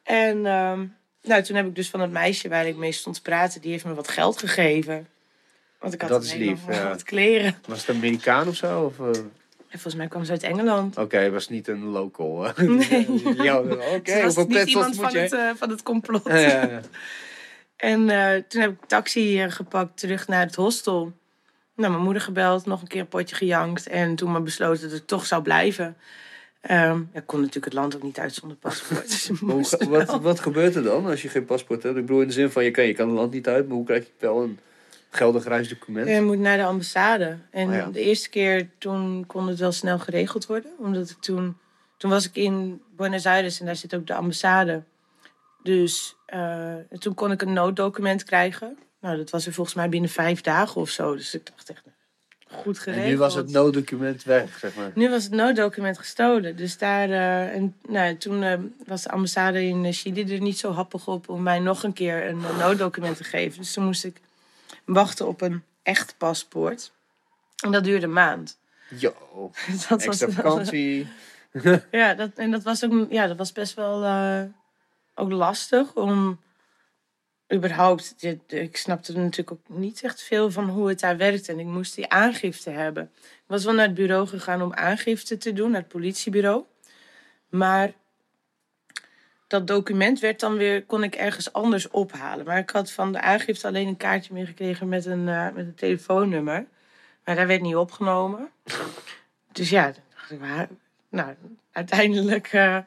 En 0.02 0.46
ehm, 0.46 0.86
nou, 1.22 1.42
toen 1.42 1.56
heb 1.56 1.66
ik 1.66 1.74
dus 1.74 1.90
van 1.90 2.00
het 2.00 2.10
meisje 2.10 2.48
waar 2.48 2.66
ik 2.66 2.76
mee 2.76 2.92
stond 2.92 3.16
te 3.16 3.22
praten, 3.22 3.60
die 3.60 3.70
heeft 3.70 3.84
me 3.84 3.94
wat 3.94 4.08
geld 4.08 4.38
gegeven. 4.38 5.06
Want 5.78 5.94
ik 5.94 6.00
had 6.00 6.10
Dat 6.10 6.24
is 6.24 6.34
lief, 6.34 6.60
ja. 6.68 6.88
wat 6.88 7.02
kleren. 7.02 7.58
Was 7.66 7.78
het 7.78 7.88
een 7.88 7.96
Amerikaan 7.96 8.48
of 8.48 8.56
zo? 8.56 8.84
Of, 8.84 8.98
En 8.98 9.32
volgens 9.68 9.94
mij 9.94 10.08
kwam 10.08 10.24
ze 10.24 10.30
uit 10.30 10.42
Engeland. 10.42 10.96
Oké, 10.98 11.30
was 11.30 11.48
niet 11.48 11.68
een 11.68 11.84
local. 11.84 12.52
Nee. 12.56 13.22
ja, 13.42 13.58
Oké, 13.60 14.16
Ze 14.16 14.22
was 14.22 14.46
niet 14.46 14.68
iemand 14.68 14.96
van 14.96 15.12
je? 15.12 15.18
het, 15.18 15.58
van 15.58 15.70
het 15.70 15.82
complot. 15.82 16.24
Ja, 16.24 16.36
ja, 16.36 16.66
ja. 16.66 16.80
En 17.82 18.10
eh, 18.10 18.42
toen 18.48 18.60
heb 18.60 18.70
ik 18.70 18.84
taxi 18.86 19.42
eh, 19.42 19.50
gepakt 19.50 19.98
terug 19.98 20.28
naar 20.28 20.44
het 20.46 20.54
hostel. 20.54 21.12
Nou, 21.76 21.90
mijn 21.92 22.04
moeder 22.04 22.22
gebeld, 22.22 22.66
nog 22.66 22.80
een 22.80 22.88
keer 22.88 23.00
een 23.00 23.08
potje 23.08 23.36
gejankt. 23.36 23.86
En 23.86 24.14
toen 24.14 24.32
maar 24.32 24.42
besloten 24.42 24.88
dat 24.88 24.98
ik 24.98 25.06
toch 25.06 25.26
zou 25.26 25.42
blijven. 25.42 25.96
Ehm, 26.60 27.00
ik 27.12 27.22
kon 27.26 27.38
natuurlijk 27.38 27.64
het 27.64 27.74
land 27.74 27.96
ook 27.96 28.02
niet 28.02 28.18
uit 28.18 28.34
zonder 28.34 28.56
paspoort. 28.56 29.08
Dus 29.08 29.70
wat, 29.88 30.20
wat 30.20 30.40
gebeurt 30.40 30.74
er 30.74 30.82
dan 30.82 31.06
als 31.06 31.22
je 31.22 31.28
geen 31.28 31.44
paspoort 31.44 31.82
hebt? 31.82 31.96
Ik 31.96 32.06
bedoel 32.06 32.20
in 32.20 32.26
de 32.26 32.32
zin 32.32 32.50
van, 32.50 32.64
je 32.64 32.70
kan, 32.70 32.86
je 32.86 32.94
kan 32.94 33.08
het 33.08 33.16
land 33.16 33.32
niet 33.32 33.48
uit, 33.48 33.66
maar 33.66 33.76
hoe 33.76 33.86
krijg 33.86 34.04
je 34.04 34.12
wel 34.18 34.42
een 34.42 34.58
geldig 35.10 35.44
reisdocument? 35.44 36.08
Je 36.08 36.20
moet 36.20 36.38
naar 36.38 36.56
de 36.56 36.64
ambassade. 36.64 37.38
En 37.50 37.68
Oh 37.68 37.74
ja. 37.74 37.86
de 37.86 38.00
eerste 38.00 38.28
keer 38.28 38.68
toen 38.78 39.24
kon 39.26 39.48
het 39.48 39.58
wel 39.58 39.72
snel 39.72 39.98
geregeld 39.98 40.46
worden. 40.46 40.70
Omdat 40.78 41.10
ik 41.10 41.16
toen... 41.20 41.56
Toen 41.96 42.10
was 42.10 42.28
ik 42.28 42.36
in 42.36 42.82
Buenos 42.96 43.26
Aires 43.26 43.60
en 43.60 43.66
daar 43.66 43.76
zit 43.76 43.94
ook 43.94 44.06
de 44.06 44.14
ambassade. 44.14 44.82
Dus 45.62 46.16
eh, 46.26 46.74
toen 46.98 47.14
kon 47.14 47.30
ik 47.30 47.42
een 47.42 47.52
nooddocument 47.52 48.24
krijgen. 48.24 48.78
Nou, 49.00 49.16
dat 49.16 49.30
was 49.30 49.46
er 49.46 49.52
volgens 49.52 49.76
mij 49.76 49.88
binnen 49.88 50.10
vijf 50.10 50.40
dagen 50.40 50.80
of 50.80 50.90
zo. 50.90 51.16
Dus 51.16 51.34
ik 51.34 51.46
dacht 51.46 51.70
echt, 51.70 51.82
goed 52.52 52.78
geregeld. 52.78 53.04
En 53.04 53.10
nu 53.10 53.18
was 53.18 53.34
het 53.34 53.50
nooddocument 53.50 54.22
weg, 54.22 54.58
zeg 54.58 54.74
maar. 54.74 54.90
Nu 54.94 55.10
was 55.10 55.22
het 55.22 55.32
nooddocument 55.32 55.98
gestolen. 55.98 56.56
Dus 56.56 56.78
daar, 56.78 57.10
eh, 57.10 57.54
en, 57.54 57.76
nou, 57.88 58.16
toen 58.16 58.42
eh, 58.42 58.58
was 58.86 59.02
de 59.02 59.10
ambassade 59.10 59.64
in 59.64 59.92
Chili 59.92 60.32
er 60.34 60.40
niet 60.40 60.58
zo 60.58 60.72
happig 60.72 61.06
op 61.06 61.28
om 61.28 61.42
mij 61.42 61.58
nog 61.58 61.82
een 61.82 61.92
keer 61.92 62.26
een 62.26 62.40
nooddocument 62.58 63.16
te 63.16 63.24
geven. 63.24 63.58
Dus 63.58 63.72
toen 63.72 63.84
moest 63.84 64.04
ik 64.04 64.20
wachten 64.84 65.26
op 65.26 65.40
een 65.40 65.62
echt 65.82 66.14
paspoort. 66.18 66.92
En 67.64 67.72
dat 67.72 67.84
duurde 67.84 68.06
een 68.06 68.12
maand. 68.12 68.58
Dat 69.88 70.02
extra 70.02 70.26
was, 70.26 70.34
vakantie. 70.34 71.06
ja, 71.90 72.14
dat, 72.14 72.30
en 72.34 72.50
dat 72.50 72.62
was, 72.62 72.84
ook, 72.84 73.06
ja, 73.10 73.26
dat 73.26 73.36
was 73.36 73.52
best 73.52 73.74
wel 73.74 74.02
ook 75.14 75.30
lastig 75.30 75.94
om 75.94 76.40
überhaupt. 77.52 78.14
Ik 78.46 78.76
snapte 78.76 79.18
natuurlijk 79.18 79.50
ook 79.50 79.78
niet 79.78 80.02
echt 80.02 80.22
veel 80.22 80.50
van 80.50 80.68
hoe 80.68 80.88
het 80.88 81.00
daar 81.00 81.16
werkte. 81.16 81.52
En 81.52 81.58
ik 81.58 81.66
moest 81.66 81.94
die 81.94 82.08
aangifte 82.08 82.70
hebben. 82.70 83.10
Ik 83.22 83.42
was 83.46 83.64
wel 83.64 83.74
naar 83.74 83.86
het 83.86 83.94
bureau 83.94 84.26
gegaan 84.26 84.62
om 84.62 84.72
aangifte 84.72 85.36
te 85.36 85.52
doen, 85.52 85.70
naar 85.70 85.80
het 85.80 85.90
politiebureau. 85.90 86.64
Maar 87.48 87.92
dat 89.46 89.66
document 89.66 90.20
werd 90.20 90.40
dan 90.40 90.56
weer, 90.56 90.84
kon 90.84 91.02
ik 91.02 91.14
ergens 91.14 91.52
anders 91.52 91.88
ophalen. 91.88 92.44
Maar 92.44 92.58
ik 92.58 92.70
had 92.70 92.92
van 92.92 93.12
de 93.12 93.20
aangifte 93.20 93.66
alleen 93.66 93.88
een 93.88 93.96
kaartje 93.96 94.34
meegekregen 94.34 94.88
met 94.88 95.06
een, 95.06 95.28
eh, 95.28 95.44
met 95.54 95.66
een 95.66 95.74
telefoonnummer. 95.74 96.66
Maar 97.24 97.36
daar 97.36 97.46
werd 97.46 97.62
niet 97.62 97.76
opgenomen. 97.76 98.50
Dus 99.52 99.70
ja, 99.70 99.92
nou, 101.08 101.34
uiteindelijk 101.72 102.46
eh, 102.52 102.78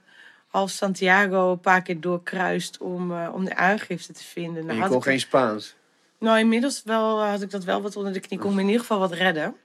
half 0.56 0.69
Santiago 0.72 1.52
een 1.52 1.60
paar 1.60 1.82
keer 1.82 2.02
doorkruist 2.02 2.77
om, 2.77 3.11
eh, 3.11 3.30
om 3.34 3.45
de 3.45 3.56
aangifte 3.56 4.14
te 4.14 4.23
vinden. 4.23 4.57
En 4.61 4.65
Nou, 4.65 4.73
je 4.76 4.82
had 4.82 4.90
kon 4.90 4.98
ik 4.99 5.03
geen 5.03 5.19
Spaans. 5.19 5.76
nou, 6.19 6.40
inmiddels 6.40 6.82
wel, 6.86 7.22
eh, 7.22 7.30
had 7.30 7.41
ik 7.41 7.49
dat 7.49 7.64
wel 7.64 7.82
wat 7.82 7.95
onder 7.95 8.14
de 8.14 8.19
knie. 8.19 8.40
kon 8.40 8.53
me 8.53 8.60
in 8.61 8.65
ieder 8.65 8.82
geval 8.82 8.99
wat 8.99 9.11
redden. 9.14 9.56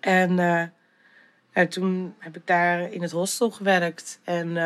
En 0.00 0.38
eh, 0.38 0.62
ja, 1.54 1.66
toen 1.66 2.14
heb 2.18 2.36
ik 2.36 2.46
daar 2.46 2.92
in 2.92 3.02
het 3.02 3.10
hostel 3.10 3.50
gewerkt. 3.50 4.20
En 4.24 4.56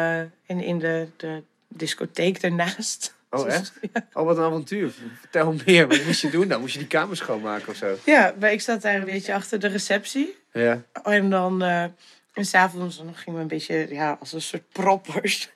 in, 0.46 0.60
in 0.60 0.78
de, 0.78 1.08
de 1.16 1.42
discotheek 1.68 2.40
daarnaast. 2.40 3.16
Oh, 3.30 3.44
Dus- 3.44 3.54
echt? 3.54 3.72
Ja. 3.92 4.06
Oh, 4.12 4.24
wat 4.24 4.36
een 4.38 4.44
avontuur. 4.44 4.92
Vertel 5.20 5.54
meer. 5.66 5.88
Wat 5.88 6.04
moest 6.04 6.20
je 6.20 6.30
doen 6.30 6.48
dan? 6.48 6.60
Moest 6.60 6.72
je 6.72 6.78
die 6.78 6.88
kamer 6.88 7.16
schoonmaken 7.16 7.68
of 7.68 7.76
zo? 7.76 7.96
Ja, 8.04 8.34
maar 8.40 8.52
ik 8.52 8.60
zat 8.60 8.82
daar 8.82 8.94
een 8.94 9.04
beetje 9.04 9.34
achter 9.34 9.58
de 9.60 9.68
receptie. 9.68 10.36
Ja. 10.52 10.82
En 11.02 11.30
dan... 11.30 11.62
en 12.38 12.44
s'avonds 12.44 12.96
gingen 13.12 13.34
we 13.34 13.40
een 13.40 13.46
beetje 13.48 13.86
ja, 13.90 14.16
als 14.20 14.32
een 14.32 14.40
soort 14.42 14.68
proppers. 14.72 15.50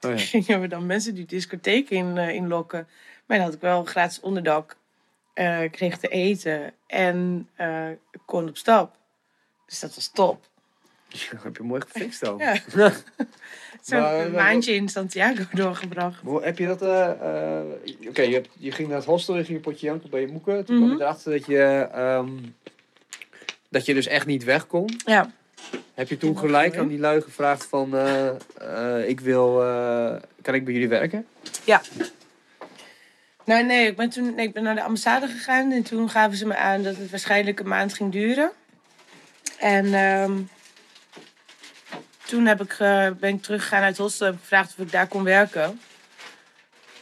Oh, 0.00 0.10
ja. 0.10 0.16
gingen 0.40 0.60
we 0.60 0.68
dan 0.68 0.86
mensen 0.86 1.14
die 1.14 1.26
discotheek 1.26 1.90
in, 1.90 2.18
eh, 2.18 2.28
inlokken. 2.34 2.88
Maar 3.26 3.36
dan 3.36 3.46
had 3.46 3.54
ik 3.56 3.60
wel 3.60 3.84
gratis 3.84 4.20
onderdak. 4.20 4.76
eh, 5.34 5.60
kreeg 5.70 5.98
te 5.98 6.08
eten 6.08 6.72
en 6.86 7.48
ik 8.10 8.20
kon 8.24 8.48
op 8.48 8.56
stap. 8.56 8.96
Dus 9.66 9.80
dat 9.80 9.94
was 9.94 10.08
top. 10.08 10.44
Ja, 11.08 11.38
heb 11.42 11.56
je 11.56 11.62
mooi 11.62 11.80
gefixt 11.80 12.20
dan. 12.20 12.38
Ja. 12.38 12.56
Zo'n 13.82 14.00
Maar, 14.00 14.26
eh, 14.26 14.32
maandje 14.32 14.74
in 14.74 14.88
Santiago 14.88 15.42
doorgebracht. 15.52 16.20
Hoe 16.22 16.42
heb 16.42 16.58
je 16.58 16.66
dat... 16.66 16.80
Oké, 18.08 18.22
je, 18.22 18.42
je 18.58 18.72
ging 18.72 18.88
naar 18.88 18.96
het 18.96 19.06
hostel, 19.06 19.36
je 19.36 19.44
ging 19.44 19.56
een 19.56 19.62
potje 19.62 19.86
janken 19.86 20.10
bij 20.10 20.20
je 20.20 20.26
moeken. 20.26 20.64
Toen 20.64 20.76
Mhm. 20.76 20.84
kwam 20.84 20.98
je 20.98 21.04
erachter 21.04 21.32
dat 21.32 21.46
je... 21.46 21.88
ehm, 21.92 22.30
dat 23.68 23.86
je 23.86 23.94
dus 23.94 24.06
echt 24.06 24.26
niet 24.26 24.44
weg 24.44 24.66
kon. 24.66 25.00
Ja. 25.04 25.30
Heb 25.94 26.08
je 26.08 26.16
toen 26.16 26.32
Ja, 26.32 26.38
gelijk 26.38 26.76
aan 26.76 26.88
die 26.88 26.98
lui 26.98 27.20
gevraagd 27.20 27.64
van... 27.64 27.96
eh, 27.96 28.28
eh, 28.58 29.08
ik 29.08 29.20
wil... 29.20 29.62
eh, 29.62 30.14
kan 30.42 30.54
ik 30.54 30.64
bij 30.64 30.72
jullie 30.72 30.88
werken? 30.88 31.26
Nou, 33.44 33.64
nee, 33.64 33.86
ik 33.86 33.96
ben 33.96 34.10
toen 34.10 34.34
nee, 34.34 34.46
ik 34.46 34.52
ben 34.52 34.62
naar 34.62 34.74
de 34.74 34.82
ambassade 34.82 35.28
gegaan 35.28 35.72
en 35.72 35.82
toen 35.82 36.10
gaven 36.10 36.36
ze 36.36 36.46
me 36.46 36.56
aan 36.56 36.82
dat 36.82 36.96
het 36.96 37.10
waarschijnlijk 37.10 37.60
een 37.60 37.68
maand 37.68 37.94
ging 37.94 38.12
duren. 38.12 38.52
En 39.58 39.94
ehm, 39.94 40.32
toen 42.26 42.46
heb 42.46 42.62
ik, 42.62 42.76
ben 43.20 43.34
ik 43.34 43.42
teruggegaan 43.42 43.82
uit 43.82 43.96
hostel 43.96 44.26
en 44.26 44.38
gevraagd 44.38 44.70
of 44.70 44.84
ik 44.84 44.92
daar 44.92 45.06
kon 45.06 45.24
werken. 45.24 45.80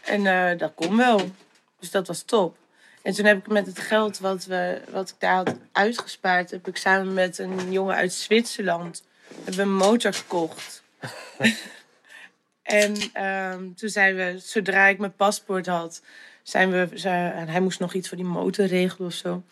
En 0.05 0.59
dat 0.59 0.73
kon 0.75 0.97
wel. 0.97 1.31
Dus 1.79 1.91
dat 1.91 2.07
was 2.07 2.23
top. 2.23 2.57
En 3.03 3.15
toen 3.15 3.25
heb 3.25 3.39
ik 3.39 3.47
met 3.47 3.67
het 3.67 3.79
geld 3.79 4.19
wat, 4.19 4.45
we, 4.45 4.81
wat 4.91 5.09
ik 5.09 5.15
daar 5.19 5.35
had 5.35 5.57
uitgespaard, 5.73 6.51
heb 6.51 6.69
ik 6.69 6.77
samen 6.77 7.15
met 7.15 7.39
een 7.39 7.73
jongen 7.73 7.95
uit 7.95 8.13
Zwitserland 8.13 9.03
hebben 9.35 9.55
we 9.55 9.63
een 9.63 9.77
motor 9.77 10.13
gekocht. 10.13 10.83
en 12.63 12.97
ehm, 13.13 13.73
toen 13.73 13.89
zijn 13.89 14.17
we, 14.17 14.39
zodra 14.39 14.87
ik 14.87 14.99
mijn 14.99 15.15
paspoort 15.15 15.67
had, 15.67 16.03
zijn 16.43 16.71
we, 16.71 16.89
zijn, 16.95 17.33
en 17.33 17.49
hij 17.49 17.61
moest 17.61 17.81
nog 17.81 17.95
iets 17.95 18.09
voor 18.09 18.17
die 18.17 18.27
motor 18.27 18.67
regelen 18.67 19.09
of 19.09 19.15
zo. 19.15 19.43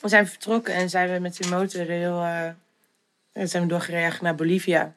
We 0.00 0.08
zijn 0.08 0.28
vertrokken 0.28 0.74
en 0.74 0.90
zijn 0.90 1.12
we 1.12 1.18
met 1.18 1.36
die 1.36 1.50
motorrail 1.50 2.22
eh, 2.22 2.46
en 3.32 3.48
zijn 3.48 3.62
we 3.62 3.68
doorgereden 3.68 4.18
naar 4.20 4.34
Bolivia. 4.34 4.94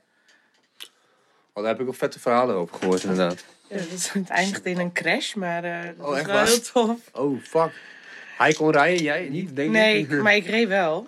Oh, 1.53 1.63
daar 1.63 1.73
heb 1.73 1.81
ik 1.81 1.87
ook 1.87 1.95
vette 1.95 2.19
verhalen 2.19 2.55
over 2.55 2.75
gehoord 2.75 3.03
inderdaad. 3.03 3.45
Ja, 3.69 3.77
het 4.13 4.29
eindigde 4.29 4.69
in 4.69 4.79
een 4.79 4.91
crash, 4.91 5.33
maar 5.33 5.63
eh, 5.63 5.81
dat 5.97 6.05
Oh, 6.05 6.05
was 6.09 6.17
echt 6.17 6.25
wel 6.25 6.35
waar? 6.35 6.47
heel 6.47 6.61
tof. 6.61 6.99
Oh, 7.13 7.41
fuck. 7.43 7.71
Hij 8.37 8.53
kon 8.53 8.71
rijden, 8.71 9.03
jij 9.03 9.27
niet, 9.29 9.55
denk 9.55 9.71
Nee, 9.71 9.99
ik? 9.99 10.21
maar 10.21 10.35
ik 10.35 10.45
reed 10.45 10.67
wel. 10.67 11.05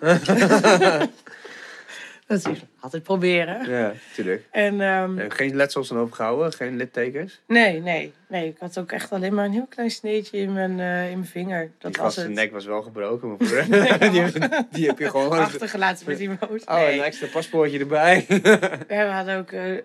dat 2.40 2.52
is 2.52 2.60
altijd 2.80 3.02
proberen. 3.02 3.70
Ja, 3.70 3.92
tuurlijk. 4.14 4.44
En 4.50 4.80
ehm, 4.80 5.18
En 5.18 5.32
geen 5.32 5.56
letsels 5.56 5.90
aan 5.92 5.98
overgehouden, 5.98 6.52
geen 6.52 6.76
littekens. 6.76 7.40
nee, 7.46 7.80
nee, 7.80 8.12
nee, 8.28 8.48
ik 8.48 8.56
had 8.58 8.78
ook 8.78 8.92
echt 8.92 9.12
alleen 9.12 9.34
maar 9.34 9.44
een 9.44 9.52
heel 9.52 9.66
klein 9.68 9.90
sneetje 9.90 10.38
in 10.38 10.52
mijn, 10.52 10.80
eh, 10.80 11.10
in 11.10 11.18
mijn 11.18 11.26
vinger. 11.30 11.70
Dat 11.78 11.92
Die 11.92 12.02
was 12.02 12.16
het. 12.16 12.28
nek 12.28 12.52
was 12.52 12.64
wel 12.64 12.82
gebroken, 12.82 13.28
maar 13.28 13.36
voor 13.48 14.10
die, 14.10 14.22
die 14.70 14.86
heb 14.86 14.98
je 14.98 15.10
gewoon... 15.10 15.30
Achtergelaten 15.38 16.06
met 16.08 16.18
die 16.18 16.28
motor. 16.28 16.60
Oh, 16.64 16.74
Nee. 16.74 16.98
een 16.98 17.04
extra 17.04 17.26
paspoortje 17.26 17.78
erbij. 17.78 18.24
Ja, 18.28 18.48
we 19.06 19.10
hadden 19.12 19.38
ook, 19.38 19.50
eh, 19.52 19.72
eh, 19.72 19.82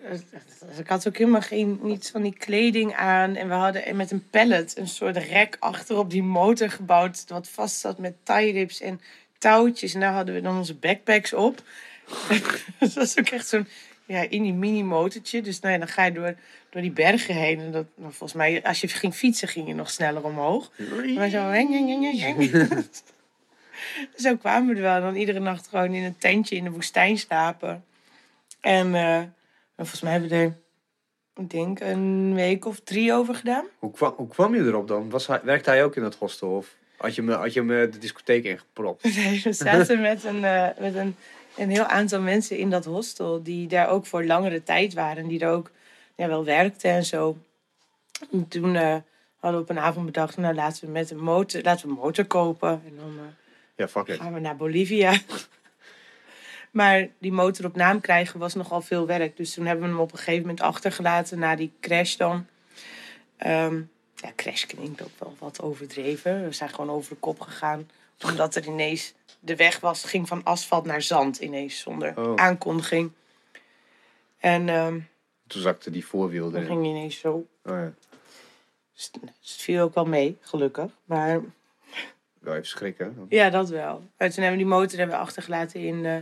ik 0.78 0.88
had 0.88 1.08
ook 1.08 1.16
helemaal 1.16 1.40
geen, 1.40 1.78
niets 1.82 2.10
van 2.10 2.22
die 2.22 2.34
kleding 2.38 2.94
aan. 2.94 3.36
En 3.36 3.48
we 3.48 3.54
hadden 3.54 3.96
met 3.96 4.10
een 4.10 4.24
pallet 4.30 4.76
een 4.78 4.88
soort 4.88 5.16
rek 5.16 5.56
achter 5.58 5.98
op 5.98 6.10
die 6.10 6.22
motor 6.22 6.70
gebouwd. 6.70 7.24
Wat 7.28 7.48
vast 7.48 7.80
zat 7.80 7.98
met 7.98 8.14
tie 8.22 8.52
rips 8.52 8.80
en 8.80 9.00
touwtjes. 9.38 9.94
En 9.94 10.00
daar 10.00 10.12
hadden 10.12 10.34
we 10.34 10.40
dan 10.40 10.56
onze 10.56 10.74
backpacks 10.74 11.32
op. 11.32 11.62
dat 12.80 12.92
was 12.92 13.18
ook 13.18 13.28
echt 13.28 13.48
zo'n, 13.48 13.68
ja, 14.06 14.20
in 14.20 14.42
die 14.42 14.52
mini 14.52 14.82
motortje. 14.82 15.42
Dus 15.42 15.60
nou 15.60 15.72
ja, 15.72 15.78
dan 15.78 15.88
ga 15.88 16.04
je 16.04 16.12
door, 16.12 16.34
door 16.70 16.82
die 16.82 16.90
bergen 16.90 17.34
heen. 17.34 17.60
En 17.60 17.72
dat, 17.72 17.86
nou, 17.94 18.12
volgens 18.12 18.32
mij, 18.32 18.62
als 18.62 18.80
je 18.80 18.88
ging 18.88 19.14
fietsen, 19.14 19.48
ging 19.48 19.66
je 19.66 19.74
nog 19.74 19.90
sneller 19.90 20.24
omhoog. 20.24 20.70
Maar 21.16 21.28
zo, 21.28 21.48
heng, 21.48 21.72
heng, 21.72 22.18
heng. 22.20 22.84
Zo 24.16 24.36
kwamen 24.36 24.68
we 24.68 24.74
er 24.74 24.82
wel. 24.82 24.96
En 24.96 25.02
dan 25.02 25.16
iedere 25.16 25.40
nacht 25.40 25.68
gewoon 25.68 25.94
in 25.94 26.02
een 26.02 26.18
tentje 26.18 26.56
in 26.56 26.64
de 26.64 26.70
woestijn 26.70 27.18
slapen. 27.18 27.84
En 28.60 28.94
eh, 28.94 29.22
volgens 29.76 30.00
mij 30.00 30.12
hebben 30.12 30.30
we 30.30 30.36
er, 30.36 30.56
ik 31.34 31.50
denk, 31.50 31.80
een 31.80 32.34
week 32.34 32.64
of 32.64 32.80
drie 32.80 33.12
over 33.12 33.34
gedaan. 33.34 33.64
hoe, 33.78 33.90
kwam, 33.90 34.12
hoe 34.16 34.28
kwam 34.28 34.54
je 34.54 34.60
erop 34.60 34.88
dan? 34.88 35.10
Was 35.10 35.26
hij, 35.26 35.40
werkte 35.42 35.70
hij 35.70 35.84
ook 35.84 35.96
in 35.96 36.02
dat 36.02 36.14
hostel? 36.14 36.56
Of 36.56 36.76
had 36.96 37.14
je 37.14 37.22
me, 37.22 37.32
had 37.32 37.52
je 37.52 37.62
me 37.62 37.88
de 37.88 37.98
discotheek 37.98 38.44
ingepropt? 38.44 39.16
Nee, 39.16 39.40
we 39.44 39.52
zaten 39.52 40.00
met, 40.00 40.24
een, 40.24 40.44
eh, 40.44 40.68
met 40.78 40.94
een, 40.94 41.16
een 41.58 41.70
heel 41.70 41.84
aantal 41.84 42.20
mensen 42.20 42.58
in 42.58 42.70
dat 42.70 42.84
hostel. 42.84 43.42
Die 43.42 43.68
daar 43.68 43.88
ook 43.88 44.06
voor 44.06 44.24
langere 44.24 44.62
tijd 44.62 44.94
waren. 44.94 45.28
Die 45.28 45.40
er 45.40 45.50
ook 45.50 45.70
ja, 46.14 46.28
wel 46.28 46.44
werkten 46.44 46.90
en 46.90 47.04
zo. 47.04 47.36
En 48.32 48.48
toen 48.48 48.76
eh, 48.76 48.96
hadden 49.36 49.60
we 49.60 49.66
op 49.66 49.70
een 49.70 49.78
avond 49.78 50.06
bedacht, 50.06 50.36
nou 50.36 50.54
laten 50.54 50.84
we 50.86 50.90
met 50.90 51.10
een 51.10 51.18
motor, 51.22 51.62
laten 51.62 51.86
we 51.86 51.94
een 51.94 52.00
motor 52.00 52.24
kopen. 52.24 52.68
En 52.68 52.96
dan 52.96 53.18
eh, 53.18 53.24
Ja, 53.76 53.88
fuck 53.88 54.08
it. 54.08 54.20
gaan 54.20 54.34
we 54.34 54.40
naar 54.40 54.56
Bolivia. 54.56 55.18
maar 56.70 57.08
die 57.18 57.32
motor 57.32 57.64
op 57.64 57.76
naam 57.76 58.00
krijgen 58.00 58.38
was 58.38 58.54
nogal 58.54 58.80
veel 58.80 59.06
werk. 59.06 59.36
Dus 59.36 59.54
toen 59.54 59.66
hebben 59.66 59.84
we 59.84 59.90
hem 59.90 60.00
op 60.00 60.12
een 60.12 60.18
gegeven 60.18 60.40
moment 60.40 60.60
achtergelaten 60.60 61.38
na 61.38 61.56
die 61.56 61.72
crash 61.80 62.16
dan. 62.16 62.46
Ehm, 63.36 63.80
ja, 64.14 64.32
crash 64.36 64.64
klinkt 64.64 65.02
ook 65.02 65.18
wel 65.18 65.36
wat 65.38 65.60
overdreven. 65.62 66.44
We 66.44 66.52
zijn 66.52 66.70
gewoon 66.70 66.90
over 66.90 67.10
de 67.10 67.20
kop 67.20 67.40
gegaan. 67.40 67.90
Omdat 68.24 68.54
er 68.54 68.66
ineens 68.66 69.14
de 69.40 69.56
weg 69.56 69.80
was, 69.80 70.04
ging 70.04 70.28
van 70.28 70.42
asfalt 70.44 70.84
naar 70.84 71.02
zand 71.02 71.38
ineens 71.38 71.78
zonder 71.80 72.18
Oh. 72.18 72.34
aankondiging. 72.34 73.10
En 74.38 74.68
ehm, 74.68 75.00
Toen 75.46 75.62
zakte 75.62 75.90
die 75.90 76.06
voorwiel 76.06 76.50
dan 76.50 76.62
erin. 76.62 76.74
ging 76.76 76.86
ineens 76.86 77.18
zo. 77.18 77.30
Oh 77.32 77.46
ja, 77.64 77.92
Dus 78.94 79.10
het 79.40 79.50
viel 79.62 79.82
ook 79.82 79.94
wel 79.94 80.04
mee, 80.04 80.36
gelukkig. 80.40 80.90
Maar 81.04 81.40
wel 82.38 82.54
even 82.54 82.66
schrikken. 82.66 83.26
Ja, 83.28 83.50
dat 83.50 83.68
wel. 83.68 84.02
Maar 84.18 84.30
toen 84.30 84.42
hebben 84.42 84.50
we 84.60 84.64
die 84.64 84.74
motor 84.74 84.98
hebben 84.98 85.16
we 85.16 85.22
achtergelaten 85.22 85.80
in, 85.80 86.06
eh, 86.06 86.16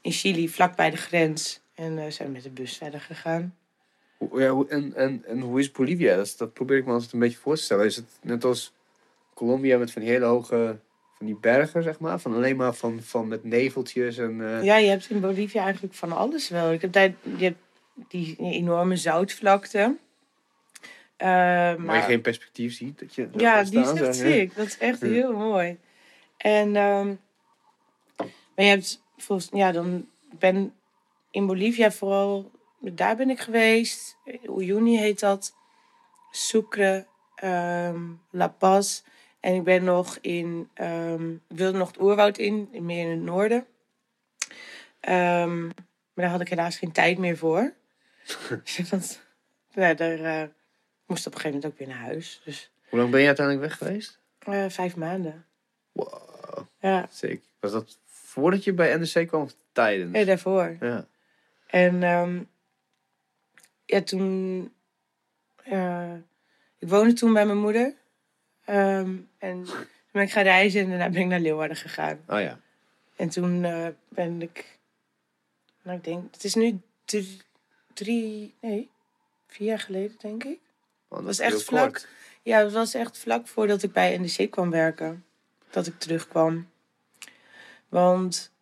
in 0.00 0.12
Chili, 0.12 0.48
vlak 0.48 0.76
bij 0.76 0.90
de 0.90 0.96
grens. 0.96 1.60
En 1.74 1.98
eh, 1.98 2.10
zijn 2.10 2.28
we 2.28 2.34
met 2.34 2.42
de 2.42 2.50
bus 2.50 2.76
verder 2.76 3.00
gegaan. 3.00 3.56
Hoe- 4.16 4.40
Ja, 4.40 4.64
en, 4.76 4.94
en, 4.94 5.24
en 5.26 5.40
hoe 5.40 5.58
is 5.60 5.70
Bolivia? 5.70 6.16
Dat, 6.16 6.26
is- 6.26 6.36
dat 6.36 6.52
probeer 6.52 6.76
ik 6.76 6.86
me 6.86 6.92
altijd 6.92 7.12
een 7.12 7.18
beetje 7.18 7.38
voor 7.38 7.56
te 7.56 7.62
stellen. 7.62 7.84
Is 7.84 7.96
het 7.96 8.06
net 8.22 8.44
als 8.44 8.72
Colombia 9.34 9.78
met 9.78 9.90
van 9.92 10.02
die 10.02 10.10
hele 10.10 10.24
hoge 10.24 10.78
van 11.16 11.26
die 11.26 11.36
bergen, 11.36 11.82
zeg 11.82 11.98
maar? 11.98 12.18
Van 12.18 12.34
alleen 12.34 12.56
maar 12.56 12.74
van, 12.74 13.00
van 13.02 13.28
met 13.28 13.44
neveltjes 13.44 14.18
en... 14.18 14.40
eh, 14.56 14.64
Ja, 14.64 14.76
je 14.76 14.88
hebt 14.88 15.10
in 15.10 15.20
Bolivia 15.20 15.62
eigenlijk 15.62 15.94
van 15.94 16.12
alles 16.12 16.48
wel. 16.48 16.72
Ik 16.72 16.80
heb 16.80 16.92
daar, 16.92 17.12
je 17.36 17.44
hebt 17.44 17.58
die 18.08 18.36
enorme 18.38 18.96
zoutvlakte. 18.96 19.96
Eh, 21.16 21.28
Maar 21.28 21.80
maar 21.80 21.96
je 21.96 22.02
geen 22.02 22.20
perspectief 22.20 22.74
ziet. 22.74 22.98
Dat 22.98 23.14
je 23.14 23.28
ja, 23.36 23.62
die 23.62 23.80
is 23.80 24.20
echt. 24.20 24.56
Dat 24.56 24.66
is 24.66 24.78
echt 24.78 25.00
Ja. 25.00 25.06
heel 25.06 25.32
mooi. 25.32 25.78
En 26.36 26.76
ehm, 26.76 27.06
maar 28.54 28.64
je 28.64 28.70
hebt 28.70 29.02
volgens 29.16 29.48
ja, 29.52 29.72
dan 29.72 30.08
ben 30.38 30.74
in 31.30 31.46
Bolivia 31.46 31.90
vooral 31.92 32.50
daar 32.80 33.16
ben 33.16 33.30
ik 33.30 33.40
geweest. 33.40 34.16
Uyuni 34.58 34.98
heet 34.98 35.20
dat. 35.20 35.54
Sucre, 36.30 37.06
ehm, 37.34 38.00
La 38.30 38.48
Paz. 38.48 39.02
En 39.44 39.54
ik 39.54 39.64
ben 39.64 39.84
nog 39.84 40.18
in, 40.20 40.68
ehm, 40.74 41.30
ik 41.32 41.40
wilde 41.56 41.78
nog 41.78 41.88
het 41.88 42.00
oerwoud 42.00 42.38
in, 42.38 42.68
meer 42.80 43.04
in 43.04 43.10
het 43.10 43.20
noorden. 43.20 43.66
Ehm, 45.00 45.64
maar 45.66 45.74
daar 46.24 46.28
had 46.30 46.40
ik 46.40 46.48
helaas 46.48 46.76
geen 46.78 46.92
tijd 46.92 47.18
meer 47.18 47.36
voor. 47.36 47.72
Dus 48.64 48.88
dat, 48.90 49.20
ja, 49.70 49.94
daar 49.94 50.18
eh, 50.18 50.48
moest 51.06 51.26
op 51.26 51.34
een 51.34 51.40
gegeven 51.40 51.50
moment 51.60 51.66
ook 51.66 51.78
weer 51.78 51.88
naar 51.88 51.96
huis. 52.06 52.40
Dus 52.44 52.70
Hoe 52.88 52.98
lang 52.98 53.10
ben 53.10 53.20
je 53.20 53.26
uiteindelijk 53.26 53.66
weg 53.68 53.78
geweest? 53.78 54.18
eh, 54.38 54.64
vijf 54.68 54.96
maanden. 54.96 55.46
Wow, 55.92 56.66
Ja, 56.80 57.06
zeker. 57.10 57.48
Was 57.60 57.72
dat 57.72 57.98
voordat 58.06 58.64
je 58.64 58.72
bij 58.72 58.96
NEC 58.96 59.28
kwam 59.28 59.42
of 59.42 59.54
tijdens? 59.72 60.10
nee, 60.12 60.24
daarvoor. 60.24 60.76
Ja. 60.80 61.06
En 61.66 62.02
ehm, 62.02 62.42
ja, 63.84 64.02
toen. 64.02 64.72
eh, 65.56 66.14
ik 66.78 66.88
woonde 66.88 67.12
toen 67.12 67.32
bij 67.32 67.46
mijn 67.46 67.58
moeder. 67.58 67.94
Ehm, 68.64 69.16
en 69.38 69.64
toen 69.64 69.86
ben 70.12 70.22
ik 70.22 70.32
gaan 70.32 70.42
reizen 70.42 70.80
en 70.80 70.88
daarna 70.88 71.10
ben 71.10 71.20
ik 71.20 71.26
naar 71.26 71.40
Leeuwarden 71.40 71.76
gegaan. 71.76 72.20
Oh 72.28 72.40
ja. 72.40 72.60
En 73.16 73.28
toen 73.28 73.64
eh, 73.64 73.86
ben 74.08 74.42
ik. 74.42 74.78
Nou, 75.82 75.96
ik 75.96 76.04
denk. 76.04 76.32
Het 76.32 76.44
is 76.44 76.54
nu 76.54 76.80
drie. 77.04 77.42
drie 77.92 78.54
nee, 78.60 78.90
vier 79.46 79.66
jaar 79.66 79.78
geleden, 79.78 80.16
denk 80.18 80.44
ik. 80.44 80.58
Oh, 81.08 81.18
dat 81.18 81.26
was 81.26 81.38
echt 81.38 81.62
vlak. 81.62 81.92
kort. 81.92 82.08
Ja, 82.42 82.58
het 82.58 82.72
was 82.72 82.94
echt 82.94 83.18
vlak 83.18 83.46
voordat 83.46 83.82
ik 83.82 83.92
bij 83.92 84.18
NDC 84.18 84.50
kwam 84.50 84.70
werken. 84.70 85.24
Dat 85.70 85.86
ik 85.86 85.98
terugkwam. 85.98 86.68
Want 87.88 88.52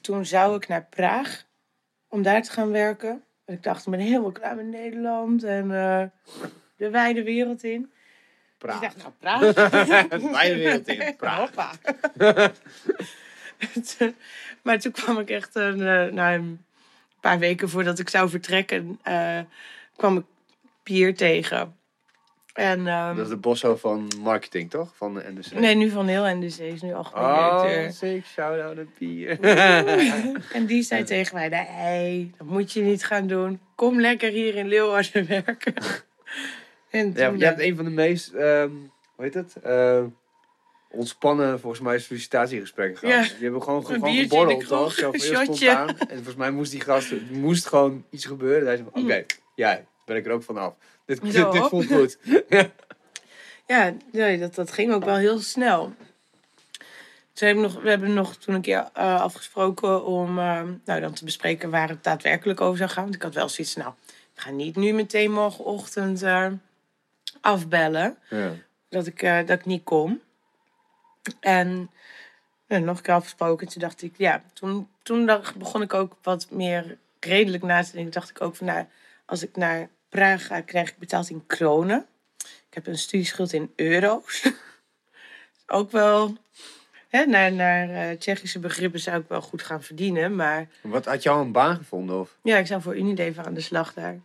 toen 0.00 0.26
zou 0.26 0.56
ik 0.56 0.68
naar 0.68 0.84
Praag 0.84 1.46
om 2.08 2.22
daar 2.22 2.42
te 2.42 2.50
gaan 2.50 2.70
werken. 2.70 3.24
En 3.44 3.54
ik 3.54 3.62
dacht, 3.62 3.84
ik 3.84 3.90
ben 3.90 4.00
helemaal 4.00 4.32
klaar 4.32 4.56
met 4.56 4.66
Nederland 4.66 5.42
en 5.42 5.70
eh, 5.70 6.04
de 6.76 6.90
wijde 6.90 7.22
wereld 7.22 7.62
in. 7.62 7.92
Dus 8.64 8.74
ik 8.74 8.80
dacht, 8.80 8.96
nou, 9.20 9.52
Praag. 9.52 10.06
De 10.08 10.30
wijde 10.30 10.54
wereld 10.56 10.88
in. 10.88 11.14
Hoppa. 11.18 11.70
maar 14.62 14.78
toen 14.78 14.92
kwam 14.92 15.18
ik 15.18 15.30
echt 15.30 15.54
een, 15.54 15.80
eh, 15.86 16.12
na 16.12 16.34
een 16.34 16.64
paar 17.20 17.38
weken 17.38 17.68
voordat 17.68 17.98
ik 17.98 18.08
zou 18.08 18.28
vertrekken, 18.28 18.98
eh, 19.02 19.38
kwam 19.96 20.16
ik 20.16 20.24
Pier 20.82 21.16
tegen. 21.16 21.76
En, 22.52 22.86
ehm, 22.86 23.16
Dat 23.16 23.24
is 23.24 23.30
de 23.30 23.36
bosso 23.36 23.76
van 23.76 24.08
marketing, 24.20 24.70
toch? 24.70 24.92
Van 24.96 25.14
de 25.14 25.22
NDC. 25.34 25.52
nee, 25.52 25.74
nu 25.74 25.90
van 25.90 26.06
heel 26.06 26.34
NDC 26.36 26.58
is 26.58 26.82
nu 26.82 26.94
algemeen 26.94 27.24
Oh, 27.24 27.60
directeur. 27.62 27.92
sick. 27.92 28.26
Shout-out 28.26 28.76
naar 28.76 28.84
Pier. 28.98 29.40
En 30.52 30.66
die 30.66 30.82
zei 30.82 31.04
tegen 31.04 31.34
mij, 31.34 31.48
nee, 31.48 32.32
dat 32.38 32.46
moet 32.46 32.72
je 32.72 32.82
niet 32.82 33.04
gaan 33.04 33.26
doen. 33.26 33.60
Kom 33.74 34.00
lekker 34.00 34.30
hier 34.30 34.54
in 34.54 34.68
Leeuwarden 34.68 35.26
werken. 35.44 35.74
En 36.94 37.12
Ja, 37.14 37.28
toen, 37.28 37.38
je 37.38 37.44
hebt 37.44 37.60
een 37.60 37.76
van 37.76 37.84
de 37.84 37.90
meest, 37.90 38.32
ehm 38.32 38.70
hoe 39.14 39.24
heet 39.24 39.34
het? 39.34 39.56
Eh, 39.62 40.04
ontspannen, 40.90 41.60
volgens 41.60 41.82
mij, 41.82 41.98
sollicitatiegesprekken 41.98 42.98
gehad. 42.98 43.26
Ja. 43.26 43.32
Die 43.34 43.42
hebben 43.42 43.62
gewoon, 43.62 43.86
gewoon 43.86 44.14
geborreld, 44.14 44.66
toch? 44.66 44.92
Zo 44.92 45.10
heel 45.10 45.44
spontaan. 45.44 45.88
En 45.88 46.08
volgens 46.08 46.36
mij 46.36 46.50
moest 46.50 46.70
die 46.70 46.80
gast, 46.80 47.12
moest 47.30 47.66
gewoon 47.66 48.04
iets 48.10 48.24
gebeuren. 48.24 48.66
Hij 48.66 48.76
zei 48.76 48.88
van, 48.92 49.02
oké, 49.02 49.24
ja, 49.54 49.84
ben 50.04 50.16
ik 50.16 50.26
er 50.26 50.32
ook 50.32 50.42
vanaf. 50.42 50.74
Dit, 51.06 51.22
dit, 51.22 51.52
dit 51.52 51.68
voelt 51.68 51.86
goed. 51.86 52.18
Ja, 53.66 53.94
nee, 54.12 54.38
dat, 54.38 54.54
dat 54.54 54.72
ging 54.72 54.92
ook 54.92 55.04
wel 55.04 55.16
heel 55.16 55.38
snel. 55.38 55.92
Ze 57.32 57.44
hebben 57.44 57.62
nog, 57.62 57.82
we 57.82 57.88
hebben 57.88 58.14
nog 58.14 58.36
toen 58.36 58.54
een 58.54 58.60
keer 58.60 58.88
eh, 58.92 59.20
afgesproken 59.20 60.04
om 60.04 60.38
eh, 60.38 60.62
nou, 60.84 61.00
dan 61.00 61.12
te 61.12 61.24
bespreken 61.24 61.70
waar 61.70 61.88
het 61.88 62.04
daadwerkelijk 62.04 62.60
over 62.60 62.78
zou 62.78 62.90
gaan. 62.90 63.02
Want 63.02 63.14
ik 63.14 63.22
had 63.22 63.34
wel 63.34 63.48
zoiets, 63.48 63.76
nou, 63.76 63.92
ik 64.34 64.40
ga 64.40 64.50
niet 64.50 64.76
nu 64.76 64.92
meteen 64.92 65.32
morgenochtend 65.32 66.22
eh, 66.22 66.46
afbellen 67.44 68.16
Ja. 68.30 68.52
dat 68.88 69.06
ik, 69.06 69.22
eh, 69.22 69.36
dat 69.38 69.58
ik 69.58 69.64
niet 69.64 69.84
kom. 69.84 70.20
En 71.40 71.90
nog 72.66 72.96
een 72.96 73.02
keer 73.02 73.14
afgesproken. 73.14 73.68
Toen 73.68 73.80
dacht 73.82 74.02
ik, 74.02 74.14
ja, 74.16 74.42
toen, 74.52 74.88
toen 75.02 75.26
dacht- 75.26 75.56
begon 75.56 75.82
ik 75.82 75.94
ook 75.94 76.16
wat 76.22 76.46
meer 76.50 76.96
redelijk 77.20 77.62
na 77.62 77.82
te 77.82 77.92
denken. 77.92 78.12
dacht 78.12 78.30
ik 78.30 78.40
ook 78.40 78.56
van, 78.56 78.66
nou, 78.66 78.84
als 79.24 79.42
ik 79.42 79.56
naar 79.56 79.88
Praag 80.08 80.46
ga, 80.46 80.60
krijg 80.60 80.88
ik 80.90 80.98
betaald 80.98 81.30
in 81.30 81.46
kronen. 81.46 82.06
Ik 82.38 82.74
heb 82.74 82.86
een 82.86 82.98
studieschuld 82.98 83.52
in 83.52 83.72
euro's. 83.76 84.50
ook 85.66 85.90
wel, 85.90 86.36
hè, 87.08 87.24
naar, 87.26 87.52
naar 87.52 87.88
eh, 87.90 88.18
Tsjechische 88.18 88.58
begrippen 88.58 89.00
zou 89.00 89.20
ik 89.20 89.28
wel 89.28 89.40
goed 89.42 89.62
gaan 89.62 89.82
verdienen. 89.82 90.36
Maar 90.36 90.68
Wat, 90.80 91.04
had 91.04 91.26
al 91.26 91.40
een 91.40 91.52
baan 91.52 91.76
gevonden? 91.76 92.20
Of? 92.20 92.36
ja, 92.42 92.56
ik 92.56 92.66
zou 92.66 92.82
voor 92.82 92.96
Unilever 92.96 93.44
aan 93.46 93.54
de 93.54 93.60
slag 93.60 93.94
daar. 93.94 94.18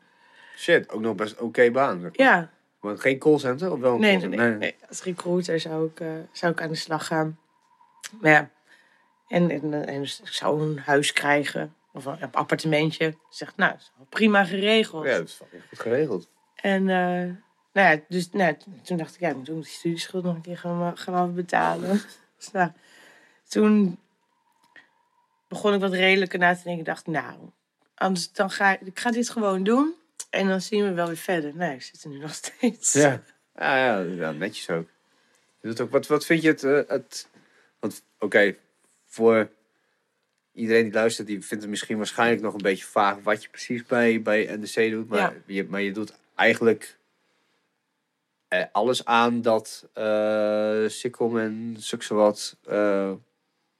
Shit, 0.57 0.89
ook 0.91 1.01
nog 1.01 1.15
best 1.15 1.39
oké 1.39 1.71
baan. 1.71 1.99
zeg 2.01 2.17
maar. 2.17 2.27
Ja, 2.27 2.49
Want 2.79 2.99
geen 2.99 3.19
callcenter? 3.19 3.71
Of 3.71 3.79
wel 3.79 3.93
een 3.93 3.99
nee, 3.99 4.11
callcenter? 4.11 4.49
nee, 4.49 4.57
nee. 4.57 4.75
Als 4.89 5.03
recruiter 5.03 5.59
zou 5.59 5.87
ik, 5.87 5.99
eh, 5.99 6.07
zou 6.31 6.51
ik 6.51 6.61
aan 6.61 6.69
de 6.69 6.75
slag 6.75 7.05
gaan. 7.05 7.39
Maar 8.21 8.31
ja, 8.31 8.49
en, 9.27 9.49
en, 9.49 9.73
eh, 9.73 9.95
en 9.95 10.01
ik 10.01 10.19
zou 10.23 10.61
een 10.61 10.79
huis 10.79 11.13
krijgen. 11.13 11.73
Of 11.93 12.05
een 12.05 12.31
appartementje. 12.31 13.05
Ik 13.05 13.17
zeg, 13.29 13.55
nou, 13.55 13.75
is 13.75 13.91
prima 14.09 14.45
geregeld. 14.45 15.05
Ja, 15.05 15.17
dat 15.17 15.27
is 15.27 15.41
goed 15.69 15.79
geregeld. 15.79 16.29
En 16.55 16.89
eh, 16.89 17.33
nou 17.73 17.95
ja, 17.95 17.99
dus 18.07 18.29
nou, 18.31 18.57
toen 18.83 18.97
dacht 18.97 19.13
ik, 19.13 19.19
ja, 19.19 19.29
ik 19.29 19.35
moet 19.35 19.45
die 19.45 19.65
studieschuld 19.65 20.23
nog 20.23 20.35
een 20.35 20.41
keer 20.41 20.57
gaan, 20.57 20.97
gaan 20.97 21.13
afbetalen. 21.13 22.01
dus 22.37 22.51
nou, 22.51 22.71
toen 23.47 23.99
begon 25.47 25.73
ik 25.73 25.79
wat 25.79 25.93
redelijker 25.93 26.39
na 26.39 26.55
te 26.55 26.63
denken. 26.63 26.79
Ik 26.79 26.85
dacht, 26.85 27.07
nou, 27.07 27.35
anders 27.95 28.31
dan 28.31 28.49
ga 28.49 28.71
ik, 28.71 28.81
ik 28.81 28.99
ga 28.99 29.11
dit 29.11 29.29
gewoon 29.29 29.63
doen. 29.63 29.93
En 30.29 30.47
dan 30.47 30.61
zien 30.61 30.83
we 30.83 30.93
wel 30.93 31.07
weer 31.07 31.17
verder. 31.17 31.55
Nee, 31.55 31.73
ik 31.75 31.81
zit 31.81 32.03
er 32.03 32.09
nu 32.09 32.17
nog 32.19 32.33
steeds. 32.43 32.93
Ja, 32.93 33.21
ja, 33.55 33.77
ja, 33.77 33.99
ja 33.99 34.31
netjes 34.31 34.69
ook. 34.69 34.87
Ook 35.81 35.91
wat, 35.91 36.07
wat 36.07 36.25
vind 36.25 36.41
je 36.41 36.47
het... 36.47 36.63
eh, 36.63 36.81
het 36.87 37.29
want 37.79 38.03
oké, 38.19 38.55
voor 39.05 39.49
iedereen 40.53 40.83
die 40.83 40.93
luistert, 40.93 41.27
die 41.27 41.45
vindt 41.45 41.63
het 41.63 41.71
misschien 41.71 41.97
waarschijnlijk 41.97 42.41
nog 42.41 42.53
een 42.53 42.61
beetje 42.61 42.85
vaag 42.85 43.17
wat 43.23 43.43
je 43.43 43.49
precies 43.49 43.83
bij, 43.83 44.21
bij 44.21 44.55
NDC 44.57 44.89
doet. 44.91 45.09
Maar, 45.09 45.19
Ja. 45.19 45.33
je, 45.45 45.63
maar 45.63 45.81
je 45.81 45.91
doet 45.91 46.13
eigenlijk 46.35 46.97
eh, 48.47 48.63
alles 48.71 49.05
aan 49.05 49.41
dat 49.41 49.89
eh 49.93 50.83
Sikkom 50.87 51.37
en 51.39 51.75
Suksewat 51.79 52.57
eh 52.65 53.11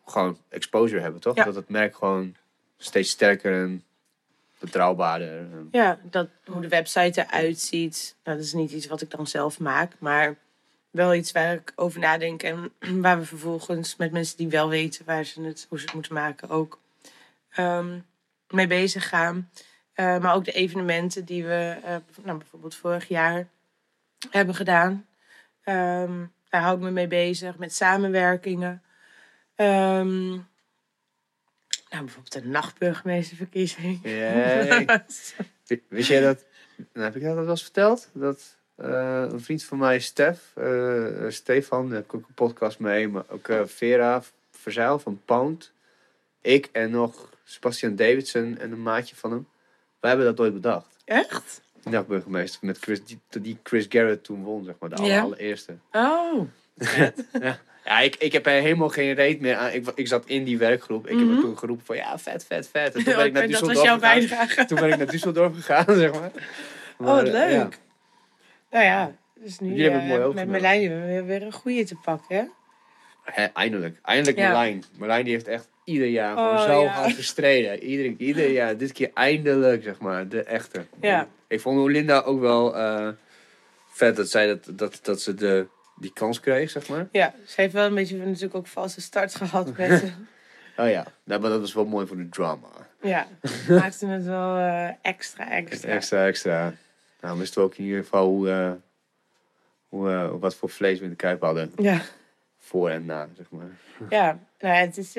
gewoon 0.06 0.38
exposure 0.50 1.02
hebben, 1.02 1.22
toch? 1.22 1.36
Ja. 1.36 1.44
Dat 1.44 1.56
het 1.56 1.70
merk 1.70 1.96
gewoon 1.96 2.36
steeds 2.78 3.10
sterker 3.10 3.54
en 3.64 3.84
betrouwbaarder. 4.60 5.48
Ja, 5.72 6.00
dat, 6.04 6.30
hoe 6.46 6.62
de 6.62 6.68
website 6.68 7.22
eruit 7.22 7.60
ziet. 7.60 8.16
Nou, 8.24 8.38
dat 8.38 8.46
is 8.46 8.54
niet 8.54 8.72
iets 8.72 8.88
wat 8.88 9.02
ik 9.02 9.12
dan 9.12 9.28
zelf 9.28 9.60
maak, 9.60 9.92
maar 10.00 10.36
wel 10.92 11.14
iets 11.14 11.32
waar 11.32 11.54
ik 11.54 11.74
over 11.76 12.00
nadenk. 12.00 12.44
En 12.44 12.72
waar 13.02 13.20
we 13.20 13.26
vervolgens 13.26 13.96
met 13.96 14.12
mensen 14.12 14.38
die 14.38 14.48
wel 14.48 14.70
weten 14.70 15.06
waar 15.06 15.24
ze 15.24 15.42
het, 15.42 15.66
hoe 15.70 15.78
ze 15.78 15.86
het 15.86 15.94
moeten 15.94 16.14
maken 16.14 16.50
ook 16.50 16.80
ehm, 17.50 18.00
mee 18.50 18.68
bezig 18.68 19.10
gaan. 19.10 19.50
Eh, 19.94 20.20
maar 20.20 20.34
ook 20.36 20.46
de 20.46 20.52
evenementen 20.52 21.26
die 21.26 21.46
we 21.46 21.78
eh, 21.84 21.96
nou, 22.24 22.38
bijvoorbeeld 22.38 22.76
vorig 22.76 23.08
jaar 23.08 23.48
hebben 24.30 24.56
gedaan. 24.56 25.06
Ehm, 25.64 26.26
daar 26.50 26.62
hou 26.62 26.76
ik 26.76 26.84
me 26.84 26.92
mee 26.92 27.08
bezig 27.08 27.58
met 27.58 27.74
samenwerkingen. 27.74 28.84
Ehm, 29.56 30.38
nou, 31.90 32.04
bijvoorbeeld 32.04 32.44
de 32.44 32.50
nachtburgemeesterverkiezing. 32.50 34.00
Yay. 34.04 34.86
Wist 35.88 36.10
jij 36.10 36.22
dat? 36.22 36.46
Nou, 36.94 37.06
heb 37.06 37.16
ik 37.16 37.24
dat 37.24 37.36
wel 37.36 37.50
eens 37.50 37.64
verteld? 37.64 38.10
Dat 38.14 38.58
eh, 38.76 39.26
een 39.30 39.42
vriend 39.42 39.64
van 39.64 39.78
mij, 39.78 40.00
Stef, 40.00 40.52
eh, 40.56 41.26
eh, 41.26 41.32
Stefan, 41.32 41.86
daar 41.86 41.96
heb 41.96 42.06
ik 42.06 42.14
ook 42.14 42.28
een 42.28 42.34
podcast 42.34 42.80
mee, 42.80 43.08
maar 43.08 43.24
ook 43.30 43.50
Vera 43.66 44.24
Verzeil 44.52 45.00
van 45.00 45.22
Pound. 45.26 45.72
Ik 46.42 46.70
en 46.72 46.92
nog 46.92 47.30
Sebastian 47.44 47.96
Davidson 47.96 48.58
en 48.58 48.72
een 48.72 48.82
maatje 48.82 49.16
van 49.16 49.32
hem. 49.32 49.48
Wij 50.00 50.10
hebben 50.10 50.28
dat 50.28 50.40
ooit 50.40 50.54
bedacht. 50.54 50.96
Echt? 51.06 51.62
Nachtburgemeester 51.84 52.66
met 52.66 52.78
Chris, 52.78 53.06
die, 53.06 53.20
die 53.42 53.60
Chris 53.64 53.86
Garrett 53.90 54.24
toen 54.24 54.44
won, 54.44 54.64
zeg 54.64 54.76
maar, 54.80 54.90
de 54.90 54.96
allereerste. 55.22 55.78
Oh. 55.92 56.42
Ja, 57.42 57.60
ik, 57.84 58.16
ik 58.16 58.32
heb 58.32 58.46
er 58.46 58.52
helemaal 58.52 58.90
geen 58.90 59.14
reet 59.14 59.42
meer 59.42 59.56
aan. 59.56 59.72
Ik, 59.72 59.88
ik 59.96 60.08
zat 60.08 60.24
in 60.26 60.44
die 60.44 60.58
werkgroep. 60.58 61.08
Ik 61.08 61.18
heb 61.18 61.28
Mhm. 61.28 61.40
toen 61.42 61.58
geroepen 61.58 61.86
van 61.86 61.96
ja, 61.96 62.18
vet, 62.20 62.46
vet, 62.46 62.70
vet. 62.72 62.96
En 62.96 63.04
toen 63.04 63.16
ben 63.16 63.26
ik 63.26 63.34
naar 63.34 63.48
Düsseldorf 63.48 63.60
was 63.74 63.82
jouw 63.84 64.00
gegaan. 64.00 64.00
bijdrage. 64.00 64.66
Toen 64.66 64.80
ben 64.80 64.90
ik 64.90 64.98
naar 64.98 65.08
Düsseldorf 65.16 65.56
gegaan, 65.56 65.96
zeg 65.96 66.12
maar. 66.14 66.32
Oh, 66.98 67.06
Maar, 67.08 67.24
eh, 67.26 67.32
leuk. 67.32 67.52
ja. 67.52 67.70
Nou 68.72 68.86
ja, 68.86 69.12
dus 69.44 69.60
nu 69.60 69.86
eh, 69.86 70.08
mooi 70.08 70.34
met. 70.34 70.48
Merlijn 70.48 70.82
hebben 70.82 71.02
we 71.02 71.08
weer, 71.08 71.26
weer 71.26 71.42
een 71.42 71.52
goede 71.54 71.84
te 71.84 71.96
pakken, 71.96 72.52
hè? 73.26 73.44
Eindelijk. 73.54 73.98
Eindelijk 74.04 74.38
Ja. 74.38 74.70
Marlijn 74.98 75.24
die 75.24 75.34
heeft 75.34 75.48
echt 75.48 75.68
ieder 75.84 76.08
jaar 76.08 76.38
gewoon 76.38 76.54
Oh, 76.56 76.64
zo 76.64 76.84
ja. 76.84 76.90
hard 76.90 77.14
gestreden. 77.14 77.84
Ieder, 77.84 78.14
ieder 78.18 78.50
jaar. 78.52 78.78
Dit 78.78 78.92
keer 78.92 79.12
eindelijk, 79.14 79.84
zeg 79.84 80.00
maar. 80.00 80.28
De 80.28 80.44
echte. 80.44 80.86
Ja. 81.02 81.28
Ik 81.48 81.60
vond 81.62 81.90
Linda 81.92 82.20
ook 82.22 82.40
wel 82.40 82.76
eh, 82.76 83.08
vet 83.92 84.16
dat 84.16 84.30
zij 84.30 84.48
dat, 84.48 84.68
dat, 84.72 85.00
dat 85.02 85.22
ze 85.22 85.34
de, 85.34 85.66
die 86.00 86.14
kans 86.14 86.40
kreeg, 86.40 86.70
zeg 86.70 86.90
maar. 86.90 87.08
Ja, 87.12 87.34
ze 87.46 87.62
heeft 87.62 87.74
wel 87.74 87.86
een 87.86 87.96
beetje 87.96 88.18
natuurlijk 88.18 88.56
ook 88.56 88.68
valse 88.68 89.02
start 89.02 89.36
gehad 89.36 89.66
met... 89.78 90.04
Oh 90.78 90.90
ja. 90.90 91.06
Nou, 91.24 91.42
maar 91.42 91.50
dat 91.50 91.60
was 91.60 91.74
wel 91.74 91.86
mooi 91.86 92.08
voor 92.08 92.18
de 92.18 92.30
drama. 92.30 92.68
ja, 93.02 93.28
maakte 93.70 94.06
het 94.08 94.24
wel 94.26 94.58
eh, 94.58 94.90
extra, 95.02 95.50
extra. 95.52 95.90
Extra, 95.90 96.26
extra. 96.26 96.74
Nou, 97.22 97.38
wisten 97.40 97.62
we 97.62 97.68
ook 97.68 97.76
in 97.76 97.84
ieder 97.86 98.04
geval 98.04 98.28
hoe, 98.28 98.50
eh, 98.50 98.72
hoe, 99.88 100.10
eh, 100.12 100.30
wat 100.40 100.56
voor 100.56 100.70
vlees 100.70 100.98
we 100.98 101.04
in 101.04 101.10
de 101.10 101.16
kuip 101.16 101.42
hadden. 101.42 101.72
Ja, 101.78 102.02
Voor 102.58 102.90
en 102.90 103.06
na, 103.06 103.28
zeg 103.38 103.50
maar. 103.50 103.70
ja. 104.10 104.40
Nou 104.60 104.76
ja, 104.76 104.80
het 104.82 104.98
is... 104.98 105.16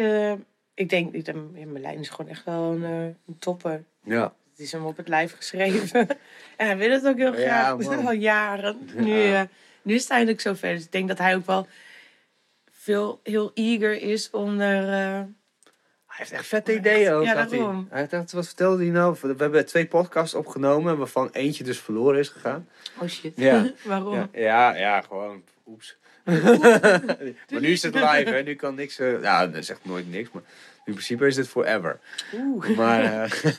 ik 0.74 0.89
denk, 0.89 1.15
ik 1.15 1.27
ja, 1.27 1.66
Merlijn 1.66 1.98
is 1.98 2.09
gewoon 2.09 2.31
echt 2.31 2.44
wel 2.44 2.73
een, 2.73 2.82
een 2.82 3.39
topper. 3.39 3.85
Ja. 4.05 4.32
Het 4.51 4.61
is 4.61 4.73
hem 4.73 4.85
op 4.86 4.97
het 4.97 5.09
lijf 5.09 5.36
geschreven. 5.36 6.09
en 6.57 6.66
hij 6.66 6.77
wil 6.77 6.90
het 6.90 7.07
ook 7.07 7.16
heel 7.16 7.36
Ja, 7.39 7.65
graag. 7.65 7.78
man. 7.78 8.07
al 8.07 8.12
jaren. 8.12 8.90
Ja. 8.97 9.01
Nu, 9.02 9.48
nu 9.82 9.94
is 9.94 10.02
het 10.02 10.11
eindelijk 10.11 10.40
zover. 10.40 10.74
Dus 10.74 10.85
ik 10.85 10.93
denk 10.93 11.09
dat 11.09 11.19
hij 11.19 11.35
ook 11.36 11.47
wel 11.47 11.66
veel, 12.70 13.20
heel 13.23 13.51
eager 13.55 14.01
is 14.02 14.31
om 14.31 14.61
er... 14.61 14.82
eh, 14.82 15.20
Hij 16.07 16.16
heeft 16.19 16.31
echt 16.32 16.47
vette 16.47 16.74
ideeën 16.74 17.12
ook. 17.12 17.24
Ja, 17.24 17.36
had 17.36 17.51
hij. 17.51 17.59
daarom. 17.59 17.86
Hij 17.90 18.01
heeft 18.01 18.12
echt, 18.12 18.32
wat 18.32 18.47
vertelde 18.47 18.82
hij 18.82 18.93
nou? 18.93 19.16
We 19.20 19.35
hebben 19.39 19.66
twee 19.66 19.86
podcasts 19.86 20.35
opgenomen, 20.35 20.98
waarvan 20.98 21.28
eentje 21.32 21.65
dus 21.65 21.78
verloren 21.78 22.19
is 22.19 22.28
gegaan. 22.28 22.69
Oh 22.98 23.09
shit. 23.09 23.32
Ja. 23.36 23.73
Waarom? 23.85 24.15
Ja, 24.15 24.28
ja, 24.32 24.77
ja 24.77 25.01
gewoon. 25.01 25.43
Oeps. 25.66 25.98
maar 27.51 27.61
nu 27.61 27.69
is 27.69 27.82
het 27.82 27.94
live, 27.94 28.31
hè? 28.31 28.43
Nu 28.43 28.55
kan 28.55 28.74
niks. 28.74 28.97
ja, 28.97 29.47
dat 29.47 29.65
zegt 29.65 29.85
nooit 29.85 30.11
niks, 30.11 30.31
maar 30.32 30.43
in 30.85 30.93
principe 30.93 31.27
is 31.27 31.36
het 31.36 31.48
forever. 31.48 32.01
Oeh. 32.35 32.77
Maar, 32.77 33.02
eh, 33.23 33.52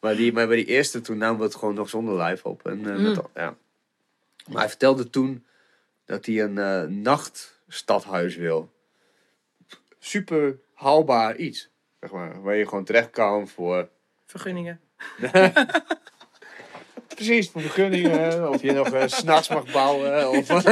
maar, 0.00 0.16
die, 0.16 0.32
maar 0.32 0.46
bij 0.46 0.56
die 0.56 0.66
eerste, 0.66 1.00
toen 1.00 1.18
namen 1.18 1.38
we 1.38 1.44
het 1.44 1.54
gewoon 1.54 1.74
nog 1.74 1.88
zonder 1.88 2.22
live 2.22 2.48
op. 2.48 2.66
En, 2.66 2.78
eh, 2.90 2.96
met, 2.96 3.16
Mm. 3.16 3.26
ja. 3.34 3.54
Maar 4.46 4.60
hij 4.60 4.68
vertelde 4.68 5.10
toen 5.10 5.44
dat 6.12 6.26
hij 6.26 6.42
een 6.42 6.58
eh, 6.58 6.82
nachtstadhuis 6.82 8.36
wil. 8.36 8.70
Super 9.98 10.58
haalbaar 10.74 11.36
iets, 11.36 11.70
zeg 12.00 12.10
maar. 12.10 12.42
Waar 12.42 12.56
je 12.56 12.68
gewoon 12.68 12.84
terecht 12.84 13.10
kan 13.10 13.48
voor 13.48 13.88
Vergunningen. 14.26 14.80
Precies, 17.14 17.50
voor 17.50 17.60
vergunningen. 17.60 18.48
of 18.48 18.62
je 18.62 18.72
nog 18.72 18.92
uh, 18.92 19.02
s'nachts 19.06 19.48
mag 19.48 19.72
bouwen. 19.72 20.28
Of 20.30 20.46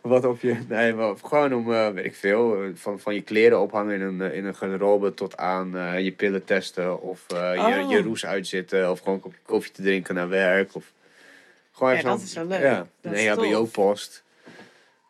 wat 0.00 0.24
op 0.24 0.40
je. 0.40 0.56
Nee, 0.68 0.92
maar 0.94 1.14
gewoon 1.22 1.54
om, 1.54 1.72
eh, 1.72 1.90
weet 1.90 2.04
ik 2.04 2.14
veel. 2.14 2.70
Van, 2.74 3.00
van 3.00 3.14
je 3.14 3.22
kleren 3.22 3.60
ophangen 3.60 3.94
in 3.94 4.00
een, 4.00 4.32
in 4.32 4.44
een 4.44 4.54
garderobe 4.54 5.14
tot 5.14 5.36
aan 5.36 6.02
je 6.02 6.12
pillen 6.12 6.44
testen. 6.44 7.00
Of 7.02 7.24
eh, 7.28 7.54
je, 7.54 7.82
Oh. 7.84 7.90
je 7.90 8.02
roes 8.02 8.26
uitzitten. 8.26 8.90
Of 8.90 8.98
gewoon 8.98 9.14
een 9.14 9.20
kopje 9.20 9.38
koffie 9.42 9.72
te 9.72 9.82
drinken 9.82 10.14
naar 10.14 10.28
werk. 10.28 10.74
Of 10.74 10.94
Gewoon 11.76 11.94
Ja, 11.96 12.02
dat 12.02 12.20
is 12.20 12.34
wel 12.34 12.46
leuk. 12.46 12.60
Ja, 12.62 12.76
Dat 13.00 13.12
een 13.12 13.18
is 13.18 13.24
EHBO-post. 13.26 14.24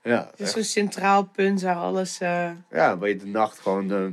Ja, 0.02 0.30
Dus 0.36 0.40
echt. 0.46 0.50
zo'n 0.52 0.62
centraal 0.62 1.24
punt 1.24 1.62
waar 1.62 1.76
alles... 1.76 2.20
eh 2.20 2.50
ja, 2.70 2.98
waar 2.98 3.08
je 3.08 3.16
de 3.16 3.26
nacht 3.26 3.58
gewoon 3.58 3.92
eh, 3.92 4.06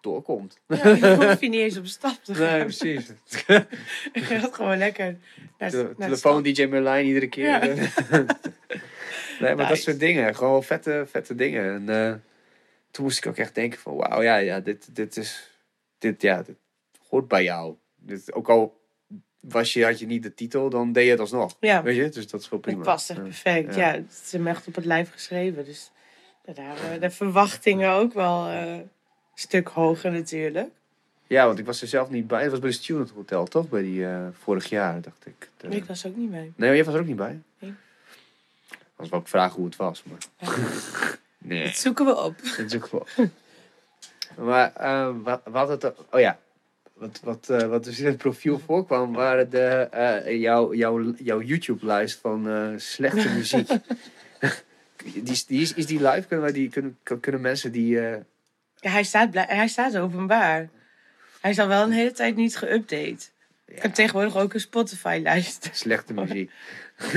doorkomt. 0.00 0.58
ja, 0.66 0.88
je 0.88 1.14
hoeft 1.16 1.40
je 1.40 1.48
niet 1.48 1.60
eens 1.60 1.76
op 1.76 1.86
stap 1.86 2.18
te 2.24 2.34
gaan. 2.34 2.50
Nee, 2.50 2.60
precies. 2.64 3.06
Je 4.12 4.20
gaat 4.20 4.54
gewoon 4.54 4.78
lekker 4.78 5.16
naar, 5.58 5.70
Te- 5.70 5.76
naar 5.76 5.86
het 5.88 5.96
Telefoon 5.98 6.42
DJ 6.42 6.64
Merlijn 6.66 7.06
iedere 7.06 7.28
keer. 7.28 7.44
Ja. 7.46 7.58
nee, 9.40 9.54
maar 9.54 9.68
dat 9.68 9.78
soort 9.78 9.98
dingen. 10.00 10.34
Gewoon 10.34 10.62
vette, 10.64 11.04
vette 11.10 11.34
dingen. 11.34 11.74
En 11.74 11.88
eh, 12.08 12.14
toen 12.90 13.04
moest 13.04 13.18
ik 13.18 13.26
ook 13.26 13.36
echt 13.36 13.54
denken 13.54 13.78
van... 13.78 13.96
Wauw, 13.96 14.22
ja, 14.22 14.36
ja, 14.36 14.60
dit, 14.60 14.94
dit 14.94 15.16
is... 15.16 15.50
Dit, 15.98 16.22
ja, 16.22 16.42
dit 16.42 16.56
hoort 17.08 17.28
bij 17.28 17.42
jou. 17.42 17.74
Dit, 17.96 18.32
ook 18.32 18.48
al 18.48 18.80
was 19.42 19.72
je, 19.72 19.84
had 19.84 19.98
je 19.98 20.06
niet 20.06 20.22
de 20.22 20.34
titel, 20.34 20.70
dan 20.70 20.92
deed 20.92 21.04
je 21.04 21.10
het 21.10 21.20
alsnog. 21.20 21.56
Ja. 21.60 21.82
Weet 21.82 21.96
je? 21.96 22.08
Dus 22.08 22.28
dat 22.28 22.40
is 22.40 22.48
wel 22.48 22.58
prima. 22.58 22.76
Het 22.78 22.86
past 22.86 23.10
echt 23.10 23.22
perfect. 23.22 23.74
Ja. 23.74 23.86
Ja. 23.86 23.92
het 23.98 24.20
is 24.24 24.32
hem 24.32 24.46
echt 24.46 24.66
op 24.66 24.74
het 24.74 24.84
lijf 24.84 25.10
geschreven. 25.12 25.64
Dus 25.64 25.90
daar 26.44 26.54
waren 26.82 27.00
de 27.00 27.10
verwachtingen 27.10 27.90
ook 27.92 28.12
wel 28.12 28.46
eh, 28.48 28.72
een 28.72 28.90
stuk 29.34 29.68
hoger 29.68 30.12
natuurlijk. 30.12 30.68
Ja, 31.26 31.46
want 31.46 31.58
ik 31.58 31.66
was 31.66 31.82
er 31.82 31.88
zelf 31.88 32.10
niet 32.10 32.26
bij. 32.26 32.42
Het 32.42 32.50
was 32.50 32.60
bij 32.60 32.70
de 32.70 32.74
Student 32.76 33.10
Hotel, 33.10 33.44
toch? 33.46 33.68
Bij 33.68 33.82
die 33.82 34.06
eh, 34.06 34.26
vorig 34.42 34.68
jaar, 34.68 35.00
dacht 35.00 35.26
ik. 35.26 35.50
De- 35.56 35.68
Ik 35.68 35.84
was 35.84 36.06
ook 36.06 36.16
niet 36.16 36.30
mee. 36.30 36.52
Nee, 36.56 36.74
jij 36.74 36.84
was 36.84 36.94
er 36.94 37.00
ook 37.00 37.06
niet 37.06 37.16
bij? 37.16 37.40
Nee. 37.58 37.74
Anders 38.90 39.08
wou 39.10 39.22
ik 39.22 39.28
vragen 39.28 39.56
hoe 39.56 39.64
het 39.64 39.76
was, 39.76 40.02
maar... 40.02 40.18
nee. 41.38 41.64
Dat 41.64 41.76
zoeken 41.76 42.04
we 42.04 42.16
op. 42.16 42.34
Dat 42.56 42.58
is 42.58 42.74
ook 42.74 42.88
wel. 42.90 43.06
Maar 44.38 44.72
eh, 44.74 45.10
wat, 45.22 45.40
wat 45.44 45.68
het. 45.68 45.84
Oh 46.10 46.20
ja. 46.20 46.38
Wat, 47.02 47.20
wat, 47.22 47.48
eh, 47.48 47.66
wat 47.68 47.84
dus 47.84 47.98
in 47.98 48.06
het 48.06 48.16
profiel 48.16 48.58
voorkwam, 48.58 49.12
waren 49.12 49.50
de, 49.50 49.66
eh, 49.90 50.40
jouw, 50.40 50.74
jouw, 50.74 51.14
jouw 51.16 51.40
YouTube-lijst 51.40 52.20
van 52.20 52.48
eh, 52.48 52.68
slechte 52.76 53.28
muziek. 53.28 53.68
die, 55.14 55.22
is- 55.22 55.46
die 55.46 55.60
is, 55.60 55.74
is 55.74 55.86
die 55.86 56.02
live? 56.08 56.26
Kunnen, 56.26 56.44
wij 56.44 56.52
die, 56.54 56.68
kunnen, 56.68 56.98
kunnen 57.20 57.40
mensen 57.40 57.72
die. 57.72 58.00
Ja, 58.00 58.90
hij, 58.90 59.02
staat 59.02 59.34
hij 59.34 59.68
staat 59.68 59.96
openbaar. 59.96 60.68
Hij 61.40 61.50
is 61.50 61.58
al 61.58 61.68
wel 61.68 61.82
een 61.82 61.92
hele 61.92 62.12
tijd 62.12 62.36
niet 62.36 62.56
geüpdate. 62.64 63.30
Ik 63.66 63.82
heb 63.82 63.94
tegenwoordig 63.94 64.36
ook 64.36 64.54
een 64.54 64.60
Spotify-lijst. 64.60 65.68
slechte 65.72 66.12
muziek. 66.14 66.50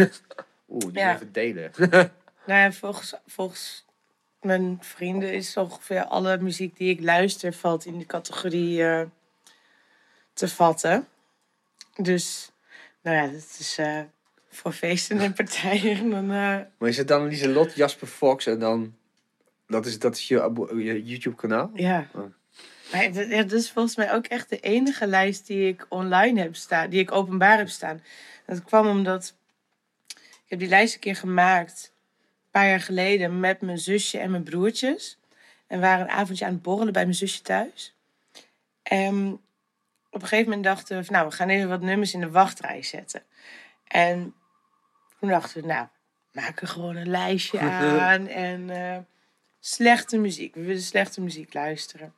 Oeh, 0.69 0.81
die 0.85 0.99
Ja. 0.99 1.13
even 1.15 1.31
delen. 1.31 1.71
Nou 2.47 2.59
ja, 2.59 2.71
volgens, 2.71 3.13
volgens 3.27 3.85
mijn 4.41 4.77
vrienden 4.81 5.33
is 5.33 5.57
ongeveer 5.57 6.03
alle 6.03 6.37
muziek 6.37 6.77
die 6.77 6.89
ik 6.89 7.01
luister 7.01 7.53
valt 7.53 7.85
in 7.85 7.97
die 7.97 8.05
categorie 8.05 8.83
te 10.35 10.47
vatten. 10.47 11.07
Dus, 11.95 12.51
nou 13.01 13.15
ja, 13.15 13.27
dat 13.27 13.55
is 13.59 13.77
eh, 13.77 14.01
voor 14.49 14.71
feesten 14.71 15.19
en 15.19 15.33
partijen. 15.33 16.09
Dan, 16.09 16.23
eh, 16.23 16.59
Maar 16.77 16.89
is 16.89 16.97
het 16.97 17.07
dan 17.07 17.27
Lieselot, 17.27 17.75
Jasper 17.75 18.07
Fox 18.07 18.45
en 18.45 18.59
dan. 18.59 18.95
Dat 19.67 19.85
is, 19.85 19.99
dat 19.99 20.15
is 20.15 20.27
je, 20.27 21.01
YouTube-kanaal? 21.03 21.71
ja. 21.73 22.07
Oh. 22.13 22.33
Maar 22.91 23.11
dat, 23.11 23.51
is 23.51 23.71
volgens 23.71 23.95
mij 23.95 24.13
ook 24.13 24.25
echt 24.25 24.49
de 24.49 24.59
enige 24.59 25.07
lijst 25.07 25.47
die 25.47 25.67
ik 25.67 25.85
online 25.89 26.41
heb 26.41 26.55
staan, 26.55 26.89
die 26.89 26.99
ik 26.99 27.11
openbaar 27.11 27.57
heb 27.57 27.69
staan. 27.69 28.03
Dat 28.45 28.63
kwam 28.63 28.87
omdat 28.87 29.35
ik 30.17 30.45
heb 30.45 30.59
die 30.59 30.67
lijst 30.67 30.93
een 30.93 30.99
keer 30.99 31.15
gemaakt, 31.15 31.93
een 32.43 32.51
paar 32.51 32.67
jaar 32.67 32.81
geleden, 32.81 33.39
met 33.39 33.61
mijn 33.61 33.77
zusje 33.77 34.17
en 34.17 34.31
mijn 34.31 34.43
broertjes. 34.43 35.19
En 35.67 35.79
we 35.79 35.85
waren 35.85 36.05
een 36.05 36.11
avondje 36.11 36.45
aan 36.45 36.53
het 36.53 36.61
borrelen 36.61 36.93
bij 36.93 37.03
mijn 37.03 37.15
zusje 37.15 37.41
thuis. 37.41 37.95
En 38.83 39.39
op 40.15 40.21
een 40.21 40.27
gegeven 40.27 40.49
moment 40.49 40.63
dachten 40.63 40.97
we, 40.97 41.03
van, 41.03 41.13
nou, 41.13 41.27
we 41.27 41.35
gaan 41.35 41.49
even 41.49 41.69
wat 41.69 41.81
nummers 41.81 42.13
in 42.13 42.19
de 42.19 42.29
wachtrij 42.29 42.83
zetten. 42.83 43.23
En 43.87 44.33
toen 45.19 45.29
dachten 45.29 45.61
we, 45.61 45.67
nou, 45.67 45.87
maak 46.31 46.61
er 46.61 46.67
gewoon 46.67 46.95
een 46.95 47.09
lijstje 47.09 47.59
aan. 47.99 48.27
En 48.27 48.69
eh, 48.69 48.97
slechte 49.59 50.17
muziek. 50.17 50.55
We 50.55 50.61
willen 50.61 50.81
slechte 50.81 51.21
muziek 51.21 51.53
luisteren. 51.53 52.13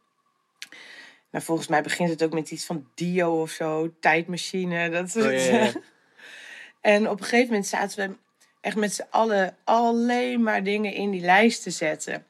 Nou, 1.31 1.43
volgens 1.43 1.67
mij 1.67 1.81
begint 1.81 2.09
het 2.09 2.23
ook 2.23 2.33
met 2.33 2.51
iets 2.51 2.65
van 2.65 2.87
Dio 2.95 3.41
of 3.41 3.49
zo, 3.49 3.93
tijdmachine. 3.99 4.89
Dat 4.89 5.09
soort. 5.09 5.25
Oh, 5.25 5.45
ja, 5.45 5.63
ja. 5.63 5.71
En 6.81 7.09
op 7.09 7.19
een 7.19 7.25
gegeven 7.25 7.47
moment 7.47 7.67
zaten 7.67 8.09
we 8.09 8.15
echt 8.61 8.75
met 8.75 8.93
z'n 8.93 9.05
allen 9.09 9.57
alleen 9.63 10.43
maar 10.43 10.63
dingen 10.63 10.93
in 10.93 11.11
die 11.11 11.21
lijst 11.21 11.63
te 11.63 11.69
zetten. 11.69 12.25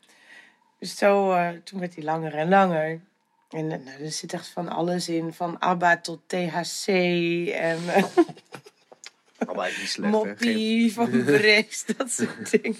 Dus 0.79 0.97
zo, 0.97 1.31
eh, 1.31 1.49
toen 1.63 1.79
werd 1.79 1.95
die 1.95 2.03
langer 2.03 2.35
en 2.35 2.49
langer. 2.49 3.01
En 3.57 3.71
eh, 3.71 3.79
nou, 3.85 4.03
er 4.03 4.11
zit 4.11 4.33
echt 4.33 4.47
van 4.47 4.67
alles 4.69 5.09
in, 5.09 5.33
van 5.33 5.59
ABBA 5.59 5.97
tot 5.97 6.19
THC 6.27 6.87
en 7.53 7.79
eh, 7.93 8.03
Allemaal 9.47 9.65
niet 9.65 9.73
slecht. 9.73 9.95
Geen- 9.95 10.09
Moppie 10.09 10.93
van 10.93 11.09
Brex, 11.25 11.85
dat 11.85 12.11
soort 12.11 12.51
dingen. 12.61 12.75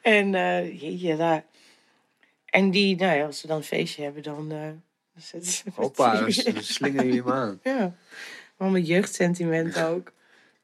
En 0.00 0.30
jeetje, 0.76 1.16
daar. 1.16 1.44
En 2.46 2.70
die, 2.70 2.96
nou 2.96 3.16
ja, 3.18 3.24
als 3.26 3.38
ze 3.38 3.46
dan 3.46 3.56
een 3.56 3.62
feestje 3.62 4.02
hebben, 4.02 4.22
dan 4.22 4.52
eh, 4.52 4.58
dan 4.60 5.22
zetten 5.22 5.52
ze... 5.52 5.62
Hoppa, 5.74 6.20
dan 6.20 6.32
s- 6.32 6.44
dan 6.44 6.62
slingeren 6.62 7.06
jullie 7.06 7.22
hem 7.22 7.32
aan. 7.32 7.60
Ja, 7.62 7.94
maar 8.56 8.70
met 8.70 8.86
jeugdsentiment 8.86 9.78
ook. 9.82 10.12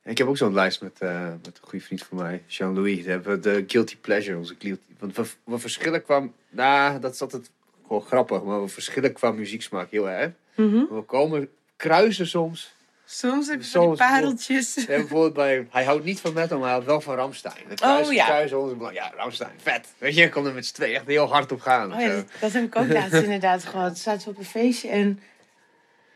Ik 0.05 0.19
heb 0.19 0.27
ook 0.27 0.37
zo'n 0.37 0.55
lijst 0.55 0.81
met, 0.81 0.99
met 1.43 1.47
een 1.47 1.69
goede 1.69 1.85
vriend 1.85 2.03
van 2.03 2.17
mij, 2.17 2.43
Jean-Louis. 2.47 3.05
We 3.05 3.11
hebben 3.11 3.43
de 3.43 3.65
Guilty 3.67 3.97
Pleasure, 3.97 4.39
onze 4.39 4.55
guilty... 4.59 4.83
Want 4.99 5.17
we, 5.17 5.27
we 5.45 5.59
verschillen 5.59 6.03
qua... 6.03 6.29
Nou, 6.51 7.01
dat 7.01 7.15
is 7.15 7.21
altijd 7.21 7.51
gewoon 7.91 8.07
grappig, 8.07 8.43
maar 8.43 8.63
we 8.63 8.69
verschillen 8.69 9.13
qua 9.13 9.31
muzieksmaak 9.31 9.91
heel 9.91 10.11
erg. 10.11 10.31
Mhm. 10.55 10.95
We 10.95 11.03
komen 11.07 11.49
kruisen 11.77 12.27
soms. 12.27 12.75
Soms 13.05 13.49
heb 13.49 13.63
je 13.63 13.71
van 13.71 13.83
Soms 13.83 13.99
die 13.99 14.07
pareltjes. 14.07 14.87
Bijvoorbeeld 14.87 15.33
bij... 15.33 15.67
Hij 15.71 15.85
houdt 15.85 16.05
niet 16.05 16.21
van 16.21 16.33
metal, 16.33 16.57
maar 16.57 16.65
hij 16.67 16.73
houdt 16.73 16.87
wel 16.87 17.01
van 17.01 17.15
Ramstein. 17.15 17.55
Kruisen, 17.75 18.07
Oh, 18.07 18.13
ja. 18.13 18.25
kruisen 18.25 18.61
ons. 18.61 18.73
en 18.73 18.93
Ja, 18.93 19.13
Ramstein, 19.17 19.51
vet. 19.57 19.89
Weet 19.99 20.15
je, 20.15 20.23
ik 20.23 20.31
kon 20.31 20.47
er 20.47 20.53
met 20.53 20.67
z'n 20.67 20.75
tweeën 20.75 20.95
echt 20.95 21.07
heel 21.07 21.27
hard 21.27 21.53
op 21.53 21.61
gaan. 21.61 21.95
Oh 21.95 22.01
ja, 22.01 22.09
dat, 22.09 22.27
dat 22.41 22.53
heb 22.53 22.65
ik 22.65 22.77
ook 22.77 22.89
laatst 22.89 23.23
inderdaad 23.29 23.65
gehad. 23.65 23.99
Zaten 23.99 24.25
we 24.25 24.31
op 24.31 24.39
een 24.39 24.45
feestje 24.45 24.89
en 24.89 25.21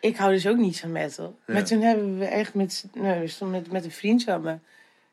ik 0.01 0.17
hou 0.17 0.33
dus 0.33 0.47
ook 0.47 0.57
niet 0.57 0.81
van 0.81 0.93
metal. 0.93 1.39
Ja. 1.47 1.55
Maar 1.55 1.65
toen 1.65 1.81
hebben 1.81 2.19
we 2.19 2.25
echt 2.25 2.55
met, 2.55 2.85
nou, 2.93 3.21
we 3.21 3.29
stonden 3.29 3.61
met, 3.61 3.73
met 3.73 3.85
een 3.85 3.91
vriend 3.91 4.23
samen. 4.23 4.63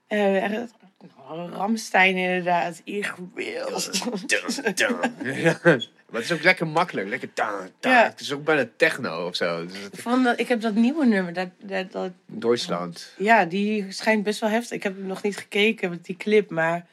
En 0.08 0.32
we 0.32 0.40
hebben 0.40 0.62
echt, 0.62 0.74
Ramstein 1.54 2.16
inderdaad, 2.16 2.82
ik 2.84 3.14
Maar 6.12 6.22
het 6.22 6.30
is 6.30 6.38
ook 6.38 6.44
lekker 6.44 6.68
makkelijk. 6.68 7.08
Lekker 7.08 7.34
ta, 7.34 7.70
ta. 7.80 7.90
Ja. 7.92 8.04
Het 8.10 8.20
is 8.20 8.32
ook 8.34 8.44
bijna 8.44 8.68
techno 8.76 9.28
of 9.28 9.36
zo. 9.36 9.66
Dus 9.66 9.78
het- 9.78 9.94
Ik, 9.94 10.00
vond 10.00 10.24
dat, 10.24 10.40
ik 10.40 10.48
heb 10.48 10.62
dat 10.62 10.76
nieuwe 10.76 11.06
nummer, 11.06 11.34
dat, 11.34 11.48
dat, 11.60 11.92
dat, 11.92 12.12
Duitsland. 12.26 13.14
ja, 13.18 13.46
die 13.46 13.86
schijnt 13.92 14.24
best 14.24 14.40
wel 14.40 14.50
heftig. 14.50 14.72
Ik 14.78 14.84
heb 14.84 14.98
nog 14.98 15.24
niet 15.24 15.38
gekeken 15.38 15.90
met 15.90 16.06
die 16.06 16.18
clip, 16.18 16.50
maar 16.50 16.86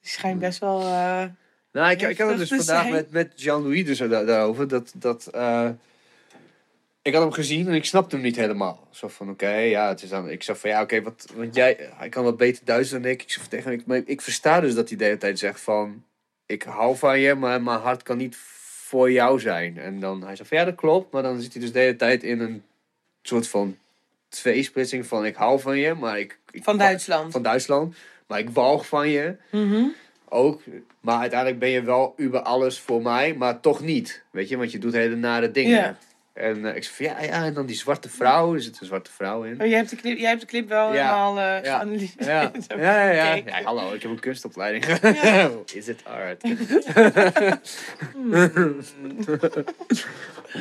die 0.00 0.10
schijnt 0.10 0.38
best 0.40 0.58
wel... 0.58 0.80
eh, 0.80 1.24
Nou, 1.72 1.90
ik, 1.90 2.02
ik 2.02 2.18
had 2.18 2.28
het 2.28 2.38
dus 2.38 2.48
vandaag 2.48 2.80
zijn. 2.80 2.92
met, 2.92 3.10
met 3.10 3.32
Jean-Louis 3.36 3.84
dus 3.84 3.98
da- 3.98 4.24
daarover. 4.24 4.68
Dat, 4.68 4.92
dat, 4.96 5.26
eh, 5.26 5.68
ik 7.02 7.12
had 7.14 7.22
hem 7.22 7.32
gezien 7.32 7.68
en 7.68 7.74
ik 7.74 7.84
snapte 7.84 8.14
hem 8.14 8.24
niet 8.24 8.36
helemaal. 8.36 8.88
Zo 8.90 9.08
van, 9.08 9.30
oké, 9.30 9.50
ja, 9.50 9.88
het 9.88 10.02
is 10.02 10.08
dan... 10.08 10.30
Ik 10.30 10.42
zei 10.42 10.58
van, 10.58 10.70
ja, 10.70 10.82
oké, 10.82 11.02
wat... 11.02 11.26
Want 11.34 11.54
jij, 11.54 11.90
hij 11.96 12.08
kan 12.08 12.24
wat 12.24 12.36
beter 12.36 12.64
Duits 12.64 12.90
dan 12.90 13.04
ik. 13.04 13.22
Ik 13.22 13.32
van 13.32 13.48
tegen 13.48 13.70
hem, 13.70 13.80
ik, 13.80 13.86
maar 13.86 14.02
ik 14.04 14.20
versta 14.20 14.60
dus 14.60 14.74
dat 14.74 14.88
hij 14.88 14.98
de 14.98 15.04
hele 15.04 15.18
tijd 15.18 15.38
zegt 15.38 15.60
van... 15.60 16.04
Ik 16.46 16.62
hou 16.62 16.96
van 16.96 17.20
je, 17.20 17.34
maar 17.34 17.62
mijn 17.62 17.80
hart 17.80 18.02
kan 18.02 18.16
niet 18.16 18.36
voor 18.96 19.12
jou 19.12 19.40
zijn. 19.40 19.78
En 19.78 20.00
dan, 20.00 20.22
hij 20.24 20.36
van, 20.36 20.58
ja, 20.58 20.64
dat 20.64 20.74
klopt. 20.74 21.12
Maar 21.12 21.22
dan 21.22 21.40
zit 21.40 21.52
hij 21.52 21.62
dus 21.62 21.72
de 21.72 21.78
hele 21.78 21.96
tijd 21.96 22.22
in 22.22 22.40
een 22.40 22.62
soort 23.22 23.48
van 23.48 23.76
tweesplitsing 24.28 25.06
van... 25.06 25.24
Ik 25.24 25.34
hou 25.36 25.60
van 25.60 25.78
je, 25.78 25.94
maar 25.94 26.18
ik... 26.18 26.38
ik 26.50 26.64
van 26.64 26.78
Duitsland. 26.78 27.32
Van 27.32 27.42
Duitsland. 27.42 27.96
Maar 28.26 28.38
ik 28.38 28.50
walg 28.50 28.86
van 28.86 29.08
je 29.08 29.36
Mhm. 29.50 29.84
ook. 30.28 30.60
Maar 31.00 31.18
uiteindelijk 31.18 31.60
ben 31.60 31.68
je 31.68 31.82
wel 31.82 32.14
über 32.16 32.40
alles 32.40 32.80
voor 32.80 33.02
mij, 33.02 33.34
maar 33.34 33.60
toch 33.60 33.80
niet. 33.80 34.22
Weet 34.30 34.48
je, 34.48 34.56
want 34.56 34.72
je 34.72 34.78
doet 34.78 34.92
hele 34.92 35.16
nare 35.16 35.50
dingen. 35.50 35.76
Ja. 35.76 35.96
En 36.36 36.64
eh, 36.64 36.76
ik 36.76 36.84
zei 36.84 36.94
van 36.94 37.04
ja, 37.06 37.22
ja, 37.36 37.44
en 37.44 37.54
dan 37.54 37.66
die 37.66 37.76
zwarte 37.76 38.08
vrouw. 38.08 38.54
Er 38.54 38.60
zit 38.62 38.80
een 38.80 38.86
zwarte 38.86 39.10
vrouw 39.12 39.42
in. 39.42 39.60
Oh, 39.60 39.66
jij, 39.66 39.76
hebt 39.76 39.90
de 39.90 39.96
clip, 39.96 40.18
jij 40.18 40.28
hebt 40.28 40.40
de 40.40 40.46
clip 40.46 40.68
wel 40.68 40.94
Ja. 40.94 41.02
helemaal 41.02 41.38
eh 41.38 41.64
Ja. 41.64 41.76
geanalyseerd. 41.78 42.24
Ja, 42.24 42.50
ja, 42.76 43.10
ja. 43.10 43.34
ja. 43.34 43.34
Ja 43.34 43.62
hallo, 43.62 43.92
ik 43.92 44.02
heb 44.02 44.10
een 44.10 44.20
kunstopleiding. 44.20 44.84
Ja. 45.00 45.50
Is 45.74 45.88
it 45.88 46.02
art? 46.04 46.42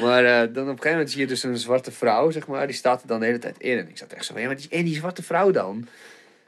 maar 0.01 0.25
eh, 0.25 0.53
dan 0.53 0.63
op 0.63 0.69
een 0.69 0.77
gegeven 0.77 0.91
moment 0.91 1.11
zie 1.11 1.19
je 1.21 1.27
dus 1.27 1.43
een 1.43 1.57
zwarte 1.57 1.91
vrouw, 1.91 2.31
zeg 2.31 2.47
maar. 2.47 2.67
Die 2.67 2.75
staat 2.75 3.01
er 3.01 3.07
dan 3.07 3.19
de 3.19 3.25
hele 3.25 3.39
tijd 3.39 3.55
in. 3.57 3.77
En 3.77 3.89
ik 3.89 3.97
zat 3.97 4.11
echt 4.11 4.25
zo 4.25 4.33
van, 4.33 4.41
ja, 4.41 4.47
maar 4.47 4.57
die, 4.57 4.67
en 4.69 4.83
die 4.85 4.95
zwarte 4.95 5.23
vrouw 5.23 5.51
dan? 5.51 5.87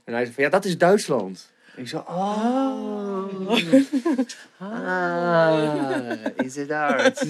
En 0.04 0.14
hij 0.14 0.22
zei 0.24 0.34
van, 0.36 0.44
ja, 0.44 0.50
dat 0.50 0.66
is 0.66 0.78
Duitsland. 0.78 1.52
En 1.76 1.82
ik 1.82 1.88
zo, 1.88 1.98
oh. 1.98 3.48
Ah, 4.58 6.16
is 6.36 6.58
it 6.58 6.72
art? 6.72 7.26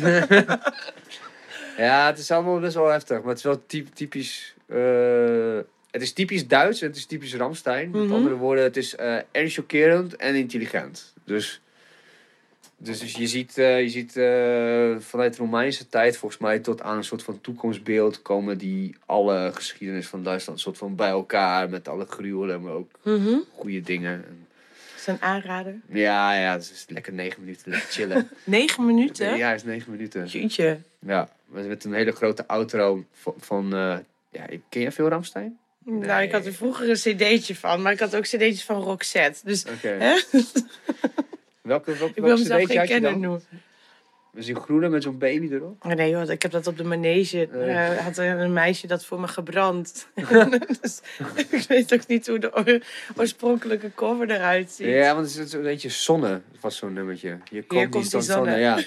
Ja, 1.78 2.06
het 2.08 2.18
is 2.18 2.32
allemaal 2.32 2.60
best 2.60 2.76
wel 2.76 2.88
heftig. 2.90 3.18
Maar 3.20 3.28
het 3.28 3.38
is 3.38 3.44
wel 3.44 3.64
typ- 3.66 3.94
typisch... 3.94 4.56
eh, 4.68 5.58
het 5.92 6.02
is 6.02 6.14
typisch 6.14 6.48
Duits 6.48 6.82
en 6.82 6.88
het 6.88 6.96
is 6.98 7.06
typisch 7.06 7.36
Ramstein. 7.36 7.90
Met 7.90 8.04
Mhm. 8.04 8.14
andere 8.14 8.36
woorden, 8.36 8.64
het 8.64 8.78
is 8.78 8.96
eh 8.96 9.16
en 9.32 9.50
chockerend 9.50 10.16
en 10.16 10.36
intelligent. 10.36 11.14
Dus 11.26 11.62
Dus, 12.80 13.00
dus 13.00 13.14
je 13.14 13.28
ziet, 13.28 13.58
eh, 13.58 13.82
je 13.82 13.90
ziet 13.90 14.18
eh, 14.18 14.96
vanuit 15.10 15.34
de 15.34 15.40
Romeinse 15.40 15.90
tijd 15.90 16.18
volgens 16.18 16.42
mij 16.42 16.60
tot 16.60 16.82
aan 16.82 16.98
een 16.98 17.04
soort 17.04 17.24
van 17.24 17.42
toekomstbeeld 17.42 18.22
komen 18.22 18.58
die 18.58 18.96
alle 19.06 19.52
geschiedenis 19.54 20.08
van 20.08 20.24
Duitsland 20.24 20.60
soort 20.60 20.78
van 20.78 20.96
bij 20.96 21.10
elkaar 21.10 21.70
met 21.70 21.88
alle 21.88 22.06
gruwelen, 22.06 22.62
maar 22.62 22.74
ook 22.74 22.92
Mhm. 23.04 23.36
goede 23.54 23.82
dingen. 23.82 24.24
Een 25.08 25.22
aanrader. 25.22 25.80
ja, 25.92 26.34
ja, 26.34 26.52
het 26.52 26.62
is 26.62 26.86
lekker 26.88 27.14
negen 27.14 27.42
minuten 27.42 27.72
lekker 27.72 27.90
chillen. 27.90 28.30
Negen 28.44 28.86
minuten? 28.86 29.38
Ja, 29.38 29.54
is 29.54 29.64
negen 29.64 29.92
minuten. 29.92 30.26
Jeetje. 30.26 30.78
Ja, 31.00 31.30
met 31.46 31.84
een 31.84 31.94
hele 31.94 32.12
grote 32.12 32.48
outro 32.48 33.06
van, 33.12 33.34
van 33.38 33.74
eh, 33.74 33.98
ja, 34.30 34.46
ken 34.70 34.82
jij 34.82 34.92
veel 34.92 35.08
Ramstein? 35.10 35.58
Nou, 35.84 36.22
ik 36.24 36.32
had 36.32 36.46
er 36.46 36.54
vroeger 36.54 36.90
een 36.90 36.96
cd'tje 36.96 37.56
van, 37.56 37.82
maar 37.82 37.92
ik 37.92 38.00
had 38.00 38.16
ook 38.16 38.24
cd'tjes 38.24 38.64
van 38.64 38.82
Roxette. 38.82 39.40
Dus 39.44 39.66
Oké. 39.66 39.88
hè? 39.88 40.20
Welke, 41.62 41.92
welke, 41.96 42.06
ik 42.08 42.16
wil 42.16 42.24
welke 42.24 42.42
mezelf 42.42 42.66
geen 42.66 42.86
kenner 42.86 43.18
noemen. 43.18 43.44
Dus 44.38 44.46
die 44.46 44.56
groene 44.56 44.90
met 44.90 45.04
zo'n 45.04 45.18
baby 45.18 45.54
erop? 45.54 45.86
Oh, 45.86 45.92
nee 45.92 46.10
joh, 46.10 46.30
ik 46.30 46.42
heb 46.42 46.52
dat 46.52 46.68
op 46.68 46.78
de 46.78 46.84
manege. 46.84 47.48
Nee. 47.52 47.70
eh, 47.70 47.98
had 47.98 48.18
een 48.18 48.54
meisje 48.54 48.88
dat 48.88 49.06
voor 49.06 49.20
me 49.20 49.28
gebrand. 49.28 50.08
dus, 50.82 51.02
ik 51.36 51.66
weet 51.68 51.94
ook 51.94 52.08
niet 52.08 52.28
hoe 52.28 52.40
de 52.40 52.56
oor- 52.56 52.82
oorspronkelijke 53.18 53.92
cover 53.96 54.32
eruit 54.32 54.72
ziet. 54.72 54.88
Ja, 54.88 55.16
want 55.16 55.34
het 55.36 55.46
is 55.46 55.54
een 55.54 55.62
beetje 55.62 55.90
zonne, 55.90 56.42
was 56.60 56.78
zo'n 56.78 56.94
nummertje. 56.94 57.38
Hier 57.50 57.64
komt, 57.64 57.90
komt 57.90 58.12
die 58.12 58.22
zonne. 58.22 58.26
zonne. 58.52 58.58
Ja. 58.60 58.80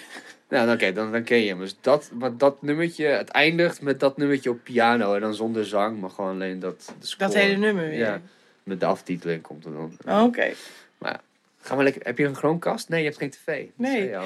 Nou, 0.49 0.73
oké, 0.73 0.93
dan, 0.93 1.13
dan 1.13 1.23
ken 1.25 1.39
je 1.39 1.49
hem. 1.49 1.59
Dus 1.59 1.77
dat, 1.81 2.11
maar 2.15 2.37
dat 2.37 2.63
nummertje, 2.63 3.05
het 3.05 3.29
eindigt 3.29 3.83
met 3.83 4.01
dat 4.01 4.17
nummertje 4.17 4.51
op 4.51 4.59
piano. 4.63 5.15
En 5.15 5.21
dan 5.21 5.35
zonder 5.35 5.67
zang, 5.67 6.01
maar 6.01 6.11
gewoon 6.11 6.31
alleen 6.31 6.59
dat. 6.59 6.95
Dat 7.19 7.35
hele 7.35 7.57
nummer 7.57 7.89
weer. 7.89 7.99
Ja, 7.99 8.21
met 8.63 8.81
de 8.81 8.87
aftiteling 8.87 9.43
komt 9.43 9.65
er 9.65 9.73
dan. 9.73 9.93
Oh, 10.07 10.23
Oké. 10.23 10.53
Ga 11.71 11.77
maar 11.77 11.85
lekker, 11.85 12.03
heb 12.05 12.19
je 12.19 12.25
een 12.25 12.35
Chromecast? 12.35 12.89
Nee, 12.89 13.01
je 13.03 13.07
hebt 13.07 13.19
geen 13.19 13.31
tv. 13.31 13.65
Nee. 13.77 14.11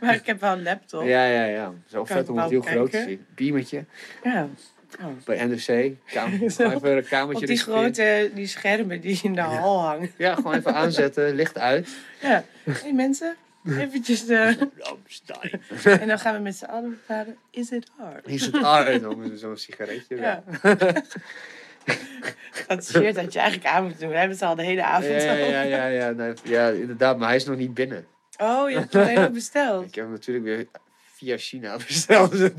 Maar 0.00 0.14
ik 0.14 0.26
heb 0.26 0.40
wel 0.40 0.52
een 0.52 0.62
laptop. 0.62 1.02
Ja, 1.04 1.24
ja, 1.24 1.44
ja. 1.44 1.72
Zo 1.86 2.02
Kan 2.02 2.16
vet 2.16 2.28
om 2.28 2.38
het 2.38 2.50
heel 2.50 2.60
groot 2.60 2.90
te 2.90 3.02
zien. 3.06 3.26
Beamertje 3.34 3.84
Ja. 4.22 4.48
Oh. 5.00 5.06
bij 5.24 5.44
NRC. 5.44 5.92
Kamer, 6.04 6.50
Zo. 6.50 6.70
even 6.70 6.96
een 6.96 7.04
kamertje 7.06 7.42
Op 7.42 7.46
die 7.46 7.58
grote 7.58 8.30
die 8.34 8.46
schermen 8.46 9.00
die 9.00 9.20
in 9.22 9.34
de 9.34 9.40
hal 9.40 9.80
hangen. 9.80 10.10
Ja, 10.16 10.34
gewoon 10.34 10.54
even 10.54 10.74
aanzetten, 10.82 11.34
licht 11.34 11.58
uit. 11.58 11.88
Ja. 12.20 12.44
hey, 12.70 12.92
mensen, 12.92 13.36
eventjes 13.66 14.26
de... 14.26 14.68
Ramstein. 14.78 15.60
En 16.00 16.08
dan 16.08 16.18
gaan 16.18 16.34
we 16.34 16.40
met 16.40 16.56
z'n 16.56 16.64
allen 16.64 16.90
bepalen, 16.90 17.36
is 17.50 17.70
it 17.70 17.90
hard? 17.96 18.26
Is 18.28 18.46
het 18.46 18.62
aardig 18.62 19.04
om 19.04 19.36
zo'n 19.36 19.56
sigaretje? 19.56 20.16
Ja. 20.16 20.42
Dat 22.66 22.84
shirt 22.86 23.16
had 23.16 23.32
je 23.32 23.38
eigenlijk 23.38 23.68
aan 23.68 23.82
moeten 23.82 24.00
doen. 24.00 24.10
We 24.10 24.16
hebben 24.16 24.36
het 24.36 24.46
al 24.46 24.54
de 24.54 24.62
hele 24.62 24.84
avond 24.84 25.22
Ja, 25.22 25.32
ja, 25.32 25.32
ja, 25.32 25.62
ja, 25.62 25.86
ja, 25.86 26.10
nee, 26.10 26.32
ja, 26.42 26.68
inderdaad, 26.68 27.18
maar 27.18 27.26
hij 27.28 27.36
is 27.36 27.44
nog 27.44 27.56
niet 27.56 27.74
binnen. 27.74 28.06
Oh, 28.38 28.70
je 28.70 28.76
hebt 28.78 28.92
het 28.92 29.02
alleen 29.02 29.20
nog 29.20 29.30
besteld. 29.30 29.86
Ik 29.86 29.94
heb 29.94 30.04
hem 30.04 30.12
natuurlijk 30.12 30.44
weer 30.46 30.66
via 31.14 31.36
China 31.36 31.76
besteld. 31.86 32.34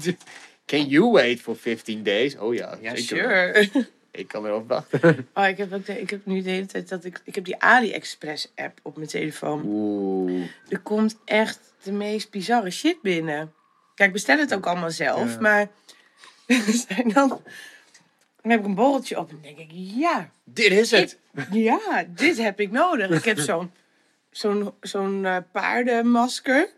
Can 0.65 0.85
you 0.87 1.11
wait 1.11 1.41
for 1.41 1.55
15 1.57 2.03
days? 2.03 2.37
Oh 2.37 2.53
ja, 2.53 2.77
Ja, 2.81 2.95
zeker. 2.95 3.05
sure. 3.65 3.85
Ik 4.11 4.27
kan 4.27 4.45
erop 4.45 4.67
wachten. 4.67 5.27
Oh, 5.33 5.47
ik 5.47 5.57
heb, 5.57 5.73
ook 5.73 5.85
de, 5.85 6.01
ik 6.01 6.09
heb 6.09 6.25
nu 6.25 6.41
de 6.41 6.49
hele 6.49 6.65
tijd 6.65 6.89
dat 6.89 7.05
ik... 7.05 7.21
Ik 7.23 7.35
heb 7.35 7.45
die 7.45 7.61
AliExpress 7.61 8.51
app 8.55 8.79
op 8.83 8.95
mijn 8.95 9.07
telefoon. 9.07 9.61
Oeh. 9.65 10.45
Er 10.69 10.79
komt 10.79 11.17
echt 11.25 11.59
de 11.83 11.91
meest 11.91 12.29
bizarre 12.31 12.69
shit 12.69 13.01
binnen. 13.01 13.53
Kijk, 13.95 14.07
ik 14.07 14.13
bestel 14.13 14.37
het 14.37 14.53
ook 14.53 14.65
allemaal 14.65 14.91
zelf, 14.91 15.33
Ja. 15.33 15.39
maar... 15.39 15.67
er 16.47 16.85
zijn 16.87 17.09
dan... 17.13 17.41
Dan 18.47 18.55
heb 18.55 18.65
ik 18.65 18.71
een 18.71 18.83
borreltje 18.83 19.19
op 19.19 19.29
en 19.29 19.39
denk 19.41 19.57
ik, 19.57 19.69
ja, 19.71 20.29
Dit 20.43 20.71
is 20.71 20.91
het. 20.91 21.17
ja, 21.51 22.05
dit 22.07 22.37
heb 22.37 22.59
ik 22.59 22.71
nodig. 22.71 23.09
Ik 23.09 23.23
heb 23.23 23.37
zo'n 23.39 23.71
zo'n 24.31 24.73
zo'n 24.81 25.25
eh, 25.25 25.37
paardenmasker. 25.51 26.69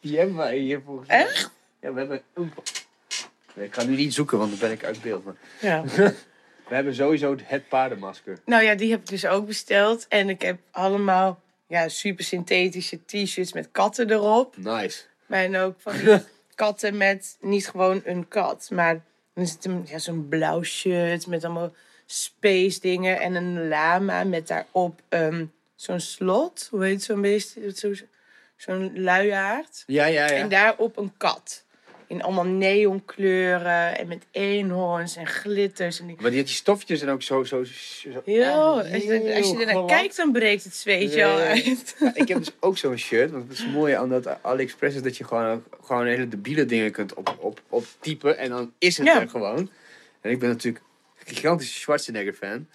Hebben 0.00 0.36
wij 0.36 0.56
hier 0.56 0.82
volgens 0.84 1.08
mij. 1.08 1.20
Echt? 1.20 1.50
Ja, 1.80 1.92
we 1.92 1.98
hebben... 1.98 2.22
Ik 3.54 3.74
ga 3.74 3.84
nu 3.84 3.96
niet 3.96 4.14
zoeken, 4.14 4.38
want 4.38 4.50
dan 4.50 4.58
ben 4.58 4.70
ik 4.70 4.84
uit 4.84 5.02
beeld. 5.02 5.24
Maar 5.24 5.34
Ja. 5.60 5.84
we 6.68 6.74
hebben 6.74 6.94
sowieso 6.94 7.36
het 7.42 7.68
paardenmasker. 7.68 8.38
Nou 8.44 8.62
ja, 8.62 8.74
die 8.74 8.90
heb 8.90 9.00
ik 9.00 9.08
dus 9.08 9.26
ook 9.26 9.46
besteld. 9.46 10.06
En 10.08 10.28
ik 10.28 10.42
heb 10.42 10.58
allemaal 10.70 11.40
ja, 11.66 11.88
super 11.88 12.24
synthetische 12.24 13.04
t-shirts 13.04 13.52
met 13.52 13.68
katten 13.70 14.10
erop. 14.10 14.56
Nice. 14.56 15.02
Maar 15.26 15.64
ook 15.64 15.80
van 15.80 15.92
die 15.96 16.18
katten 16.58 16.96
met 16.96 17.36
niet 17.40 17.68
gewoon 17.68 18.00
een 18.04 18.28
kat. 18.28 18.68
Maar 18.72 18.94
dan 19.34 19.44
is 19.44 19.50
het 19.52 19.64
een, 19.64 19.84
ja, 19.86 19.98
zo'n 19.98 20.28
blauw 20.28 20.62
shirt 20.62 21.26
met 21.26 21.44
allemaal 21.44 21.72
space 22.06 22.80
dingen. 22.80 23.20
En 23.20 23.34
een 23.34 23.68
lama 23.68 24.24
met 24.24 24.48
daarop 24.48 25.00
ehm, 25.08 25.44
zo'n 25.74 26.00
slot. 26.00 26.68
Hoe 26.70 26.84
heet 26.84 27.02
zo'n 27.02 27.20
beest? 27.20 27.56
Zo- 27.74 27.92
Zo'n 28.56 29.02
luiaard. 29.02 29.82
Ja, 29.86 30.06
ja, 30.06 30.24
ja. 30.26 30.32
En 30.36 30.48
daarop 30.48 30.96
een 30.96 31.12
kat. 31.16 31.64
In 32.08 32.22
allemaal 32.22 32.44
neonkleuren 32.44 33.98
en 33.98 34.08
met 34.08 34.22
eenhoorns 34.30 35.16
en 35.16 35.26
glitters. 35.26 36.00
En 36.00 36.06
die... 36.06 36.16
Maar 36.20 36.30
die, 36.30 36.42
die 36.44 36.54
stofjes 36.54 36.98
zijn 36.98 37.10
ook 37.10 37.22
zo... 37.22 37.44
zo, 37.44 37.64
zo 37.64 38.08
echt 38.08 38.16
als 38.26 39.02
je, 39.02 39.34
als 39.36 39.48
je 39.50 39.56
heel 39.56 39.60
ernaar 39.66 39.84
kijkt, 39.86 40.16
dan 40.16 40.32
breekt 40.32 40.64
het 40.64 40.74
zweetje 40.74 41.24
al 41.26 41.36
uit. 41.38 41.96
Ja, 42.00 42.10
ik 42.14 42.28
heb 42.28 42.38
dus 42.38 42.50
ook 42.60 42.78
zo'n 42.78 42.96
shirt. 42.96 43.30
Want 43.30 43.48
het 43.48 43.58
is 43.58 43.66
mooi 43.66 43.94
aan 43.94 44.08
dat 44.08 44.42
AliExpress 44.42 44.96
is 44.96 45.02
dat 45.02 45.16
je 45.16 45.24
gewoon, 45.24 45.64
gewoon 45.84 46.06
hele 46.06 46.28
debiele 46.28 46.64
dingen 46.64 46.90
kunt 46.92 47.14
op, 47.14 47.36
op, 47.40 47.60
op 47.68 47.84
typen. 48.00 48.38
En 48.38 48.50
dan 48.50 48.72
is 48.78 48.96
het 48.98 49.06
Ja. 49.06 49.20
er 49.20 49.28
gewoon. 49.28 49.70
En 50.20 50.30
ik 50.30 50.38
ben 50.38 50.48
natuurlijk 50.48 50.84
een 51.24 51.34
gigantische 51.34 51.80
Schwarzenegger 51.80 52.32
fan. 52.34 52.66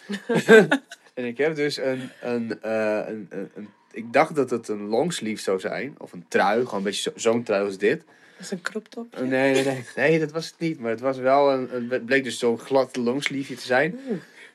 en 1.13 1.25
ik 1.25 1.37
heb 1.37 1.55
dus 1.55 1.77
een, 1.77 2.09
een, 2.21 2.61
eh, 2.61 3.01
een, 3.07 3.27
een, 3.29 3.49
een- 3.55 3.69
Ik 3.91 4.13
dacht 4.13 4.35
dat 4.35 4.49
het 4.49 4.67
een 4.67 4.87
longsleeve 4.87 5.41
zou 5.41 5.59
zijn. 5.59 5.95
Of 5.97 6.11
een 6.13 6.25
trui. 6.27 6.59
Gewoon 6.63 6.75
een 6.77 6.83
beetje 6.85 7.01
zo- 7.01 7.17
zo'n 7.31 7.43
trui 7.43 7.65
als 7.65 7.77
dit. 7.77 8.03
Dat 8.37 8.45
is 8.45 8.51
een 8.51 8.61
crop 8.61 8.87
top. 8.87 9.15
Oh, 9.15 9.19
nee, 9.19 9.53
nee, 9.53 9.63
nee. 9.63 9.85
Nee, 9.95 10.19
dat 10.19 10.31
was 10.31 10.45
het 10.45 10.59
niet. 10.59 10.79
Maar 10.79 10.91
het 10.91 10.99
was 10.99 11.17
wel 11.17 11.51
een... 11.51 11.87
het 11.89 12.05
bleek 12.05 12.23
dus 12.23 12.39
zo'n 12.39 12.59
glad 12.59 12.95
longsleeve 12.95 13.55
te 13.55 13.65
zijn. 13.65 13.99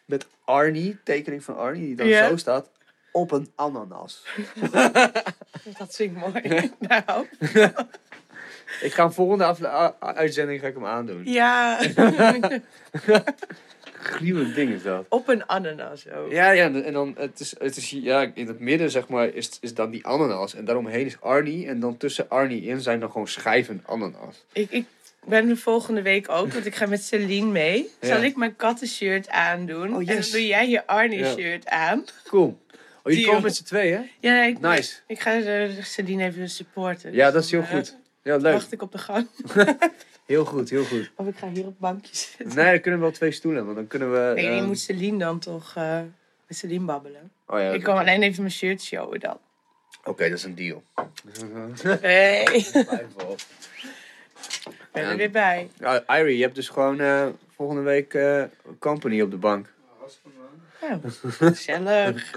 Met 0.05 0.27
Arnie, 0.45 0.99
tekening 1.05 1.45
van 1.45 1.57
Arnie, 1.57 1.97
die 1.97 1.97
dan 1.97 2.29
zo 2.29 2.37
staat. 2.37 2.71
Op 3.13 3.31
een 3.31 3.53
ananas. 3.55 4.23
Dat 5.79 5.99
ik 5.99 6.13
mooi. 6.13 6.71
nou, 6.89 7.27
Ik 8.81 8.93
ga 8.93 9.03
hem 9.03 9.13
volgende 9.13 9.95
uitzending 10.01 10.61
ga 10.61 10.67
ik 10.67 10.75
hem 10.75 10.87
aandoen. 10.87 11.23
ja. 11.25 11.81
Gruwelijk 14.01 14.55
ding 14.55 14.71
is 14.71 14.83
dat. 14.83 15.07
Op 15.09 15.29
een 15.29 15.47
ananas 15.47 16.11
ook. 16.11 16.33
Ja, 16.33 16.51
ja, 16.51 16.73
en 16.73 16.93
dan 16.93 17.15
het 17.19 17.41
is, 17.41 17.55
het 17.59 17.77
is 17.77 17.91
ja, 17.91 18.31
in 18.35 18.47
het 18.47 18.61
midden 18.61 18.91
zeg 18.91 19.09
maar 19.09 19.35
is, 19.35 19.59
is 19.61 19.75
dan 19.75 19.91
die 19.91 20.07
ananas. 20.07 20.55
En 20.55 20.65
daaromheen 20.65 21.07
is 21.07 21.21
Arnie. 21.21 21.67
En 21.67 21.81
dan 21.81 21.97
tussen 21.97 22.29
Arnie 22.29 22.63
in 22.63 22.81
zijn 22.81 23.01
dan 23.01 23.11
gewoon 23.11 23.29
schijven 23.29 23.83
ananas. 23.87 24.45
Ik, 24.53 24.71
ik 24.71 24.87
ben 25.27 25.49
er 25.49 25.57
volgende 25.57 26.03
week 26.03 26.31
ook, 26.31 26.53
want 26.53 26.67
ik 26.67 26.75
ga 26.75 26.87
met 26.87 27.03
Celine 27.03 27.51
mee. 27.51 27.91
Ja. 28.01 28.07
Zal 28.09 28.23
ik 28.23 28.37
mijn 28.37 28.57
kattenshirt 28.57 29.29
aandoen? 29.29 29.95
Oh, 29.95 30.01
En 30.01 30.07
dan 30.07 30.25
doe 30.31 30.47
jij 30.47 30.69
je 30.69 30.87
Arnie-shirt 30.87 31.67
aan. 31.69 32.05
Cool. 32.25 32.59
Oh, 33.03 33.13
je 33.13 33.27
komt 33.27 33.43
met 33.43 33.57
z'n 33.57 33.65
tweeën? 33.65 34.11
Ja, 34.21 34.43
ik, 34.43 34.61
Nice. 34.61 34.97
ik 35.07 35.21
ga 35.21 35.41
eh, 35.41 35.71
Celine 35.83 36.25
even 36.25 36.49
supporten. 36.49 37.13
Ja, 37.13 37.25
Dus 37.25 37.35
dat 37.35 37.45
is 37.45 37.51
heel 37.51 37.61
dan, 37.61 37.69
eh, 37.69 37.77
goed. 37.77 37.97
Ja, 38.23 38.37
leuk. 38.37 38.53
Wacht 38.53 38.73
ik 38.73 38.83
op 38.83 38.93
de 38.93 38.99
gang. 38.99 39.27
Heel 40.29 40.45
goed, 40.45 40.71
heel 40.71 40.85
goed. 40.85 41.11
Of 41.15 41.27
ik 41.27 41.37
ga 41.37 41.49
hier 41.49 41.61
op 41.61 41.67
het 41.67 41.79
bankje 41.79 42.17
zitten. 42.17 42.57
Nee, 42.57 42.71
dan 42.71 42.81
kunnen 42.81 43.01
we 43.01 43.07
wel 43.07 43.15
twee 43.15 43.31
stoelen. 43.31 43.65
Want 43.65 43.77
dan 43.77 43.87
kunnen 43.87 44.13
we... 44.13 44.33
Nee, 44.35 44.45
je 44.45 44.51
ehm, 44.51 44.67
moet 44.67 44.79
Celine 44.79 45.19
dan 45.19 45.39
toch 45.39 45.73
eh, 45.77 46.01
met 46.47 46.57
Celine 46.57 46.85
babbelen. 46.85 47.31
Oh 47.47 47.59
ja, 47.59 47.71
Ik 47.71 47.83
kan 47.83 47.99
alleen 47.99 48.23
even 48.23 48.43
mijn 48.43 48.55
shirt 48.55 48.83
showen 48.83 49.21
dan. 49.21 49.39
Oké, 50.05 50.29
dat 50.29 50.39
is 50.39 50.45
een 50.45 50.55
deal. 50.55 50.83
Hey, 52.01 52.67
ben 54.93 55.03
Ja. 55.03 55.11
er 55.11 55.17
weer 55.17 55.31
bij. 55.31 55.71
Ja, 55.79 56.19
Irie, 56.19 56.37
je 56.37 56.43
hebt 56.43 56.55
dus 56.55 56.69
gewoon 56.69 57.01
eh, 57.01 57.27
volgende 57.57 57.83
week 57.83 58.15
eh, 58.15 58.43
company 58.79 59.21
op 59.21 59.31
de 59.31 59.37
bank. 59.37 59.73
Ja, 60.81 61.01
gezellig. 61.21 62.33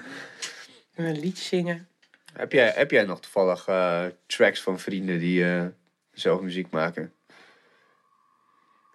En 0.95 1.05
een 1.05 1.19
liedje 1.19 1.43
zingen. 1.43 1.87
Heb 2.33 2.51
jij, 2.51 2.71
heb 2.75 2.91
jij 2.91 3.03
nog 3.03 3.21
toevallig 3.21 3.67
eh, 3.67 4.05
tracks 4.25 4.61
van 4.61 4.79
vrienden 4.79 5.19
die 5.19 5.45
eh, 5.45 5.65
zelf 6.13 6.41
muziek 6.41 6.69
maken? 6.69 7.13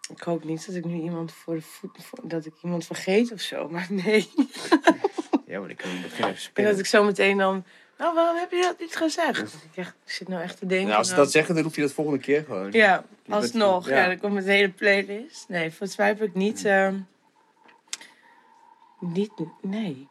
Ik 0.08 0.20
hoop 0.20 0.44
niet 0.44 0.66
dat 0.66 0.74
ik 0.74 0.84
nu 0.84 1.00
iemand 1.00 1.32
voor 1.32 1.54
de 1.54 1.60
voet... 1.62 2.04
voor- 2.04 2.28
dat 2.28 2.46
ik 2.46 2.54
iemand 2.62 2.86
vergeet 2.86 3.32
of 3.32 3.40
zo, 3.40 3.68
maar 3.68 3.86
nee. 3.90 4.30
Ja, 5.46 5.60
maar 5.60 5.70
ik 5.70 5.76
kan 5.76 5.90
beginnen 5.90 6.08
even 6.10 6.28
En 6.28 6.36
spinnen. 6.38 6.72
dat 6.72 6.80
ik 6.80 6.86
zo 6.86 7.04
meteen 7.04 7.38
dan... 7.38 7.64
Nou, 7.98 8.14
waarom 8.14 8.36
heb 8.36 8.50
je 8.50 8.60
dat 8.60 8.78
niet 8.80 8.96
gezegd? 8.96 9.38
Ik, 9.54 9.76
echt, 9.76 9.94
ik 10.04 10.10
zit 10.10 10.28
nou 10.28 10.42
echt 10.42 10.58
te 10.58 10.66
denken... 10.66 10.86
Nou, 10.86 10.98
als 10.98 11.08
ze 11.08 11.14
dat 11.14 11.30
zeggen, 11.30 11.54
dan 11.54 11.62
roep 11.64 11.74
je 11.74 11.80
dat 11.80 11.92
volgende 11.92 12.20
keer 12.20 12.44
gewoon. 12.44 12.72
Ja, 12.72 13.04
alsnog. 13.28 13.88
Ja. 13.88 13.96
ja. 13.96 14.06
dan 14.06 14.18
komt 14.18 14.44
de 14.44 14.52
hele 14.52 14.70
playlist. 14.70 15.48
Nee, 15.48 15.68
volgens 15.68 15.96
mij 15.98 16.06
heb 16.06 16.22
ik 16.22 16.34
niet... 16.34 16.64
ehm, 16.64 17.00
niet... 19.00 19.30
Nee. 19.62 20.08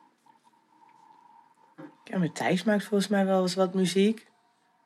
Ja, 2.04 2.18
maar 2.18 2.32
Thijs 2.32 2.64
maakt 2.64 2.84
volgens 2.84 3.10
mij 3.10 3.26
wel 3.26 3.42
eens 3.42 3.56
wat 3.56 3.74
muziek. 3.74 4.28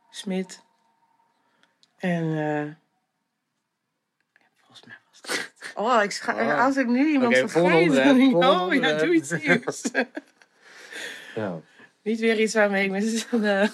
Smit. 0.10 0.64
En... 1.98 2.24
eh, 2.24 2.74
volgens 4.58 4.58
mij 4.58 4.58
was 4.68 4.80
het 4.80 4.86
dit. 4.86 5.00
Oh, 5.76 6.04
ik 6.04 6.12
scha- 6.12 6.34
Oh. 6.54 6.66
als 6.66 6.78
ik 6.78 6.88
nu 6.88 7.08
iemand 7.12 7.38
volgende 7.38 7.94
vergeet... 7.94 8.32
dan- 8.32 8.46
oh, 8.46 8.74
ja, 8.74 8.98
doe 8.98 9.14
iets 9.14 9.32
nieuws. 9.46 9.82
Ja. 11.36 11.60
Niet 12.02 12.20
weer 12.20 12.40
iets 12.40 12.54
waarmee 12.54 12.84
ik 12.86 12.92
met 12.92 13.28
uh, 13.34 13.68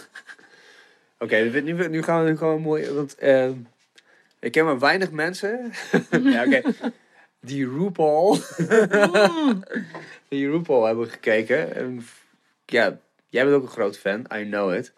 Oké, 1.20 1.36
nu, 1.38 1.88
nu 1.88 2.04
gaan 2.04 2.24
we 2.24 2.30
nu 2.30 2.38
gewoon 2.38 2.62
mooi. 2.62 2.92
Want 2.92 3.16
eh, 3.16 3.50
ik 4.40 4.52
ken 4.52 4.66
maar 4.66 4.80
weinig 4.80 5.12
mensen. 5.12 5.72
ja, 6.24 6.44
oké. 6.46 6.62
Die 7.40 7.70
RuPaul. 7.70 8.38
die 10.30 10.50
RuPaul 10.50 10.86
hebben 10.86 11.10
gekeken. 11.10 11.76
En, 11.76 12.06
ja, 12.66 12.98
jij 13.30 13.44
bent 13.44 13.56
ook 13.56 13.64
een 13.64 13.68
groot 13.70 13.98
fan. 13.98 14.26
I 14.36 14.44
know 14.44 14.74
it. 14.74 14.94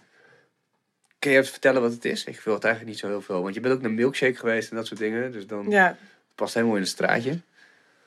Kun 1.20 1.32
je 1.32 1.38
even 1.38 1.52
vertellen 1.52 1.82
wat 1.82 1.92
het 1.92 2.06
is? 2.06 2.24
Ik 2.24 2.40
wil 2.40 2.54
het 2.54 2.64
eigenlijk 2.64 2.94
niet 2.94 3.02
zo 3.04 3.08
heel 3.08 3.22
veel. 3.22 3.42
Want 3.42 3.54
je 3.54 3.60
bent 3.60 3.74
ook 3.74 3.82
naar 3.82 3.92
Milkshake 3.92 4.36
geweest 4.36 4.70
en 4.70 4.76
dat 4.76 4.88
soort 4.88 5.00
dingen. 5.00 5.32
Dus 5.32 5.48
dan 5.48 5.70
ja. 5.70 5.98
Past 6.38 6.54
helemaal 6.54 6.76
in 6.76 6.82
het 6.82 6.92
straatje. 6.92 7.42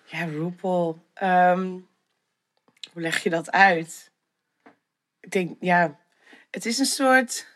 Ja, 0.05 0.25
RuPaul. 0.25 1.05
Ehm, 1.15 1.69
hoe 2.93 3.03
leg 3.03 3.23
je 3.23 3.31
dat 3.31 3.51
uit? 3.51 4.11
Ik 5.21 5.31
denk, 5.31 5.57
ja, 5.61 5.99
het 6.51 6.67
is 6.67 6.79
een 6.79 6.85
soort... 6.85 7.47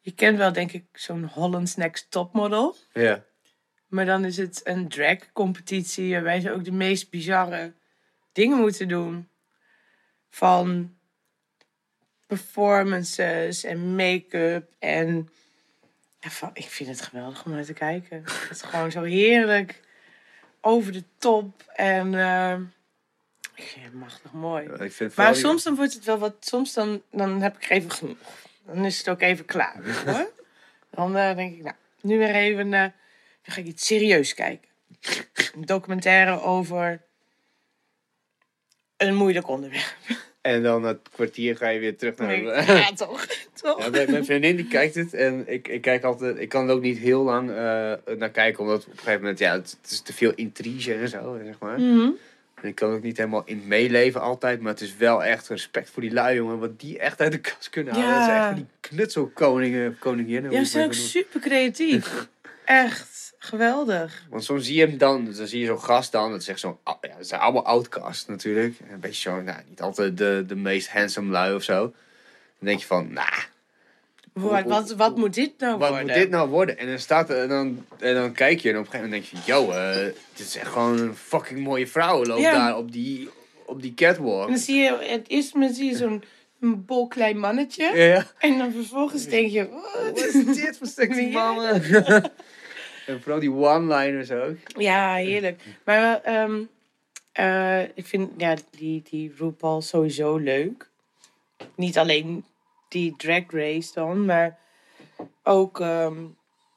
Je 0.00 0.12
kent 0.12 0.38
wel, 0.38 0.52
denk 0.52 0.72
ik, 0.72 0.84
zo'n 0.92 1.24
Holland's 1.24 1.76
Next 1.76 2.10
Topmodel. 2.10 2.76
Ja. 2.92 3.24
Maar 3.86 4.04
dan 4.04 4.24
is 4.24 4.36
het 4.36 4.60
een 4.64 4.88
drag-competitie 4.88 6.12
waarbij 6.12 6.40
ze 6.40 6.52
ook 6.52 6.64
de 6.64 6.72
meest 6.72 7.10
bizarre 7.10 7.74
dingen 8.32 8.58
moeten 8.58 8.88
doen. 8.88 9.28
Van 10.28 10.96
performances 12.26 13.64
en 13.64 13.94
make-up 13.94 14.74
en... 14.78 15.28
Van, 16.30 16.50
ik 16.52 16.64
vind 16.64 16.88
het 16.88 17.02
geweldig 17.02 17.44
om 17.44 17.52
naar 17.52 17.64
te 17.64 17.72
kijken. 17.72 18.22
Het 18.24 18.50
is 18.50 18.62
gewoon 18.62 18.90
zo 18.90 19.02
heerlijk 19.02 19.80
over 20.60 20.92
de 20.92 21.02
top 21.18 21.62
en... 21.74 22.12
Uh, 22.12 22.54
ik 23.54 23.64
vind 23.64 23.84
het 23.84 23.94
machtig 23.94 24.32
mooi. 24.32 24.68
Ja, 24.68 24.78
ik 24.78 24.92
vind 24.92 25.16
maar 25.16 25.36
soms 25.36 25.62
dan 25.62 25.74
wordt 25.74 25.94
het 25.94 26.04
wel 26.04 26.18
wat... 26.18 26.34
Soms 26.40 26.72
dan, 26.72 27.02
dan 27.10 27.42
heb 27.42 27.56
ik 27.56 27.70
even 27.70 27.90
genoeg. 27.90 28.16
Dan 28.66 28.84
is 28.84 28.98
het 28.98 29.08
ook 29.08 29.20
even 29.20 29.44
klaar, 29.44 29.80
hoor. 30.06 30.30
Dan 30.90 31.16
uh, 31.16 31.34
denk 31.34 31.56
ik, 31.56 31.62
nou, 31.62 31.76
nu 32.00 32.18
weer 32.18 32.34
even... 32.34 32.66
Uh, 32.66 32.72
dan 32.72 32.92
ga 33.42 33.60
ik 33.60 33.66
iets 33.66 33.86
serieus 33.86 34.34
kijken. 34.34 34.68
Een 35.54 35.64
documentaire 35.64 36.40
over 36.40 37.02
een 38.96 39.14
moeilijk 39.14 39.48
onderwerp. 39.48 39.96
En 40.46 40.62
dan 40.62 40.84
het 40.84 40.98
kwartier 41.12 41.56
ga 41.56 41.68
je 41.68 41.78
weer 41.78 41.96
terug 41.96 42.16
naar... 42.16 42.42
Ja, 42.42 42.92
toch? 43.06 43.26
toch? 43.62 43.84
Ja, 43.84 44.04
mijn 44.10 44.24
vriendin 44.24 44.56
die 44.56 44.68
kijkt 44.68 44.94
het 44.94 45.14
en 45.14 45.44
ik, 45.46 45.68
ik 45.68 45.80
kijk 45.80 46.04
altijd... 46.04 46.38
Ik 46.38 46.48
kan 46.48 46.68
er 46.68 46.74
ook 46.74 46.82
niet 46.82 46.98
heel 46.98 47.22
lang 47.22 47.50
uh, 47.50 47.56
naar 48.18 48.30
kijken, 48.32 48.62
omdat 48.62 48.84
op 48.84 48.92
een 48.92 48.98
gegeven 48.98 49.20
moment... 49.20 49.38
Ja, 49.38 49.52
het, 49.52 49.76
het 49.82 49.90
is 49.90 50.00
te 50.00 50.12
veel 50.12 50.32
intrige 50.34 50.94
en 50.94 51.08
zo, 51.08 51.38
zeg 51.44 51.58
maar. 51.58 51.78
Mm 51.78 51.98
-hmm. 51.98 52.16
En 52.54 52.68
ik 52.68 52.74
kan 52.74 52.90
ook 52.90 53.02
niet 53.02 53.16
helemaal 53.16 53.42
in 53.44 53.62
meeleven 53.66 54.20
altijd, 54.20 54.60
maar 54.60 54.72
het 54.72 54.80
is 54.80 54.96
wel 54.96 55.24
echt 55.24 55.48
respect 55.48 55.90
voor 55.90 56.02
die 56.02 56.12
lui, 56.12 56.36
jongen. 56.36 56.58
Wat 56.58 56.80
die 56.80 56.98
echt 56.98 57.20
uit 57.20 57.32
de 57.32 57.38
kast 57.38 57.70
kunnen 57.70 57.94
halen. 57.94 58.08
Ja. 58.08 58.16
Dat 58.16 58.24
zijn 58.24 58.36
echt 58.36 58.46
van 58.46 58.54
die 58.54 58.66
knutselkoningen, 58.80 59.96
koninginnen. 59.98 60.50
Ja, 60.50 60.64
ze 60.64 60.70
zijn 60.70 60.84
ook 60.84 60.92
super 60.92 61.40
creatief. 61.40 62.28
echt. 62.64 63.15
Geweldig. 63.46 64.22
Want 64.30 64.44
soms 64.44 64.64
zie 64.64 64.74
je 64.74 64.86
hem 64.86 64.98
dan, 64.98 65.24
dan 65.24 65.46
zie 65.46 65.60
je 65.60 65.66
zo'n 65.66 65.80
gast 65.82 66.12
dan, 66.12 66.30
dat 66.30 66.44
zegt 66.44 66.60
zo'n, 66.60 66.76
ja, 66.84 66.98
dat 67.18 67.26
zijn 67.26 67.40
allemaal 67.40 67.64
outcasts 67.64 68.26
natuurlijk. 68.26 68.74
Een 68.90 69.00
beetje 69.00 69.30
zo, 69.30 69.40
nou, 69.42 69.58
niet 69.68 69.80
altijd 69.80 70.18
de, 70.18 70.44
de 70.46 70.56
meest 70.56 70.88
handsome 70.88 71.30
lui 71.30 71.54
of 71.54 71.62
zo. 71.62 71.80
Dan 72.58 72.68
denk 72.68 72.78
je 72.80 72.86
van, 72.86 73.12
nou, 73.12 73.28
wat, 74.32 74.64
wat, 74.64 74.90
wat 74.94 75.16
moet 75.16 75.34
dit 75.34 75.52
nou 75.58 75.78
wat 75.78 75.88
worden? 75.88 76.06
moet 76.06 76.16
dit 76.16 76.30
nou 76.30 76.48
worden? 76.48 76.78
En 76.78 76.86
dan, 76.86 76.98
staat 76.98 77.30
er, 77.30 77.42
en 77.42 77.48
dan, 77.48 77.84
en 77.98 78.14
dan 78.14 78.32
kijk 78.32 78.60
je 78.60 78.70
en 78.70 78.78
op 78.78 78.84
een 78.84 78.90
gegeven 78.90 79.10
moment 79.10 79.30
denk 79.30 79.44
je, 79.44 79.52
yo, 79.52 79.70
uh, 79.70 79.94
dit 80.34 80.46
is 80.46 80.56
echt 80.56 80.70
gewoon 80.70 80.98
een 80.98 81.14
fucking 81.16 81.60
mooie 81.60 81.86
vrouw 81.86 82.24
loopt 82.24 82.40
Ja. 82.40 82.52
daar 82.52 82.76
op 82.76 82.92
die, 82.92 83.28
op 83.66 83.82
die 83.82 83.94
catwalk. 83.94 84.44
En 84.46 84.52
dan 84.52 84.60
zie 84.62 84.76
je, 84.76 84.98
het 85.00 85.28
eerste 85.28 85.58
moment 85.58 85.76
zie 85.76 85.90
je 85.90 85.96
zo'n 85.96 86.22
een 86.60 86.84
bol 86.84 87.06
klein 87.08 87.38
mannetje. 87.38 87.96
Ja. 87.96 88.26
En 88.38 88.58
dan 88.58 88.72
vervolgens 88.72 89.26
denk 89.26 89.50
je, 89.50 89.68
wat? 89.68 90.02
Wat 90.04 90.18
is 90.18 90.32
dit 90.56 90.78
voor 90.78 91.14
Ja. 91.14 91.52
mannen? 91.52 91.82
en 93.06 93.22
vooral 93.22 93.40
die 93.40 93.52
one-liners 93.52 94.30
ook. 94.30 94.56
Ja, 94.78 95.14
heerlijk. 95.14 95.60
Maar 95.84 96.20
ehm, 96.22 96.62
eh, 97.32 97.82
ik 97.82 98.06
vind 98.06 98.30
ja, 98.36 98.56
die, 98.70 99.02
die 99.10 99.34
RuPaul 99.38 99.82
sowieso 99.82 100.36
leuk. 100.36 100.88
Niet 101.74 101.98
alleen 101.98 102.44
die 102.88 103.14
drag 103.16 103.42
race 103.48 103.90
dan, 103.94 104.24
maar 104.24 104.58
ook 105.42 105.80
ehm 105.80 106.16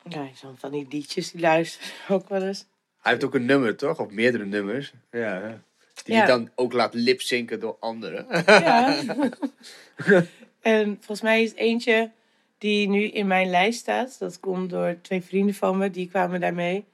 ja, 0.04 0.28
zo 0.36 0.54
van 0.58 0.72
die 0.72 0.88
liedjes 0.90 1.32
die 1.32 1.42
luisteren 1.42 1.90
ook 2.16 2.30
wel 2.30 2.42
eens. 2.44 2.66
Hij 3.02 3.12
heeft 3.12 3.24
ook 3.24 3.36
een 3.36 3.46
nummer, 3.46 3.76
toch? 3.76 4.00
Of 4.00 4.10
meerdere 4.10 4.46
nummers. 4.46 4.94
Ja. 5.12 5.20
ja. 5.20 5.62
Die 6.04 6.14
Ja. 6.14 6.20
hij 6.20 6.28
dan 6.28 6.50
ook 6.56 6.74
laat 6.74 6.94
lipzinken 6.94 7.60
door 7.60 7.78
anderen. 7.80 8.26
Ja. 8.46 8.98
en 10.62 10.96
volgens 10.98 11.22
mij 11.22 11.44
is 11.44 11.54
eentje 11.54 12.12
die 12.60 12.90
nu 12.90 13.04
in 13.04 13.28
mijn 13.28 13.50
lijst 13.50 13.80
staat. 13.80 14.20
Dat 14.20 14.40
komt 14.40 14.70
door 14.70 14.98
twee 15.02 15.22
vrienden 15.22 15.56
van 15.56 15.78
me, 15.78 15.90
die 15.90 16.10
kwamen 16.10 16.40
daarmee. 16.40 16.86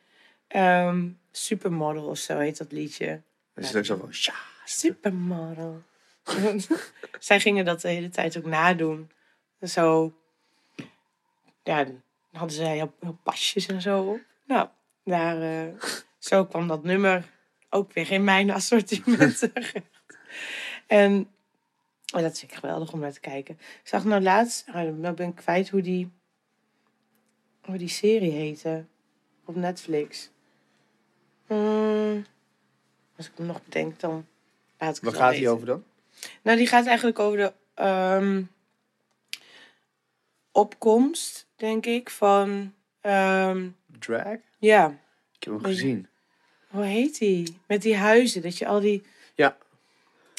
Ehm 0.47 1.07
Supermodel 1.31 2.05
of 2.05 2.17
zo 2.17 2.39
heet 2.39 2.57
dat 2.57 2.71
liedje. 2.71 3.21
Is 3.55 3.67
het 3.67 3.77
ook 3.77 3.85
zo 3.85 3.97
van, 3.97 4.09
ja. 4.11 4.33
Supermodel. 4.65 5.83
Zij 7.19 7.39
gingen 7.39 7.65
dat 7.65 7.81
de 7.81 7.87
hele 7.87 8.09
tijd 8.09 8.37
ook 8.37 8.45
nadoen. 8.45 9.11
Zo, 9.61 10.13
ja, 11.63 11.83
dan 11.83 12.01
hadden 12.31 12.55
ze 12.55 12.63
heel, 12.63 12.93
heel 12.99 13.17
pasjes 13.23 13.65
en 13.65 13.81
zo 13.81 14.01
op. 14.01 14.19
Nou, 14.45 14.67
daar, 15.03 15.41
eh, 15.41 15.73
zo 16.19 16.45
kwam 16.45 16.67
dat 16.67 16.83
nummer 16.83 17.25
ook 17.69 17.93
weer 17.93 18.11
in 18.11 18.23
mijn 18.23 18.51
assortiment 18.51 19.39
terecht. 19.39 19.79
En 20.87 21.29
oh, 22.15 22.21
dat 22.21 22.39
vind 22.39 22.51
ik 22.51 22.57
geweldig 22.57 22.93
om 22.93 22.99
naar 22.99 23.11
te 23.13 23.19
kijken. 23.19 23.53
Ik 23.59 23.87
zag 23.87 24.03
nou 24.05 24.21
laatst, 24.21 24.67
oh, 24.67 24.73
nou 24.75 25.13
ben 25.15 25.27
ik 25.29 25.35
kwijt 25.35 25.69
hoe 25.69 25.81
die, 25.81 26.11
hoe 27.61 27.77
die 27.77 27.87
serie 27.87 28.31
heette 28.31 28.85
op 29.45 29.55
Netflix. 29.55 30.29
Hmm, 31.47 32.25
als 33.17 33.25
ik 33.27 33.31
hem 33.35 33.45
nog 33.45 33.63
bedenk, 33.63 33.99
dan 33.99 34.25
laat 34.77 34.97
ik 34.97 35.03
Waar 35.03 35.11
het 35.11 35.21
gaat 35.21 35.31
weten. 35.33 35.51
over 35.51 35.65
dan? 35.65 35.83
Nou, 36.41 36.57
die 36.57 36.67
gaat 36.67 36.85
eigenlijk 36.85 37.19
over 37.19 37.37
de 37.37 37.53
ehm, 37.73 38.43
opkomst, 40.51 41.47
denk 41.55 41.85
ik, 41.85 42.09
van... 42.09 42.73
ehm, 43.01 43.69
Drag? 43.99 44.37
ja, 44.59 44.87
Ik 45.37 45.43
heb 45.43 45.53
hem 45.53 45.63
gezien. 45.63 46.07
hoe 46.67 46.83
heet 46.83 47.17
die? 47.19 47.57
Met 47.67 47.81
die 47.81 47.95
huizen, 47.95 48.41
dat 48.41 48.57
je 48.57 48.67
al 48.67 48.79
die... 48.79 49.03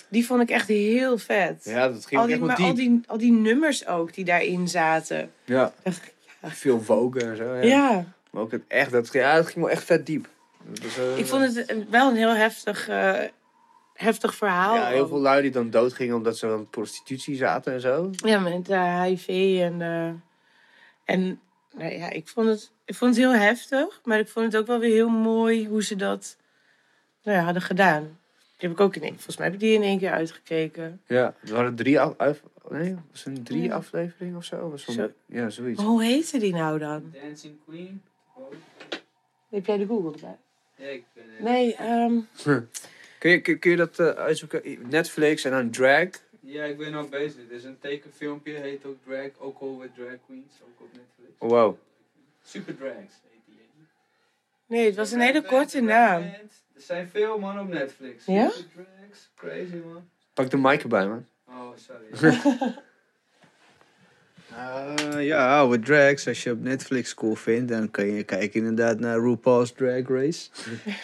Die 0.08 0.26
vond 0.26 0.42
ik 0.42 0.50
echt 0.50 0.68
heel 0.68 1.18
vet. 1.18 1.64
Ja, 1.64 1.88
dat 1.88 2.06
ging 2.06 2.20
al 2.20 2.26
die, 2.26 2.36
echt 2.36 2.44
maar 2.44 2.56
al 2.56 2.74
die, 2.74 3.00
al 3.06 3.18
die 3.18 3.32
nummers 3.32 3.86
ook 3.86 4.14
die 4.14 4.24
daarin 4.24 4.68
zaten. 4.68 5.30
Ja. 5.44 5.72
Ik, 5.82 6.14
Veel 6.42 6.80
Vogue 6.82 7.20
en 7.24 7.36
zo. 7.36 7.54
Ja. 7.54 7.62
Ja, 7.62 8.04
Maar 8.30 8.42
ook 8.42 8.50
het 8.52 8.62
echt, 8.68 8.90
dat, 8.90 9.12
ja, 9.12 9.34
dat 9.36 9.46
ging 9.46 9.64
wel 9.64 9.70
echt 9.70 9.84
vet 9.84 10.06
diep. 10.06 10.28
Eh, 10.98 11.18
ik 11.18 11.26
vond 11.26 11.42
het 11.56 11.70
een- 11.70 11.86
wel 11.90 12.10
een 12.10 12.16
heel 12.16 12.34
heftig, 12.34 12.88
eh, 12.88 13.20
heftig 13.94 14.34
verhaal. 14.34 14.74
Ja, 14.74 14.86
heel 14.86 15.08
veel 15.08 15.20
lui 15.20 15.42
die 15.42 15.50
dan 15.50 15.70
doodgingen 15.70 16.16
omdat 16.16 16.38
ze 16.38 16.46
aan 16.46 16.70
prostitutie 16.70 17.36
zaten 17.36 17.72
en 17.72 17.80
zo. 17.80 18.10
Ja, 18.16 18.38
met 18.38 18.66
HIV 18.66 19.28
en... 19.60 19.82
eh, 19.82 20.10
en 21.16 21.40
nou 21.76 21.92
ja, 21.94 22.10
ik 22.10 22.28
vond, 22.28 22.48
het, 22.48 22.70
ik 22.84 22.94
vond 22.94 23.16
het 23.16 23.24
heel 23.24 23.34
heftig. 23.34 24.00
Maar 24.04 24.18
ik 24.18 24.28
vond 24.28 24.46
het 24.52 24.56
ook 24.60 24.66
wel 24.66 24.78
weer 24.78 24.92
heel 24.94 25.08
mooi 25.08 25.66
hoe 25.68 25.82
ze 25.84 25.96
dat 25.96 26.36
nou 27.22 27.38
ja, 27.38 27.44
hadden 27.44 27.62
gedaan. 27.62 28.18
Die 28.56 28.68
heb 28.68 28.78
ik 28.78 28.80
ook 28.84 28.96
in 28.96 29.02
één... 29.02 29.14
Volgens 29.14 29.36
mij 29.36 29.46
heb 29.46 29.54
ik 29.54 29.60
die 29.60 29.74
in 29.74 29.82
één 29.82 29.98
keer 29.98 30.10
uitgekeken. 30.10 31.00
Ja, 31.06 31.34
er 31.44 31.52
waren 31.52 31.74
drie 31.74 32.00
af, 32.00 32.14
af- 32.16 32.42
nee, 32.68 32.96
was 33.10 33.24
een 33.24 33.42
drie 33.44 33.62
Ja. 33.62 33.74
afleveringen 33.74 34.36
of 34.36 34.44
zo? 34.44 34.70
Was 34.70 34.84
Zo. 34.84 35.10
Ja, 35.26 35.50
zoiets. 35.50 35.82
Hoe 35.82 36.02
heette 36.04 36.38
die 36.38 36.52
nou 36.54 36.78
dan? 36.78 37.14
Dancing 37.22 37.56
Queen. 37.68 38.02
Oh. 38.34 38.52
Heb 39.50 39.66
jij 39.66 39.76
de 39.76 39.86
Google 39.86 40.12
erbij? 40.12 40.36
Ja, 40.76 40.86
ik 40.86 41.04
ben 41.14 41.24
het. 41.30 41.40
Nee, 41.40 41.74
ehm, 41.74 42.18
Kun, 43.18 43.30
je, 43.30 43.40
kun, 43.40 43.58
kun 43.58 43.70
je 43.70 43.76
dat 43.76 43.98
eh, 43.98 44.08
uitzoeken? 44.08 44.62
Netflix 44.88 45.44
en 45.44 45.50
dan 45.50 45.70
Drag? 45.70 46.08
Ja, 46.40 46.64
ik 46.64 46.78
ben 46.78 46.92
nog 46.92 47.08
bezig. 47.08 47.40
Er 47.48 47.56
is 47.56 47.64
een 47.64 47.78
tekenfilmpje, 47.78 48.52
heet 48.52 48.84
ook 48.84 48.96
Drag, 49.04 49.28
ook 49.38 49.60
al 49.60 49.72
met 49.74 49.94
Drag 49.94 50.16
Queens, 50.26 50.52
ook 50.62 50.80
op 50.80 50.88
Netflix. 50.92 51.30
Wow. 51.38 51.76
Super 52.44 52.76
Drags 52.76 52.94
heet 53.30 53.40
die. 53.46 53.56
nee, 54.66 54.86
het 54.86 54.96
was 54.96 55.12
een 55.12 55.20
hele 55.20 55.42
korte 55.42 55.80
naam. 55.80 56.20
Band. 56.22 56.52
Er 56.76 56.82
zijn 56.82 57.08
veel 57.08 57.38
man 57.38 57.60
op 57.60 57.68
Netflix. 57.68 58.24
Ja? 58.26 58.50
Super 58.50 58.86
Drags, 58.98 59.30
crazy 59.36 59.82
man. 59.84 60.08
Pak 60.34 60.50
de 60.50 60.56
mic 60.56 60.82
erbij, 60.82 61.06
man. 61.06 61.26
Oh, 61.48 61.70
sorry. 61.76 62.38
Eh, 64.56 65.26
ja, 65.26 65.58
oude 65.58 65.78
drags. 65.78 66.28
Als 66.28 66.42
je 66.42 66.50
op 66.50 66.62
Netflix 66.62 67.14
cool 67.14 67.34
vindt, 67.34 67.68
dan 67.68 67.90
kan 67.90 68.06
je 68.06 68.22
kijken 68.22 68.60
inderdaad 68.60 69.00
naar 69.00 69.18
RuPaul's 69.18 69.72
Drag 69.72 70.08
Race. 70.08 70.48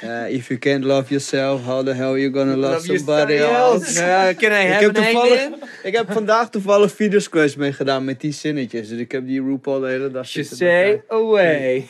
Eh, 0.01 0.35
if 0.35 0.49
you 0.49 0.59
can't 0.59 0.85
love 0.85 1.09
yourself, 1.09 1.65
how 1.65 1.87
the 1.87 1.93
hell 1.93 2.21
you 2.21 2.33
gonna 2.33 2.57
love, 2.57 2.97
somebody 2.97 3.33
else? 3.33 3.95
Can 4.39 4.53
I 4.53 4.75
Ik 4.75 4.81
heb, 4.81 4.93
toevallig, 4.93 5.49
ik 5.83 5.97
heb 5.97 6.13
vandaag 6.13 6.51
toevallig 6.51 6.93
videosquest 6.93 7.57
mee 7.57 7.73
gedaan 7.73 8.05
met 8.05 8.21
die 8.21 8.33
zinnetjes. 8.33 8.89
Dus 8.89 8.99
ik 8.99 9.13
heb 9.13 9.27
die 9.27 9.43
RuPaul 9.43 9.81
de 9.81 9.87
hele 9.87 10.11
dag 10.11 10.29
You 10.29 10.45
zitten 10.45 10.57
say 10.57 11.03
away. 11.09 11.89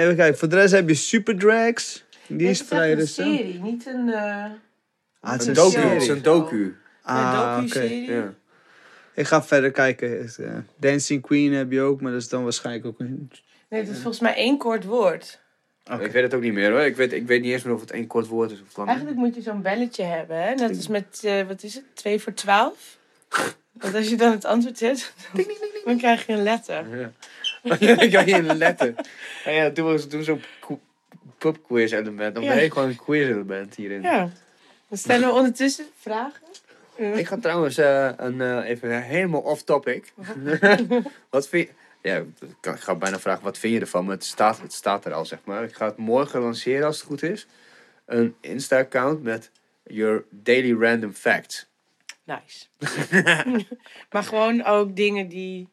Even 0.00 0.16
kijken, 0.16 0.38
voor 0.38 0.48
de 0.48 0.56
rest 0.56 0.72
heb 0.72 0.88
je 0.88 0.94
Super 0.94 1.38
Drags. 1.38 2.04
Die 2.36 2.48
is 2.48 2.62
vrij 2.62 2.92
een 2.92 3.06
serie, 3.08 3.60
niet 3.60 3.86
een... 3.86 4.08
eh, 4.12 4.44
Ah, 5.20 5.32
het 5.32 5.40
is 5.40 5.46
Een 5.46 5.52
een 5.56 5.62
docu. 5.62 5.70
serie. 5.72 5.88
Het 5.92 6.02
is 6.02 6.08
een 6.08 6.22
docu. 6.22 6.76
Ah, 7.02 7.56
Ah, 7.56 7.64
oké. 7.64 7.82
Ja. 7.82 8.34
Ik 9.14 9.26
ga 9.26 9.42
verder 9.42 9.70
kijken. 9.70 10.20
Is, 10.22 10.38
eh, 10.38 10.52
Dancing 10.76 11.22
Queen 11.22 11.52
heb 11.52 11.72
je 11.72 11.80
ook, 11.80 12.00
maar 12.00 12.12
dat 12.12 12.20
is 12.20 12.28
dan 12.28 12.42
waarschijnlijk 12.42 12.86
ook 12.86 13.00
een... 13.00 13.30
Nee, 13.68 13.80
het 13.80 13.88
is 13.90 13.94
volgens 13.96 14.20
mij 14.20 14.34
één 14.34 14.58
kort 14.58 14.84
woord. 14.84 15.40
Oké. 15.92 16.04
Ik 16.04 16.12
weet 16.12 16.22
het 16.22 16.34
ook 16.34 16.42
niet 16.42 16.52
meer 16.52 16.70
hoor. 16.70 16.80
Ik 16.80 16.96
weet, 16.96 17.12
ik 17.12 17.26
weet 17.26 17.42
niet 17.42 17.52
eens 17.52 17.62
meer 17.62 17.74
of 17.74 17.80
het 17.80 17.90
één 17.90 18.06
kort 18.06 18.26
woord 18.26 18.50
is 18.50 18.60
of 18.68 18.76
lang. 18.76 18.88
Eigenlijk 18.88 19.18
moet 19.18 19.34
je 19.34 19.42
zo'n 19.42 19.62
belletje 19.62 20.02
hebben, 20.02 20.42
hè? 20.42 20.54
Net 20.54 20.76
als 20.76 20.88
met, 20.88 21.20
eh, 21.24 21.46
wat 21.46 21.62
is 21.62 21.74
het, 21.74 21.84
2 21.94 22.20
voor 22.20 22.34
12. 22.34 22.98
Want 23.72 23.94
als 23.94 24.08
je 24.08 24.16
dan 24.16 24.30
het 24.30 24.44
antwoord 24.44 24.78
zet, 24.78 25.12
dan 25.84 25.96
krijg 25.98 26.26
je 26.26 26.32
een 26.32 26.42
letter. 26.42 26.98
Ja. 26.98 27.10
Dan 27.78 28.10
kan 28.10 28.26
je 28.26 28.34
een 28.34 28.56
letter. 28.56 28.94
En 29.44 29.52
ja, 29.54 29.70
toen 29.70 29.84
was 29.84 30.06
toen 30.06 30.22
zo'n 30.22 30.42
ko- 30.60 30.80
pubquiz 31.38 31.92
element. 31.92 32.34
Dan 32.34 32.44
Ja. 32.44 32.54
ben 32.54 32.62
je 32.62 32.70
gewoon 32.70 32.88
een 32.88 32.96
quiz 32.96 33.28
element 33.28 33.74
hierin. 33.74 34.02
Ja. 34.02 34.30
Dan 34.88 34.98
stellen 34.98 35.28
we 35.28 35.34
ondertussen 35.34 35.86
vragen. 35.98 36.42
Ik 36.96 37.26
ga 37.26 37.36
trouwens 37.36 37.78
eh, 37.78 38.10
een, 38.16 38.40
eh, 38.40 38.68
even 38.68 39.02
helemaal 39.02 39.40
off 39.40 39.62
topic. 39.62 40.12
wat 41.30 41.48
vind 41.48 41.68
je... 41.68 41.74
Ja, 42.02 42.16
ik 42.72 42.80
ga 42.80 42.94
bijna 42.94 43.18
vragen, 43.20 43.44
wat 43.44 43.58
vind 43.58 43.74
je 43.74 43.80
ervan? 43.80 44.04
Maar 44.04 44.14
het 44.14 44.24
staat, 44.24 44.60
het 44.60 44.72
staat 44.72 45.04
er 45.04 45.12
al, 45.12 45.24
zeg 45.24 45.38
maar. 45.44 45.64
Ik 45.64 45.74
ga 45.74 45.86
het 45.86 45.96
morgen 45.96 46.40
lanceren, 46.40 46.86
als 46.86 46.96
het 46.96 47.06
goed 47.06 47.22
is. 47.22 47.46
Een 48.06 48.34
Insta-account 48.40 49.22
met 49.22 49.50
your 49.82 50.24
daily 50.30 50.72
random 50.82 51.12
facts. 51.12 51.66
Nice. 52.24 52.66
maar 54.10 54.22
gewoon 54.22 54.64
ook 54.64 54.96
dingen 54.96 55.28
die... 55.28 55.68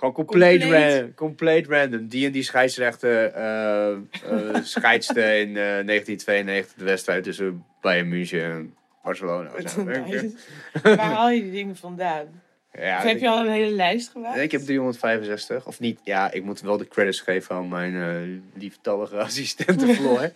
Gewoon 0.00 0.14
compleet, 0.14 0.60
Compleet. 0.60 1.00
Ra 1.00 1.08
compleet 1.14 1.66
random. 1.66 2.06
Die 2.08 2.26
en 2.26 2.32
die 2.32 2.42
scheidsrechter 2.42 3.32
scheidste 4.62 5.20
in 5.20 5.48
eh, 5.48 5.62
1992 5.84 6.74
de 6.76 6.84
wedstrijd 6.84 7.24
tussen 7.24 7.64
Bayern 7.80 8.08
München 8.08 8.42
en 8.42 8.74
Barcelona. 9.02 9.50
Nice. 9.56 10.32
Waar 10.82 10.98
haal 10.98 11.30
je 11.30 11.42
die 11.42 11.50
dingen 11.50 11.76
vandaan? 11.76 12.42
Ja, 12.72 12.96
of 12.96 13.02
heb 13.02 13.18
je 13.18 13.28
al 13.28 13.40
een 13.40 13.52
hele 13.52 13.74
lijst 13.74 14.10
gemaakt? 14.10 14.38
Ik 14.38 14.52
heb 14.52 14.60
365. 14.60 15.66
Of 15.66 15.80
niet, 15.80 16.00
ja, 16.04 16.32
ik 16.32 16.44
moet 16.44 16.60
wel 16.60 16.76
de 16.76 16.88
credits 16.88 17.20
geven 17.20 17.54
aan 17.54 17.68
mijn 17.68 18.52
lieftallige 18.54 19.16
assistente 19.28 19.86
Floor. 19.86 20.30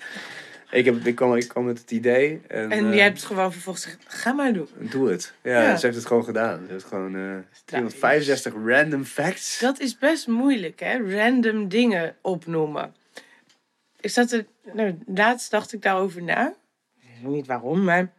Ik, 0.74 0.84
heb, 0.84 1.06
ik, 1.06 1.14
kwam, 1.14 1.34
ik 1.34 1.48
kwam 1.48 1.64
met 1.64 1.78
het 1.78 1.90
idee. 1.90 2.40
En, 2.48 2.70
En 2.70 2.86
eh, 2.86 2.94
je 2.94 3.00
hebt 3.00 3.24
gewoon 3.24 3.52
vervolgens 3.52 3.84
gezegd, 3.84 4.04
ga 4.06 4.32
maar 4.32 4.52
doen. 4.52 4.68
Doe 4.78 5.10
het. 5.10 5.34
Ja, 5.42 5.62
Ja. 5.62 5.76
ze 5.76 5.86
heeft 5.86 5.98
het 5.98 6.06
gewoon 6.06 6.24
gedaan. 6.24 6.64
Ze 6.66 6.72
heeft 6.72 6.84
gewoon 6.84 7.16
eh 7.16 7.36
365 7.64 8.52
random 8.66 9.04
facts. 9.04 9.58
Dat 9.58 9.80
is 9.80 9.98
best 9.98 10.26
moeilijk, 10.26 10.80
hè? 10.80 11.16
Random 11.16 11.68
dingen 11.68 12.16
opnoemen. 12.20 12.94
Ik 14.00 14.10
zat 14.10 14.32
er... 14.32 14.46
Nou, 14.72 14.98
laatst 15.06 15.50
dacht 15.50 15.72
ik 15.72 15.82
daarover 15.82 16.22
na. 16.22 16.54
Ik 17.00 17.08
weet 17.22 17.32
niet 17.32 17.46
waarom, 17.46 17.84
maar... 17.84 18.12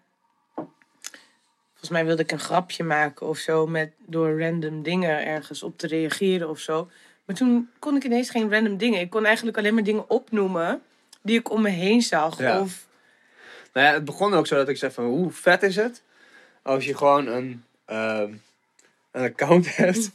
Volgens 1.71 1.89
mij 1.89 2.05
wilde 2.05 2.21
ik 2.21 2.31
een 2.31 2.39
grapje 2.39 2.83
maken 2.83 3.27
of 3.27 3.37
zo... 3.37 3.67
Met, 3.67 3.91
door 4.05 4.39
random 4.41 4.83
dingen 4.83 5.25
ergens 5.25 5.63
op 5.63 5.77
te 5.77 5.87
reageren 5.87 6.49
of 6.49 6.59
zo. 6.59 6.89
Maar 7.25 7.35
toen 7.35 7.69
kon 7.79 7.95
ik 7.95 8.03
ineens 8.03 8.29
geen 8.29 8.51
random 8.51 8.77
dingen. 8.77 8.99
Ik 8.99 9.09
kon 9.09 9.25
eigenlijk 9.25 9.57
alleen 9.57 9.73
maar 9.73 9.83
dingen 9.83 10.09
opnoemen... 10.09 10.81
die 11.25 11.39
ik 11.39 11.51
om 11.51 11.61
me 11.61 11.69
heen 11.69 12.01
zag. 12.01 12.39
Ja. 12.39 12.59
Of, 12.61 12.85
Nou 13.73 13.87
ja, 13.87 13.93
het 13.93 14.05
begon 14.05 14.33
ook 14.33 14.47
zo 14.47 14.55
dat 14.55 14.69
ik 14.69 14.77
zei 14.77 14.91
van 14.91 15.05
hoe 15.05 15.31
vet 15.31 15.63
is 15.63 15.75
het 15.75 16.01
als 16.61 16.85
je 16.85 16.97
gewoon 16.97 17.27
een, 17.27 17.63
ehm, 17.85 18.31
een 19.11 19.23
account 19.23 19.75
hebt. 19.75 20.11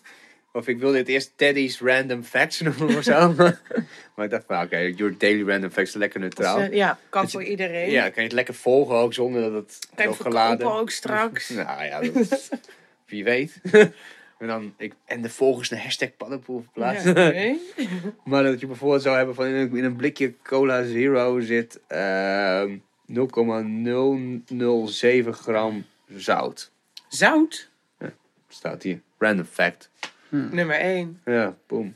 Of 0.53 0.69
ik 0.69 0.79
wilde 0.79 0.99
het 0.99 1.09
eerst 1.09 1.33
Teddy's 1.37 1.81
Random 1.81 2.25
Facts 2.25 2.61
noemen 2.61 2.97
of 2.97 3.03
zo. 3.05 3.35
maar 4.15 4.25
ik 4.25 4.31
dacht 4.31 4.45
van 4.47 4.63
oké, 4.63 4.79
your 4.79 5.15
daily 5.19 5.49
random 5.51 5.71
facts 5.71 5.95
lekker 5.95 6.21
neutraal. 6.21 6.57
dus, 6.59 6.69
eh, 6.69 6.75
ja, 6.75 6.99
kan 7.09 7.31
voor 7.31 7.43
iedereen. 7.43 7.91
Ja, 7.91 8.03
kan 8.03 8.13
je 8.15 8.23
het 8.23 8.33
lekker 8.33 8.55
volgen 8.55 8.95
ook 8.97 9.15
zonder 9.15 9.43
dat 9.43 9.53
het 9.53 9.79
kan 9.95 10.05
je 10.33 10.49
het 10.51 10.63
ook 10.63 10.91
straks. 10.91 11.49
Nou 11.65 11.85
ja, 11.85 12.01
dat- 12.01 12.51
wie 13.07 13.25
weet. 13.25 13.61
En, 14.41 14.47
dan, 14.47 14.75
ik, 14.77 14.95
en 15.05 15.23
de 15.23 15.29
volgers 15.29 15.69
de 15.69 15.81
hashtag 15.81 16.17
paddenpoel 16.17 16.63
verplaatst. 16.63 17.05
Ja, 17.05 17.11
oké. 17.11 17.57
Maar 18.31 18.43
dat 18.43 18.61
je 18.61 18.67
bijvoorbeeld 18.67 19.03
zou 19.03 19.17
hebben 19.17 19.35
van 19.35 19.47
in 19.47 19.55
een, 19.55 19.77
in 19.77 19.85
een 19.85 19.97
blikje 19.97 20.35
cola 20.43 20.85
zero 20.85 21.41
zit 21.41 21.81
ehm 21.87 22.77
0,007 23.07 25.35
gram 25.35 25.85
zout. 26.09 26.71
Zout, 27.09 27.69
Staat 28.49 28.83
hier. 28.83 29.01
Random 29.19 29.45
fact. 29.45 29.91
nummer 30.29 30.77
1. 30.77 31.21
Ja, 31.25 31.57
boom. 31.67 31.95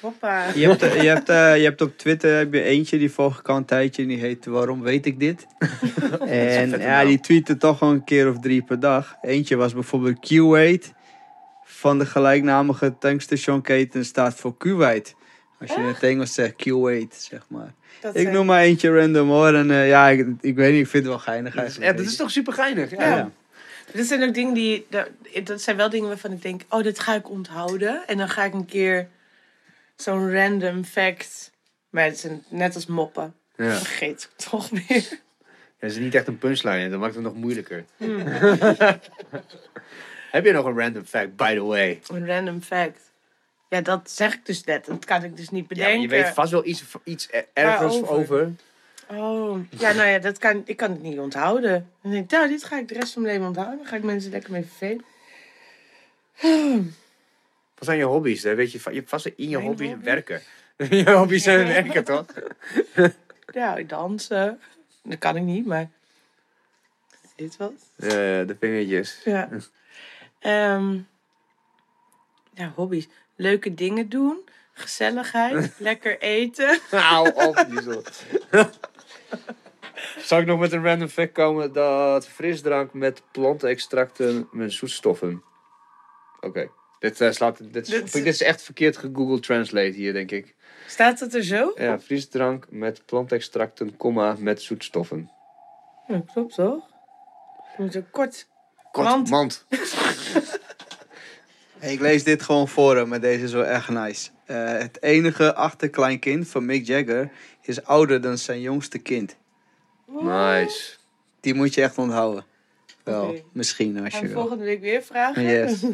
Hoppa. 0.00 0.46
Je 0.54 0.68
hebt, 0.68 0.80
je, 0.80 1.08
hebt, 1.08 1.28
eh, 1.28 1.56
je 1.56 1.62
hebt 1.62 1.80
op 1.80 1.98
Twitter 1.98 2.36
heb 2.36 2.52
je 2.52 2.62
eentje, 2.62 2.98
die 2.98 3.10
volg 3.10 3.38
ik 3.38 3.48
al 3.48 3.56
een 3.56 3.64
tijdje. 3.64 4.02
En 4.02 4.08
die 4.08 4.18
heet 4.18 4.46
Waarom 4.46 4.82
weet 4.82 5.06
ik 5.06 5.18
dit? 5.18 5.46
en 6.26 6.80
ja, 6.80 7.04
die 7.04 7.20
tweette 7.20 7.56
toch 7.56 7.78
wel 7.78 7.90
een 7.90 8.04
keer 8.04 8.28
of 8.28 8.38
drie 8.38 8.62
per 8.62 8.80
dag. 8.80 9.16
Eentje 9.20 9.56
was 9.56 9.74
bijvoorbeeld 9.74 10.32
Q8. 10.32 10.96
Van 11.78 11.98
de 11.98 12.06
gelijknamige 12.06 12.94
tankstationketen 12.98 14.04
staat 14.04 14.34
voor 14.34 14.56
Kuwait. 14.56 15.14
Als 15.60 15.70
je 15.70 15.76
in 15.76 15.82
het 15.86 16.02
Engels 16.02 16.34
zegt 16.34 16.52
Q8, 16.52 17.16
zeg 17.16 17.44
maar. 17.48 17.74
Dat 18.00 18.14
Ik 18.16 18.20
zijn- 18.22 18.34
noem 18.34 18.46
maar 18.46 18.60
eentje 18.62 19.00
random 19.00 19.28
hoor. 19.28 19.54
En 19.54 19.70
eh, 19.70 19.88
ja, 19.88 20.08
ik, 20.08 20.26
ik 20.40 20.54
weet 20.56 20.72
niet, 20.72 20.80
ik 20.84 20.88
vind 20.90 21.02
het 21.04 21.12
wel 21.12 21.18
geinig 21.22 21.54
Ja, 21.78 21.92
dat 21.92 22.04
is 22.06 22.16
toch 22.16 22.30
super 22.30 22.52
geinig. 22.52 22.90
Ja. 22.90 23.16
Ja. 23.16 23.30
Dat 23.94 24.06
zijn 24.06 24.22
ook 24.22 24.34
dingen 24.34 24.54
die. 24.54 24.86
dat- 24.90 25.08
Dat 25.44 25.60
zijn 25.62 25.76
wel 25.76 25.90
dingen 25.90 26.08
waarvan 26.08 26.32
ik 26.32 26.42
denk: 26.42 26.62
oh, 26.68 26.82
dit 26.82 26.98
ga 26.98 27.14
ik 27.14 27.30
onthouden. 27.30 28.06
En 28.06 28.18
dan 28.18 28.28
ga 28.28 28.44
ik 28.44 28.52
een 28.54 28.66
keer 28.66 29.08
zo'n 29.96 30.32
random 30.32 30.84
fact. 30.84 31.50
Maar 31.90 32.04
het 32.04 32.30
net 32.48 32.74
als 32.74 32.86
moppen. 32.86 33.34
Ja. 33.56 33.74
Vergeet 33.76 34.28
ik 34.32 34.44
toch 34.46 34.68
weer. 34.70 35.08
Dat 35.80 35.90
is 35.90 35.96
niet 35.96 36.14
echt 36.14 36.26
een 36.26 36.38
punchline, 36.38 36.88
dat 36.88 37.00
maakt 37.00 37.14
het 37.14 37.24
nog 37.24 37.34
moeilijker. 37.34 37.84
Heb 40.30 40.44
je 40.44 40.52
nog 40.52 40.64
een 40.66 40.78
random 40.78 41.04
fact, 41.04 41.36
by 41.36 41.54
the 41.54 41.62
way? 41.64 42.00
Een 42.08 42.26
random 42.26 42.60
fact. 42.62 43.00
Ja, 43.68 43.80
dat 43.80 44.10
zeg 44.10 44.34
ik 44.34 44.46
dus 44.46 44.64
net. 44.64 44.84
Dat 44.86 45.04
kan 45.04 45.24
ik 45.24 45.36
dus 45.36 45.48
niet 45.48 45.62
Ja, 45.62 45.68
bedenken. 45.68 46.08
maar 46.08 46.16
je 46.18 46.22
weet 46.24 46.34
vast 46.34 46.50
wel 46.52 46.66
iets, 46.66 46.84
iets 47.04 47.28
er- 47.30 47.46
ergens 47.52 48.00
Waarover? 48.00 48.14
over. 48.34 48.50
Oh, 49.10 49.58
ja, 49.70 49.92
nou 49.92 50.08
ja, 50.08 50.18
dat 50.18 50.38
kan, 50.38 50.62
ik 50.64 50.76
kan 50.76 50.90
het 50.90 51.02
niet 51.02 51.18
onthouden. 51.18 51.90
Dan 52.02 52.12
denk 52.12 52.24
ik, 52.24 52.30
nou, 52.30 52.48
dit 52.48 52.64
ga 52.64 52.78
ik 52.78 52.88
de 52.88 52.94
rest 52.94 53.12
van 53.12 53.22
mijn 53.22 53.32
leven 53.34 53.48
onthouden. 53.48 53.78
Dan 53.78 53.86
ga 53.86 53.96
ik 53.96 54.02
mensen 54.02 54.30
lekker 54.30 54.50
mee 54.52 54.64
vervelen. 54.64 55.04
Wat 57.74 57.84
zijn 57.86 57.98
je 57.98 58.04
hobby's? 58.04 58.42
Daar 58.42 58.56
weet 58.56 58.72
je, 58.72 58.80
je 58.84 58.90
hebt 58.96 59.08
vast 59.08 59.26
in 59.26 59.34
je 59.36 59.56
Mijn 59.56 59.68
hobby's 59.68 59.88
hobby? 59.88 60.04
werken. 60.04 60.42
je 60.98 61.10
hobby's 61.10 61.42
zijn 61.42 61.66
werken, 61.82 62.04
toch? 62.04 62.26
Ja, 63.52 63.82
dansen. 63.82 64.60
Dat 65.02 65.18
kan 65.18 65.36
ik 65.36 65.42
niet, 65.42 65.66
maar... 65.66 65.88
Dit 67.36 67.56
wat? 67.56 67.72
Ja, 67.96 68.08
de 68.44 68.56
vingertjes. 68.60 69.20
Ja. 69.24 69.48
Ehm, 70.40 70.98
ja, 72.54 72.72
hobby's. 72.74 73.08
Leuke 73.36 73.74
dingen 73.74 74.08
doen. 74.08 74.48
Gezelligheid. 74.72 75.74
lekker 75.78 76.18
eten. 76.20 76.80
Hou 76.90 77.32
op. 77.34 77.66
Zal 80.18 80.38
ik 80.40 80.46
nog 80.46 80.58
met 80.60 80.72
een 80.72 80.84
random 80.84 81.08
fact 81.08 81.32
komen 81.32 81.72
dat 81.72 82.28
frisdrank 82.28 82.92
met 82.92 83.22
plantenextracten 83.32 84.48
met 84.52 84.72
zoetstoffen. 84.72 85.42
Oké. 86.40 86.68
Dit, 86.98 87.20
eh, 87.20 87.30
slaat, 87.30 87.72
dit, 87.72 87.88
is, 87.88 87.94
Dit- 87.94 88.12
dit 88.12 88.26
is 88.26 88.42
echt 88.42 88.62
verkeerd 88.62 88.96
gegoogeld 88.96 89.42
translate 89.42 89.90
hier, 89.96 90.12
denk 90.12 90.30
ik. 90.30 90.54
Staat 90.86 91.18
dat 91.18 91.34
er 91.34 91.42
zo? 91.44 91.72
Ja, 91.74 92.00
frisdrank 92.00 92.66
met 92.70 93.02
plantextracten, 93.06 93.96
komma, 93.96 94.34
met 94.38 94.62
zoetstoffen. 94.62 95.30
Ja, 96.06 96.22
klopt 96.32 96.54
toch? 96.54 96.86
Je 97.76 97.82
moet 97.82 97.96
ook 97.96 98.10
kort. 98.10 98.48
Kort, 99.04 99.08
Mand. 99.08 99.30
mand. 99.30 99.64
Hey, 101.78 101.92
ik 101.92 102.00
lees 102.00 102.24
dit 102.24 102.42
gewoon 102.42 102.68
voor 102.68 102.96
hem, 102.96 103.08
maar 103.08 103.20
deze 103.20 103.44
is 103.44 103.52
wel 103.52 103.64
echt 103.64 103.88
nice. 103.88 104.30
Eh, 104.44 104.72
het 104.78 105.02
enige 105.02 105.54
achterkleinkind 105.54 106.48
van 106.48 106.64
Mick 106.66 106.86
Jagger 106.86 107.30
is 107.62 107.84
ouder 107.84 108.20
dan 108.20 108.38
zijn 108.38 108.60
jongste 108.60 108.98
kind. 108.98 109.36
Nice. 110.06 110.94
Die 111.40 111.54
moet 111.54 111.74
je 111.74 111.82
echt 111.82 111.98
onthouden. 111.98 112.44
Wel, 113.04 113.28
Oké. 113.28 113.42
misschien 113.52 114.00
als 114.04 114.12
Gaan 114.14 114.20
je 114.22 114.26
we 114.26 114.32
wil. 114.32 114.40
volgende 114.42 114.64
week 114.64 114.80
weer 114.80 115.02
vragen? 115.02 115.42
Yes. 115.42 115.84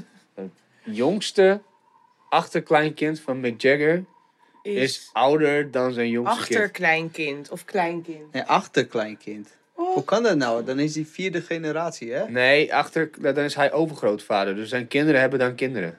Jongste 0.85 1.63
achterkleinkind 2.29 3.21
van 3.21 3.41
Mick 3.41 3.61
Jagger 3.61 4.05
is 4.63 5.11
ouder 5.13 5.71
dan 5.71 5.93
zijn 5.93 6.09
jongste 6.09 6.37
kind. 6.37 6.49
achterkleinkind 6.61 7.51
of 7.51 7.65
kleinkind. 7.65 8.33
Nee, 8.33 8.43
achterkleinkind. 8.43 9.49
Oh. 9.77 9.95
Hoe 9.95 10.05
kan 10.05 10.23
dat 10.23 10.37
nou? 10.37 10.65
Dan 10.65 10.79
is 10.79 10.93
die 10.93 11.07
vierde 11.07 11.41
generatie, 11.43 12.13
hè? 12.13 12.29
Nee, 12.29 12.75
achter, 12.75 13.11
dan 13.21 13.37
is 13.39 13.55
hij 13.55 13.73
overgrootvader. 13.73 14.55
Dus 14.55 14.69
zijn 14.69 14.89
kinderen 14.89 15.21
hebben 15.21 15.39
dan 15.39 15.55
kinderen. 15.55 15.99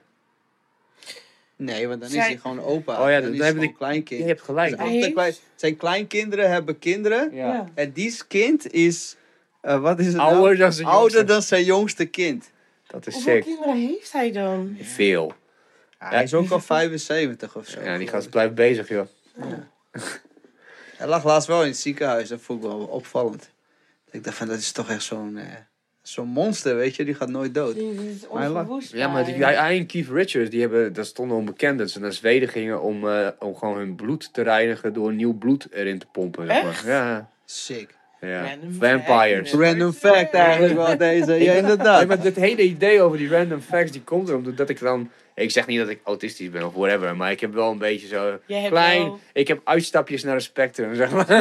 Nee, 1.56 1.88
want 1.88 2.02
dan 2.02 2.10
is 2.10 2.16
hij 2.16 2.38
gewoon 2.38 2.62
opa. 2.62 3.02
Oh 3.04 3.10
ja, 3.10 3.22
dan 3.22 3.30
hebben 3.34 3.42
hij 3.42 3.54
die- 3.68 3.74
kleinkind. 3.78 4.22
Je 4.22 4.28
hebt 4.28 4.42
gelijk. 4.42 4.78
Dus 4.78 4.90
heeft- 5.16 5.42
Zijn 5.56 5.78
kleinkinderen 5.78 6.50
hebben 6.50 6.80
kinderen. 6.80 7.36
Ja. 7.36 7.70
En 7.74 7.92
die 7.92 8.18
kind 8.28 8.72
is... 8.74 9.16
eh, 9.62 9.80
wat 9.80 10.00
is 10.00 10.06
het 10.06 10.16
nou? 10.16 10.34
Ouder 10.36 10.58
dan 10.58 10.74
zijn 10.74 10.88
Ouder 10.88 11.12
jongste. 11.12 11.34
dan 11.34 11.42
zijn 11.42 11.64
jongste 11.64 12.06
kind. 12.06 12.50
Dat 12.88 13.08
is 13.08 13.14
Hoeveel 13.14 13.34
sick. 13.34 13.44
kinderen 13.44 13.76
heeft 13.76 14.12
hij 14.12 14.32
dan? 14.32 14.78
Veel. 14.82 15.34
hij 15.98 16.24
is 16.24 16.34
ook 16.34 16.50
al 16.50 16.60
75 16.60 17.56
of 17.56 17.68
zo. 17.68 17.82
Ja, 17.82 17.98
die 17.98 18.12
ik. 18.12 18.30
blijft 18.30 18.56
bezig, 18.56 18.90
joh. 18.90 19.08
Hij 20.98 21.08
lag 21.08 21.24
laatst 21.24 21.48
wel 21.48 21.62
in 21.62 21.68
het 21.68 21.78
ziekenhuis. 21.78 22.30
Dat 22.30 22.42
vond 22.42 22.64
ik 22.64 22.70
wel 22.70 22.80
opvallend. 22.80 23.50
Ik 24.16 24.24
dacht 24.24 24.38
van, 24.38 24.48
dat 24.48 24.58
is 24.58 24.72
toch 24.72 24.90
echt 24.90 25.04
zo'n... 25.04 25.38
eh, 25.38 25.44
Zo'n 26.02 26.28
monster, 26.28 26.76
weet 26.76 26.96
je, 26.96 27.06
die 27.06 27.14
gaat 27.14 27.30
nooit 27.30 27.54
dood. 27.54 27.76
Die 27.76 27.94
is. 28.80 28.90
Ja, 28.92 29.08
maar 29.08 29.26
die, 29.26 29.34
hij, 29.34 29.56
hij 29.56 29.78
en 29.78 29.86
Keith 29.86 30.08
Richards, 30.10 30.50
die 30.50 30.62
hebben, 30.62 30.94
dat 30.94 31.06
stonden 31.06 31.38
onbekend 31.38 31.78
dat 31.80 31.90
ze 31.90 32.00
naar 32.00 32.14
Zweden 32.14 32.50
gingen 32.50 32.82
om, 32.82 33.08
eh, 33.10 33.28
om 33.40 33.56
gewoon 33.56 33.78
hun 33.78 33.96
bloed 33.96 34.34
te 34.34 34.42
reinigen 34.42 34.94
door 34.94 35.14
nieuw 35.14 35.34
bloed 35.34 35.68
erin 35.72 36.00
te 36.00 36.06
pompen. 36.12 36.46
Zeg 36.48 36.62
maar. 36.64 36.72
Echt? 36.72 36.86
Ja, 36.86 37.30
Sick. 37.46 37.96
ja. 38.22 38.42
Random 38.44 38.74
Vampires. 38.74 39.50
fact. 39.50 39.64
Random 39.64 39.92
fact 39.94 40.34
eigenlijk 40.34 40.74
wel 40.74 40.98
deze. 40.98 41.34
Ja, 41.44 41.54
inderdaad. 41.54 42.08
maar 42.08 42.20
het 42.24 42.36
hele 42.36 42.62
idee 42.64 43.02
over 43.02 43.18
die 43.18 43.30
random 43.30 43.62
facts, 43.62 43.92
die 43.92 44.02
komt 44.04 44.30
erom 44.30 44.56
dat 44.56 44.70
ik 44.70 44.80
dan... 44.80 45.10
Ik 45.36 45.52
zeg 45.52 45.68
niet 45.68 45.80
dat 45.80 45.90
ik 45.90 46.00
autistisch 46.04 46.50
ben 46.50 46.66
of 46.66 46.74
whatever, 46.74 47.16
maar 47.16 47.32
ik 47.32 47.40
heb 47.40 47.54
wel 47.54 47.72
een 47.72 47.78
beetje 47.78 48.08
zo 48.08 48.40
klein... 48.68 49.02
wel- 49.04 49.20
Ik 49.34 49.48
heb 49.48 49.62
uitstapjes 49.64 50.24
naar 50.24 50.34
het 50.36 50.44
spectrum, 50.44 50.96
zeg 50.96 51.12
maar. 51.12 51.30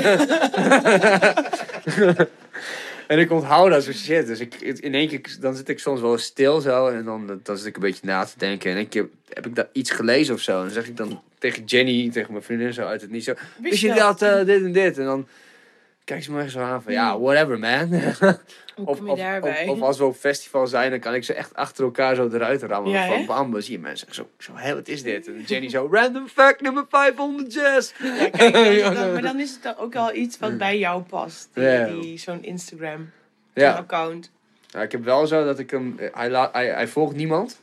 en 3.07 3.19
ik 3.19 3.31
onthoud 3.31 3.71
dat 3.71 3.83
soort 3.85 3.97
shit. 3.97 4.27
Dus 4.27 4.41
ik, 4.41 4.55
in 4.61 4.95
één 4.95 5.09
keer, 5.09 5.21
dan 5.41 5.57
zit 5.57 5.69
ik 5.69 5.79
soms 5.79 6.01
wel 6.01 6.19
stil 6.19 6.61
zo 6.61 6.89
en 6.89 7.05
dan, 7.05 7.41
dan 7.43 7.57
zit 7.59 7.67
ik 7.67 7.75
een 7.75 7.81
beetje 7.83 8.07
na 8.07 8.25
te 8.25 8.33
denken. 8.37 8.71
En 8.71 8.77
één 8.77 8.89
keer 8.89 9.09
heb 9.29 9.47
ik 9.47 9.55
daar 9.55 9.69
iets 9.73 9.91
gelezen 9.91 10.35
of 10.35 10.41
zo. 10.41 10.57
En 10.59 10.63
dan 10.65 10.71
zeg 10.71 10.87
ik 10.87 10.97
dan 10.97 11.23
tegen 11.39 11.65
Jenny, 11.65 12.11
tegen 12.11 12.33
mijn 12.33 12.45
vriendin 12.45 12.73
zo 12.73 12.85
uit 12.87 13.01
het 13.01 13.11
niet 13.11 13.25
zo... 13.25 13.35
Wist 13.63 13.81
je 13.81 13.95
dat, 13.95 14.23
eh, 14.23 14.45
dit 14.45 14.63
en 14.63 14.73
dit? 14.73 14.99
En 14.99 15.05
dan 15.05 15.27
kijkt 16.05 16.25
ze 16.25 16.33
me 16.33 16.43
echt 16.43 16.51
zo 16.51 16.61
aan 16.61 16.83
van, 16.83 16.93
ja, 16.93 17.19
whatever 17.19 17.59
man. 17.59 17.89
Hoe 18.75 18.87
Of, 18.87 18.97
kom 18.97 19.07
je 19.07 19.13
of, 19.13 19.19
daarbij? 19.19 19.67
of, 19.69 19.77
of 19.77 19.83
als 19.83 19.99
we 19.99 20.05
op 20.05 20.17
festival 20.17 20.67
zijn, 20.67 20.91
dan 20.91 21.01
kan 21.01 21.15
ik 21.15 21.25
ze 21.25 21.35
echt 21.35 21.55
achter 21.55 21.85
elkaar 21.85 22.15
zo 22.15 22.29
eruit 22.33 22.63
rammen. 22.63 22.91
Ja, 22.93 23.07
van 23.07 23.27
bam, 23.27 23.53
dan 23.53 23.63
zie 23.63 23.73
je 23.73 23.79
mensen 23.79 24.15
zo, 24.15 24.29
zo 24.39 24.53
hé, 24.55 24.75
wat 24.75 24.89
is 24.89 25.03
dit? 25.03 25.27
En 25.27 25.43
Jenny 25.47 25.69
zo, 25.69 25.89
random 25.91 26.29
fact 26.29 26.61
nummer 26.61 26.85
500 26.89 27.53
jazz. 27.55 27.93
Ja, 28.03 28.29
kijk, 28.31 28.83
dan- 28.83 28.95
dan- 28.95 29.13
maar 29.13 29.23
dan 29.23 29.41
is 29.41 29.51
het 29.53 29.63
dan 29.63 29.77
ook 29.77 29.97
al 29.97 30.15
iets 30.15 30.39
wat 30.39 30.59
bij 30.59 30.79
jou 30.79 31.03
past. 31.03 31.49
Die, 31.55 32.19
Zo'n 32.19 32.45
Instagram 32.45 33.11
Ja, 33.55 33.73
account. 33.73 34.31
Ja, 34.67 34.83
ik 34.83 34.93
heb 34.93 35.05
wel 35.05 35.27
zo 35.27 35.45
dat 35.45 35.59
ik 35.59 35.71
hem, 35.71 35.95
eh, 35.99 36.09
hij, 36.13 36.49
hij, 36.53 36.67
hij 36.67 36.89
volgt 36.89 37.17
niemand. 37.17 37.59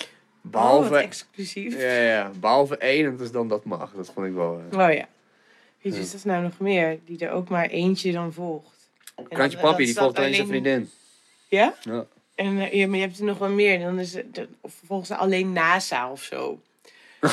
Oh, 0.00 0.50
Behalve, 0.52 0.96
exclusief. 0.96 1.80
ja, 1.82 1.92
ja, 1.92 2.30
behalve 2.40 2.76
één, 2.76 3.04
en 3.04 3.10
dat 3.10 3.20
is 3.20 3.30
dan 3.32 3.48
dat 3.48 3.64
mag. 3.64 3.92
Dat 3.96 4.10
vond 4.14 4.26
ik 4.26 4.32
wel... 4.34 4.62
eh. 4.70 4.78
Oh 4.78 4.92
ja. 4.92 5.06
Wie 5.92 6.00
is 6.00 6.10
dat 6.12 6.24
nou 6.24 6.42
nog 6.42 6.58
meer? 6.58 6.98
Die 7.04 7.18
er 7.18 7.30
ook 7.30 7.48
maar 7.48 7.68
eentje 7.68 8.12
dan 8.12 8.32
volgt. 8.32 8.88
Dan- 9.14 9.50
Papi, 9.60 9.84
die 9.84 9.94
volgt 9.94 10.16
alleen 10.18 10.34
zijn 10.34 10.46
vriendin. 10.46 10.90
Ja? 11.48 11.74
Ja. 11.82 12.06
En 12.34 12.58
eh, 12.60 12.72
ja, 12.72 12.86
maar 12.86 12.96
je 12.98 13.02
hebt 13.04 13.18
er 13.18 13.24
nog 13.24 13.38
wel 13.38 13.48
meer. 13.48 13.78
Dan 13.78 13.98
is 13.98 14.14
het, 14.14 14.34
de- 14.34 14.48
of 14.60 14.80
volgens 14.86 15.08
ze 15.08 15.16
alleen 15.16 15.52
NASA 15.52 16.10
of 16.12 16.22
zo. 16.22 16.60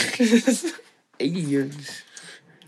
Aliens. 1.17 2.03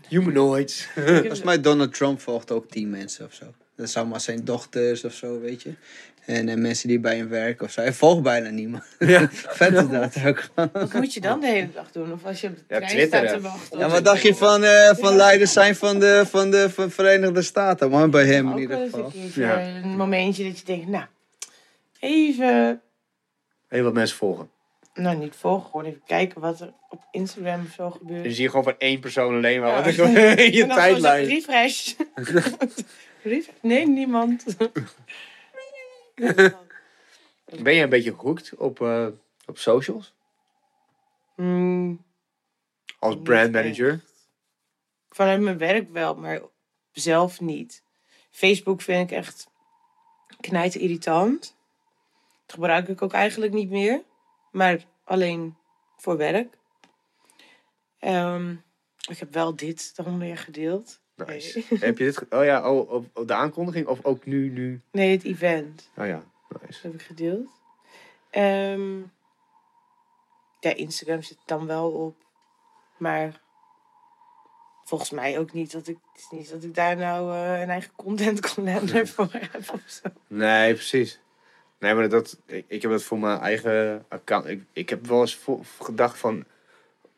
Humanoids. 0.08 0.86
Volgens 0.94 1.42
mij 1.42 1.60
Donald 1.60 1.94
Trump 1.94 2.20
volgt 2.20 2.50
ook 2.50 2.70
tien 2.70 2.90
mensen 2.90 3.26
of 3.26 3.32
zo. 3.34 3.44
Dat 3.76 3.90
zou 3.90 4.06
maar 4.06 4.20
zijn 4.20 4.44
dochters 4.44 5.04
of 5.04 5.12
zo, 5.14 5.40
weet 5.40 5.62
je. 5.62 5.72
En, 6.26 6.48
eh, 6.48 6.56
mensen 6.56 6.88
die 6.88 7.00
bij 7.00 7.16
hem 7.16 7.28
werken 7.28 7.64
of 7.66 7.72
zo. 7.72 7.80
Hij 7.80 7.92
volgt 7.92 8.22
bijna 8.22 8.48
niemand. 8.50 8.84
Ja. 8.98 9.28
Vet 9.58 9.72
is 9.72 9.88
dat 9.88 10.16
ook. 10.26 10.42
Wat 10.72 10.92
moet 10.92 11.14
je 11.14 11.20
dan 11.20 11.40
de 11.40 11.46
hele 11.46 11.72
dag 11.72 11.92
doen? 11.92 12.12
Of 12.12 12.24
als 12.24 12.40
je 12.40 12.46
op 12.48 12.56
de 12.56 12.62
Ja, 12.68 12.76
trein 12.76 12.92
twitteren. 12.92 13.28
staat 13.28 13.40
te 13.42 13.48
wachten. 13.48 13.78
Ja, 13.78 13.88
wat 13.88 14.04
dacht 14.04 14.22
je 14.22 14.34
van, 14.34 14.64
eh, 14.64 14.94
van 14.94 15.16
leiders 15.16 15.52
zijn 15.52 15.76
van 15.76 15.98
de, 15.98 16.22
van 16.26 16.50
de 16.50 16.70
van 16.70 16.90
Verenigde 16.90 17.42
Staten? 17.42 17.90
Maar 17.90 18.08
bij 18.08 18.24
hem 18.26 18.50
in 18.52 18.58
ieder 18.58 18.78
geval. 18.78 19.12
een 19.14 19.30
Ja. 19.42 19.66
een 19.66 19.96
momentje 19.96 20.44
dat 20.44 20.58
je 20.58 20.64
denkt, 20.64 20.86
nou, 20.88 21.04
even, 22.00 22.80
Heel 23.68 23.82
wat 23.84 23.92
mensen 23.94 24.16
volgen. 24.16 24.50
nou 24.94 25.16
niet 25.16 25.34
volgen, 25.36 25.70
gewoon 25.70 25.86
even 25.86 26.02
kijken 26.06 26.40
wat 26.40 26.60
er 26.60 26.72
op 26.88 27.02
Instagram 27.10 27.64
of 27.68 27.74
zo 27.74 27.90
gebeurt. 27.90 28.34
zie 28.34 28.42
je 28.42 28.48
gewoon 28.48 28.64
van 28.64 28.74
één 28.78 29.00
persoon 29.00 29.34
alleen 29.34 29.60
maar 29.60 29.68
Ja. 29.70 29.76
wat 29.76 29.86
er 29.86 29.92
gewoon 29.92 30.16
in 30.16 30.52
je 30.52 30.66
tijdlijn. 30.80 31.24
refresh. 31.26 31.92
refresh? 33.22 33.46
Nee, 33.62 33.88
niemand. 33.88 34.44
Ben 37.62 37.74
je 37.74 37.82
een 37.82 37.88
beetje 37.88 38.12
hooked 38.12 38.54
op, 38.54 38.80
eh, 38.80 39.06
op 39.46 39.58
socials? 39.58 40.14
Hmm, 41.34 42.04
Als 42.98 43.16
brand 43.22 43.52
manager? 43.52 44.00
vanuit 45.10 45.40
mijn 45.40 45.58
werk 45.58 45.90
wel, 45.90 46.14
maar 46.14 46.40
zelf 46.92 47.40
niet. 47.40 47.82
Facebook 48.30 48.80
vind 48.82 49.10
ik 49.10 49.16
echt 49.16 49.50
knijt 50.40 50.74
irritant. 50.74 51.56
Dat 52.46 52.54
gebruik 52.54 52.88
ik 52.88 53.02
ook 53.02 53.12
eigenlijk 53.12 53.52
niet 53.52 53.70
meer. 53.70 54.02
Maar 54.50 54.84
alleen 55.04 55.56
voor 55.96 56.16
werk. 56.16 56.58
Ehm, 57.98 58.56
ik 59.08 59.18
heb 59.18 59.32
wel 59.32 59.56
dit 59.56 59.96
dan 59.96 60.18
weer 60.18 60.38
gedeeld. 60.38 61.00
Nice. 61.16 61.62
Heb 61.86 61.98
je 61.98 62.04
dit... 62.04 62.26
Oh 62.30 62.44
ja, 62.44 62.70
oh, 62.70 62.90
op, 62.90 63.06
op 63.14 63.28
de 63.28 63.34
aankondiging 63.34 63.86
of 63.86 64.04
ook 64.04 64.26
nu, 64.26 64.48
nu? 64.48 64.80
Nee, 64.90 65.10
het 65.10 65.24
event. 65.24 65.90
Oh 65.96 66.06
ja, 66.06 66.22
nice. 66.62 66.80
heb 66.82 66.94
ik 66.94 67.02
gedeeld. 67.02 67.48
Ehm, 68.30 68.98
ja, 70.60 70.74
Instagram 70.74 71.22
zit 71.22 71.38
dan 71.44 71.66
wel 71.66 71.90
op. 71.90 72.16
Maar 72.96 73.40
volgens 74.84 75.10
mij 75.10 75.38
ook 75.38 75.52
niet 75.52 75.72
dat 75.72 75.88
ik, 75.88 75.98
het 76.12 76.20
is 76.20 76.38
niet 76.38 76.50
dat 76.50 76.64
ik 76.64 76.74
daar 76.74 76.96
nou 76.96 77.32
eh, 77.32 77.60
een 77.60 77.70
eigen 77.70 77.92
content 77.96 78.40
calendar 78.54 79.06
voor 79.06 79.28
heb 79.30 79.70
of 79.72 79.82
zo. 79.86 80.08
Nee, 80.26 80.72
precies. 80.74 81.20
Nee, 81.78 81.94
maar 81.94 82.08
dat, 82.08 82.38
ik, 82.46 82.64
ik 82.68 82.82
heb 82.82 82.90
dat 82.90 83.02
voor 83.02 83.18
mijn 83.18 83.40
eigen 83.40 84.04
account. 84.08 84.46
Ik, 84.46 84.62
ik 84.72 84.88
heb 84.88 85.06
wel 85.06 85.20
eens 85.20 85.44
gedacht 85.80 86.18
van... 86.18 86.44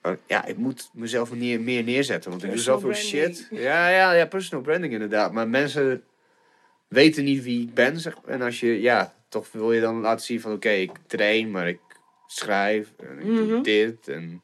eh, 0.01 0.13
ja, 0.27 0.45
ik 0.45 0.57
moet 0.57 0.91
mezelf 0.93 1.33
meer, 1.33 1.61
meer 1.61 1.83
neerzetten. 1.83 2.31
Want 2.31 2.43
ik 2.43 2.51
doe 2.51 2.59
zoveel 2.59 2.95
shit. 2.95 3.47
Ja, 3.51 3.89
ja, 3.89 4.13
ja, 4.13 4.27
personal 4.27 4.65
branding 4.65 4.93
inderdaad. 4.93 5.33
Maar 5.33 5.49
mensen 5.49 6.05
weten 6.89 7.25
niet 7.25 7.43
wie 7.43 7.63
ik 7.63 7.75
ben. 7.75 8.01
Zeg. 8.01 8.15
En 8.27 8.43
als 8.43 8.61
je, 8.61 8.81
ja, 8.81 9.15
toch 9.29 9.53
wil 9.53 9.73
je 9.73 9.81
dan 9.81 10.01
laten 10.01 10.25
zien 10.25 10.41
van... 10.41 10.53
Oké, 10.53 10.71
ik 10.71 10.91
train, 11.07 11.51
maar 11.51 11.69
ik 11.69 11.79
schrijf. 12.27 12.89
En 12.99 13.19
ik 13.19 13.25
doe 13.27 13.47
Mhm. 13.53 13.63
dit. 13.63 14.09
En, 14.09 14.43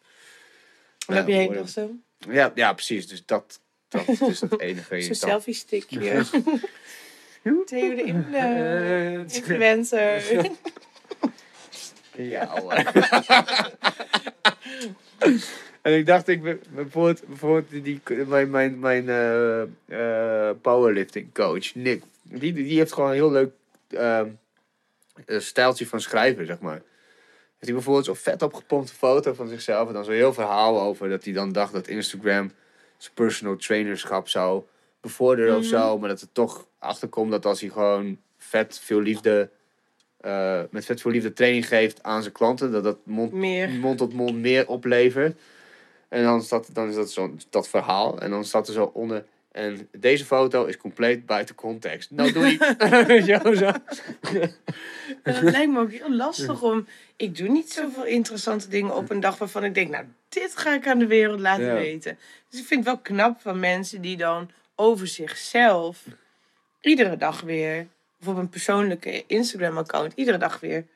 Wat 1.07 1.17
heb 1.17 1.27
je 1.27 1.33
heen 1.35 1.53
nog 1.53 1.69
zo? 1.69 1.91
Ja, 2.31 2.53
ja, 2.55 2.73
precies. 2.73 3.09
Dus 3.09 3.23
dat, 3.27 3.61
dat 3.89 4.09
is 4.09 4.41
het 4.41 4.61
enige. 4.69 5.01
Zo'n 5.01 5.15
selfie 5.15 5.55
stickje. 5.55 6.23
Theo 7.67 7.95
de 7.95 8.03
in, 8.03 8.25
influencer. 9.37 10.23
Ja, 12.17 12.47
hoor. 12.47 12.83
En 15.83 15.93
ik 15.93 16.07
dacht, 16.07 16.29
ik 16.29 16.43
ben 16.43 16.61
bijvoorbeeld, 16.71 17.27
bijvoorbeeld 17.27 17.85
die, 17.85 18.01
mijn, 18.27 18.51
mijn, 18.51 18.79
mijn 18.79 19.09
eh, 19.09 19.63
eh, 19.63 20.57
powerlifting 20.61 21.35
coach, 21.35 21.75
Nick, 21.75 22.03
die, 22.23 22.53
die 22.53 22.79
heeft 22.79 22.93
gewoon 22.93 23.09
een 23.09 23.15
heel 23.15 23.31
leuk 23.31 23.53
eh, 23.89 24.23
stijltje 25.27 25.87
van 25.87 26.01
schrijven, 26.01 26.47
zeg 26.47 26.61
maar. 26.61 26.73
Heeft 26.73 27.67
hij 27.67 27.73
bijvoorbeeld 27.73 28.05
zo'n 28.05 28.33
vet 28.33 28.43
opgepompte 28.43 28.95
foto 28.95 29.33
van 29.33 29.49
zichzelf 29.49 29.89
en 29.89 29.95
dan 29.95 30.05
zo'n 30.05 30.15
heel 30.15 30.33
verhaal 30.33 30.81
over 30.81 31.09
dat 31.09 31.25
hij 31.25 31.33
dan 31.33 31.53
dacht 31.53 31.73
dat 31.73 31.89
Instagram 31.89 32.53
zijn 32.97 33.15
personal 33.15 33.57
trainerschap 33.57 34.29
zou 34.29 34.63
bevorderen 35.01 35.57
of 35.57 35.65
zo, 35.65 35.99
maar 35.99 36.09
dat 36.09 36.21
er 36.21 36.33
toch 36.33 36.67
achterkomt 36.79 37.31
dat 37.31 37.47
als 37.47 37.61
hij 37.61 37.71
gewoon 37.71 38.19
vet 38.39 38.81
veel 38.83 39.01
liefde 39.01 39.51
eh, 40.25 40.61
met 40.71 40.85
vet 40.85 41.01
veel 41.01 41.11
liefde 41.11 41.33
training 41.33 41.69
geeft 41.69 42.03
aan 42.03 42.23
zijn 42.23 42.35
klanten, 42.35 42.73
dat 42.73 42.85
dat 42.85 42.99
mond, 43.05 43.33
Meer. 43.33 43.69
mond 43.71 43.99
tot 43.99 44.13
mond 44.13 44.35
meer 44.35 44.69
oplevert. 44.69 45.41
En 46.09 46.23
dan, 46.23 46.43
staat, 46.43 46.75
dan 46.75 46.89
is 46.89 46.95
dat 46.95 47.11
zo, 47.11 47.35
dat 47.51 47.69
verhaal. 47.69 48.21
En 48.21 48.31
dan 48.31 48.45
staat 48.45 48.67
er 48.69 48.73
zo 48.75 48.91
onder. 48.95 49.25
En 49.53 49.89
deze 49.99 50.25
foto 50.25 50.65
is 50.65 50.77
compleet 50.77 51.27
buiten 51.27 51.55
context. 51.55 52.11
Nou, 52.11 52.33
wel, 52.33 53.57
zo. 53.65 53.71
En 55.23 55.35
het 55.35 55.51
lijkt 55.51 55.73
me 55.73 55.81
ook 55.81 55.93
heel 55.93 56.15
lastig 56.15 56.63
om... 56.63 56.87
Ik 57.17 57.37
doe 57.37 57.49
niet 57.49 57.73
zoveel 57.73 58.05
interessante 58.05 58.69
dingen 58.69 58.95
op 58.97 59.11
een 59.11 59.21
dag 59.21 59.39
waarvan 59.39 59.65
ik 59.65 59.75
denk... 59.75 59.91
Nou, 59.91 60.05
dit 60.29 60.57
ga 60.57 60.75
ik 60.75 60.87
aan 60.87 60.99
de 60.99 61.07
wereld 61.07 61.41
laten 61.41 61.65
Ja. 61.65 61.75
weten. 61.75 62.19
Dus 62.51 62.61
ik 62.61 62.67
vind 62.67 62.85
het 62.85 62.95
wel 62.95 63.03
knap 63.03 63.41
van 63.41 63.61
mensen 63.61 64.01
die 64.01 64.17
dan 64.17 64.51
over 64.75 65.07
zichzelf... 65.07 66.05
Iedere 66.81 67.17
dag 67.17 67.41
weer... 67.41 67.87
Of 68.25 68.33
op 68.33 68.39
een 68.39 68.49
persoonlijke 68.49 69.25
Instagram-account... 69.27 70.13
Iedere 70.15 70.39
dag 70.39 70.61
weer... 70.61 70.87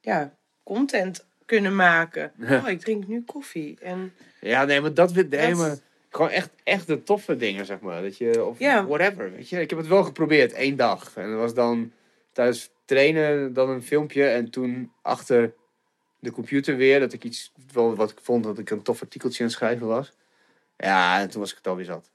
Ja, 0.00 0.34
content 0.64 1.26
kunnen 1.46 1.76
maken. 1.76 2.32
Oh, 2.50 2.68
ik 2.68 2.80
drink 2.80 3.06
nu 3.06 3.22
koffie. 3.24 3.78
En 3.80 4.12
Ja, 4.40 4.64
nee, 4.64 4.80
maar 4.80 4.94
dat 4.94 5.14
nee, 5.14 5.54
maar 5.54 5.76
Gewoon 6.10 6.30
echt, 6.30 6.50
echt 6.64 6.86
de 6.86 7.02
toffe 7.02 7.36
dingen, 7.36 7.66
zeg 7.66 7.80
maar. 7.80 8.02
Dat 8.02 8.16
je, 8.16 8.44
of 8.44 8.58
Ja. 8.58 8.86
whatever, 8.86 9.32
weet 9.32 9.48
je. 9.48 9.60
Ik 9.60 9.70
heb 9.70 9.78
het 9.78 9.88
wel 9.88 10.02
geprobeerd, 10.04 10.52
één 10.52 10.76
dag. 10.76 11.16
En 11.16 11.30
dat 11.30 11.38
was 11.38 11.54
dan 11.54 11.92
tijdens 12.32 12.70
trainen 12.84 13.52
dan 13.52 13.68
een 13.70 13.82
filmpje. 13.82 14.24
En 14.28 14.50
toen 14.50 14.92
achter 15.02 15.54
de 16.18 16.30
computer 16.30 16.76
weer, 16.76 17.00
dat 17.00 17.12
ik 17.12 17.24
iets, 17.24 17.52
wel 17.72 17.94
wat 17.94 18.10
ik 18.10 18.18
vond 18.22 18.44
dat 18.44 18.58
ik 18.58 18.70
een 18.70 18.82
tof 18.82 19.02
artikeltje 19.02 19.40
aan 19.40 19.48
het 19.48 19.56
schrijven 19.56 19.86
was. 19.86 20.12
Ja, 20.76 21.20
en 21.20 21.30
toen 21.30 21.40
was 21.40 21.50
ik 21.50 21.56
het 21.56 21.66
alweer 21.66 21.84
zat. 21.84 22.10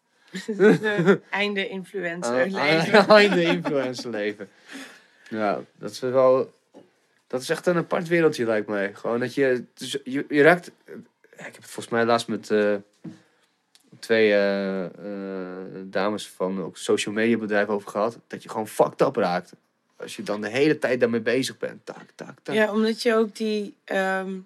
De 0.46 1.22
einde 1.30 1.68
influencer 1.68 2.48
leven. 2.50 3.08
Ah, 3.08 3.22
in 3.22 3.32
de 3.32 3.44
influencer 3.44 4.10
leven. 4.10 4.50
Ja, 5.30 5.62
dat 5.78 5.92
is 5.92 6.00
wel... 6.00 6.54
Dat 7.28 7.42
is 7.42 7.50
echt 7.50 7.66
een 7.66 7.78
apart 7.78 8.08
wereldje, 8.08 8.46
lijkt 8.46 8.68
mij. 8.68 8.94
Gewoon 8.94 9.20
dat 9.20 9.34
je... 9.34 9.64
dus 9.74 9.98
je, 10.04 10.26
je 10.30 10.42
raakt... 10.42 10.72
Ik 11.36 11.54
heb 11.54 11.56
het 11.56 11.66
volgens 11.66 11.90
mij 11.90 12.06
laatst 12.06 12.28
met 12.28 12.52
eh, 12.52 12.76
twee 14.00 14.34
eh, 14.34 14.86
eh, 14.86 14.92
dames 15.84 16.28
van 16.28 16.62
ook 16.62 16.78
social 16.78 17.14
media 17.14 17.38
bedrijven 17.38 17.74
over 17.74 17.90
gehad. 17.90 18.20
Dat 18.28 18.44
je 18.44 18.50
gewoon 18.50 18.68
fucked 18.68 19.02
up 19.02 19.16
raakt. 19.16 19.54
als 19.96 20.16
je 20.16 20.24
dan 20.24 20.42
de 20.42 20.50
hele 20.50 20.80
tijd 20.80 21.00
daarmee 21.00 21.22
bezig 21.22 21.58
bent. 21.58 21.86
Tak, 21.86 22.06
tak, 22.16 22.40
tak. 22.44 22.56
Ja, 22.56 22.72
omdat 22.72 23.02
je 23.02 23.16
ook 23.16 23.36
die. 23.36 23.76
ehm, 23.84 24.40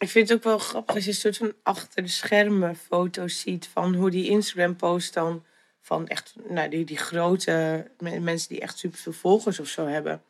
ik 0.00 0.08
vind 0.08 0.28
het 0.28 0.38
ook 0.38 0.44
wel 0.44 0.58
grappig 0.58 0.94
als 0.94 1.04
je 1.04 1.10
een 1.10 1.16
soort 1.16 1.36
van 1.36 1.52
achter 1.62 2.02
de 2.02 2.08
schermen 2.08 2.76
foto's 2.76 3.40
ziet 3.40 3.68
van 3.72 3.94
hoe 3.94 4.10
die 4.10 4.28
Instagram-post 4.28 5.14
dan 5.14 5.44
van 5.80 6.08
echt, 6.08 6.34
nou, 6.48 6.68
die, 6.68 6.84
die 6.84 6.96
grote 6.96 7.86
me- 7.98 8.18
mensen 8.18 8.48
die 8.48 8.60
echt 8.60 8.78
superveel 8.78 9.12
volgers 9.12 9.60
of 9.60 9.68
zo 9.68 9.86
hebben. 9.86 10.22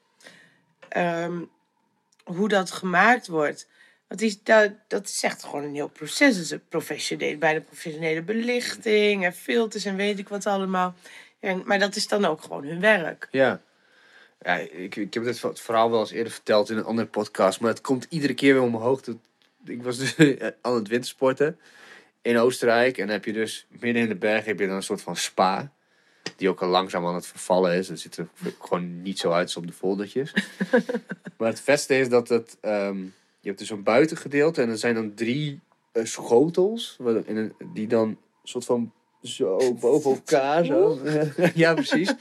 Ehm, 0.88 1.42
hoe 2.24 2.48
dat 2.48 2.70
gemaakt 2.70 3.26
wordt. 3.26 3.68
Want 4.08 4.20
die, 4.20 4.40
dat, 4.42 4.72
dat 4.88 5.06
is 5.08 5.22
echt 5.22 5.44
gewoon 5.44 5.64
een 5.64 5.74
heel 5.74 5.88
proces. 5.88 6.36
Het 6.36 6.44
is 6.44 6.50
een 6.50 6.68
professionele, 6.68 7.36
bijna 7.36 7.60
professionele 7.60 8.22
belichting 8.22 9.24
en 9.24 9.32
filters 9.32 9.84
en 9.84 9.96
weet 9.96 10.18
ik 10.18 10.28
wat 10.28 10.46
allemaal. 10.46 10.94
En, 11.40 11.62
maar 11.64 11.78
dat 11.78 11.96
is 11.96 12.08
dan 12.08 12.24
ook 12.24 12.42
gewoon 12.42 12.64
hun 12.64 12.80
werk. 12.80 13.28
Ja. 13.30 13.60
ja 14.40 14.56
ik, 14.56 14.96
ik 14.96 15.14
heb 15.14 15.24
dit 15.24 15.40
verhaal 15.52 15.90
wel 15.90 16.00
eens 16.00 16.10
eerder 16.10 16.32
verteld 16.32 16.70
in 16.70 16.76
een 16.76 16.84
andere 16.84 17.08
podcast. 17.08 17.60
Maar 17.60 17.70
het 17.70 17.80
komt 17.80 18.06
iedere 18.08 18.34
keer 18.34 18.54
weer 18.54 18.62
omhoog. 18.62 19.00
Dat, 19.00 19.16
ik 19.64 19.82
was 19.82 19.98
dus 19.98 20.16
aan 20.62 20.74
het 20.74 20.88
wintersporten 20.88 21.58
in 22.22 22.38
Oostenrijk. 22.38 22.98
En 22.98 23.04
dan 23.04 23.14
heb 23.14 23.24
je 23.24 23.32
dus 23.32 23.66
midden 23.80 24.02
in 24.02 24.08
de 24.08 24.16
berg 24.16 24.44
heb 24.44 24.58
je 24.60 24.66
dan 24.66 24.76
een 24.76 24.82
soort 24.82 25.02
van 25.02 25.16
spa. 25.16 25.72
Die 26.36 26.48
ook 26.48 26.62
al 26.62 26.68
langzaam 26.68 27.06
aan 27.06 27.14
het 27.14 27.26
vervallen 27.26 27.74
is. 27.74 27.88
Het 27.88 28.00
ziet 28.00 28.16
er 28.16 28.28
gewoon 28.60 29.02
niet 29.02 29.18
zo 29.18 29.30
uit 29.30 29.42
als 29.44 29.56
op 29.56 29.66
de 29.66 29.72
foldertjes. 29.72 30.32
maar 31.38 31.48
het 31.48 31.60
vetste 31.60 31.98
is 31.98 32.08
dat 32.08 32.28
het... 32.28 32.56
ehm, 32.60 32.98
je 33.40 33.48
hebt 33.48 33.58
dus 33.58 33.70
een 33.70 33.82
buitengedeelte. 33.82 34.62
En 34.62 34.68
er 34.68 34.78
zijn 34.78 34.94
dan 34.94 35.14
drie 35.14 35.60
eh, 35.92 36.04
schotels. 36.04 36.96
een- 37.26 37.52
Die 37.72 37.86
dan 37.86 38.18
soort 38.44 38.64
van 38.64 38.92
zo 39.22 39.74
boven 39.80 40.10
elkaar. 40.10 40.64
Zo. 40.64 41.00
ja, 41.54 41.74
precies. 41.74 42.14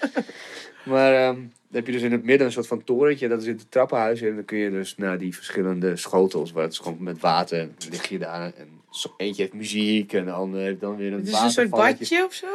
Maar 0.86 1.14
ehm, 1.14 1.42
dan 1.70 1.78
heb 1.78 1.86
je 1.86 1.92
dus 1.92 2.02
in 2.02 2.12
het 2.12 2.24
midden 2.24 2.48
een 2.48 2.54
soort 2.54 2.68
van 2.68 2.84
torentje. 2.84 3.28
Dat 3.28 3.42
is 3.42 3.48
in 3.48 3.58
het 3.58 3.72
trappenhuis. 3.72 4.22
En 4.22 4.36
dan 4.36 4.46
kun 4.46 4.58
je 4.58 4.70
dus 4.70 4.98
naar 4.98 5.18
die 5.18 5.36
verschillende 5.36 5.96
schotels. 5.96 6.52
Waar 6.52 6.64
het 6.64 6.72
is 6.72 6.80
gewoon 6.80 7.04
met 7.04 7.20
water. 7.20 7.60
En 7.60 7.76
dan 7.78 7.90
lig 7.90 8.10
je 8.10 8.20
daar. 8.20 8.54
En 8.54 8.82
zo, 8.90 9.14
eentje 9.18 9.42
heeft 9.42 9.54
muziek. 9.54 10.14
En 10.14 10.26
de 10.26 10.32
andere 10.32 10.64
heeft 10.64 10.80
dan 10.80 10.96
weer 10.96 11.12
een 11.14 11.20
Het 11.20 11.28
is 11.28 11.42
een 11.42 11.52
soort 11.52 11.70
badje 11.70 12.26
of 12.26 12.34
zo. 12.34 12.48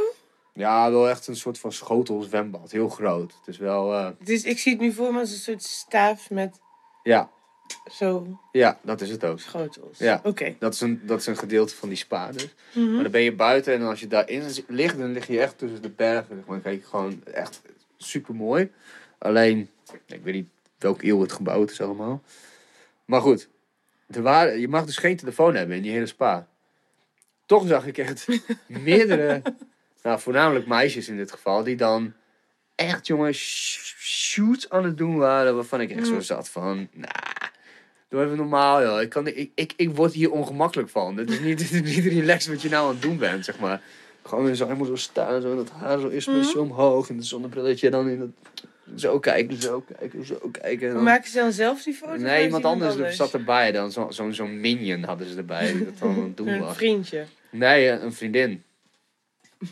Ja, 0.53 0.91
wel 0.91 1.09
echt 1.09 1.27
een 1.27 1.37
soort 1.37 1.59
van 1.59 1.73
schotelzwembad. 1.73 2.71
Heel 2.71 2.89
groot. 2.89 3.35
Het 3.39 3.49
is 3.49 3.59
wel... 3.59 3.93
Het 3.93 4.29
is, 4.29 4.45
ik 4.45 4.59
zie 4.59 4.73
het 4.73 4.81
nu 4.81 4.93
voor 4.93 5.13
me 5.13 5.19
als 5.19 5.31
een 5.31 5.37
soort 5.37 5.63
staaf 5.63 6.31
met 6.31 6.61
ja, 7.03 7.31
zo 7.93 8.39
ja, 8.53 8.79
dat 8.83 9.01
is 9.01 9.11
het 9.11 9.25
ook. 9.25 9.41
schotels. 9.41 9.99
Ja. 9.99 10.21
Oké. 10.23 10.55
Dat 10.59 10.75
is, 10.75 10.81
een, 10.81 11.01
dat 11.03 11.21
is 11.21 11.27
een 11.27 11.37
gedeelte 11.37 11.75
van 11.75 11.89
die 11.89 11.99
spa 11.99 12.33
dus. 12.33 12.55
Mhm. 12.73 12.93
Maar 12.95 13.03
dan 13.03 13.13
ben 13.13 13.21
je 13.21 13.35
buiten 13.35 13.75
en 13.75 13.83
als 13.83 14.01
je 14.01 14.07
daarin 14.07 14.43
ligt, 14.67 14.99
dan 14.99 15.13
lig 15.13 15.27
je 15.27 15.41
echt 15.41 15.59
tussen 15.59 15.83
de 15.83 15.91
bergen. 15.91 16.45
Dan 16.47 16.63
kijk 16.63 16.81
je 16.81 16.87
gewoon 16.87 17.25
echt 17.25 17.63
super 17.97 18.35
mooi. 18.35 18.71
Alleen, 19.25 19.71
ik 20.07 20.21
weet 20.23 20.35
niet 20.35 20.49
welke 20.79 21.07
eeuw 21.07 21.21
het 21.21 21.33
gebouwd 21.33 21.71
is 21.71 21.81
allemaal. 21.81 22.23
Maar 23.05 23.21
goed, 23.21 23.49
er 24.07 24.23
waren, 24.23 24.61
je 24.61 24.69
mag 24.69 24.85
dus 24.85 24.97
geen 24.97 25.17
telefoon 25.17 25.55
hebben 25.55 25.77
in 25.77 25.83
die 25.83 25.93
hele 25.93 26.07
spa. 26.07 26.49
Toch 27.47 27.67
zag 27.67 27.87
ik 27.87 27.99
echt 27.99 28.27
meerdere, 28.67 29.43
nou 30.03 30.21
voornamelijk 30.21 30.67
meisjes 30.67 31.09
in 31.09 31.17
dit 31.17 31.31
geval, 31.33 31.63
die 31.65 31.77
dan 31.77 32.13
echt 32.75 33.07
jongens 33.07 33.39
sh- 33.39 33.95
shoots 33.99 34.71
aan 34.71 34.85
het 34.85 34.99
doen 34.99 35.17
waren. 35.17 35.55
Waarvan 35.55 35.81
ik 35.81 35.91
echt 35.91 36.07
zo 36.07 36.21
zat 36.21 36.49
van, 36.49 36.89
nou, 36.93 37.13
doe 38.09 38.25
even 38.25 38.37
normaal 38.37 38.83
joh. 38.83 39.01
Ik, 39.01 39.09
kan, 39.09 39.27
ik, 39.27 39.51
ik, 39.55 39.73
ik 39.77 39.97
word 39.97 40.13
hier 40.13 40.31
ongemakkelijk 40.31 40.89
van. 40.89 41.17
Het 41.17 41.31
is 41.31 41.41
niet, 41.41 41.61
het 41.71 41.71
is 41.71 41.97
niet 41.97 42.05
relaxed 42.13 42.53
wat 42.53 42.63
je 42.63 42.69
nou 42.69 42.87
aan 42.87 42.93
het 42.93 43.03
doen 43.03 43.19
bent, 43.19 43.45
zeg 43.45 43.59
maar. 43.59 43.83
Gewoon 44.23 44.57
zo, 44.57 44.77
moet 44.77 44.87
zo 44.87 44.97
staan, 44.97 45.41
zo, 45.43 45.57
dat 45.57 45.71
haar 45.71 46.01
zo 46.01 46.09
is 46.09 46.27
met 46.27 46.47
zo 46.47 46.61
omhoog. 46.61 47.09
En 47.09 47.17
de 47.17 47.23
zonnebrilletje 47.23 47.91
dan 47.91 48.09
in 48.09 48.19
dat, 48.19 48.29
zo 48.97 49.19
kijken, 49.19 49.61
zo 49.63 49.85
kijken, 49.99 50.27
zo 50.27 50.49
kijken. 50.61 50.89
En 50.89 50.95
dan- 50.95 51.03
Maken 51.03 51.31
ze 51.31 51.39
dan 51.39 51.53
zelf 51.53 51.83
die 51.83 51.95
foto? 51.95 52.13
of 52.13 52.19
Nee, 52.21 52.45
iemand 52.45 52.65
anders, 52.65 53.17
zat 53.17 53.33
erbij 53.35 53.73
dan. 53.73 53.93
Zo'n 53.93 54.13
zo, 54.13 54.31
zo'n 54.31 54.61
minion 54.61 55.03
hadden 55.03 55.29
ze 55.29 55.37
erbij. 55.37 55.73
Dat 55.85 55.99
dan 55.99 56.23
het 56.25 56.37
doen 56.37 56.49
Een 56.49 56.75
vriendje. 56.75 57.25
Nee, 57.51 57.89
eh, 57.91 58.03
een 58.03 58.13
vriendin. 58.13 58.63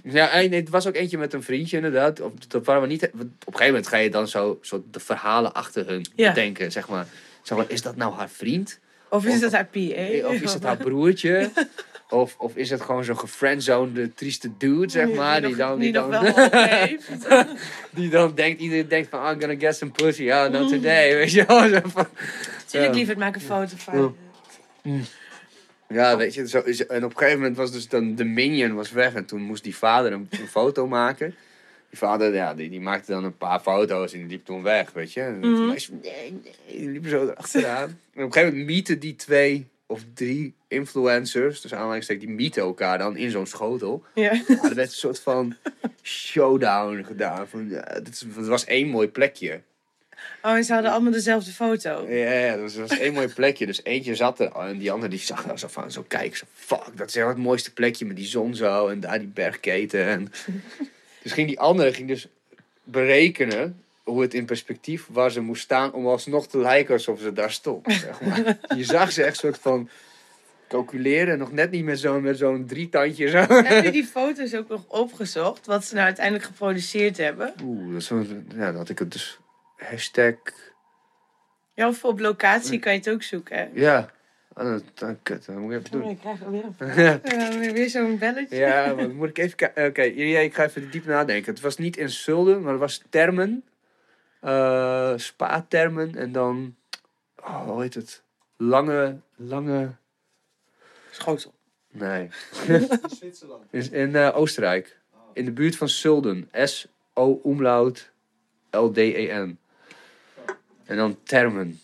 Ja, 0.05 0.31
en 0.31 0.51
nee, 0.51 0.61
het 0.61 0.69
was 0.69 0.87
ook 0.87 0.95
eentje 0.95 1.19
met 1.19 1.33
een 1.33 1.43
vriendje 1.43 1.77
inderdaad. 1.77 2.21
Dat 2.49 2.65
waren 2.65 2.83
we 2.83 2.89
niet, 2.89 3.03
op 3.03 3.13
een 3.21 3.33
gegeven 3.45 3.67
moment 3.67 3.87
ga 3.87 3.97
je 3.97 4.11
dan 4.11 4.29
zo, 4.29 4.59
zo 4.63 4.85
de 4.91 5.01
verhalen 5.01 5.53
achter 5.55 5.87
hun 5.87 6.07
Ja. 6.15 6.29
bedenken. 6.29 6.73
Zeg 6.73 6.89
maar. 6.89 7.07
zeg 7.43 7.59
maar, 7.59 7.67
is 7.71 7.83
dat 7.83 7.97
nou 7.97 8.15
haar 8.15 8.31
vriend? 8.31 8.79
Of 9.09 9.25
is 9.27 9.35
Of- 9.35 9.41
dat 9.41 9.53
haar 9.53 9.65
PA? 9.67 10.29
Of 10.29 10.41
is 10.41 10.53
het 10.55 10.63
haar 10.63 10.77
broertje? 10.87 11.51
Of, 12.13 12.35
of 12.39 12.57
is 12.57 12.71
het 12.71 12.81
gewoon 12.81 13.05
zo'n 13.05 13.19
gefriendzoned 13.19 14.17
trieste 14.17 14.51
dude, 14.59 14.89
zeg 14.91 15.13
maar. 15.15 15.41
Die, 15.41 15.49
nog- 15.49 15.59
dan, 15.59 15.79
die, 15.79 15.93
nog 15.93 16.11
dan, 16.11 16.23
wel 16.23 16.33
wat 16.35 16.53
heeft. 16.69 17.09
die 17.95 18.09
dan 18.11 18.35
denkt, 18.35 18.61
iedereen 18.61 18.89
denkt 18.89 19.09
van, 19.11 19.33
I'm 19.33 19.41
gonna 19.41 19.59
get 19.59 19.77
some 19.77 19.91
pussy. 19.91 20.31
Oh, 20.31 20.49
not 20.51 20.69
today. 20.69 21.15
Weet 21.15 21.33
je 21.33 21.45
wel. 21.47 21.69
Zo 21.69 21.81
van, 21.85 22.07
Tuurlijk 22.67 22.93
Ja. 22.93 22.99
liever 22.99 23.19
maak 23.19 23.35
een 23.35 23.41
foto 23.41 23.75
van. 23.77 24.17
Ja, 25.89 26.17
weet 26.17 26.35
je, 26.35 26.49
zo, 26.49 26.59
is- 26.61 26.87
en 26.87 27.05
op 27.05 27.11
een 27.11 27.17
gegeven 27.19 27.39
moment 27.39 27.57
was 27.57 27.73
dus 27.73 27.89
dan 27.89 28.15
de 28.15 28.25
minion 28.25 28.75
was 28.75 28.91
weg 28.93 29.15
en 29.15 29.25
toen 29.25 29.41
moest 29.43 29.63
die 29.65 29.77
vader 29.77 30.13
een, 30.13 30.29
een 30.31 30.49
foto 30.49 30.87
maken. 30.87 31.35
Die 31.91 31.99
vader, 31.99 32.35
ja, 32.35 32.55
die, 32.55 32.71
die 32.71 32.81
maakte 32.81 33.13
dan 33.13 33.25
een 33.25 33.37
paar 33.37 33.61
foto's 33.61 34.13
en 34.13 34.19
die 34.19 34.29
liep 34.29 34.45
toen 34.45 34.63
weg, 34.63 34.93
weet 34.93 35.13
je. 35.13 35.21
En 35.21 35.41
toen 35.41 35.67
meisje, 35.67 35.93
nee, 36.03 36.41
nee, 36.43 36.79
die 36.79 36.89
liepen 36.91 37.11
zo 37.11 37.23
erachteraan. 37.29 37.83
en 37.85 37.91
op 37.91 38.27
een 38.27 38.33
gegeven 38.33 38.49
moment 38.49 38.67
mieten 38.67 38.99
die 38.99 39.17
twee 39.17 39.67
of 39.93 40.05
drie 40.15 40.55
influencers, 40.69 41.61
dus 41.61 41.75
aanleidingstekens, 41.75 42.27
die 42.27 42.35
mieten 42.35 42.63
elkaar 42.63 42.99
dan 42.99 43.17
in 43.17 43.31
zo'n 43.31 43.47
schotel. 43.47 44.05
Ja. 44.15 44.33
Ja, 44.33 44.63
er 44.63 44.75
werd 44.75 44.89
een 44.89 44.89
soort 44.89 45.21
van 45.21 45.57
showdown 46.03 47.03
gedaan. 47.03 47.49
Van, 47.49 47.69
ja, 47.69 48.01
dit 48.03 48.09
is, 48.09 48.25
het 48.37 48.47
was 48.47 48.65
één 48.65 48.89
mooi 48.89 49.09
plekje. 49.09 49.61
Oh, 50.43 50.55
en 50.55 50.65
ze 50.65 50.73
hadden 50.73 50.91
allemaal 50.91 51.13
dezelfde 51.13 51.51
foto. 51.51 52.07
Ja, 52.09 52.33
ja, 52.33 52.53
dat 52.53 52.61
was, 52.61 52.75
dat 52.75 52.89
was 52.89 52.99
één 52.99 53.13
mooi 53.13 53.29
plekje. 53.29 53.67
Dus 53.67 53.85
eentje 53.85 54.15
zat 54.15 54.41
er 54.41 54.53
en 54.53 54.79
die 54.79 54.93
andere 54.93 55.11
die 55.11 55.19
zag 55.19 55.47
nou 55.47 55.59
zo 55.59 55.69
van, 55.69 55.91
zo 55.91 56.05
kijk, 56.09 56.37
zo 56.37 56.45
fuck, 56.55 56.97
dat 56.97 57.09
is 57.09 57.17
echt 57.17 57.27
het 57.27 57.37
mooiste 57.37 57.73
plekje 57.73 58.05
met 58.05 58.17
die 58.17 58.27
zon 58.27 58.55
zo 58.55 58.89
en 58.89 59.01
daar 59.01 59.19
die 59.19 59.29
bergketen. 59.29 60.07
En... 60.07 60.33
dus 61.23 61.33
ging 61.33 61.49
die 61.49 61.61
andere 61.61 61.93
ging 61.93 62.09
dus 62.09 62.29
berekenen 62.85 63.82
hoe 64.03 64.23
het 64.23 64.35
in 64.35 64.45
perspectief 64.45 65.07
waar 65.11 65.31
ze 65.31 65.41
moest 65.41 65.63
staan 65.63 65.93
om 65.93 66.07
alsnog 66.07 66.47
te 66.49 66.59
lijken 66.59 66.93
alsof 66.95 67.21
ze 67.21 67.33
daar 67.33 67.51
stond. 67.51 67.93
Zeg 67.93 68.21
maar. 68.21 68.59
Je 68.77 68.85
zag 68.85 69.13
ze 69.13 69.23
echt 69.25 69.37
soort 69.37 69.59
van 69.59 69.89
calculeren, 70.69 71.39
nog 71.39 71.53
net 71.53 71.71
niet 71.71 71.85
met 71.85 71.99
zo'n 71.99 72.23
met 72.23 72.39
zo'n 72.39 72.67
drietandje 72.67 73.29
zo. 73.29 73.39
Heb 73.39 73.85
je 73.85 73.91
die 73.91 74.05
foto's 74.05 74.55
ook 74.55 74.69
nog 74.69 74.85
opgezocht? 74.89 75.67
Wat 75.67 75.85
ze 75.85 75.95
nou 75.95 76.07
uiteindelijk 76.07 76.45
geproduceerd 76.45 77.17
hebben? 77.17 77.55
Oeh, 77.63 77.93
dat 77.93 78.27
ja, 78.49 78.67
dan 78.67 78.77
had 78.77 78.89
ik 78.89 78.99
het 78.99 79.13
dus 79.13 79.39
hashtag, 79.77 80.35
Ja, 81.75 81.89
of 81.89 82.05
op 82.05 82.21
locatie 82.21 82.79
kan 82.79 82.93
je 82.93 82.99
het 82.99 83.09
ook 83.11 83.23
zoeken. 83.23 83.57
hè? 83.57 83.69
ja, 83.75 84.11
ah, 84.53 84.65
dat, 84.65 84.83
dat, 84.95 85.17
kut, 85.23 85.47
dat 85.47 85.57
moet 85.57 85.73
ik 85.73 85.79
even 85.79 85.95
Oh, 85.97 86.03
doen. 86.03 86.11
ik 86.11 86.19
krijg 86.19 86.41
een 86.41 87.59
weer- 87.61 87.73
weer 87.73 87.89
zo'n 87.91 88.19
belletje. 88.19 88.57
Ja, 88.57 88.95
maar 88.95 89.09
moet 89.11 89.29
ik 89.29 89.39
even 89.39 89.57
kijken. 89.57 89.87
Oké, 89.87 90.03
ja, 90.03 90.39
ik 90.41 90.55
ga 90.55 90.65
even 90.65 90.91
diep 90.91 91.05
nadenken. 91.07 91.53
Het 91.53 91.63
was 91.63 91.77
niet 91.79 91.97
in 91.97 92.11
Zulden, 92.11 92.63
maar 92.63 92.71
het 92.73 92.81
was 92.81 93.03
termen. 93.11 93.65
Eh 94.43 95.13
spa-termen 95.17 96.15
en 96.15 96.33
dan... 96.33 96.77
Oh, 97.37 97.65
hoe 97.65 97.83
heet 97.83 97.95
het? 97.95 98.23
Lange, 98.57 99.21
lange... 99.37 99.95
Schotel. 101.11 101.55
Nee. 101.91 102.29
Zwitserland. 103.19 103.65
Is 103.71 103.89
in 103.89 104.17
eh, 104.17 104.37
Oostenrijk. 104.37 104.99
In 105.33 105.45
de 105.45 105.53
buurt 105.53 105.77
van 105.77 105.89
Zulden. 105.89 106.49
S-O-umlaut 106.53 108.11
L-D-E-N. 108.71 109.59
En 110.85 110.97
dan 110.97 111.19
termen. 111.23 111.81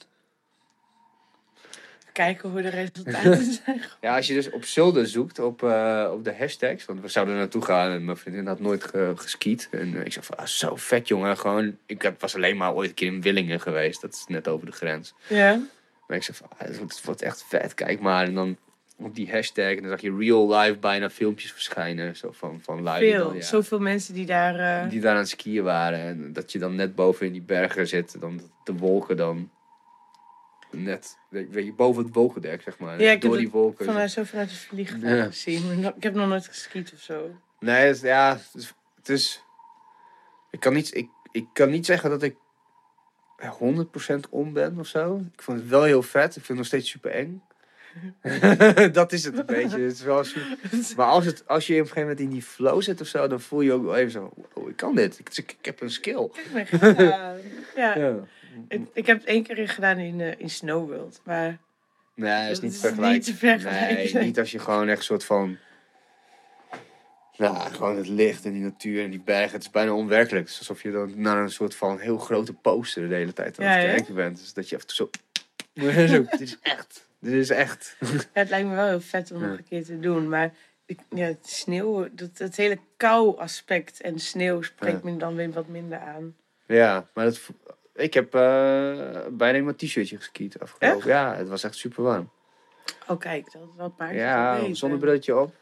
Kijken 2.25 2.51
hoe 2.51 2.63
de 2.63 2.69
resultaten 2.69 3.53
zijn. 3.65 3.81
Ja, 4.01 4.17
als 4.17 4.27
je 4.27 4.35
dus 4.35 4.51
op 4.51 4.65
Zulden 4.65 5.07
zoekt, 5.09 5.39
op, 5.39 5.63
eh, 5.63 6.11
op 6.13 6.25
de 6.25 6.35
hashtags. 6.39 6.85
Want 6.85 7.01
we 7.01 7.09
zouden 7.09 7.35
er 7.35 7.41
naartoe 7.41 7.63
gaan 7.65 7.91
en 7.91 8.05
mijn 8.05 8.17
vriendin 8.17 8.47
had 8.47 8.61
nooit 8.61 8.85
ge- 8.85 9.13
geskiet. 9.17 9.69
En 9.71 9.95
eh, 9.97 10.05
ik 10.05 10.13
zei 10.13 10.25
van, 10.25 10.37
ah, 10.37 10.47
zo 10.47 10.77
vet 10.77 11.09
jongen. 11.09 11.37
Gewoon, 11.39 11.77
ik 11.87 12.03
heb- 12.03 12.21
was 12.21 12.35
alleen 12.35 12.57
maar 12.57 12.75
ooit 12.75 12.89
een 12.89 12.95
keer 12.95 13.13
in 13.13 13.21
Willingen 13.23 13.61
geweest. 13.61 14.01
Dat 14.01 14.13
is 14.13 14.25
net 14.29 14.49
over 14.49 14.67
de 14.67 14.73
grens. 14.73 15.15
Ja. 15.29 15.61
Maar 16.07 16.17
ik 16.17 16.23
zei 16.23 16.37
van, 16.37 16.47
ah, 16.53 16.59
het, 16.67 16.79
wordt, 16.79 16.95
het 16.97 17.05
wordt 17.05 17.23
echt 17.23 17.45
vet, 17.49 17.75
kijk 17.75 18.01
maar. 18.01 18.27
En 18.27 18.35
dan 18.35 18.57
op 18.97 19.15
die 19.15 19.31
hashtag, 19.31 19.71
en 19.75 19.81
dan 19.81 19.91
zag 19.91 20.01
je 20.01 20.17
real 20.19 20.55
life 20.57 20.77
bijna 20.79 21.11
filmpjes 21.11 21.53
verschijnen. 21.53 22.17
Zo 22.17 22.31
van, 22.33 22.59
van 22.63 22.83
lui 22.83 23.01
die 23.05 23.13
Veel. 23.15 23.25
dan, 23.29 23.37
ja, 23.37 23.43
Zoveel 23.43 23.81
mensen 23.81 24.15
die 24.15 24.27
daar... 24.27 24.83
eh, 24.85 24.91
die 24.91 25.01
daar 25.01 25.13
aan 25.13 25.19
het 25.19 25.29
skiën 25.29 25.63
waren. 25.65 25.99
En 26.01 26.33
dat 26.33 26.53
je 26.53 26.59
dan 26.59 26.75
net 26.75 26.95
boven 26.95 27.27
in 27.27 27.33
die 27.33 27.43
bergen 27.43 27.87
zit. 27.89 28.21
Dan 28.21 28.41
de 28.65 28.73
wolken 28.73 29.17
dan 29.17 29.51
net, 30.71 31.17
weet 31.29 31.65
je, 31.65 31.73
boven 31.73 32.05
het 32.05 32.15
wolkendek, 32.15 32.63
zeg 32.63 32.79
maar. 32.79 33.01
Ja, 33.01 33.11
ik 33.11 33.21
Door 33.21 33.31
heb 33.33 33.41
die 33.41 33.51
wolken. 33.51 33.85
vanuit, 33.85 34.11
zo 34.11 34.23
vanuit 34.25 34.51
het 34.51 34.59
vliegveld 34.59 35.03
Ja. 35.03 35.25
gezien. 35.25 35.85
Ik 35.97 36.03
heb 36.03 36.15
nog 36.15 36.29
nooit 36.29 36.47
geskiet 36.47 36.93
of 36.95 37.01
zo. 37.01 37.31
Nee, 37.61 37.87
het, 37.87 38.01
ja, 38.01 38.39
het 38.97 39.09
is, 39.09 39.43
ik, 40.51 40.61
kan 40.61 40.73
niet, 40.73 40.95
ik, 40.97 41.09
ik 41.33 41.47
kan 41.53 41.71
niet 41.71 41.87
zeggen 41.87 42.11
dat 42.11 42.23
ik 42.23 42.37
100% 43.41 44.29
om 44.31 44.53
ben 44.53 44.79
of 44.79 44.87
zo. 44.87 45.23
Ik 45.35 45.43
vond 45.43 45.59
het 45.59 45.69
wel 45.69 45.83
heel 45.83 46.03
vet. 46.03 46.27
Ik 46.27 46.33
vind 46.33 46.47
het 46.49 46.57
nog 46.57 46.67
steeds 46.67 46.91
super 46.91 47.11
eng. 47.11 47.43
dat 48.93 49.13
is 49.13 49.25
het 49.25 49.39
een 49.39 49.47
beetje. 49.47 49.81
Het 49.81 49.93
is 49.93 50.03
wel 50.03 50.25
super- 50.25 50.59
Maar 50.97 51.07
als, 51.07 51.25
het, 51.25 51.49
als 51.49 51.67
je 51.67 51.73
op 51.75 51.79
een 51.81 51.87
gegeven 51.87 52.03
moment 52.03 52.21
in 52.21 52.31
die 52.31 52.43
flow 52.43 52.83
zit 52.83 53.01
of 53.01 53.07
zo, 53.07 53.27
dan 53.27 53.41
voel 53.41 53.61
je 53.61 53.73
ook 53.73 53.85
wel 53.85 53.97
even 53.97 54.11
zo, 54.13 54.33
oh, 54.53 54.69
ik 54.69 54.77
kan 54.77 54.95
dit. 54.95 55.19
Ik, 55.19 55.29
ik, 55.37 55.57
ik 55.59 55.65
heb 55.65 55.81
een 55.81 55.91
skill. 55.91 56.31
Ja, 57.77 57.97
ja. 57.97 58.15
Ik, 58.69 58.81
ik 58.93 59.07
heb 59.07 59.19
het 59.19 59.27
één 59.27 59.43
keer 59.43 59.69
gedaan 59.69 59.99
in, 59.99 60.21
eh, 60.21 60.41
in 60.41 60.51
Snow 60.51 60.89
World. 60.89 61.21
Maar 61.25 61.59
Nee, 62.19 62.43
dat 62.43 62.51
is 62.51 62.55
Dat 62.55 62.63
niet 62.63 62.73
is 62.73 62.81
te 62.81 62.87
vergelijken. 62.87 63.17
niet 63.17 63.25
te 63.25 63.35
vergelijken, 63.35 64.15
Nee, 64.15 64.25
niet 64.25 64.39
als 64.39 64.51
je 64.51 64.59
gewoon 64.59 64.89
echt 64.89 64.99
een 64.99 65.05
soort 65.05 65.25
van... 65.25 65.59
Nou, 67.37 67.73
gewoon 67.73 67.97
het 67.97 68.09
licht 68.09 68.45
en 68.45 68.53
die 68.53 68.63
natuur 68.63 69.05
en 69.05 69.11
die 69.11 69.21
bergen. 69.21 69.53
Het 69.53 69.63
is 69.63 69.71
bijna 69.71 69.93
onwerkelijk. 69.93 70.45
Het 70.45 70.53
is 70.53 70.59
alsof 70.59 70.83
je 70.83 70.91
dan 70.91 71.13
naar 71.21 71.43
een 71.43 71.51
soort 71.51 71.75
van 71.75 71.99
heel 71.99 72.19
grote 72.19 72.53
poster 72.53 73.09
de 73.09 73.15
hele 73.15 73.33
tijd 73.33 73.59
aan 73.59 73.67
het 73.67 73.83
ja. 73.83 73.89
kijken 73.89 74.15
bent. 74.15 74.39
Dus 74.39 74.53
dat 74.53 74.69
je 74.69 74.77
even 74.77 74.95
zo... 74.95 75.11
zo 76.15 76.25
dit 76.31 76.41
is 76.41 76.59
echt. 76.63 77.09
Dit 77.21 77.33
is 77.33 77.51
echt. 77.51 77.97
ja, 78.01 78.07
het 78.33 78.49
lijkt 78.49 78.69
me 78.69 78.75
wel 78.75 78.89
heel 78.89 79.01
vet 79.01 79.31
om 79.31 79.41
nog 79.41 79.59
een 79.59 79.65
keer 79.65 79.85
te 79.85 80.01
doen. 80.01 80.29
Maar 80.29 80.53
ik, 80.87 81.01
ja, 81.11 81.27
het 81.27 81.49
sneeuw, 81.49 82.09
dat, 82.13 82.31
het 82.39 82.57
hele 82.57 82.79
kou 82.97 83.39
aspect 83.39 84.01
en 84.01 84.19
sneeuw 84.19 84.63
spreekt 84.63 85.03
me 85.03 85.17
dan 85.17 85.35
weer 85.35 85.51
wat 85.51 85.69
minder 85.69 85.99
aan. 85.99 86.37
Ja, 86.67 87.09
maar 87.15 87.25
dat, 87.25 87.41
ik 87.99 88.15
heb 88.15 88.35
eh, 88.35 88.41
bijna 89.31 89.59
in 89.59 89.65
mijn 89.65 89.77
t-shirtje 89.77 90.17
geskiet 90.17 90.59
afgelopen. 90.59 91.09
Ja, 91.09 91.35
het 91.37 91.49
was 91.49 91.63
echt 91.65 91.75
super 91.77 92.03
warm. 92.03 92.31
Oh 93.07 93.19
kijk, 93.19 93.53
dat, 93.53 93.63
dat 93.77 93.93
maakt 93.99 94.15
Ja, 94.15 94.75
zonnebrilletje 94.75 95.37
op. 95.39 95.55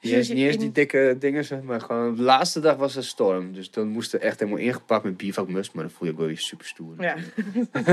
Niet 0.00 0.12
eens, 0.12 0.28
niet 0.28 0.38
eens 0.38 0.58
die 0.58 0.72
dikke 0.72 1.16
dingen, 1.18 1.44
zeg 1.44 1.60
maar 1.62 1.80
gewoon 1.80 2.14
de 2.16 2.22
laatste 2.22 2.60
dag 2.60 2.76
was 2.76 2.96
er 2.96 3.04
storm. 3.04 3.52
Dus 3.52 3.70
dan 3.70 3.88
moest 3.88 4.12
er 4.14 4.20
echt 4.20 4.38
helemaal 4.40 4.60
ingepakt 4.60 5.04
met 5.04 5.16
bivakmust. 5.16 5.72
Maar 5.74 5.84
dan 5.84 5.92
voel 5.92 6.06
je 6.06 6.12
ook 6.12 6.18
wel 6.18 6.26
weer 6.28 6.38
super 6.38 6.66
stoer. 6.66 6.94
Ja, 6.98 7.16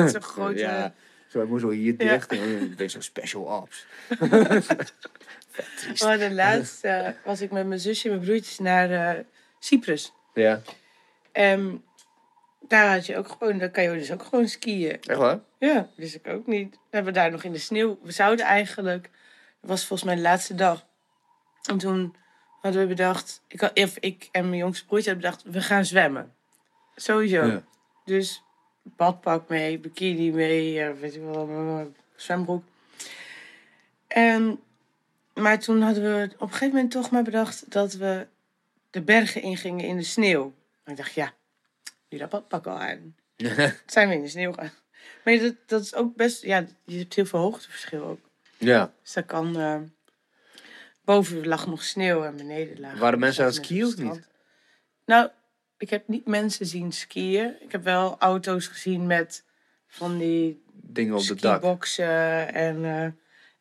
zo'n 0.08 0.22
grote... 0.34 0.60
Ja, 0.60 0.94
zo, 1.28 1.42
ik 1.42 1.48
moest 1.50 1.64
wel 1.64 1.72
hier 1.72 1.96
Ja. 1.98 2.12
dicht. 2.12 2.32
En 2.32 2.38
dan 2.38 2.48
ben 2.60 2.76
je 2.78 2.88
zo 2.88 3.02
special 3.02 3.42
ops. 3.44 3.86
Oh, 6.04 6.18
de 6.18 6.32
laatste 6.34 7.16
was 7.26 7.42
ik 7.42 7.52
met 7.52 7.68
mijn 7.68 7.80
zusje 7.80 8.10
en 8.10 8.16
mijn 8.16 8.26
broertjes 8.28 8.60
naar 8.60 8.92
eh, 8.92 9.24
Cyprus. 9.60 10.14
Ja, 10.34 10.62
En 11.32 11.84
daar 12.68 12.94
had 12.94 13.06
je 13.06 13.18
ook 13.18 13.28
gewoon, 13.28 13.58
daar 13.58 13.70
kan 13.70 13.84
je 13.84 13.90
dus 13.90 14.12
ook 14.12 14.24
gewoon 14.24 14.48
skiën. 14.48 15.02
echt 15.02 15.18
waar? 15.18 15.40
Ja, 15.60 15.90
wist 15.96 16.16
ik 16.16 16.28
ook 16.28 16.48
niet. 16.48 16.72
We 16.72 16.96
hebben 16.96 17.14
daar 17.14 17.32
nog 17.32 17.44
in 17.44 17.52
de 17.52 17.60
sneeuw. 17.60 18.00
We 18.02 18.12
zouden 18.12 18.46
eigenlijk, 18.46 19.10
dat 19.62 19.70
was 19.70 19.86
volgens 19.86 20.10
mij 20.10 20.16
de 20.16 20.22
laatste 20.22 20.56
dag. 20.56 20.86
En 21.70 21.78
toen 21.78 22.16
hadden 22.62 22.82
we 22.82 22.88
bedacht, 22.88 23.42
ik, 23.48 23.60
had, 23.60 23.80
of 23.80 23.98
ik 23.98 24.30
en 24.32 24.46
mijn 24.50 24.62
jongste 24.62 24.86
broertje 24.86 25.12
hadden 25.12 25.30
bedacht, 25.30 25.54
we 25.56 25.62
gaan 25.62 25.86
zwemmen. 25.86 26.34
Sowieso. 26.96 27.46
Ja. 27.46 27.64
Dus 28.06 28.44
badpak 28.84 29.50
mee, 29.50 29.80
bikini 29.80 30.32
mee, 30.32 30.94
weet 30.94 31.16
ik 31.16 31.22
wel, 31.22 31.94
zwembroek. 32.16 32.64
En, 34.08 34.60
maar 35.34 35.60
toen 35.60 35.82
hadden 35.82 36.04
we 36.04 36.30
op 36.34 36.42
een 36.42 36.48
gegeven 36.48 36.76
moment 36.76 36.92
toch 36.92 37.10
maar 37.10 37.24
bedacht 37.24 37.72
dat 37.72 37.94
we 37.94 38.28
de 38.90 39.02
bergen 39.02 39.42
ingingen 39.42 39.86
in 39.86 39.98
de 39.98 40.04
sneeuw. 40.04 40.54
En 40.84 40.92
ik 40.92 40.98
dacht, 40.98 41.14
ja, 41.14 41.34
nu 42.10 42.18
dat 42.18 42.30
badpak 42.30 42.68
al 42.68 42.80
aan. 42.80 43.16
zijn 43.86 44.10
we 44.10 44.16
in 44.16 44.22
de 44.22 44.28
sneeuw 44.28 44.54
gaan. 44.54 44.72
Maar 45.24 45.38
dat, 45.38 45.56
dat 45.66 45.82
is 45.82 45.96
ook 45.96 46.16
best, 46.16 46.44
ja, 46.44 46.66
je 46.86 46.98
hebt 46.98 47.14
heel 47.14 47.26
veel 47.26 47.40
hoogteverschil 47.40 48.04
ook. 48.04 48.20
ja. 48.58 48.94
Dus 49.02 49.14
dat 49.14 49.26
kan, 49.26 49.60
eh, 49.60 49.82
boven 51.02 51.48
lag 51.48 51.68
nog 51.68 51.84
sneeuw 51.84 52.24
en 52.24 52.36
beneden 52.36 52.80
lag. 52.80 52.98
Waren 52.98 53.20
mensen 53.20 53.44
aan 53.44 53.50
het 53.50 53.66
skiën 53.66 53.86
of 53.86 53.98
niet? 53.98 54.28
Nou, 55.06 55.30
ik 55.78 55.90
heb 55.90 56.08
niet 56.08 56.28
mensen 56.28 56.66
zien 56.66 56.92
skiën. 56.92 57.56
Ik 57.62 57.72
heb 57.72 57.84
wel 57.84 58.16
auto's 58.20 58.68
gezien 58.68 59.08
met 59.08 59.44
van 59.88 60.18
die 60.18 60.66
Dingen 60.74 61.16
op 61.16 61.28
het 61.28 61.42
dak. 61.42 61.86
en, 61.98 62.86
eh, 62.86 63.04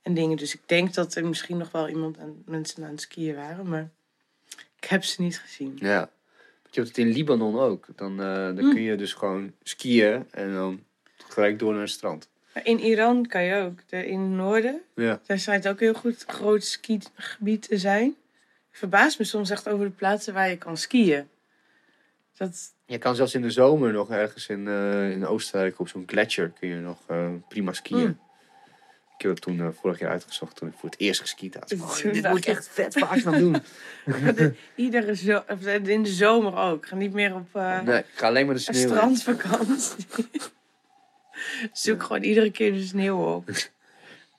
en 0.03 0.15
dingen. 0.15 0.37
Dus 0.37 0.55
ik 0.55 0.63
denk 0.67 0.95
dat 0.95 1.15
er 1.15 1.27
misschien 1.27 1.57
nog 1.57 1.71
wel 1.71 1.89
iemand 1.89 2.19
aan, 2.19 2.43
mensen 2.45 2.85
aan 2.85 2.91
het 2.91 3.01
skiën 3.01 3.35
waren, 3.35 3.69
maar 3.69 3.91
ik 4.77 4.85
heb 4.89 5.05
ze 5.05 5.23
niet 5.23 5.39
gezien. 5.39 5.77
Ja. 5.81 6.11
Je 6.77 6.83
hebt 6.83 6.97
het 6.97 7.07
in 7.07 7.13
Libanon 7.13 7.59
ook. 7.59 7.87
Dan, 7.97 8.21
eh, 8.21 8.35
dan 8.35 8.59
Hm. 8.59 8.71
kun 8.71 8.83
je 8.83 8.97
dus 8.97 9.13
gewoon 9.13 9.53
skiën 9.63 10.27
en 10.31 10.53
dan 10.53 10.83
gelijk 11.17 11.59
door 11.59 11.73
naar 11.73 11.81
het 11.81 11.91
strand. 11.91 12.29
In 12.63 12.79
Iran 12.81 13.27
kan 13.27 13.43
je 13.45 13.55
ook. 13.63 13.79
In 13.91 14.21
het 14.21 14.31
noorden, 14.31 14.81
Ja. 14.95 15.21
daar 15.27 15.39
schijnt 15.39 15.69
ook 15.69 15.81
heel 15.81 15.95
goed 15.95 16.25
groot 16.27 16.65
skigebied 16.65 17.69
te 17.69 17.79
zijn. 17.79 18.09
Ik 18.71 18.77
verbaas 18.79 19.17
me 19.17 19.25
soms 19.25 19.51
echt 19.51 19.69
over 19.69 19.85
de 19.85 19.91
plaatsen 19.91 20.35
waar 20.35 20.49
je 20.49 20.57
kan 20.57 20.77
skiën. 20.77 21.29
Dat, 22.37 22.73
Je 22.87 22.99
kan 22.99 23.15
zelfs 23.17 23.35
in 23.35 23.43
de 23.43 23.51
zomer 23.51 23.93
nog 23.93 24.11
ergens 24.11 24.47
in, 24.49 24.69
eh, 24.69 25.11
in 25.11 25.27
Oostenrijk 25.27 25.79
op 25.81 25.89
zo'n 25.89 26.03
gletsjer 26.07 26.53
kun 26.61 26.69
je 26.69 26.75
nog 26.77 26.99
eh, 27.07 27.29
prima 27.49 27.73
skiën. 27.73 27.99
Mm. 28.07 28.19
Ik 29.17 29.23
heb 29.23 29.31
het 29.31 29.41
toen 29.41 29.61
eh, 29.61 29.69
vorig 29.81 29.99
jaar 29.99 30.11
uitgezocht 30.11 30.57
toen 30.57 30.69
ik 30.69 30.75
voor 30.79 30.89
het 30.91 30.99
eerst 30.99 31.21
geskiet 31.21 31.55
had. 31.55 31.73
Oh, 31.73 31.97
dit 32.13 32.29
moet 32.29 32.39
ik 32.39 32.47
echt 32.47 32.69
vet 32.69 32.99
vaak 32.99 33.19
gaan 33.21 33.39
doen. 33.39 33.57
iedere 34.75 35.17
zo, 35.17 35.43
of 35.49 35.67
in 35.67 36.03
de 36.03 36.13
zomer 36.13 36.57
ook. 36.57 36.83
Ik 36.83 36.89
ga 36.89 36.97
niet 36.97 37.13
meer 37.13 37.35
op 37.35 37.49
eh, 37.53 37.81
Nee, 37.81 37.99
ik 37.99 38.07
ga 38.15 38.27
alleen 38.27 38.47
maar 38.47 38.55
de 38.55 38.61
sneeuw 38.61 38.89
strandvakantie. 38.89 40.07
Zoek 41.73 42.03
gewoon 42.03 42.23
iedere 42.23 42.51
keer 42.51 42.73
de 42.73 42.87
sneeuw 42.87 43.35
op. 43.35 43.49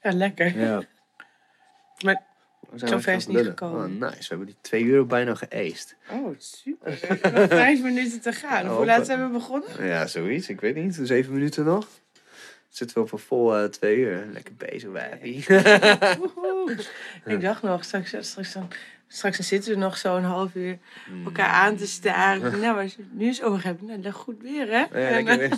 Ja, 0.02 0.14
lekker. 0.14 0.60
Ja. 0.60 0.82
Maar 2.04 2.24
We 2.70 2.78
zijn 2.78 2.90
Zo 2.90 2.96
al 2.96 3.02
ver 3.02 3.12
gaan 3.12 3.20
is 3.20 3.26
het 3.26 3.36
niet 3.36 3.46
gekomen. 3.46 3.86
Oh, 3.86 4.10
nice. 4.10 4.18
We 4.18 4.26
hebben 4.28 4.46
die 4.46 4.56
twee 4.62 4.84
uur 4.84 5.06
bijna 5.06 5.36
geëist. 5.36 5.96
Oh, 6.12 6.36
super. 6.38 7.00
Nog 7.22 7.48
vijf 7.48 7.82
minuten 7.82 8.22
te 8.22 8.32
gaan. 8.32 8.68
Hoe 8.68 8.86
laat 8.86 9.06
zijn 9.06 9.24
we 9.26 9.32
begonnen? 9.32 9.86
Ja, 9.86 10.08
zoiets. 10.08 10.50
Ik 10.50 10.62
weet 10.62 10.76
niet. 10.76 11.00
Zeven 11.02 11.34
minuten 11.34 11.66
nog. 11.66 11.88
Zitten 12.70 12.98
we 12.98 13.04
op 13.04 13.12
een 13.12 13.20
vol 13.20 13.56
eh, 13.58 13.64
twee 13.64 13.96
uur. 13.98 14.26
Lekker 14.32 14.54
bezig. 14.56 14.90
Woehoe. 16.36 16.78
Ik 17.26 17.42
dacht 17.42 17.62
nog, 17.62 17.84
straks, 17.84 18.16
straks, 18.20 18.54
dan, 18.54 18.68
straks 19.08 19.38
dan 19.38 19.46
zitten 19.46 19.72
we 19.74 19.78
nog 19.78 19.98
zo'n 19.98 20.24
half 20.24 20.56
uur 20.56 20.78
elkaar 21.26 21.50
aan 21.50 21.76
te 21.76 21.88
staren. 21.88 22.60
Nou, 22.60 22.82
het 22.82 22.98
nu 23.12 23.26
eens 23.26 23.42
over 23.42 23.64
hebben, 23.64 23.86
nou, 23.86 24.02
dat 24.02 24.14
goed 24.14 24.42
weer, 24.42 24.68
hè? 24.68 24.78
Ja, 25.00 25.22
lekker 25.22 25.40
eh, 25.42 25.50
weer. 25.50 25.58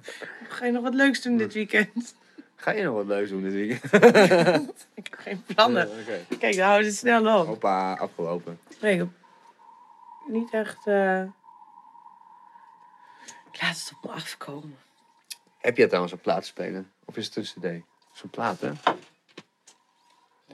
ga 0.48 0.64
je 0.66 0.72
nog 0.72 0.82
wat 0.82 0.94
leuks 0.94 1.22
doen 1.22 1.36
dit 1.36 1.52
weekend? 1.52 2.14
Ga 2.56 2.70
je 2.70 2.82
nog 2.82 2.94
wat 2.94 3.06
leuks 3.06 3.30
doen 3.30 3.42
dit 3.42 3.52
weekend? 3.52 3.92
Ik 4.94 5.06
heb 5.10 5.18
geen 5.18 5.42
plannen. 5.54 5.88
Ja. 5.88 6.36
Kijk, 6.38 6.56
dan 6.56 6.64
houden 6.64 6.84
we 6.84 6.90
het 6.90 6.98
snel 6.98 7.40
op. 7.40 7.46
Hoppa, 7.46 7.94
afgelopen. 7.94 8.58
Nee, 8.80 9.08
niet 10.26 10.50
echt... 10.52 10.86
eh, 10.86 11.22
Ik 13.52 13.60
laat 13.62 13.76
het 13.78 13.92
op 13.96 14.10
me 14.10 14.16
afkomen. 14.16 14.76
Heb 15.58 15.76
je 15.76 15.86
trouwens 15.86 16.12
een 16.12 16.20
plaat 16.20 16.46
spelen? 16.46 16.90
Of 17.04 17.16
is 17.16 17.26
het 17.26 17.36
een 17.36 17.42
cd? 17.42 17.84
Zo'n 18.12 18.30
plaat, 18.30 18.60
hè? 18.60 18.70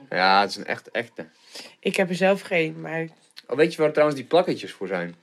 Ja, 0.09 0.41
het 0.41 0.49
is 0.49 0.55
een 0.55 0.65
echt, 0.65 0.91
echte. 0.91 1.27
Ik 1.79 1.95
heb 1.95 2.09
er 2.09 2.15
zelf 2.15 2.41
geen, 2.41 2.81
maar 2.81 3.07
Oh, 3.47 3.57
weet 3.57 3.73
je 3.73 3.81
waar 3.81 3.91
trouwens 3.91 4.19
die 4.19 4.27
plakketjes 4.27 4.71
voor 4.71 4.87
zijn? 4.87 5.15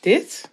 dit? 0.00 0.50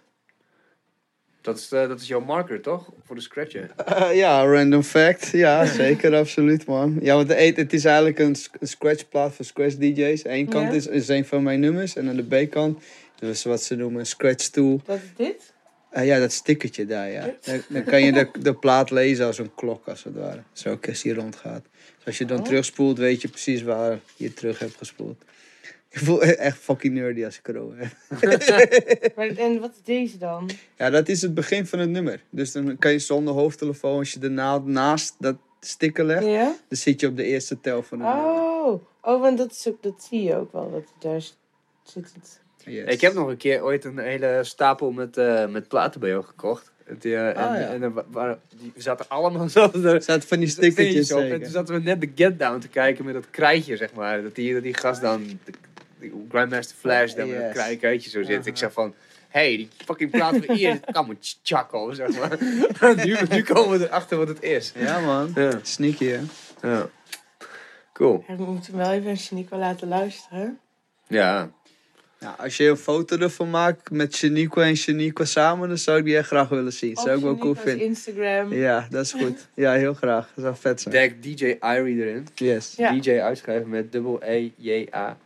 Dat 1.40 1.58
is, 1.58 1.72
eh, 1.72 1.88
dat 1.88 2.00
is 2.00 2.06
jouw 2.06 2.20
marker, 2.20 2.60
toch? 2.60 2.90
Voor 3.04 3.16
de 3.16 3.22
scratchen. 3.22 3.70
Eh, 3.86 4.16
ja, 4.16 4.44
random 4.44 4.82
fact. 4.82 5.26
Ja, 5.30 5.64
zeker, 5.82 6.14
absoluut, 6.16 6.66
man. 6.66 6.98
Ja, 7.00 7.14
want 7.14 7.28
de, 7.28 7.34
het 7.34 7.72
is 7.72 7.84
eigenlijk 7.84 8.18
een, 8.18 8.36
een 8.60 8.68
scratchplaat 8.68 9.34
voor 9.34 9.44
scratch 9.44 9.74
DJ's. 9.74 10.24
Eén 10.24 10.48
kant 10.48 10.68
Ja. 10.68 10.74
is, 10.74 10.86
is 10.86 11.08
een 11.08 11.24
van 11.26 11.42
mijn 11.42 11.60
nummers 11.60 11.96
en 11.96 12.08
aan 12.08 12.16
de 12.16 12.44
B-kant 12.46 12.82
dus 13.18 13.44
wat 13.44 13.62
ze 13.62 13.74
noemen 13.76 14.00
een 14.00 14.06
scratch 14.06 14.46
tool. 14.48 14.80
Dat 14.84 14.96
is 14.96 15.14
dit? 15.16 15.52
Eh, 15.96 16.06
ja, 16.06 16.18
dat 16.18 16.32
stickertje 16.32 16.86
daar, 16.86 17.10
ja. 17.10 17.34
Dan, 17.44 17.62
dan 17.68 17.84
kan 17.84 18.02
je 18.02 18.12
de, 18.12 18.28
de 18.40 18.54
plaat 18.54 18.90
lezen 18.90 19.26
als 19.26 19.38
een 19.38 19.54
klok, 19.54 19.88
als 19.88 20.04
het 20.04 20.14
ware. 20.14 20.42
Zo 20.52 20.78
als 20.88 21.02
die 21.02 21.14
rondgaat. 21.14 21.62
Dus 21.96 22.06
als 22.06 22.18
je 22.18 22.24
dan 22.24 22.38
Oh. 22.38 22.44
terugspoelt, 22.44 22.98
weet 22.98 23.22
je 23.22 23.28
precies 23.28 23.62
waar 23.62 23.98
je 24.16 24.34
terug 24.34 24.58
hebt 24.58 24.76
gespoeld. 24.76 25.22
Ik 25.88 25.98
voel 25.98 26.22
echt 26.48 26.58
fucking 26.58 26.94
nerdy 26.94 27.24
als 27.24 27.38
ik 27.38 27.48
erover 27.48 27.76
heb. 27.78 27.90
Maar, 29.16 29.26
en 29.26 29.60
wat 29.60 29.70
is 29.70 29.82
deze 29.84 30.18
dan? 30.18 30.50
Ja, 30.78 30.90
dat 30.90 31.08
is 31.08 31.22
het 31.22 31.34
begin 31.34 31.66
van 31.66 31.78
het 31.78 31.90
nummer. 31.90 32.22
Dus 32.30 32.52
dan 32.52 32.78
kan 32.78 32.92
je 32.92 32.98
zonder 32.98 33.34
hoofdtelefoon, 33.34 33.98
als 33.98 34.12
je 34.12 34.18
de 34.18 34.28
naald 34.28 34.66
naast 34.66 35.14
dat 35.18 35.36
sticker 35.60 36.04
legt, 36.04 36.24
Ja? 36.26 36.56
dan 36.68 36.78
zit 36.78 37.00
je 37.00 37.06
op 37.06 37.16
de 37.16 37.24
eerste 37.24 37.60
tel 37.60 37.82
van 37.82 38.00
het 38.00 38.14
nummer. 38.14 38.32
Oh, 38.32 38.84
oh 39.02 39.20
want 39.20 39.38
dat, 39.38 39.50
is 39.50 39.68
ook, 39.68 39.82
dat 39.82 40.06
zie 40.08 40.22
je 40.22 40.34
ook 40.36 40.52
wel. 40.52 40.70
Dat 40.70 40.84
daar 40.98 41.20
zit 41.82 42.12
het. 42.14 42.40
Yes. 42.66 42.92
Ik 42.94 43.00
heb 43.00 43.14
nog 43.14 43.28
een 43.28 43.36
keer 43.36 43.62
ooit 43.64 43.84
een 43.84 43.98
hele 43.98 44.38
stapel 44.42 44.90
met, 44.90 45.16
eh, 45.16 45.46
met 45.46 45.68
platen 45.68 46.00
bij 46.00 46.08
jou 46.08 46.24
gekocht. 46.24 46.72
Die, 46.98 47.14
eh, 47.16 47.28
en, 47.28 47.36
Ah, 47.36 47.60
ja. 47.60 47.68
en 47.68 47.92
wa- 47.92 48.04
waren, 48.10 48.40
die 48.56 48.72
zaten 48.76 49.08
allemaal 49.08 49.48
zaten 49.48 49.84
er 49.84 49.94
Er 49.94 50.02
zaten 50.02 50.28
van 50.28 50.38
die 50.38 50.48
stickertjes 50.48 51.12
op. 51.12 51.20
En 51.20 51.40
toen 51.42 51.50
zaten 51.50 51.74
we 51.74 51.80
net 51.80 52.00
de 52.00 52.10
Get 52.14 52.38
Down 52.38 52.58
te 52.58 52.68
kijken 52.68 53.04
met 53.04 53.14
dat 53.14 53.30
krijtje, 53.30 53.76
zeg 53.76 53.92
maar. 53.94 54.22
Dat 54.22 54.34
die, 54.34 54.54
dat 54.54 54.62
die 54.62 54.74
gast 54.74 55.00
dan, 55.00 55.26
de, 55.98 56.10
Grandmaster 56.28 56.76
Flash, 56.76 57.14
daar 57.14 57.26
met 57.26 57.40
dat 57.42 57.52
krij- 57.52 57.76
krijtje 57.76 58.10
zo 58.10 58.22
zit. 58.22 58.46
Ik 58.46 58.56
zeg 58.56 58.72
van, 58.72 58.94
hey, 59.28 59.56
die 59.56 59.68
fucking 59.84 60.10
plaat 60.10 60.36
van 60.44 60.54
hier, 60.56 60.80
kan 60.92 61.06
me 61.08 61.16
chakkel, 61.42 61.94
zeg 61.94 62.08
maar. 62.18 62.38
nu, 63.06 63.16
nu 63.28 63.42
komen 63.42 63.78
we 63.78 63.84
erachter 63.86 64.18
wat 64.18 64.28
het 64.28 64.42
is. 64.42 64.72
Ja 64.76 65.00
man, 65.00 65.30
Ja, 65.34 65.58
sneaky 65.62 66.06
hè. 66.06 66.20
ja. 66.62 66.88
Cool. 67.92 68.24
Ja, 68.28 68.36
we 68.36 68.44
moeten 68.44 68.76
wel 68.76 68.90
even 68.92 69.16
Shanique 69.18 69.50
wel 69.50 69.58
laten 69.58 69.88
luisteren. 69.88 70.58
Ja. 71.06 71.50
Nou, 72.26 72.38
als 72.38 72.56
je 72.56 72.68
een 72.68 72.76
foto 72.76 73.16
ervan 73.16 73.50
maakt 73.50 73.90
met 73.90 74.16
Shaniqua 74.16 74.62
en 74.62 74.76
Shaniqua 74.76 75.24
samen, 75.24 75.68
dan 75.68 75.78
zou 75.78 75.98
ik 75.98 76.04
die 76.04 76.16
echt 76.16 76.26
graag 76.26 76.48
willen 76.48 76.72
zien. 76.72 76.96
Zou 76.96 77.16
ik 77.16 77.22
wel 77.22 77.36
cool 77.36 77.54
vinden. 77.54 77.86
Instagram. 77.86 78.52
Ja, 78.52 78.86
dat 78.90 79.04
is 79.04 79.12
goed. 79.12 79.48
Ja, 79.54 79.72
heel 79.72 79.94
graag. 79.94 80.30
Dat 80.34 80.44
zou 80.44 80.56
vet 80.56 80.80
zijn. 80.80 80.94
Dek 80.94 81.22
DJ 81.22 81.44
Irie 81.60 82.02
erin. 82.04 82.26
Yes. 82.34 82.74
Ja. 82.76 82.92
DJ 82.92 83.10
uitschrijven 83.10 83.68
met 83.68 83.92
dubbel 83.92 84.22
E 84.22 84.50
J 84.56 84.86
A. 84.94 85.18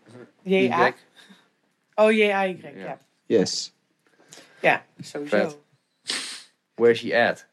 J-A. 0.43 0.95
Oh, 1.95 2.13
J-A-Y. 2.13 2.59
Ja. 2.63 2.71
Ja. 2.75 2.99
Yes. 3.27 3.73
Ja, 4.61 4.85
sowieso. 5.01 5.37
Vet. 5.37 5.57
Where's 6.75 6.99
she 6.99 7.29
at? 7.29 7.47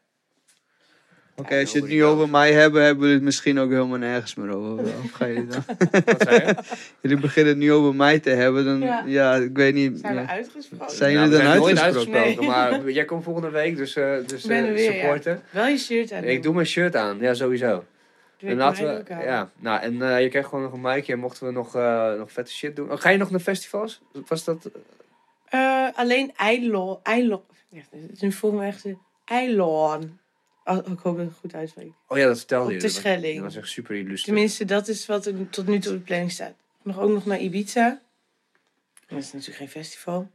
Oké, 1.38 1.58
als 1.60 1.72
je 1.72 1.80
het 1.80 1.88
nu 1.88 2.04
over 2.04 2.28
mij 2.28 2.52
hebben, 2.52 2.82
hebben 2.82 3.08
we 3.08 3.14
het 3.14 3.22
misschien 3.22 3.58
ook 3.58 3.70
helemaal 3.70 3.98
nergens 3.98 4.34
meer 4.34 4.56
over. 4.56 4.84
Of 5.04 5.10
ga 5.12 5.24
je 5.24 5.46
dan? 5.46 5.64
Wat 6.04 6.22
zei 6.22 6.46
je? 6.46 6.54
Jullie 7.02 7.18
beginnen 7.18 7.52
het 7.52 7.62
nu 7.62 7.72
over 7.72 7.94
mij 7.94 8.18
te 8.18 8.30
hebben, 8.30 8.64
dan 8.64 8.80
Ja. 8.80 9.02
ja, 9.06 9.34
ik 9.34 9.56
weet 9.56 9.74
niet. 9.74 9.98
Zijn 9.98 10.14
we 10.14 10.26
uitgesproken? 10.26 10.90
Zijn 10.90 11.14
Nou, 11.14 11.28
jullie 11.28 11.44
we 11.44 11.50
dan 11.50 11.58
nooit 11.58 11.78
uitgesproken? 11.78 12.44
maar 12.44 12.90
jij 12.90 13.04
komt 13.04 13.24
volgende 13.24 13.50
week, 13.50 13.76
dus, 13.76 13.96
eh 13.96 14.16
dus 14.26 14.44
er 14.44 14.66
eh, 14.66 14.72
weer, 14.72 14.82
ja. 14.82 14.92
supporten. 14.92 15.42
Wel 15.50 15.66
je 15.66 15.78
shirt 15.78 16.12
aan. 16.12 16.24
Ik 16.24 16.42
doe 16.42 16.54
mijn 16.54 16.66
shirt 16.66 16.96
aan, 16.96 17.18
ja 17.20 17.34
sowieso. 17.34 17.84
Doe 18.38 18.50
En 18.50 18.56
laten 18.56 19.04
we, 19.06 19.14
ja, 19.14 19.50
nou 19.56 19.80
en 19.80 20.02
eh, 20.02 20.22
je 20.22 20.28
krijgt 20.28 20.48
gewoon 20.48 20.64
nog 20.64 20.72
een 20.72 20.80
micje 20.80 21.12
en 21.12 21.18
mochten 21.18 21.46
we 21.46 21.52
nog, 21.52 21.76
eh, 21.76 22.12
nog 22.12 22.32
vette 22.32 22.52
shit 22.52 22.76
doen. 22.76 22.90
Oh, 22.92 23.00
ga 23.00 23.08
je 23.08 23.18
nog 23.18 23.30
naar 23.30 23.40
festivals? 23.40 24.00
Was 24.26 24.44
dat? 24.44 24.70
Eh, 25.44 25.88
alleen 25.94 26.32
Eilon. 26.36 26.98
Eilon. 27.02 27.42
Ja, 27.68 27.80
het 27.90 28.22
is 28.22 28.40
een 28.42 28.54
me 28.54 28.64
echt 28.64 28.84
een 28.84 28.98
Eilon. 29.24 30.18
Oh, 30.68 30.76
ik 30.76 30.98
hoop 30.98 31.16
dat 31.16 31.24
ik 31.24 31.30
het 31.30 31.38
goed 31.38 31.54
uitspreek. 31.54 31.92
Oh 32.08 32.18
ja, 32.18 32.26
dat 32.26 32.38
vertelde 32.38 32.66
Op 32.66 32.72
je. 32.72 32.78
de 32.78 32.88
Schelling. 32.88 33.34
Dat 33.34 33.44
was 33.44 33.56
echt 33.56 33.68
super 33.68 33.96
illuster. 33.96 34.24
Tenminste, 34.32 34.64
dat 34.64 34.88
is 34.88 35.06
wat 35.06 35.26
er 35.26 35.48
tot 35.50 35.66
nu 35.66 35.78
toe 35.78 35.92
op 35.92 35.98
de 35.98 36.04
planning 36.04 36.30
staat. 36.32 36.54
Nog 36.82 36.98
ook 36.98 37.10
nog 37.10 37.26
naar 37.26 37.40
Ibiza. 37.40 38.00
Dat 39.06 39.18
is 39.18 39.32
natuurlijk 39.32 39.58
geen 39.58 39.68
festival. 39.68 40.30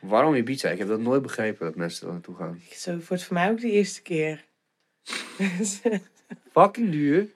Waarom 0.00 0.34
Ibiza? 0.34 0.68
Ik 0.70 0.78
heb 0.78 0.88
dat 0.88 1.00
nooit 1.00 1.22
begrepen 1.22 1.66
dat 1.66 1.74
mensen 1.76 2.06
er 2.06 2.12
naartoe 2.12 2.34
gaan. 2.36 2.60
Zo 2.72 2.98
wordt 3.08 3.22
voor 3.24 3.34
mij 3.34 3.50
ook 3.50 3.60
de 3.60 3.70
eerste 3.70 4.02
keer. 4.02 4.44
Fucking 6.52 6.90
duur. 6.90 7.28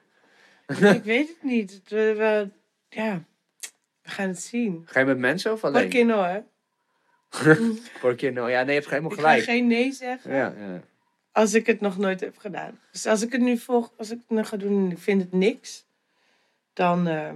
ik 0.66 1.02
weet 1.04 1.28
het 1.28 1.42
niet. 1.42 1.70
Het, 1.72 1.88
we, 1.90 2.14
we- 2.16 2.48
ja, 2.96 3.24
we 4.02 4.10
gaan 4.10 4.28
het 4.28 4.40
zien. 4.42 4.82
Ga 4.86 5.00
je 5.00 5.06
met 5.06 5.18
mensen 5.18 5.52
of 5.52 5.62
Een 5.62 5.68
alleen? 5.74 5.88
keer 5.88 6.04
nog, 6.06 6.24
hè? 6.26 6.40
Voor 7.98 8.10
een 8.10 8.16
keer, 8.16 8.32
nou 8.32 8.50
ja, 8.50 8.58
nee, 8.62 8.74
je 8.74 8.80
hebt 8.80 8.90
helemaal 8.90 9.10
Ik 9.12 9.16
ga 9.18 9.22
gelijk. 9.28 9.44
geen 9.44 9.66
nee 9.66 9.92
zeggen 9.92 10.34
Ja, 10.34 10.54
ja. 10.58 10.82
Als 11.32 11.54
ik 11.54 11.66
het 11.66 11.80
nog 11.80 11.98
nooit 11.98 12.20
heb 12.20 12.38
gedaan. 12.38 12.80
Dus 12.90 13.06
als 13.06 13.22
ik 13.22 13.32
het 13.32 13.40
nu 13.40 13.58
volg, 13.58 13.92
als 13.96 14.10
ik 14.10 14.18
het 14.18 14.30
nu 14.36 14.44
ga 14.44 14.56
doen 14.56 14.84
en 14.84 14.90
ik 14.90 14.98
vind 14.98 15.22
het 15.22 15.32
niks, 15.32 15.84
dan 16.72 17.06
eh, 17.08 17.32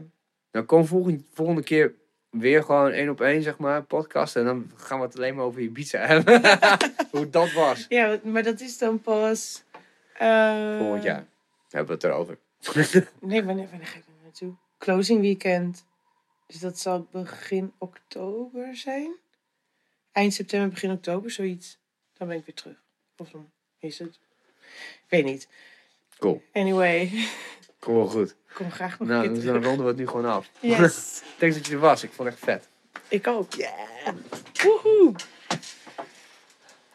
Dan 0.51 0.67
kom 0.67 0.87
volgende, 0.87 1.23
volgende 1.33 1.63
keer 1.63 1.95
weer 2.31 2.63
gewoon 2.65 2.91
één 2.91 3.09
op 3.09 3.21
één, 3.21 3.43
zeg 3.43 3.59
maar, 3.59 3.83
podcast. 3.83 4.37
En 4.37 4.45
dan 4.45 4.71
gaan 4.77 4.99
we 4.99 5.05
het 5.07 5.17
alleen 5.17 5.35
maar 5.35 5.45
over 5.45 5.61
Ibiza 5.61 5.99
hebben. 5.99 6.41
Hoe 7.13 7.31
dat 7.31 7.53
was. 7.53 7.87
ja, 7.89 8.19
maar 8.25 8.43
dat 8.43 8.61
is 8.61 8.79
dan 8.79 9.01
pas. 9.01 9.63
eh, 10.19 10.79
Volgend 10.79 11.03
jaar 11.03 11.27
hebben 11.71 11.87
we 11.89 11.93
het 11.95 12.05
erover. 12.05 12.39
Nee, 13.21 13.45
wanneer, 13.45 13.69
wanneer 13.71 13.87
ga 13.87 13.99
ik 13.99 14.05
er 14.07 14.13
naartoe? 14.23 14.55
Closing 14.79 15.21
weekend. 15.21 15.85
Dus 16.47 16.59
dat 16.59 16.79
zal 16.79 17.07
begin 17.11 17.73
oktober 17.79 18.77
zijn. 18.77 19.15
Eind 20.13 20.35
september, 20.35 20.69
begin 20.69 20.91
oktober, 20.91 21.31
zoiets. 21.31 21.79
Dan 22.13 22.29
ben 22.29 22.37
ik 22.37 22.45
weer 22.47 22.55
terug. 22.55 22.83
Of 23.17 23.31
dan 23.31 23.51
is 23.81 23.99
het. 23.99 24.19
Ik 24.93 25.07
weet 25.09 25.25
niet. 25.25 25.49
Cool. 26.19 26.43
Anyway, 26.53 27.11
Cool, 27.81 28.07
goed. 28.07 28.31
ik 28.31 28.55
kom 28.55 28.71
graag 28.71 28.99
nog 28.99 29.09
Nou, 29.09 29.27
een 29.27 29.33
keer 29.41 29.53
dan 29.53 29.65
ronden 29.65 29.83
we 29.85 29.91
het 29.91 29.97
nu 29.97 30.07
gewoon 30.07 30.25
af. 30.27 30.49
Yes, 30.61 31.23
Thanks 31.39 31.57
dat 31.57 31.67
je 31.67 31.73
er 31.73 31.79
was. 31.79 32.03
Ik 32.03 32.11
vond 32.13 32.29
het 32.29 32.37
echt 32.39 32.47
vet. 32.47 32.69
ik 33.09 33.27
ook. 33.27 33.49
Woehoe. 34.63 35.15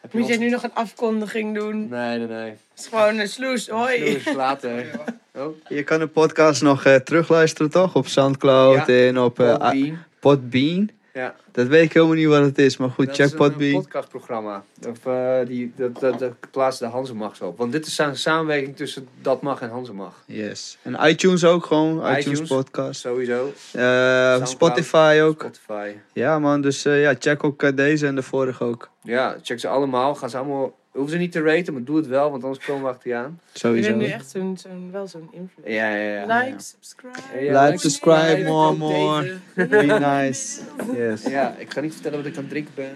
Heb 0.00 0.12
je 0.12 0.18
Moet 0.18 0.26
jij 0.28 0.36
nog- 0.36 0.44
nu 0.44 0.50
nog 0.50 0.62
een 0.62 0.74
afkondiging 0.74 1.54
doen? 1.54 1.88
Nee, 1.88 2.18
nee, 2.18 2.26
nee. 2.26 2.50
Het 2.50 2.58
is 2.76 2.86
gewoon 2.86 3.18
een 3.18 3.28
sloes, 3.28 3.68
hoi. 3.68 3.98
Doei, 4.24 4.36
later. 4.36 4.86
Oh, 5.34 5.56
Je 5.68 5.82
kan 5.82 5.98
de 5.98 6.06
podcast 6.06 6.62
nog 6.62 6.84
eh, 6.84 6.94
terugluisteren, 6.94 7.70
toch? 7.70 7.94
Op 7.96 8.06
Soundcloud 8.06 8.86
Ja. 8.86 9.06
en 9.06 9.18
op 9.18 9.40
eh, 9.40 9.92
Podbean. 10.20 10.90
Ja. 11.12 11.34
Dat 11.52 11.66
weet 11.66 11.84
ik 11.84 11.92
helemaal 11.92 12.14
niet 12.14 12.26
wat 12.26 12.42
het 12.42 12.58
is, 12.58 12.76
maar 12.76 12.90
goed, 12.90 13.06
Dat 13.06 13.14
check 13.14 13.26
is 13.26 13.32
een, 13.32 13.72
podcastprogramma. 13.72 14.64
Of, 14.88 15.06
eh, 15.06 15.46
die, 15.46 15.72
dat, 15.76 16.00
dat, 16.00 16.18
dat 16.18 16.32
plaatst 16.50 16.78
de 16.78 16.86
Hansemag 16.86 17.40
op. 17.42 17.58
Want 17.58 17.72
dit 17.72 17.86
is 17.86 17.98
een 17.98 18.16
samenwerking 18.16 18.76
tussen 18.76 19.08
Dat 19.20 19.42
Mag 19.42 19.60
en 19.60 19.70
Hansemag. 19.70 20.22
Yes. 20.26 20.78
En 20.82 21.08
iTunes 21.08 21.44
ook 21.44 21.64
gewoon, 21.64 21.96
iTunes, 21.98 22.26
iTunes. 22.26 22.48
podcast. 22.48 23.00
Sowieso. 23.00 23.52
Eh, 23.72 24.44
Spotify 24.44 25.20
ook. 25.22 25.40
Spotify. 25.40 25.92
Ja 26.12 26.38
man, 26.38 26.60
dus 26.60 26.84
eh, 26.84 27.02
ja, 27.02 27.14
check 27.18 27.44
ook 27.44 27.76
deze 27.76 28.06
en 28.06 28.14
de 28.14 28.22
vorige 28.22 28.64
ook. 28.64 28.90
Ja, 29.02 29.36
check 29.42 29.60
ze 29.60 29.68
allemaal. 29.68 30.14
Gaan 30.14 30.30
ze 30.30 30.36
allemaal... 30.36 30.80
Hoeven 30.92 31.12
ze 31.12 31.18
niet 31.18 31.32
te 31.32 31.40
raten, 31.42 31.72
maar 31.72 31.84
doe 31.84 31.96
het 31.96 32.06
wel, 32.06 32.30
want 32.30 32.44
anders 32.44 32.64
komen 32.64 32.82
we 32.82 32.88
achter 32.88 33.10
je 33.10 33.16
aan. 33.16 33.40
Je 33.52 33.58
Sowieso. 33.58 33.88
bent 33.88 34.00
nu 34.00 34.06
echt 34.06 34.30
zo'n, 34.30 34.56
zo'n, 34.56 34.88
wel 34.90 35.06
zo'n 35.06 35.28
influencer. 35.30 35.72
Ja, 35.74 35.96
ja, 35.96 36.14
ja. 36.26 36.38
Like, 36.40 36.60
subscribe. 36.62 37.44
Ja, 37.44 37.64
Like, 37.64 37.78
subscribe, 37.78 38.42
more, 38.46 38.76
more. 38.76 39.36
Be 39.54 39.98
nice. 40.26 40.60
Yes. 40.96 41.22
Ja, 41.22 41.56
ik 41.58 41.72
ga 41.72 41.80
niet 41.80 41.92
vertellen 41.92 42.18
wat 42.18 42.26
ik 42.26 42.36
aan 42.36 42.42
het 42.42 42.50
drinken 42.50 42.72
ben. 42.74 42.92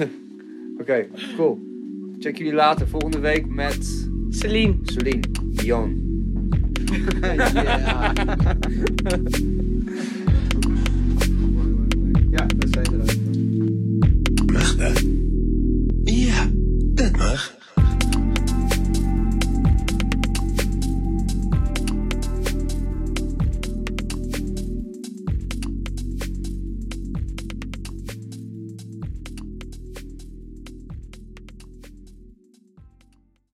Oké, 0.80 1.06
cool. 1.36 1.60
Check 2.18 2.36
jullie 2.38 2.52
later 2.54 2.88
volgende 2.88 3.18
week 3.18 3.46
met 3.46 4.08
Celine. 4.30 4.76
Celine 4.82 5.22
Dion. 5.44 6.00
Ja. 7.54 8.12